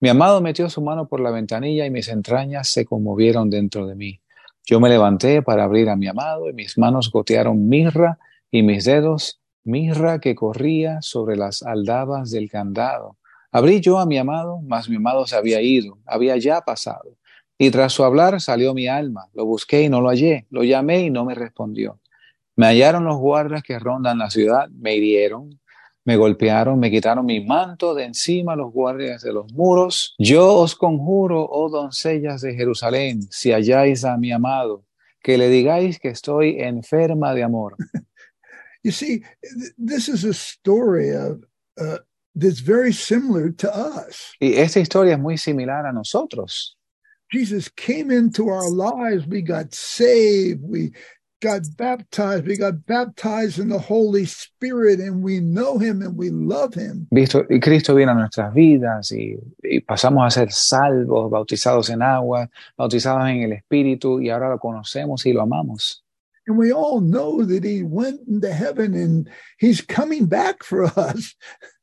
Mi 0.00 0.08
amado 0.08 0.40
metió 0.40 0.70
su 0.70 0.80
mano 0.80 1.08
por 1.08 1.20
la 1.20 1.30
ventanilla 1.30 1.84
y 1.86 1.90
mis 1.90 2.08
entrañas 2.08 2.68
se 2.68 2.84
conmovieron 2.84 3.50
dentro 3.50 3.86
de 3.86 3.94
mí. 3.94 4.20
Yo 4.64 4.80
me 4.80 4.88
levanté 4.88 5.42
para 5.42 5.64
abrir 5.64 5.88
a 5.88 5.96
mi 5.96 6.06
amado 6.06 6.48
y 6.48 6.52
mis 6.52 6.78
manos 6.78 7.10
gotearon 7.10 7.68
mirra 7.68 8.18
y 8.50 8.62
mis 8.62 8.84
dedos 8.84 9.40
mirra 9.64 10.20
que 10.20 10.34
corría 10.34 11.02
sobre 11.02 11.36
las 11.36 11.62
aldabas 11.62 12.30
del 12.30 12.48
candado. 12.48 13.16
Abrí 13.54 13.80
yo 13.80 14.00
a 14.00 14.04
mi 14.04 14.18
amado, 14.18 14.60
mas 14.66 14.88
mi 14.88 14.96
amado 14.96 15.28
se 15.28 15.36
había 15.36 15.62
ido, 15.62 15.98
había 16.06 16.36
ya 16.38 16.62
pasado. 16.62 17.16
Y 17.56 17.70
tras 17.70 17.92
su 17.92 18.02
hablar 18.02 18.40
salió 18.40 18.74
mi 18.74 18.88
alma, 18.88 19.28
lo 19.32 19.46
busqué 19.46 19.82
y 19.82 19.88
no 19.88 20.00
lo 20.00 20.08
hallé, 20.08 20.48
lo 20.50 20.64
llamé 20.64 21.02
y 21.02 21.10
no 21.10 21.24
me 21.24 21.36
respondió. 21.36 22.00
Me 22.56 22.66
hallaron 22.66 23.04
los 23.04 23.16
guardas 23.16 23.62
que 23.62 23.78
rondan 23.78 24.18
la 24.18 24.28
ciudad, 24.28 24.68
me 24.70 24.96
hirieron, 24.96 25.60
me 26.04 26.16
golpearon, 26.16 26.80
me 26.80 26.90
quitaron 26.90 27.26
mi 27.26 27.44
manto 27.44 27.94
de 27.94 28.06
encima 28.06 28.56
los 28.56 28.72
guardias 28.72 29.22
de 29.22 29.32
los 29.32 29.52
muros. 29.52 30.16
Yo 30.18 30.54
os 30.54 30.74
conjuro, 30.74 31.46
oh 31.48 31.68
doncellas 31.70 32.40
de 32.40 32.56
Jerusalén, 32.56 33.22
si 33.30 33.52
halláis 33.52 34.04
a 34.04 34.16
mi 34.16 34.32
amado, 34.32 34.84
que 35.22 35.38
le 35.38 35.48
digáis 35.48 36.00
que 36.00 36.08
estoy 36.08 36.60
enferma 36.60 37.32
de 37.34 37.44
amor. 37.44 37.76
You 38.84 38.92
see, 38.92 39.20
th- 39.20 39.72
this 39.78 40.08
is 40.10 40.24
a 40.26 40.34
story 40.34 41.08
of 41.16 41.42
uh, 41.80 42.00
that's 42.34 42.60
very 42.60 42.92
similar 42.92 43.50
to 43.50 43.74
us. 43.74 44.34
Y 44.40 44.54
esta 44.54 44.80
historia 44.80 45.14
es 45.14 45.20
muy 45.20 45.36
similar 45.36 45.86
a 45.86 45.92
nosotros. 45.92 46.76
Jesus 47.30 47.68
came 47.68 48.10
into 48.10 48.48
our 48.48 48.68
lives. 48.70 49.26
We 49.26 49.42
got 49.42 49.74
saved. 49.74 50.62
We 50.62 50.92
got 51.40 51.62
baptized. 51.76 52.46
We 52.46 52.56
got 52.56 52.86
baptized 52.86 53.58
in 53.58 53.68
the 53.68 53.78
Holy 53.78 54.24
Spirit, 54.24 55.00
and 55.00 55.22
we 55.22 55.40
know 55.40 55.78
Him 55.78 56.02
and 56.02 56.16
we 56.16 56.30
love 56.30 56.74
Him. 56.74 57.06
Visto, 57.10 57.44
y 57.50 57.60
Cristo 57.60 57.94
viene 57.94 58.12
a 58.12 58.14
nuestras 58.14 58.52
vidas 58.54 59.12
y, 59.12 59.36
y 59.62 59.80
pasamos 59.80 60.26
a 60.26 60.30
ser 60.30 60.52
salvos, 60.52 61.30
bautizados 61.30 61.90
en 61.90 62.02
agua, 62.02 62.48
bautizados 62.76 63.28
en 63.28 63.42
el 63.42 63.52
Espíritu 63.52 64.20
y 64.20 64.30
ahora 64.30 64.48
lo 64.50 64.58
conocemos 64.58 65.26
y 65.26 65.32
lo 65.32 65.42
amamos. 65.42 66.02
And 66.46 66.58
we 66.58 66.72
all 66.72 67.00
know 67.00 67.44
that 67.44 67.64
He 67.64 67.82
went 67.82 68.20
into 68.28 68.52
heaven 68.52 68.94
and 68.94 69.28
He's 69.58 69.80
coming 69.80 70.26
back 70.26 70.62
for 70.62 70.84
us. 70.84 71.34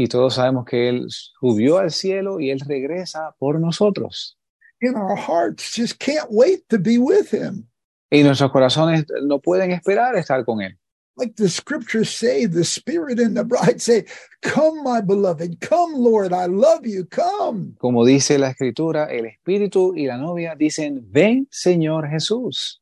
Y 0.00 0.06
todos 0.06 0.34
sabemos 0.34 0.64
que 0.64 0.88
Él 0.88 1.06
subió 1.08 1.78
al 1.78 1.90
cielo 1.90 2.38
y 2.38 2.50
Él 2.50 2.60
regresa 2.60 3.34
por 3.40 3.58
nosotros. 3.58 4.38
And 4.80 4.94
our 4.94 5.16
hearts 5.16 5.74
just 5.74 5.98
can't 5.98 6.28
wait 6.30 6.68
to 6.68 6.78
be 6.78 6.98
with 6.98 7.34
Him. 7.34 7.66
Y 8.08 8.22
nuestros 8.22 8.52
corazones 8.52 9.06
no 9.24 9.40
pueden 9.40 9.72
esperar 9.72 10.14
estar 10.14 10.44
con 10.44 10.60
Él. 10.62 10.78
Like 11.16 11.34
the 11.34 11.48
scriptures 11.48 12.10
say, 12.10 12.46
the 12.46 12.62
Spirit 12.62 13.18
and 13.18 13.36
the 13.36 13.42
bride 13.42 13.82
say, 13.82 14.04
Come, 14.40 14.84
my 14.84 15.00
beloved, 15.00 15.60
come, 15.60 15.92
Lord, 15.94 16.32
I 16.32 16.46
love 16.46 16.86
you, 16.86 17.04
come. 17.04 17.74
Como 17.78 18.04
dice 18.04 18.38
la 18.38 18.50
Escritura, 18.50 19.06
el 19.10 19.26
Espíritu 19.26 19.96
y 19.96 20.06
la 20.06 20.16
novia 20.16 20.54
dicen, 20.54 21.08
ven 21.10 21.48
Señor 21.50 22.08
Jesús. 22.08 22.80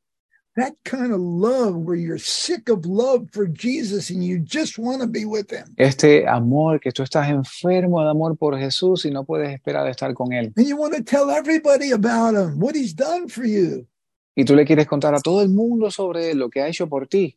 That 0.56 0.72
kind 0.84 1.12
of 1.12 1.20
love 1.20 1.76
where 1.76 1.96
you're 1.96 2.18
sick 2.18 2.70
of 2.70 2.86
love 2.86 3.28
for 3.30 3.46
Jesus 3.46 4.08
and 4.08 4.24
you 4.24 4.38
just 4.38 4.78
want 4.78 5.02
to 5.02 5.06
be 5.06 5.26
with 5.26 5.50
Him. 5.50 5.74
Este 5.76 6.26
amor 6.26 6.80
que 6.80 6.92
tú 6.92 7.02
estás 7.02 7.28
enfermo 7.28 8.02
de 8.02 8.08
amor 8.08 8.36
por 8.38 8.56
Jesús 8.58 9.04
y 9.04 9.10
no 9.10 9.24
puedes 9.24 9.50
esperar 9.50 9.86
estar 9.86 10.14
con 10.14 10.32
Él. 10.32 10.54
And 10.56 10.66
you 10.66 10.78
want 10.78 10.94
to 10.94 11.02
tell 11.02 11.28
everybody 11.28 11.92
about 11.92 12.34
Him, 12.34 12.58
what 12.58 12.74
He's 12.74 12.94
done 12.94 13.28
for 13.28 13.44
you. 13.44 13.86
Y 14.34 14.44
tú 14.44 14.54
le 14.56 14.64
quieres 14.64 14.86
contar 14.86 15.14
a 15.14 15.20
todo 15.20 15.42
el 15.42 15.50
mundo 15.50 15.90
sobre 15.90 16.34
lo 16.34 16.48
que 16.48 16.62
ha 16.62 16.68
hecho 16.68 16.86
por 16.86 17.06
ti. 17.06 17.36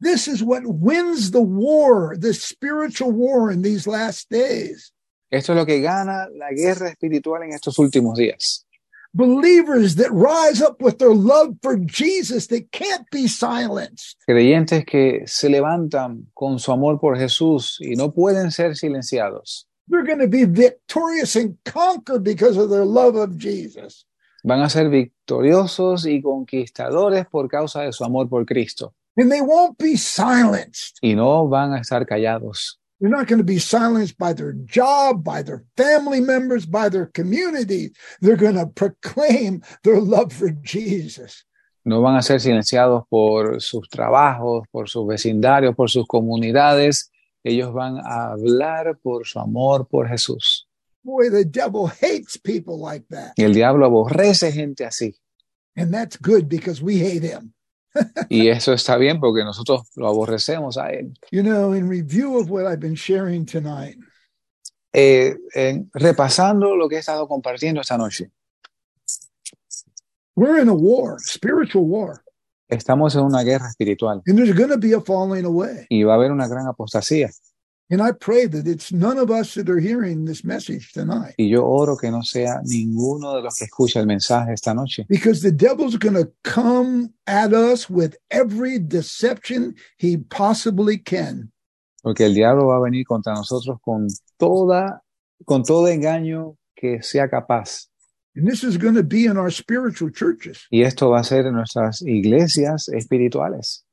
This 0.00 0.26
is 0.26 0.42
what 0.42 0.62
wins 0.64 1.32
the 1.32 1.42
war, 1.42 2.16
the 2.18 2.32
spiritual 2.32 3.12
war 3.12 3.50
in 3.50 3.60
these 3.60 3.86
last 3.86 4.30
days. 4.30 4.90
Esto 5.30 5.52
es 5.52 5.56
lo 5.56 5.66
que 5.66 5.80
gana 5.80 6.28
la 6.34 6.50
guerra 6.52 6.88
espiritual 6.88 7.42
en 7.42 7.52
estos 7.52 7.78
últimos 7.78 8.16
días. 8.16 8.66
Believers 9.16 9.94
that 9.94 10.10
rise 10.12 10.60
up 10.60 10.82
with 10.82 10.98
their 10.98 11.14
love 11.14 11.56
for 11.62 11.76
Jesus 11.76 12.48
that 12.48 12.72
can't 12.72 13.08
be 13.12 13.28
silenced. 13.28 14.16
Creyentes 14.26 14.84
que 14.84 15.22
se 15.26 15.48
levantan 15.48 16.26
con 16.34 16.58
su 16.58 16.72
amor 16.72 16.98
por 16.98 17.16
Jesús 17.16 17.78
y 17.80 17.94
no 17.94 18.10
pueden 18.10 18.50
ser 18.50 18.74
silenciados. 18.74 19.68
They're 19.86 20.02
going 20.02 20.18
to 20.18 20.26
be 20.26 20.46
victorious 20.46 21.36
and 21.36 21.56
conquer 21.64 22.18
because 22.18 22.56
of 22.56 22.70
their 22.70 22.84
love 22.84 23.14
of 23.14 23.38
Jesus. 23.38 24.04
Van 24.42 24.60
a 24.60 24.68
ser 24.68 24.88
victoriosos 24.88 26.06
y 26.06 26.20
conquistadores 26.20 27.26
por 27.26 27.48
causa 27.48 27.82
de 27.82 27.92
su 27.92 28.04
amor 28.04 28.28
por 28.28 28.44
Cristo. 28.44 28.94
And 29.16 29.30
they 29.30 29.40
won't 29.40 29.78
be 29.78 29.96
silenced. 29.96 30.98
Y 31.00 31.14
no 31.14 31.48
van 31.48 31.72
a 31.72 31.78
estar 31.78 32.04
callados. 32.04 32.80
They're 33.00 33.10
not 33.10 33.26
going 33.26 33.38
to 33.38 33.44
be 33.44 33.58
silenced 33.58 34.16
by 34.18 34.32
their 34.32 34.52
job, 34.52 35.24
by 35.24 35.42
their 35.42 35.64
family 35.76 36.20
members, 36.20 36.64
by 36.64 36.88
their 36.88 37.06
community. 37.06 37.92
They're 38.20 38.36
going 38.36 38.54
to 38.54 38.66
proclaim 38.66 39.62
their 39.82 40.00
love 40.00 40.32
for 40.32 40.50
Jesus. 40.50 41.44
No 41.84 42.00
van 42.00 42.16
a 42.16 42.22
ser 42.22 42.40
silenciados 42.40 43.04
por 43.10 43.60
sus 43.60 43.88
trabajos, 43.90 44.66
por 44.70 44.88
sus 44.88 45.06
vecindarios, 45.06 45.74
por 45.76 45.90
sus 45.90 46.06
comunidades. 46.06 47.10
Ellos 47.44 47.74
van 47.74 47.98
a 47.98 48.32
hablar 48.32 48.98
por 49.02 49.26
su 49.26 49.38
amor 49.38 49.86
por 49.86 50.08
Jesús. 50.08 50.66
Boy, 51.04 51.28
the 51.28 51.44
devil 51.44 51.86
hates 51.86 52.38
people 52.38 52.78
like 52.78 53.04
that. 53.10 53.34
Y 53.36 53.44
el 53.44 53.52
diablo 53.52 53.84
aborrece 53.84 54.50
gente 54.50 54.86
así. 54.86 55.14
And 55.76 55.92
that's 55.92 56.16
good 56.16 56.48
because 56.48 56.80
we 56.80 57.00
hate 57.00 57.22
him. 57.22 57.52
Y 58.28 58.48
eso 58.48 58.72
está 58.72 58.96
bien 58.96 59.20
porque 59.20 59.44
nosotros 59.44 59.82
lo 59.96 60.08
aborrecemos 60.08 60.76
a 60.78 60.90
él. 60.90 61.14
You 61.30 61.42
know, 61.42 61.74
in 61.74 61.88
review 61.88 62.38
of 62.38 62.50
what 62.50 62.66
I've 62.66 62.80
been 62.80 62.96
sharing 62.96 63.46
tonight, 63.46 63.96
Eh, 64.92 65.36
en- 65.54 65.90
repasando 65.92 66.76
lo 66.76 66.88
que 66.88 66.96
he 66.96 66.98
estado 67.00 67.26
compartiendo 67.26 67.80
esta 67.80 67.98
noche, 67.98 68.30
we're 70.36 70.60
in 70.60 70.68
a 70.68 70.72
war, 70.72 71.16
spiritual 71.20 71.84
war, 71.84 72.22
estamos 72.68 73.14
en 73.16 73.22
una 73.22 73.42
guerra 73.42 73.68
espiritual 73.68 74.22
and 74.26 74.36
there's 74.38 74.54
going 74.54 74.70
to 74.70 74.78
be 74.78 74.92
a 74.94 75.00
falling 75.00 75.44
away. 75.44 75.86
y 75.90 76.02
va 76.04 76.12
a 76.14 76.16
haber 76.16 76.30
una 76.32 76.48
gran 76.48 76.66
apostasía. 76.66 77.30
And 77.90 78.00
I 78.00 78.12
pray 78.12 78.46
that 78.46 78.66
it's 78.66 78.92
none 78.92 79.18
of 79.18 79.30
us 79.30 79.54
that 79.54 79.68
are 79.68 79.78
hearing 79.78 80.24
this 80.24 80.42
message 80.42 80.92
tonight 80.92 81.34
Y 81.38 81.48
yo 81.50 81.62
oro 81.64 81.96
que 81.96 82.10
no 82.10 82.22
sea 82.22 82.60
ninguno 82.64 83.34
de 83.34 83.42
los 83.42 83.58
que 83.58 83.66
escucha 83.66 84.00
el 84.00 84.06
mensaje 84.06 84.52
esta 84.52 84.72
noche, 84.74 85.04
because 85.08 85.42
the 85.42 85.52
devil's 85.52 85.96
going 85.96 86.14
to 86.14 86.30
come 86.44 87.12
at 87.26 87.52
us 87.52 87.90
with 87.90 88.16
every 88.30 88.78
deception 88.78 89.74
he 89.98 90.16
possibly 90.16 90.96
can. 90.98 91.50
porque 92.02 92.26
el 92.26 92.34
diablo 92.34 92.66
va 92.66 92.76
a 92.76 92.80
venir 92.80 93.06
contra 93.06 93.32
nosotros 93.34 93.78
con 93.80 94.06
toda, 94.36 95.02
con 95.46 95.62
todo 95.62 95.88
engaño 95.88 96.56
que 96.76 97.02
sea 97.02 97.28
capaz. 97.28 97.88
And 98.36 98.46
this 98.46 98.64
is 98.64 98.76
going 98.76 98.94
to 98.96 99.02
be 99.02 99.26
in 99.26 99.36
our 99.38 99.50
spiritual 99.50 100.10
churches. 100.10 100.66
Y 100.70 100.82
esto 100.82 101.08
va 101.10 101.20
a 101.20 101.24
ser 101.24 101.46
en 101.46 101.54
nuestras 101.54 102.02
iglesias 102.02 102.88
espirituales. 102.88 103.83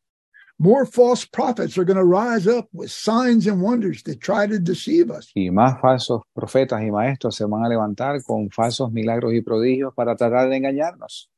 More 0.63 0.85
false 0.85 1.25
prophets 1.25 1.75
are 1.79 1.83
going 1.83 1.97
to 1.97 2.05
rise 2.05 2.45
up 2.45 2.67
with 2.71 2.91
signs 2.91 3.47
and 3.47 3.63
wonders 3.63 4.03
to 4.03 4.15
try 4.15 4.45
to 4.45 4.59
deceive 4.59 5.09
us. 5.09 5.31
Y 5.33 5.49
más 5.49 5.81
falsos 5.81 6.21
profetas 6.35 6.83
y 6.83 6.91
maestros 6.91 7.35
se 7.35 7.45
van 7.45 7.65
a 7.65 7.67
levantar 7.67 8.23
con 8.23 8.47
falsos 8.51 8.91
milagros 8.91 9.33
y 9.33 9.41
prodigios 9.41 9.91
para 9.95 10.15
tratar 10.15 10.49
de 10.49 10.57
engañarnos. 10.57 11.29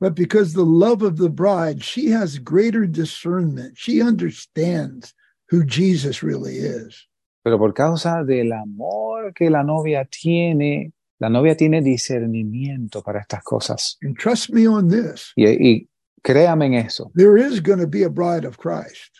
But 0.00 0.16
because 0.16 0.52
the 0.52 0.64
love 0.64 1.02
of 1.02 1.16
the 1.16 1.28
bride, 1.28 1.84
she 1.84 2.10
has 2.10 2.40
greater 2.40 2.88
discernment. 2.88 3.76
She 3.76 4.02
understands 4.02 5.14
who 5.48 5.64
Jesus 5.64 6.24
really 6.24 6.56
is. 6.56 7.06
Pero 7.44 7.58
por 7.58 7.72
causa 7.72 8.24
del 8.24 8.52
amor 8.52 9.32
que 9.32 9.48
la 9.48 9.62
novia 9.62 10.08
tiene, 10.10 10.92
la 11.20 11.28
novia 11.28 11.56
tiene 11.56 11.82
discernimiento 11.82 13.04
para 13.04 13.20
estas 13.20 13.44
cosas. 13.44 13.96
And 14.02 14.18
trust 14.18 14.50
me 14.50 14.66
on 14.66 14.88
this 14.88 15.32
Y, 15.36 15.46
y 15.46 15.88
créame 16.26 16.66
en 16.66 16.74
eso, 16.74 17.10
there 17.14 17.36
is 17.36 17.60
going 17.60 17.78
to 17.78 17.86
be 17.86 18.02
a 18.02 18.10
bride 18.10 18.44
of 18.44 18.58
Christ, 18.58 19.12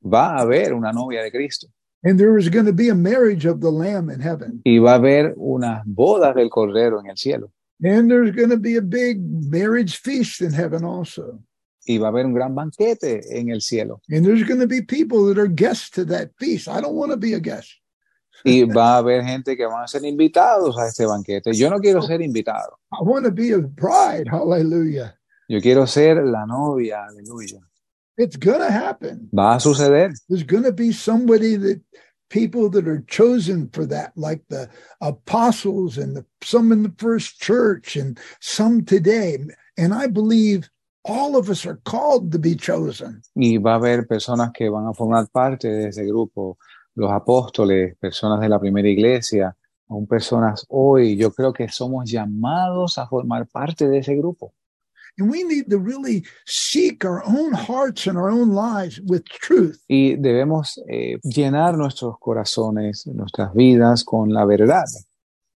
va 0.00 0.36
a 0.36 0.42
haber 0.42 0.72
una 0.72 0.92
novia 0.92 1.22
de 1.22 1.30
Cristo 1.30 1.66
and 2.04 2.18
there 2.18 2.38
is 2.38 2.48
going 2.48 2.66
to 2.66 2.72
be 2.72 2.88
a 2.88 2.94
marriage 2.94 3.44
of 3.46 3.60
the 3.60 3.70
Lamb 3.70 4.10
in 4.10 4.20
heaven, 4.20 4.62
y 4.64 4.78
va 4.78 4.92
a 4.92 4.98
haber 4.98 5.34
unas 5.36 5.82
bodas 5.84 6.34
del 6.34 6.48
Cordero 6.48 7.00
en 7.00 7.10
el 7.10 7.16
cielo. 7.16 7.50
and 7.82 8.10
there's 8.10 8.30
going 8.30 8.50
to 8.50 8.56
be 8.56 8.76
a 8.76 8.82
big 8.82 9.20
marriage 9.50 9.96
feast 9.96 10.40
in 10.40 10.52
heaven 10.52 10.84
also. 10.84 11.40
y 11.84 11.98
va 11.98 12.06
a 12.06 12.10
haber 12.10 12.26
un 12.26 12.32
gran 12.32 12.54
banquete 12.54 13.22
en 13.30 13.50
el 13.50 13.60
cielo. 13.60 14.00
And 14.08 14.24
there's 14.24 14.44
going 14.44 14.60
to 14.60 14.66
be 14.66 14.82
people 14.82 15.26
that 15.26 15.38
are 15.38 15.48
guests 15.48 15.90
to 15.90 16.04
that 16.06 16.30
feast. 16.38 16.68
I 16.68 16.80
don't 16.80 16.94
want 16.94 17.10
to 17.10 17.16
be 17.16 17.34
a 17.34 17.40
guest. 17.40 17.72
Y 18.44 18.64
va 18.64 18.94
a 18.94 18.98
haber 18.98 19.24
gente 19.24 19.56
que 19.56 19.66
van 19.66 19.84
a 19.84 19.88
ser 19.88 20.04
invitados 20.04 20.76
a 20.78 20.86
este 20.86 21.06
banquete. 21.06 21.52
Yo 21.54 21.70
no 21.70 21.78
quiero 21.80 22.02
ser 22.02 22.20
invitado. 22.20 22.78
I 22.92 23.02
want 23.02 23.24
to 23.24 23.30
be 23.30 23.52
a 23.52 23.58
bride. 23.58 24.28
Hallelujah. 24.28 25.14
Yo 25.48 25.60
quiero 25.60 25.86
ser 25.86 26.24
la 26.24 26.46
novia. 26.46 27.06
Aleluya. 27.06 27.60
It's 28.16 28.36
to 28.36 28.70
happen. 28.70 29.28
Va 29.32 29.54
a 29.54 29.60
suceder. 29.60 30.12
There's 30.28 30.44
going 30.44 30.64
to 30.64 30.72
be 30.72 30.92
somebody 30.92 31.56
that 31.56 31.80
people 32.28 32.70
that 32.70 32.86
are 32.86 33.04
chosen 33.08 33.68
for 33.72 33.86
that, 33.86 34.12
like 34.16 34.42
the 34.48 34.68
apostles 35.00 35.98
and 35.98 36.16
the, 36.16 36.24
some 36.42 36.72
in 36.72 36.82
the 36.82 36.94
first 36.98 37.40
church 37.40 37.96
and 37.96 38.18
some 38.40 38.84
today. 38.84 39.38
And 39.76 39.94
I 39.94 40.06
believe 40.06 40.68
all 41.04 41.36
of 41.36 41.50
us 41.50 41.66
are 41.66 41.80
called 41.84 42.32
to 42.32 42.38
be 42.38 42.54
chosen. 42.54 43.22
Y 43.34 43.58
va 43.58 43.72
a 43.72 43.78
haber 43.78 44.06
personas 44.06 44.52
que 44.52 44.70
van 44.70 44.86
a 44.86 44.94
formar 44.94 45.28
parte 45.30 45.68
de 45.68 45.88
ese 45.88 46.04
grupo. 46.04 46.58
Los 46.94 47.10
apóstoles, 47.10 47.96
personas 47.98 48.40
de 48.40 48.48
la 48.48 48.58
primera 48.58 48.88
iglesia, 48.88 49.56
aún 49.88 50.06
personas 50.06 50.66
hoy. 50.68 51.16
Yo 51.16 51.32
creo 51.32 51.52
que 51.52 51.68
somos 51.68 52.10
llamados 52.10 52.98
a 52.98 53.06
formar 53.06 53.46
parte 53.46 53.88
de 53.88 53.98
ese 53.98 54.14
grupo. 54.14 54.52
Y 59.86 60.16
debemos 60.16 60.80
eh, 60.88 61.18
llenar 61.22 61.76
nuestros 61.76 62.18
corazones, 62.18 63.06
nuestras 63.06 63.52
vidas 63.54 64.04
con 64.04 64.32
la 64.32 64.44
verdad. 64.44 64.84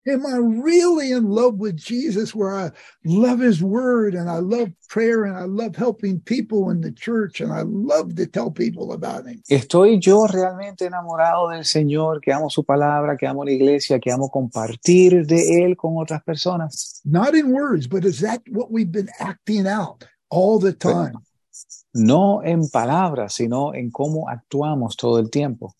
Am 0.06 0.26
I 0.26 0.36
really 0.36 1.12
in 1.12 1.30
love 1.30 1.58
with 1.58 1.76
Jesus 1.76 2.34
where 2.34 2.54
I 2.54 2.70
love 3.06 3.40
his 3.40 3.62
word 3.62 4.14
and 4.14 4.28
I 4.28 4.38
love 4.38 4.70
prayer 4.90 5.24
and 5.24 5.34
I 5.34 5.44
love 5.44 5.76
helping 5.76 6.20
people 6.20 6.68
in 6.68 6.82
the 6.82 6.92
church 6.92 7.40
and 7.40 7.50
I 7.50 7.62
love 7.62 8.14
to 8.16 8.26
tell 8.26 8.50
people 8.50 8.92
about 8.92 9.26
him? 9.26 9.42
¿Estoy 9.48 9.98
yo 10.00 10.26
realmente 10.26 10.84
enamorado 10.84 11.48
del 11.48 11.64
Señor, 11.64 12.20
que 12.20 12.34
amo 12.34 12.50
su 12.50 12.64
palabra, 12.64 13.16
que 13.16 13.26
amo 13.26 13.44
la 13.44 13.52
iglesia, 13.52 13.98
que 13.98 14.12
amo 14.12 14.28
compartir 14.28 15.26
de 15.26 15.64
Él 15.64 15.74
con 15.74 15.96
otras 15.96 16.22
personas? 16.22 17.00
Not 17.06 17.34
in 17.34 17.50
words, 17.50 17.88
but 17.88 18.04
is 18.04 18.20
that 18.20 18.42
what 18.50 18.70
we've 18.70 18.92
been 18.92 19.08
acting 19.18 19.66
out 19.66 20.04
all 20.28 20.58
the 20.58 20.74
time? 20.74 21.14
No 21.94 22.42
en 22.42 22.68
palabras, 22.68 23.32
sino 23.32 23.72
en 23.72 23.90
cómo 23.90 24.28
actuamos 24.28 24.96
todo 24.96 25.18
el 25.18 25.30
tiempo. 25.30 25.74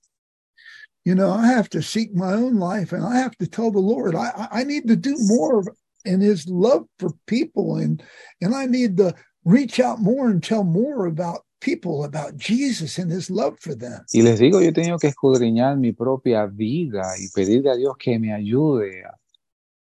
You 1.05 1.15
know, 1.15 1.31
I 1.31 1.47
have 1.49 1.69
to 1.71 1.83
seek 1.83 2.15
my 2.15 2.33
own 2.33 2.59
life 2.59 2.93
and 2.93 3.05
I 3.05 3.17
have 3.17 3.37
to 3.37 3.47
tell 3.47 3.71
the 3.71 3.79
Lord, 3.79 4.15
I, 4.15 4.31
I 4.37 4.61
I 4.61 4.65
need 4.65 4.89
to 4.89 4.97
do 4.97 5.17
more 5.27 5.63
in 6.05 6.21
his 6.21 6.49
love 6.49 6.87
for 6.99 7.11
people 7.27 7.77
and 7.77 8.03
and 8.41 8.55
I 8.55 8.67
need 8.67 8.97
to 8.99 9.15
reach 9.45 9.81
out 9.81 10.01
more 10.01 10.31
and 10.31 10.43
tell 10.43 10.65
more 10.65 11.07
about 11.07 11.45
people 11.61 12.05
about 12.05 12.37
Jesus 12.37 12.99
and 12.99 13.11
his 13.11 13.31
love 13.31 13.59
for 13.61 13.75
them. 13.75 14.05
Y 14.13 14.23
les 14.23 14.39
digo, 14.39 14.61
yo 14.61 14.69
he 14.69 14.73
tenido 14.73 14.99
que 14.99 15.09
escudriñar 15.09 15.77
mi 15.79 15.93
propia 15.93 16.47
vida 16.47 17.03
y 17.19 17.29
pedirle 17.35 17.71
a 17.71 17.77
Dios 17.77 17.97
que 17.99 18.19
me 18.19 18.33
ayude 18.33 19.05
a, 19.05 19.17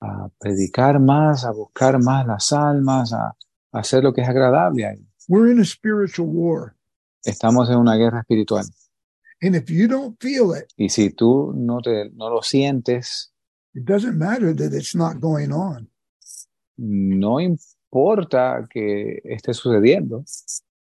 a 0.00 0.28
predicar 0.38 1.00
más, 1.00 1.44
a 1.44 1.52
buscar 1.52 2.00
más 2.02 2.26
las 2.26 2.52
almas, 2.52 3.12
a, 3.12 3.36
a 3.72 3.78
hacer 3.78 4.02
lo 4.02 4.12
que 4.12 4.22
es 4.22 4.28
agradable 4.28 4.86
a 4.86 4.92
Él. 4.92 5.04
We're 5.28 5.50
in 5.50 5.60
a 5.60 5.64
spiritual 5.64 6.28
war. 6.28 6.74
Estamos 7.24 7.68
en 7.70 7.76
una 7.76 7.96
guerra 7.96 8.20
espiritual. 8.20 8.64
And 9.40 9.54
if 9.54 9.70
you 9.70 9.86
don't 9.86 10.20
feel 10.20 10.52
it, 10.52 10.72
Y 10.76 10.88
si 10.88 11.10
tú 11.10 11.52
no, 11.54 11.80
te, 11.80 12.10
no 12.14 12.28
lo 12.28 12.40
sientes, 12.42 13.30
it 13.74 13.84
doesn't 13.84 14.18
matter 14.18 14.52
that 14.54 14.72
it's 14.72 14.94
not 14.94 15.20
going 15.20 15.52
on. 15.52 15.88
no 16.78 17.40
importa 17.40 18.66
que 18.70 19.20
esté 19.24 19.52
sucediendo. 19.54 20.24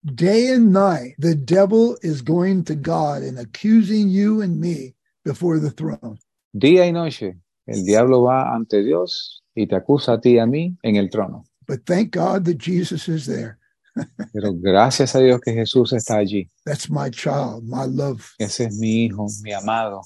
Day 0.04 0.50
and 0.50 0.72
night, 0.72 1.14
the 1.18 1.34
devil 1.34 1.96
is 2.02 2.22
going 2.22 2.64
to 2.64 2.74
God 2.74 3.22
and 3.22 3.38
accusing 3.38 4.08
you 4.08 4.40
and 4.42 4.58
me 4.60 4.94
before 5.24 5.60
the 5.60 5.70
throne. 5.70 6.18
Día 6.52 6.84
y 6.86 6.90
noche, 6.92 7.38
el 7.66 7.84
diablo 7.84 8.22
va 8.22 8.52
ante 8.54 8.82
Dios 8.82 9.42
y 9.54 9.66
te 9.66 9.76
acusa 9.76 10.14
a 10.14 10.20
ti 10.20 10.34
y 10.34 10.38
a 10.38 10.46
mí 10.46 10.76
en 10.82 10.96
el 10.96 11.08
trono. 11.08 11.44
But 11.68 11.86
thank 11.86 12.10
God 12.10 12.44
that 12.46 12.58
Jesus 12.58 13.08
is 13.08 13.26
there. 13.26 13.58
Pero 14.32 14.52
gracias 14.54 15.14
a 15.14 15.20
Dios 15.20 15.40
que 15.40 15.52
Jesús 15.52 15.92
está 15.92 16.16
allí. 16.16 16.48
That's 16.64 16.90
my 16.90 17.10
child, 17.10 17.64
my 17.64 17.86
love. 17.86 18.34
Ese 18.38 18.64
es 18.64 18.78
mi 18.78 19.04
hijo, 19.04 19.26
mi 19.42 19.52
amado. 19.52 20.02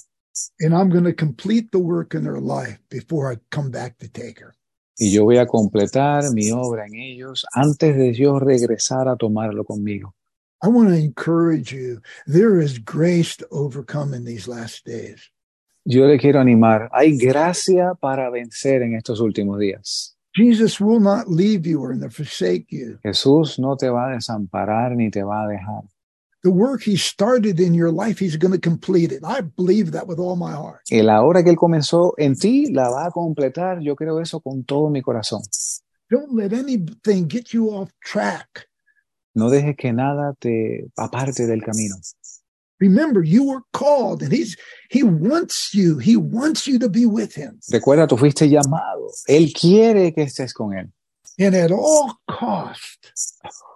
And 0.60 0.74
I'm 0.74 0.90
going 0.90 1.04
to 1.04 1.14
complete 1.14 1.70
the 1.70 1.78
work 1.78 2.14
in 2.14 2.24
her 2.24 2.40
life 2.40 2.78
before 2.90 3.32
I 3.32 3.38
come 3.50 3.70
back 3.70 3.98
to 3.98 4.08
take 4.08 4.38
her. 4.40 4.54
Y 4.98 5.10
yo 5.10 5.24
voy 5.24 5.38
a 5.38 5.46
completar 5.46 6.32
mi 6.32 6.50
obra 6.50 6.86
en 6.86 6.94
ellos 6.94 7.46
antes 7.52 7.96
de 7.96 8.14
yo 8.14 8.38
regresar 8.38 9.08
a 9.08 9.16
tomarlo 9.16 9.64
conmigo. 9.64 10.14
I 10.62 10.68
want 10.68 10.88
to 10.88 10.96
encourage 10.96 11.70
you. 11.70 12.00
There 12.26 12.60
is 12.60 12.78
grace 12.78 13.36
to 13.36 13.46
overcome 13.50 14.14
in 14.14 14.24
these 14.24 14.48
last 14.48 14.86
days. 14.86 15.30
Yo 15.84 16.06
le 16.06 16.18
quiero 16.18 16.40
animar. 16.40 16.88
Hay 16.92 17.16
gracia 17.18 17.94
para 18.00 18.30
vencer 18.30 18.82
en 18.82 18.94
estos 18.96 19.20
últimos 19.20 19.58
días. 19.60 20.15
Jesus 20.36 20.78
will 20.78 21.00
not 21.00 21.28
leave 21.30 21.66
you 21.66 21.80
or 21.80 21.96
forsake 22.10 22.66
you. 22.70 22.98
Jesús 23.02 23.58
no 23.58 23.74
te 23.74 23.88
va 23.88 24.10
a 24.10 24.14
desamparar 24.16 24.94
ni 24.94 25.08
te 25.10 25.22
va 25.22 25.44
a 25.44 25.48
dejar. 25.48 25.84
The 26.42 26.50
work 26.50 26.82
he 26.82 26.96
started 26.96 27.58
in 27.58 27.72
your 27.72 27.90
life, 27.90 28.18
he's 28.18 28.36
going 28.36 28.52
to 28.52 28.60
complete 28.60 29.12
it. 29.12 29.24
I 29.24 29.40
believe 29.40 29.92
that 29.92 30.06
with 30.06 30.18
all 30.18 30.36
my 30.36 30.52
heart. 30.52 30.82
Y 30.90 31.00
la 31.00 31.22
obra 31.22 31.42
que 31.42 31.50
Él 31.50 31.56
comenzó 31.56 32.12
en 32.18 32.36
ti 32.36 32.70
la 32.70 32.90
va 32.90 33.06
a 33.06 33.10
completar. 33.10 33.80
Yo 33.80 33.96
creo 33.96 34.20
eso 34.20 34.40
con 34.40 34.64
todo 34.64 34.90
mi 34.90 35.00
corazón. 35.00 35.40
Don't 36.10 36.34
let 36.34 36.52
anything 36.52 37.26
get 37.28 37.54
you 37.54 37.70
off 37.70 37.90
track. 38.04 38.68
No 39.34 39.48
dejes 39.48 39.74
que 39.76 39.92
nada 39.94 40.34
te 40.38 40.86
aparte 40.96 41.46
del 41.46 41.62
camino. 41.62 41.96
Recuerda, 47.70 48.06
tú 48.06 48.16
fuiste 48.16 48.48
llamado. 48.48 49.08
Él 49.26 49.52
quiere 49.52 50.12
que 50.12 50.22
estés 50.22 50.52
con 50.52 50.76
Él. 50.76 50.92
And 51.38 51.54
at 51.54 51.70
all 51.70 52.14
cost, 52.26 53.06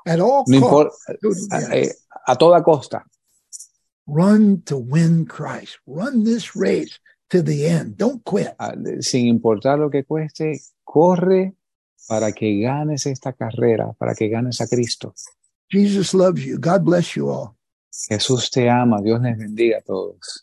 at 0.06 0.18
all 0.18 0.44
No 0.46 0.60
cost, 0.60 1.10
a, 1.52 2.32
a 2.32 2.36
toda 2.36 2.62
costa. 2.62 3.04
run 4.06 4.62
to 4.62 4.76
win 4.76 5.26
Christ. 5.26 5.78
Run 5.86 6.24
this 6.24 6.56
race 6.56 6.98
to 7.30 7.42
the 7.42 7.66
end. 7.66 7.96
Don't 7.96 8.24
quit. 8.24 8.54
Ah, 8.58 8.74
sin 9.00 9.26
importar 9.26 9.78
lo 9.78 9.90
que 9.90 10.04
cueste, 10.04 10.60
corre 10.84 11.54
para 12.08 12.32
que 12.32 12.60
ganes 12.60 13.06
esta 13.06 13.32
carrera, 13.32 13.92
para 13.98 14.14
que 14.14 14.28
ganes 14.28 14.60
a 14.60 14.66
Cristo. 14.66 15.14
Jesus 15.70 16.12
loves 16.12 16.44
you. 16.44 16.58
God 16.58 16.84
bless 16.84 17.14
you 17.14 17.28
all. 17.30 17.56
Jesús 18.08 18.50
te 18.50 18.70
ama, 18.70 19.00
Dios 19.02 19.20
les 19.22 19.36
bendiga 19.38 19.78
a 19.78 19.82
todos. 19.82 20.38